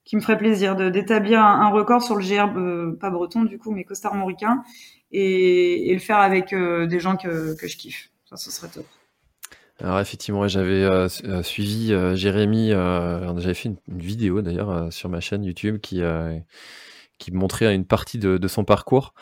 qui 0.05 0.15
me 0.15 0.21
ferait 0.21 0.37
plaisir 0.37 0.75
d'établir 0.75 1.43
un, 1.43 1.61
un, 1.61 1.69
record 1.69 2.01
sur 2.01 2.15
le 2.15 2.23
GR, 2.23 2.57
euh, 2.57 2.97
pas 2.99 3.09
breton 3.09 3.43
du 3.43 3.57
coup, 3.57 3.71
mais 3.71 3.83
costar-mauricain 3.83 4.63
et, 5.15 5.89
et, 5.91 5.93
le 5.93 5.99
faire 5.99 6.17
avec 6.17 6.53
euh, 6.53 6.87
des 6.87 6.99
gens 6.99 7.15
que, 7.15 7.55
que 7.55 7.67
je 7.67 7.77
kiffe. 7.77 8.09
Ça, 8.29 8.37
ce 8.37 8.51
serait 8.51 8.67
top. 8.67 8.85
Alors 9.81 9.99
effectivement, 9.99 10.47
j'avais 10.47 10.83
euh, 10.83 11.07
euh, 11.25 11.43
suivi 11.43 11.91
euh, 11.91 12.15
Jérémy, 12.15 12.71
euh, 12.71 13.37
j'avais 13.39 13.53
fait 13.53 13.69
une, 13.69 13.77
une 13.89 13.99
vidéo 13.99 14.41
d'ailleurs 14.41 14.91
sur 14.91 15.09
ma 15.09 15.19
chaîne 15.19 15.43
YouTube 15.43 15.79
qui 15.79 16.01
qui 17.17 17.31
montrait 17.31 17.73
une 17.73 17.85
partie 17.85 18.17
de, 18.19 18.37
de 18.37 18.47
son 18.49 18.65
parcours. 18.65 19.13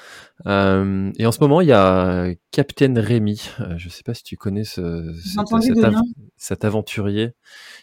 et 0.45 0.49
en 0.49 1.31
ce 1.31 1.39
moment, 1.41 1.61
il 1.61 1.67
y 1.67 1.73
a 1.73 2.33
Captain 2.49 2.93
Rémi. 2.97 3.51
je 3.77 3.85
ne 3.85 3.89
sais 3.91 4.01
pas 4.01 4.15
si 4.15 4.23
tu 4.23 4.35
connais 4.35 4.63
ce, 4.63 5.13
cet, 5.23 5.47
cet, 5.61 5.83
av 5.83 5.93
cet, 6.35 6.65
aventurier 6.65 7.33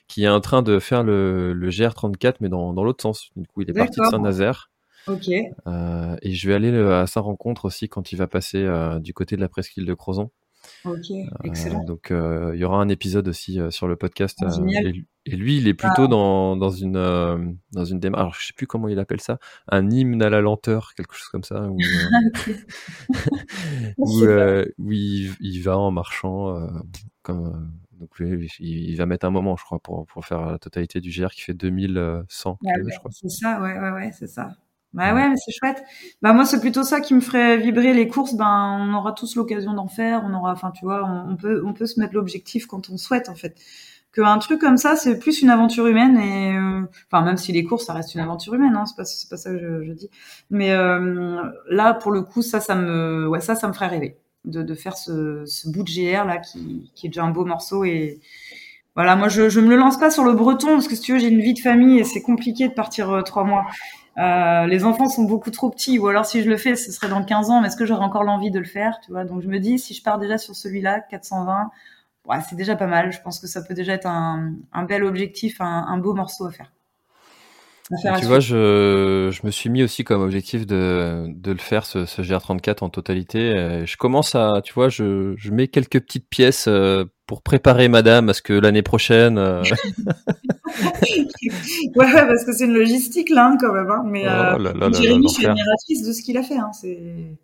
qui 0.09 0.25
est 0.25 0.29
en 0.29 0.41
train 0.41 0.63
de 0.63 0.81
faire 0.81 1.05
le, 1.05 1.53
le 1.53 1.69
GR34, 1.69 2.37
mais 2.41 2.49
dans, 2.49 2.73
dans 2.73 2.83
l'autre 2.83 3.03
sens. 3.03 3.31
Du 3.37 3.47
coup, 3.47 3.63
il 3.63 3.71
est 3.71 3.73
parti 3.73 4.01
de 4.01 4.07
Saint-Nazaire. 4.07 4.70
Ok. 5.07 5.30
Euh, 5.66 6.16
et 6.22 6.32
je 6.32 6.48
vais 6.48 6.55
aller 6.55 6.76
à 6.76 7.07
sa 7.07 7.20
rencontre 7.20 7.64
aussi 7.64 7.88
quand 7.88 8.12
il 8.12 8.16
va 8.16 8.26
passer 8.26 8.62
euh, 8.62 8.98
du 8.98 9.14
côté 9.14 9.36
de 9.36 9.40
la 9.40 9.48
presqu'île 9.48 9.86
de 9.86 9.94
Crozon. 9.94 10.30
Ok, 10.84 11.11
excellent. 11.44 11.80
Euh, 11.80 11.86
donc 11.86 12.12
il 12.55 12.61
y 12.61 12.64
aura 12.64 12.80
un 12.80 12.88
épisode 12.88 13.28
aussi 13.28 13.59
sur 13.70 13.88
le 13.88 13.96
podcast. 13.96 14.38
Oh, 14.42 14.66
et, 14.68 15.05
et, 15.24 15.36
lui, 15.36 15.57
il 15.57 15.68
est 15.68 15.74
plutôt 15.74 16.05
ah. 16.05 16.09
dans, 16.09 16.57
dans 16.57 16.70
une 16.70 17.57
dans 17.72 17.84
une 17.84 17.98
démarche. 17.98 18.20
Alors 18.20 18.34
je 18.34 18.46
sais 18.46 18.53
plus 18.53 18.66
comment 18.66 18.88
il 18.88 18.98
appelle 18.98 19.20
ça, 19.20 19.38
un 19.68 19.90
hymne 19.90 20.22
à 20.22 20.28
la 20.28 20.42
lenteur, 20.42 20.94
quelque 20.94 21.14
chose 21.14 21.28
comme 21.28 21.44
ça, 21.44 21.68
où, 21.68 21.78
où, 23.98 24.24
où 24.78 24.92
il, 24.92 25.34
il, 25.40 25.62
va 25.62 25.78
en 25.78 25.90
marchant 25.90 26.68
comme 27.22 27.72
donc 28.01 28.11
il, 28.18 28.48
il, 28.61 28.96
va 28.96 29.05
mettre 29.05 29.26
un 29.26 29.30
moment, 29.30 29.57
je 29.57 29.64
crois, 29.64 29.78
pour, 29.78 30.07
pour 30.07 30.24
faire 30.24 30.46
la 30.46 30.59
totalité 30.59 31.01
du 31.01 31.11
GR 31.11 31.28
qui 31.28 31.42
fait 31.42 31.53
2100 31.53 32.59
ouais, 32.62 32.72
km, 32.72 32.94
je 32.94 32.98
crois. 32.98 33.11
C'est 33.12 33.28
ça, 33.28 33.61
ouais, 33.61 33.78
ouais, 33.78 33.90
ouais, 33.90 34.11
c'est 34.12 34.26
ça. 34.26 34.57
Bah 34.93 35.14
ouais, 35.14 35.28
mais 35.28 35.36
c'est 35.36 35.53
chouette. 35.53 35.82
Bah 36.20 36.32
moi, 36.32 36.45
c'est 36.45 36.59
plutôt 36.61 36.82
ça 36.82 37.01
qui 37.01 37.14
me 37.14 37.20
ferait 37.20 37.57
vibrer 37.59 37.95
les 37.95 38.09
courses. 38.09 38.34
Ben, 38.34 38.76
on 38.80 38.93
aura 38.95 39.12
tous 39.12 39.36
l'occasion 39.36 39.72
d'en 39.72 39.86
faire. 39.86 40.22
On 40.24 40.34
aura, 40.34 40.53
enfin, 40.53 40.72
tu 40.72 40.84
vois, 40.84 41.05
on, 41.05 41.32
on, 41.32 41.36
peut, 41.36 41.62
on 41.64 41.72
peut 41.72 41.86
se 41.86 42.01
mettre 42.01 42.14
l'objectif 42.14 42.66
quand 42.66 42.91
on 42.91 42.97
souhaite, 42.97 43.28
en 43.28 43.36
fait. 43.36 43.55
Que 44.12 44.22
un 44.22 44.38
truc 44.38 44.61
comme 44.61 44.76
ça, 44.76 44.97
c'est 44.97 45.20
plus 45.20 45.43
une 45.43 45.51
aventure 45.51 45.86
humaine 45.86 46.18
et, 46.18 46.57
euh, 46.57 46.82
enfin, 47.12 47.24
même 47.24 47.36
si 47.36 47.53
les 47.53 47.62
courses, 47.62 47.84
ça 47.86 47.93
reste 47.93 48.14
une 48.14 48.20
aventure 48.20 48.55
humaine, 48.55 48.74
hein, 48.74 48.84
c'est 48.84 48.97
pas, 48.97 49.05
c'est 49.05 49.30
pas 49.30 49.36
ça 49.36 49.51
que 49.51 49.59
je, 49.59 49.84
je 49.84 49.93
dis. 49.93 50.11
Mais 50.51 50.72
euh, 50.72 51.41
là, 51.68 51.95
pour 51.95 52.11
le 52.11 52.22
coup, 52.22 52.43
ça, 52.43 52.59
ça 52.59 52.74
me, 52.74 53.28
ouais, 53.28 53.41
ça, 53.41 53.55
ça 53.55 53.68
me 53.68 53.72
ferait 53.72 53.86
rêver 53.86 54.18
de, 54.45 54.62
de 54.64 54.74
faire 54.74 54.97
ce, 54.97 55.45
ce 55.47 55.68
bout 55.68 55.84
de 55.84 55.91
GR 55.91 56.24
là, 56.24 56.38
qui, 56.38 56.91
qui 56.97 57.07
est 57.07 57.11
déjà 57.11 57.22
un 57.22 57.30
beau 57.30 57.45
morceau 57.45 57.84
et 57.84 58.18
voilà, 58.97 59.16
moi 59.16 59.28
je, 59.28 59.49
je 59.49 59.61
me 59.61 59.68
le 59.68 59.76
lance 59.76 59.99
pas 59.99 60.11
sur 60.11 60.24
le 60.24 60.32
breton 60.32 60.68
parce 60.74 60.88
que 60.88 60.95
si 60.97 61.01
tu 61.03 61.12
veux 61.12 61.18
j'ai 61.18 61.28
une 61.28 61.41
vie 61.41 61.55
de 61.55 61.61
famille 61.61 61.99
et 62.01 62.05
c'est 62.05 62.22
compliqué 62.22 62.68
de 62.68 62.74
partir 62.74 63.11
euh, 63.11 63.22
trois 63.22 63.45
mois. 63.45 63.66
Euh, 64.19 64.67
les 64.67 64.85
enfants 64.85 65.09
sont 65.09 65.25
beaucoup 65.25 65.51
trop 65.51 65.71
petits, 65.71 65.99
ou 65.99 66.09
alors 66.09 66.27
si 66.27 66.43
je 66.43 66.49
le 66.49 66.57
fais, 66.57 66.77
ce 66.77 66.91
serait 66.91 67.09
dans 67.09 67.25
15 67.25 67.51
ans, 67.51 67.61
mais 67.61 67.69
est-ce 67.69 67.77
que 67.77 67.87
j'aurais 67.87 68.05
encore 68.05 68.25
l'envie 68.25 68.51
de 68.51 68.59
le 68.59 68.65
faire, 68.65 68.99
tu 69.05 69.13
vois? 69.13 69.25
Donc 69.25 69.41
je 69.41 69.49
me 69.49 69.59
dis, 69.59 69.79
si 69.79 69.95
je 69.95 70.03
pars 70.03 70.19
déjà 70.19 70.37
sur 70.37 70.55
celui-là, 70.55 71.01
420, 71.11 71.71
ouais, 72.27 72.37
c'est 72.49 72.57
déjà 72.57 72.77
pas 72.77 72.87
mal. 72.87 73.13
Je 73.13 73.21
pense 73.23 73.39
que 73.39 73.47
ça 73.47 73.63
peut 73.63 73.75
déjà 73.75 73.95
être 73.95 74.07
un, 74.07 74.53
un 74.73 74.85
bel 74.85 75.05
objectif, 75.05 75.61
un, 75.61 75.87
un, 75.89 75.99
beau 75.99 76.13
morceau 76.15 76.47
à 76.47 76.51
faire. 76.51 76.73
tu 78.19 78.27
vois, 78.27 78.41
je, 78.41 79.31
je, 79.33 79.47
me 79.47 79.51
suis 79.51 79.71
mis 79.71 79.83
aussi 79.85 80.03
comme 80.03 80.23
objectif 80.23 80.67
de, 80.67 81.27
de 81.29 81.53
le 81.53 81.59
faire, 81.59 81.87
ce, 81.87 82.05
ce 82.05 82.21
GR34 82.21 82.83
en 82.83 82.89
totalité. 82.89 83.85
Je 83.87 83.97
commence 83.97 84.35
à, 84.35 84.61
tu 84.63 84.75
vois, 84.75 84.89
je, 84.89 85.35
je 85.37 85.51
mets 85.53 85.69
quelques 85.69 86.01
petites 86.01 86.29
pièces 86.29 86.67
euh, 86.69 87.05
pour 87.31 87.43
préparer 87.43 87.87
madame 87.87 88.28
à 88.28 88.35
ce 88.35 88.43
que 88.43 88.53
l'année 88.53 88.83
prochaine. 88.83 89.39
Euh... 89.39 89.62
ouais, 89.62 89.72
parce 91.95 92.45
que 92.45 92.53
c'est 92.53 92.64
une 92.64 92.74
logistique 92.74 93.31
là, 93.31 93.57
quand 93.61 93.72
même. 93.72 93.89
Hein. 93.89 94.03
Mais 94.05 94.26
euh, 94.26 94.57
oh 94.57 94.59
là 94.59 94.72
là 94.72 94.91
Jérémy, 94.91 95.28
je 95.28 95.35
suis 95.35 95.47
admiratrice 95.47 96.05
de 96.05 96.12
ce 96.12 96.22
qu'il 96.22 96.37
a 96.39 96.43
fait. 96.43 96.57
Hein. 96.57 96.72
C'est 96.72 97.39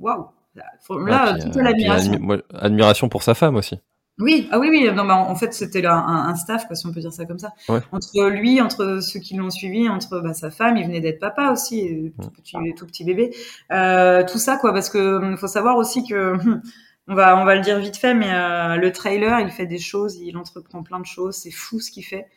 waouh. 0.00 0.26
Là, 0.56 1.34
ouais, 1.34 1.40
toute 1.40 1.54
l'admiration. 1.54 2.18
Admiration 2.52 3.08
pour 3.08 3.22
sa 3.22 3.34
femme 3.34 3.54
aussi. 3.54 3.78
Oui, 4.18 4.48
ah 4.50 4.58
oui, 4.58 4.70
oui. 4.72 4.90
Non, 4.92 5.04
bah, 5.04 5.14
en 5.14 5.36
fait, 5.36 5.54
c'était 5.54 5.86
un, 5.86 5.94
un, 5.94 6.34
staff, 6.34 6.66
quoi, 6.66 6.74
si 6.74 6.84
on 6.88 6.92
peut 6.92 6.98
dire 6.98 7.12
ça 7.12 7.24
comme 7.24 7.38
ça. 7.38 7.52
Ouais. 7.68 7.78
Entre 7.92 8.28
lui, 8.28 8.60
entre 8.60 8.98
ceux 9.00 9.20
qui 9.20 9.36
l'ont 9.36 9.50
suivi, 9.50 9.88
entre 9.88 10.18
bah, 10.18 10.34
sa 10.34 10.50
femme, 10.50 10.76
il 10.76 10.84
venait 10.84 11.00
d'être 11.00 11.20
papa 11.20 11.52
aussi, 11.52 12.12
tout 12.20 12.30
petit, 12.30 12.56
tout 12.76 12.86
petit 12.86 13.04
bébé. 13.04 13.32
Euh, 13.70 14.24
tout 14.28 14.38
ça, 14.38 14.56
quoi, 14.56 14.72
parce 14.72 14.90
que 14.90 15.18
hum, 15.18 15.36
faut 15.36 15.46
savoir 15.46 15.76
aussi 15.76 16.04
que 16.04 16.32
hum, 16.32 16.60
on 17.08 17.14
va, 17.14 17.36
on 17.38 17.44
va 17.44 17.54
le 17.54 17.62
dire 17.62 17.78
vite 17.78 17.96
fait, 17.96 18.14
mais 18.14 18.30
euh, 18.30 18.76
le 18.76 18.92
trailer, 18.92 19.40
il 19.40 19.50
fait 19.50 19.66
des 19.66 19.78
choses, 19.78 20.16
il 20.16 20.36
entreprend 20.36 20.82
plein 20.82 21.00
de 21.00 21.06
choses, 21.06 21.36
c'est 21.36 21.50
fou 21.50 21.80
ce 21.80 21.90
qu'il 21.90 22.04
fait. 22.04 22.28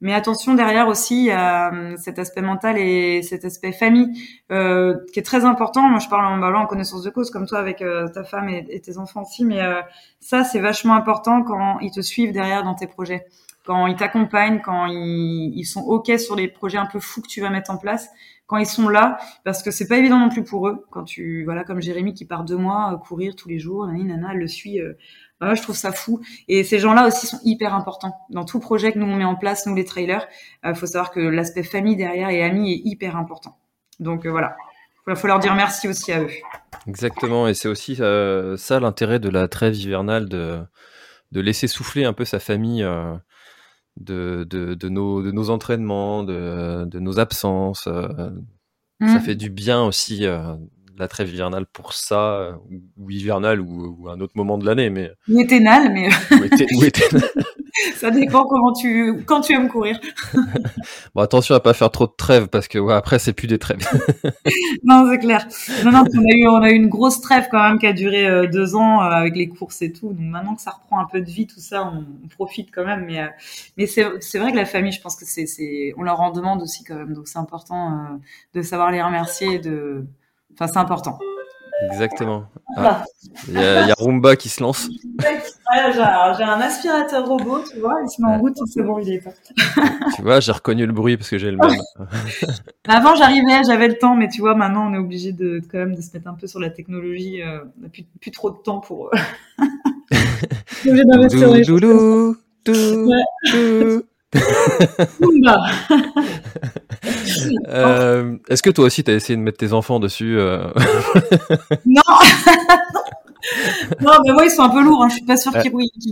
Mais 0.00 0.14
attention, 0.14 0.54
derrière 0.54 0.86
aussi, 0.86 1.30
euh, 1.32 1.96
cet 1.96 2.20
aspect 2.20 2.40
mental 2.40 2.78
et 2.78 3.22
cet 3.22 3.44
aspect 3.44 3.72
famille 3.72 4.12
euh, 4.52 4.96
qui 5.12 5.18
est 5.18 5.24
très 5.24 5.44
important. 5.44 5.82
Moi, 5.88 5.98
je 5.98 6.08
parle 6.08 6.24
en, 6.24 6.38
bah, 6.38 6.56
en 6.56 6.66
connaissance 6.66 7.02
de 7.02 7.10
cause, 7.10 7.30
comme 7.30 7.46
toi 7.46 7.58
avec 7.58 7.82
euh, 7.82 8.06
ta 8.06 8.22
femme 8.22 8.48
et, 8.48 8.80
tes 8.80 8.98
enfants 8.98 9.22
aussi, 9.22 9.44
mais 9.44 9.60
ça, 10.20 10.44
c'est 10.44 10.60
vachement 10.60 10.94
important 10.94 11.42
quand 11.42 11.80
ils 11.80 11.90
te 11.90 12.00
suivent 12.00 12.32
derrière 12.32 12.62
dans 12.62 12.74
tes 12.74 12.86
projets, 12.86 13.26
quand 13.66 13.88
ils 13.88 13.96
t'accompagnent, 13.96 14.60
quand 14.60 14.86
ils 14.86 15.64
sont 15.64 15.80
OK 15.80 16.12
sur 16.18 16.36
les 16.36 16.46
projets 16.46 16.78
un 16.78 16.86
peu 16.86 17.00
fous 17.00 17.20
que 17.20 17.26
tu 17.26 17.40
vas 17.40 17.50
mettre 17.50 17.72
en 17.72 17.76
place 17.76 18.08
quand 18.48 18.56
ils 18.56 18.66
sont 18.66 18.88
là, 18.88 19.18
parce 19.44 19.62
que 19.62 19.70
c'est 19.70 19.86
pas 19.86 19.98
évident 19.98 20.18
non 20.18 20.30
plus 20.30 20.42
pour 20.42 20.68
eux. 20.68 20.86
Quand 20.90 21.04
tu, 21.04 21.44
voilà, 21.44 21.64
comme 21.64 21.82
Jérémy 21.82 22.14
qui 22.14 22.24
part 22.24 22.44
deux 22.44 22.56
mois 22.56 22.94
euh, 22.94 22.96
courir 22.96 23.36
tous 23.36 23.46
les 23.46 23.58
jours, 23.58 23.86
nani, 23.86 24.04
nana, 24.04 24.32
le 24.32 24.48
suit. 24.48 24.80
Euh, 24.80 24.94
voilà, 25.38 25.54
je 25.54 25.62
trouve 25.62 25.76
ça 25.76 25.92
fou. 25.92 26.20
Et 26.48 26.64
ces 26.64 26.78
gens-là 26.78 27.06
aussi 27.06 27.26
sont 27.26 27.38
hyper 27.44 27.74
importants 27.74 28.16
dans 28.30 28.46
tout 28.46 28.58
projet 28.58 28.90
que 28.90 28.98
nous 28.98 29.06
on 29.06 29.16
met 29.16 29.24
en 29.24 29.36
place, 29.36 29.66
nous 29.66 29.74
les 29.74 29.84
trailers. 29.84 30.26
Il 30.64 30.70
euh, 30.70 30.74
faut 30.74 30.86
savoir 30.86 31.10
que 31.10 31.20
l'aspect 31.20 31.62
famille 31.62 31.94
derrière 31.94 32.30
et 32.30 32.42
amis 32.42 32.72
est 32.72 32.80
hyper 32.84 33.16
important. 33.16 33.58
Donc 34.00 34.26
voilà, 34.26 34.56
il 35.06 35.14
faut 35.14 35.26
leur 35.26 35.40
dire 35.40 35.54
merci 35.54 35.86
aussi 35.86 36.10
à 36.12 36.22
eux. 36.22 36.30
Exactement, 36.86 37.48
et 37.48 37.54
c'est 37.54 37.68
aussi 37.68 37.96
ça 37.96 38.80
l'intérêt 38.80 39.18
de 39.18 39.28
la 39.28 39.48
trêve 39.48 39.74
hivernale, 39.74 40.28
de, 40.28 40.60
de 41.32 41.40
laisser 41.40 41.66
souffler 41.66 42.04
un 42.04 42.12
peu 42.12 42.24
sa 42.24 42.38
famille 42.38 42.86
de, 44.00 44.46
de, 44.48 44.74
de, 44.74 44.88
nos, 44.88 45.22
de 45.22 45.30
nos 45.30 45.50
entraînements, 45.50 46.22
de, 46.22 46.84
de 46.84 46.98
nos 46.98 47.18
absences. 47.18 47.86
Euh, 47.86 48.30
mmh. 49.00 49.08
Ça 49.08 49.20
fait 49.20 49.34
du 49.34 49.50
bien 49.50 49.82
aussi 49.84 50.26
euh, 50.26 50.54
la 50.98 51.08
trêve 51.08 51.32
hivernale 51.32 51.66
pour 51.66 51.92
ça, 51.92 52.58
ou 52.96 53.10
hivernale, 53.10 53.60
ou, 53.60 53.96
ou 53.98 54.08
un 54.08 54.20
autre 54.20 54.34
moment 54.36 54.58
de 54.58 54.66
l'année. 54.66 54.90
Mais... 54.90 55.10
Ou 55.28 55.40
éténale, 55.40 55.92
mais. 55.92 56.08
ou, 56.32 56.44
été, 56.44 56.66
ou 56.76 56.84
éténale. 56.84 57.30
Ça 57.96 58.10
dépend 58.10 58.44
comment 58.44 58.72
tu, 58.72 59.22
quand 59.24 59.40
tu 59.40 59.54
aimes 59.54 59.68
courir. 59.68 60.00
bon, 61.14 61.22
attention 61.22 61.54
à 61.54 61.60
pas 61.60 61.74
faire 61.74 61.90
trop 61.90 62.06
de 62.06 62.12
trêves 62.16 62.48
parce 62.48 62.68
que 62.68 62.78
ouais, 62.78 62.94
après 62.94 63.18
c'est 63.18 63.32
plus 63.32 63.46
des 63.46 63.58
trêves. 63.58 63.86
non, 64.84 65.06
c'est 65.10 65.18
clair. 65.18 65.46
Non, 65.84 65.92
non, 65.92 66.04
on 66.14 66.18
a 66.18 66.34
eu, 66.34 66.48
on 66.48 66.62
a 66.62 66.70
eu 66.70 66.74
une 66.74 66.88
grosse 66.88 67.20
trêve 67.20 67.48
quand 67.50 67.62
même 67.62 67.78
qui 67.78 67.86
a 67.86 67.92
duré 67.92 68.26
euh, 68.26 68.46
deux 68.46 68.74
ans 68.74 69.02
euh, 69.02 69.10
avec 69.10 69.36
les 69.36 69.48
courses 69.48 69.82
et 69.82 69.92
tout. 69.92 70.08
Donc 70.08 70.18
maintenant 70.18 70.54
que 70.54 70.62
ça 70.62 70.72
reprend 70.72 70.98
un 71.00 71.06
peu 71.06 71.20
de 71.20 71.30
vie, 71.30 71.46
tout 71.46 71.60
ça, 71.60 71.84
on, 71.84 72.04
on 72.24 72.28
profite 72.28 72.70
quand 72.72 72.84
même. 72.84 73.04
Mais, 73.06 73.20
euh, 73.20 73.28
mais 73.76 73.86
c'est, 73.86 74.06
c'est 74.20 74.38
vrai 74.38 74.52
que 74.52 74.56
la 74.56 74.66
famille, 74.66 74.92
je 74.92 75.00
pense 75.00 75.16
que 75.16 75.24
c'est, 75.24 75.46
c'est, 75.46 75.94
on 75.96 76.02
leur 76.02 76.20
en 76.20 76.30
demande 76.30 76.62
aussi 76.62 76.84
quand 76.84 76.96
même. 76.96 77.14
Donc 77.14 77.28
c'est 77.28 77.38
important 77.38 78.18
de 78.54 78.62
savoir 78.62 78.90
les 78.90 79.02
remercier. 79.02 79.58
De, 79.58 80.04
enfin, 80.54 80.66
c'est 80.66 80.78
important. 80.78 81.18
Exactement. 81.86 82.44
Ah, 82.76 83.04
il 83.46 83.54
y, 83.54 83.58
a 83.58 83.94
Roomba 83.98 84.36
qui 84.36 84.48
se 84.48 84.62
lance. 84.62 84.88
j'ai 85.18 86.44
un 86.44 86.60
aspirateur 86.60 87.26
robot, 87.26 87.62
tu 87.70 87.78
vois, 87.78 88.00
il 88.04 88.10
se 88.10 88.20
met 88.20 88.28
en 88.28 88.38
route, 88.38 88.56
c'est 88.66 88.82
bon, 88.82 88.98
il 88.98 89.12
est 89.12 89.20
pas. 89.20 89.30
tu 90.16 90.22
vois, 90.22 90.40
j'ai 90.40 90.52
reconnu 90.52 90.86
le 90.86 90.92
bruit 90.92 91.16
parce 91.16 91.30
que 91.30 91.38
j'ai 91.38 91.50
le 91.50 91.56
même. 91.56 91.80
Avant, 92.88 93.14
j'arrivais, 93.14 93.62
j'avais 93.64 93.88
le 93.88 93.96
temps, 93.96 94.16
mais 94.16 94.28
tu 94.28 94.40
vois, 94.40 94.54
maintenant, 94.54 94.90
on 94.90 94.94
est 94.94 94.98
obligé 94.98 95.32
de, 95.32 95.60
quand 95.70 95.78
même 95.78 95.94
de 95.94 96.00
se 96.00 96.12
mettre 96.14 96.28
un 96.28 96.34
peu 96.34 96.46
sur 96.46 96.60
la 96.60 96.70
technologie. 96.70 97.42
Euh, 97.42 97.60
on 97.78 97.82
n'a 97.82 97.88
plus, 97.88 98.04
plus, 98.20 98.30
trop 98.30 98.50
de 98.50 98.58
temps 98.58 98.80
pour. 98.80 99.10
Euh... 99.14 99.18
euh, 107.68 108.36
Est-ce 108.48 108.62
que 108.62 108.70
toi 108.70 108.86
aussi, 108.86 109.04
tu 109.04 109.10
as 109.10 109.14
essayé 109.14 109.36
de 109.36 109.42
mettre 109.42 109.58
tes 109.58 109.72
enfants 109.72 110.00
dessus 110.00 110.38
euh 110.38 110.68
Non 111.86 112.02
Non, 114.00 114.12
mais 114.26 114.32
moi, 114.32 114.44
ils 114.44 114.50
sont 114.50 114.62
un 114.62 114.68
peu 114.68 114.82
lourds. 114.82 115.04
Hein. 115.04 115.08
Je 115.08 115.14
suis 115.14 115.24
pas 115.24 115.36
sûre 115.36 115.52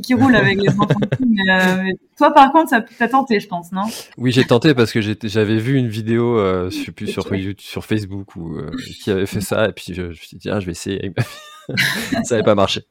qu'ils 0.02 0.16
roulent 0.16 0.36
avec 0.36 0.60
les 0.60 0.70
enfants. 0.70 0.86
Euh, 1.22 1.82
mais, 1.82 1.92
toi, 2.16 2.32
par 2.32 2.52
contre, 2.52 2.70
ça 2.70 2.80
t'a 2.80 3.08
tenté, 3.08 3.40
je 3.40 3.48
pense, 3.48 3.72
non? 3.72 3.82
Oui, 4.16 4.32
j'ai 4.32 4.44
tenté 4.44 4.74
parce 4.74 4.92
que 4.92 5.00
j'avais 5.00 5.58
vu 5.58 5.76
une 5.76 5.88
vidéo, 5.88 6.38
euh, 6.38 6.70
je 6.70 6.84
sais 6.84 6.92
plus, 6.92 7.08
sur, 7.08 7.26
sur 7.58 7.84
Facebook 7.84 8.36
où, 8.36 8.56
qui 9.02 9.10
avait 9.10 9.26
fait 9.26 9.40
ça. 9.40 9.68
Et 9.68 9.72
puis, 9.72 9.92
je, 9.92 10.02
me 10.02 10.14
suis 10.14 10.36
dit, 10.36 10.48
ah, 10.50 10.60
je 10.60 10.66
vais 10.66 10.72
essayer 10.72 10.98
avec 10.98 11.16
ma 11.16 11.22
fille. 11.22 11.40
ça 12.24 12.36
n'avait 12.36 12.44
pas 12.44 12.54
marché. 12.54 12.82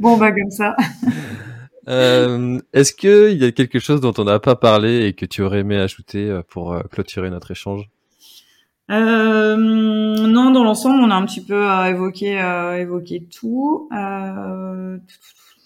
bon, 0.00 0.16
bah, 0.16 0.32
comme 0.32 0.50
ça. 0.50 0.76
Euh, 1.88 2.60
Est-ce 2.72 2.92
qu'il 2.92 3.38
y 3.38 3.44
a 3.44 3.52
quelque 3.52 3.78
chose 3.78 4.00
dont 4.00 4.14
on 4.18 4.24
n'a 4.24 4.38
pas 4.38 4.56
parlé 4.56 5.06
et 5.06 5.12
que 5.14 5.26
tu 5.26 5.42
aurais 5.42 5.60
aimé 5.60 5.76
ajouter 5.76 6.28
euh, 6.28 6.42
pour 6.48 6.72
euh, 6.72 6.82
clôturer 6.90 7.30
notre 7.30 7.50
échange? 7.50 7.88
Euh, 8.90 9.56
Non, 9.56 10.50
dans 10.50 10.64
l'ensemble, 10.64 11.02
on 11.02 11.10
a 11.10 11.14
un 11.14 11.24
petit 11.24 11.44
peu 11.44 11.66
évoqué, 11.86 12.38
évoqué 12.78 13.26
tout. 13.26 13.88
non, 13.90 14.42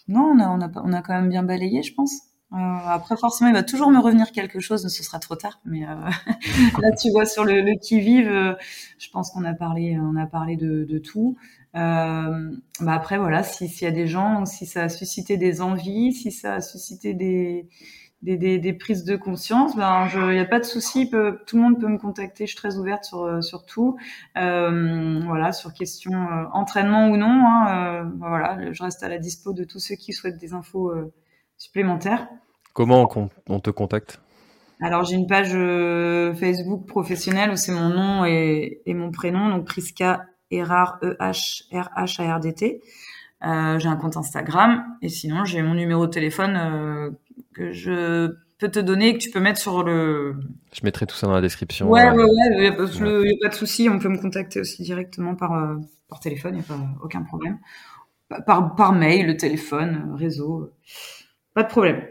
on 0.08 0.60
a, 0.60 1.02
quand 1.02 1.14
même 1.14 1.28
bien 1.28 1.42
balayé, 1.42 1.82
je 1.82 1.92
pense. 1.94 2.12
après, 2.52 3.16
forcément, 3.16 3.50
il 3.50 3.54
va 3.54 3.62
toujours 3.62 3.90
me 3.90 3.98
revenir 3.98 4.32
quelque 4.32 4.60
chose, 4.60 4.86
ce 4.86 5.02
sera 5.02 5.18
trop 5.18 5.36
tard. 5.36 5.60
Mais 5.64 5.80
là, 6.80 6.92
tu 6.92 7.10
vois, 7.10 7.26
sur 7.26 7.44
le, 7.44 7.60
le 7.60 7.78
qui 7.78 8.00
vive, 8.00 8.56
je 8.98 9.10
pense 9.10 9.30
qu'on 9.32 9.44
a 9.44 9.54
parlé, 9.54 9.98
on 10.00 10.16
a 10.16 10.26
parlé 10.26 10.56
de 10.56 10.98
tout. 10.98 11.36
Euh, 11.74 12.50
bah 12.80 12.94
après 12.94 13.18
voilà, 13.18 13.42
s'il 13.42 13.70
y 13.82 13.86
a 13.86 13.90
des 13.90 14.06
gens, 14.06 14.46
si 14.46 14.64
ça 14.66 14.84
a 14.84 14.88
suscité 14.88 15.36
des 15.36 15.60
envies, 15.60 16.12
si 16.12 16.30
ça 16.30 16.54
a 16.54 16.60
suscité 16.60 17.12
des 17.12 17.68
des, 18.22 18.36
des, 18.36 18.58
des 18.58 18.72
prises 18.72 19.04
de 19.04 19.14
conscience, 19.14 19.76
ben 19.76 20.08
il 20.12 20.30
n'y 20.30 20.38
a 20.38 20.46
pas 20.46 20.58
de 20.58 20.64
souci, 20.64 21.10
tout 21.10 21.56
le 21.56 21.62
monde 21.62 21.78
peut 21.80 21.86
me 21.86 21.98
contacter, 21.98 22.46
je 22.46 22.52
suis 22.52 22.56
très 22.56 22.76
ouverte 22.76 23.04
sur 23.04 23.22
euh, 23.22 23.40
sur 23.42 23.66
tout, 23.66 23.96
euh, 24.36 25.20
voilà, 25.24 25.52
sur 25.52 25.74
question 25.74 26.12
euh, 26.12 26.44
entraînement 26.52 27.08
ou 27.08 27.16
non, 27.16 27.28
hein, 27.28 27.66
euh, 27.68 28.10
voilà, 28.18 28.72
je 28.72 28.82
reste 28.82 29.02
à 29.02 29.08
la 29.08 29.18
dispo 29.18 29.52
de 29.52 29.64
tous 29.64 29.78
ceux 29.78 29.96
qui 29.96 30.12
souhaitent 30.12 30.38
des 30.38 30.54
infos 30.54 30.92
supplémentaires. 31.56 32.28
Comment 32.72 33.08
on, 33.14 33.28
on 33.48 33.60
te 33.60 33.70
contacte? 33.70 34.20
Alors 34.80 35.04
j'ai 35.04 35.16
une 35.16 35.26
page 35.26 35.52
Facebook 36.38 36.86
professionnelle 36.86 37.50
où 37.50 37.56
c'est 37.56 37.72
mon 37.72 37.90
nom 37.90 38.24
et, 38.24 38.82
et, 38.86 38.94
mon 38.94 39.10
prénom, 39.10 39.50
donc 39.50 39.66
Priska 39.66 40.26
Erard, 40.50 40.98
E-H-R-H-A-R-D-T. 41.02 42.82
Euh, 43.44 43.78
j'ai 43.78 43.88
un 43.88 43.96
compte 43.96 44.16
Instagram 44.16 44.82
et 45.02 45.10
sinon 45.10 45.44
j'ai 45.44 45.60
mon 45.60 45.74
numéro 45.74 46.06
de 46.06 46.10
téléphone 46.10 46.56
euh, 46.56 47.10
que 47.52 47.70
je 47.70 48.34
peux 48.58 48.70
te 48.70 48.78
donner 48.78 49.08
et 49.08 49.12
que 49.12 49.18
tu 49.18 49.30
peux 49.30 49.40
mettre 49.40 49.60
sur 49.60 49.82
le. 49.82 50.36
Je 50.72 50.80
mettrai 50.84 51.06
tout 51.06 51.16
ça 51.16 51.26
dans 51.26 51.34
la 51.34 51.42
description. 51.42 51.90
Ouais, 51.90 52.08
ouais, 52.08 52.16
ouais, 52.16 52.30
il 52.52 52.60
n'y 52.60 52.66
a, 52.66 52.72
pas 52.72 52.86
de 52.86 53.54
souci. 53.54 53.88
On 53.90 53.98
peut 53.98 54.08
me 54.08 54.18
contacter 54.18 54.60
aussi 54.60 54.82
directement 54.82 55.34
par, 55.34 55.52
euh, 55.52 55.76
par 56.08 56.20
téléphone, 56.20 56.54
il 56.54 56.58
n'y 56.58 56.64
a 56.64 56.68
pas 56.68 56.80
aucun 57.02 57.22
problème. 57.22 57.58
Par, 58.46 58.74
par 58.74 58.92
mail, 58.92 59.26
le 59.26 59.36
téléphone, 59.36 60.14
réseau. 60.16 60.70
Pas 61.56 61.62
de 61.62 61.68
problème. 61.68 62.02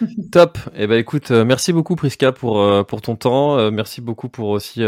Top. 0.32 0.58
Eh 0.74 0.88
ben 0.88 0.98
écoute, 0.98 1.30
euh, 1.30 1.44
merci 1.44 1.72
beaucoup 1.72 1.94
Priska 1.94 2.32
pour 2.32 2.60
euh, 2.60 2.82
pour 2.82 3.00
ton 3.00 3.14
temps. 3.14 3.56
Euh, 3.56 3.70
merci 3.70 4.00
beaucoup 4.00 4.28
pour 4.28 4.48
aussi 4.48 4.82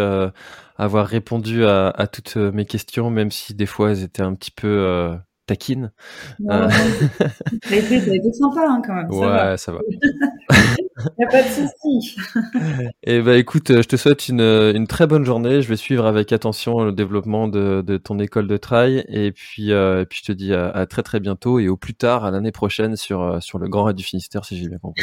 avoir 0.77 1.07
répondu 1.07 1.65
à, 1.65 1.91
à, 1.91 2.09
toutes 2.09 2.35
mes 2.35 2.65
questions, 2.65 3.09
même 3.09 3.31
si 3.31 3.55
des 3.55 3.67
fois 3.67 3.93
elles 3.93 4.03
étaient 4.03 4.23
un 4.23 4.35
petit 4.35 4.51
peu 4.51 5.17
taquines. 5.51 5.91
ça, 6.49 6.69
a 7.71 7.75
été, 7.75 8.33
sympa 8.33 8.67
hein, 8.69 8.81
quand 8.87 8.95
même. 8.95 9.11
Ouais, 9.11 9.57
ça 9.57 9.73
va. 9.73 9.81
a 11.25 11.27
pas 11.27 11.43
de 11.43 11.49
souci. 11.49 12.17
Et 13.03 13.21
bah 13.21 13.37
écoute, 13.37 13.69
je 13.69 13.89
te 13.89 13.97
souhaite 13.97 14.29
une, 14.29 14.41
une, 14.41 14.87
très 14.87 15.09
bonne 15.09 15.25
journée. 15.25 15.61
Je 15.61 15.69
vais 15.69 15.77
suivre 15.77 16.07
avec 16.07 16.33
attention 16.33 16.85
le 16.85 16.93
développement 16.93 17.49
de, 17.49 17.83
de 17.85 17.97
ton 17.97 18.21
école 18.21 18.47
de 18.47 18.57
trail. 18.57 19.05
Et 19.09 19.33
puis, 19.33 19.73
euh, 19.73 20.03
et 20.03 20.07
puis 20.07 20.21
je 20.23 20.33
te 20.33 20.33
dis 20.33 20.55
à, 20.55 20.87
très 20.87 21.03
très 21.03 21.19
bientôt 21.19 21.59
et 21.59 21.69
au 21.69 21.77
plus 21.77 21.95
tard 21.95 22.25
à 22.25 22.31
l'année 22.31 22.53
prochaine 22.53 22.95
sur, 22.95 23.23
euh, 23.23 23.41
sur 23.41 23.59
le 23.59 23.69
Grand 23.69 23.85
Raid 23.85 23.97
du 23.97 24.05
Finistère, 24.05 24.45
si 24.45 24.57
j'ai 24.57 24.69
bien 24.69 24.79
compris. 24.79 25.03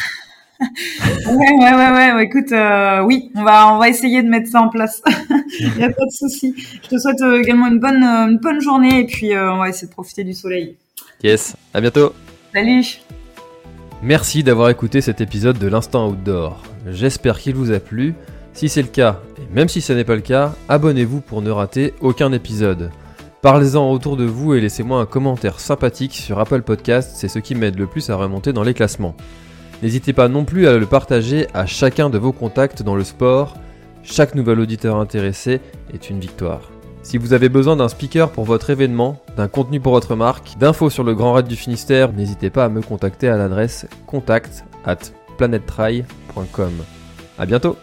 ouais, 1.28 1.54
ouais, 1.60 1.92
ouais, 1.92 2.14
ouais. 2.14 2.24
Écoute, 2.24 2.52
euh, 2.52 3.02
oui, 3.02 3.32
on 3.36 3.44
va, 3.44 3.74
on 3.74 3.80
va 3.80 3.90
essayer 3.90 4.24
de 4.24 4.28
mettre 4.28 4.50
ça 4.50 4.62
en 4.62 4.70
place. 4.70 5.02
Il 5.60 5.74
n'y 5.78 5.84
a 5.84 5.90
pas 5.90 6.06
de 6.06 6.12
souci. 6.12 6.54
Je 6.84 6.88
te 6.88 6.98
souhaite 6.98 7.22
également 7.42 7.68
une 7.68 7.80
bonne, 7.80 8.04
une 8.04 8.38
bonne 8.38 8.62
journée 8.62 9.02
et 9.02 9.06
puis 9.06 9.38
on 9.38 9.58
va 9.58 9.70
essayer 9.70 9.88
de 9.88 9.94
profiter 9.94 10.24
du 10.24 10.34
soleil. 10.34 10.76
Yes, 11.24 11.56
à 11.74 11.82
bientôt. 11.82 12.14
Salut. 12.54 13.00
Merci 14.04 14.44
d'avoir 14.44 14.70
écouté 14.70 15.02
cet 15.02 15.22
épisode 15.22 15.58
de 15.58 15.68
l'Instant 15.68 16.10
Outdoor. 16.10 16.62
J'espère 16.88 17.40
qu'il 17.40 17.56
vous 17.56 17.72
a 17.72 17.80
plu. 17.80 18.14
Si 18.54 18.70
c'est 18.70 18.82
le 18.82 18.88
cas, 18.88 19.20
et 19.38 19.54
même 19.54 19.70
si 19.70 19.82
ce 19.82 19.94
n'est 19.94 20.04
pas 20.04 20.16
le 20.16 20.22
cas, 20.22 20.54
abonnez-vous 20.70 21.22
pour 21.22 21.42
ne 21.42 21.50
rater 21.50 21.94
aucun 22.02 22.32
épisode. 22.32 22.92
Parlez-en 23.42 23.92
autour 23.92 24.18
de 24.18 24.26
vous 24.26 24.54
et 24.54 24.62
laissez-moi 24.62 25.00
un 25.00 25.06
commentaire 25.06 25.60
sympathique 25.60 26.16
sur 26.16 26.40
Apple 26.40 26.62
Podcast, 26.64 27.12
c'est 27.16 27.28
ce 27.28 27.40
qui 27.40 27.56
m'aide 27.56 27.78
le 27.78 27.88
plus 27.88 28.10
à 28.10 28.16
remonter 28.16 28.54
dans 28.54 28.64
les 28.64 28.74
classements. 28.74 29.16
N'hésitez 29.84 30.14
pas 30.14 30.28
non 30.28 30.44
plus 30.44 30.68
à 30.68 30.78
le 30.78 30.86
partager 30.86 31.48
à 31.54 31.66
chacun 31.66 32.10
de 32.10 32.18
vos 32.18 32.32
contacts 32.32 32.82
dans 32.82 32.96
le 32.96 33.04
sport. 33.04 33.56
Chaque 34.04 34.36
nouvel 34.36 34.60
auditeur 34.60 34.98
intéressé 34.98 35.62
est 35.94 36.10
une 36.10 36.20
victoire. 36.20 36.72
Si 37.04 37.18
vous 37.18 37.34
avez 37.34 37.48
besoin 37.48 37.76
d'un 37.76 37.88
speaker 37.88 38.32
pour 38.32 38.44
votre 38.44 38.70
événement, 38.70 39.22
d'un 39.38 39.48
contenu 39.48 39.80
pour 39.80 39.94
votre 39.94 40.16
marque, 40.16 40.58
d'infos 40.58 40.90
sur 40.90 41.04
le 41.04 41.16
Grand 41.16 41.34
Raid 41.34 41.48
du 41.48 41.56
Finistère, 41.56 42.12
n'hésitez 42.12 42.50
pas 42.50 42.66
à 42.66 42.70
me 42.70 42.82
contacter 42.82 43.30
à 43.30 43.38
l'adresse 43.38 43.86
contact 44.08 44.66
at 44.86 44.98
planettry.com. 45.38 46.74
A 47.38 47.46
bientôt 47.46 47.78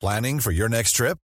Planning 0.00 0.40
for 0.40 0.50
your 0.50 0.68
next 0.68 0.96
trip? 0.96 1.18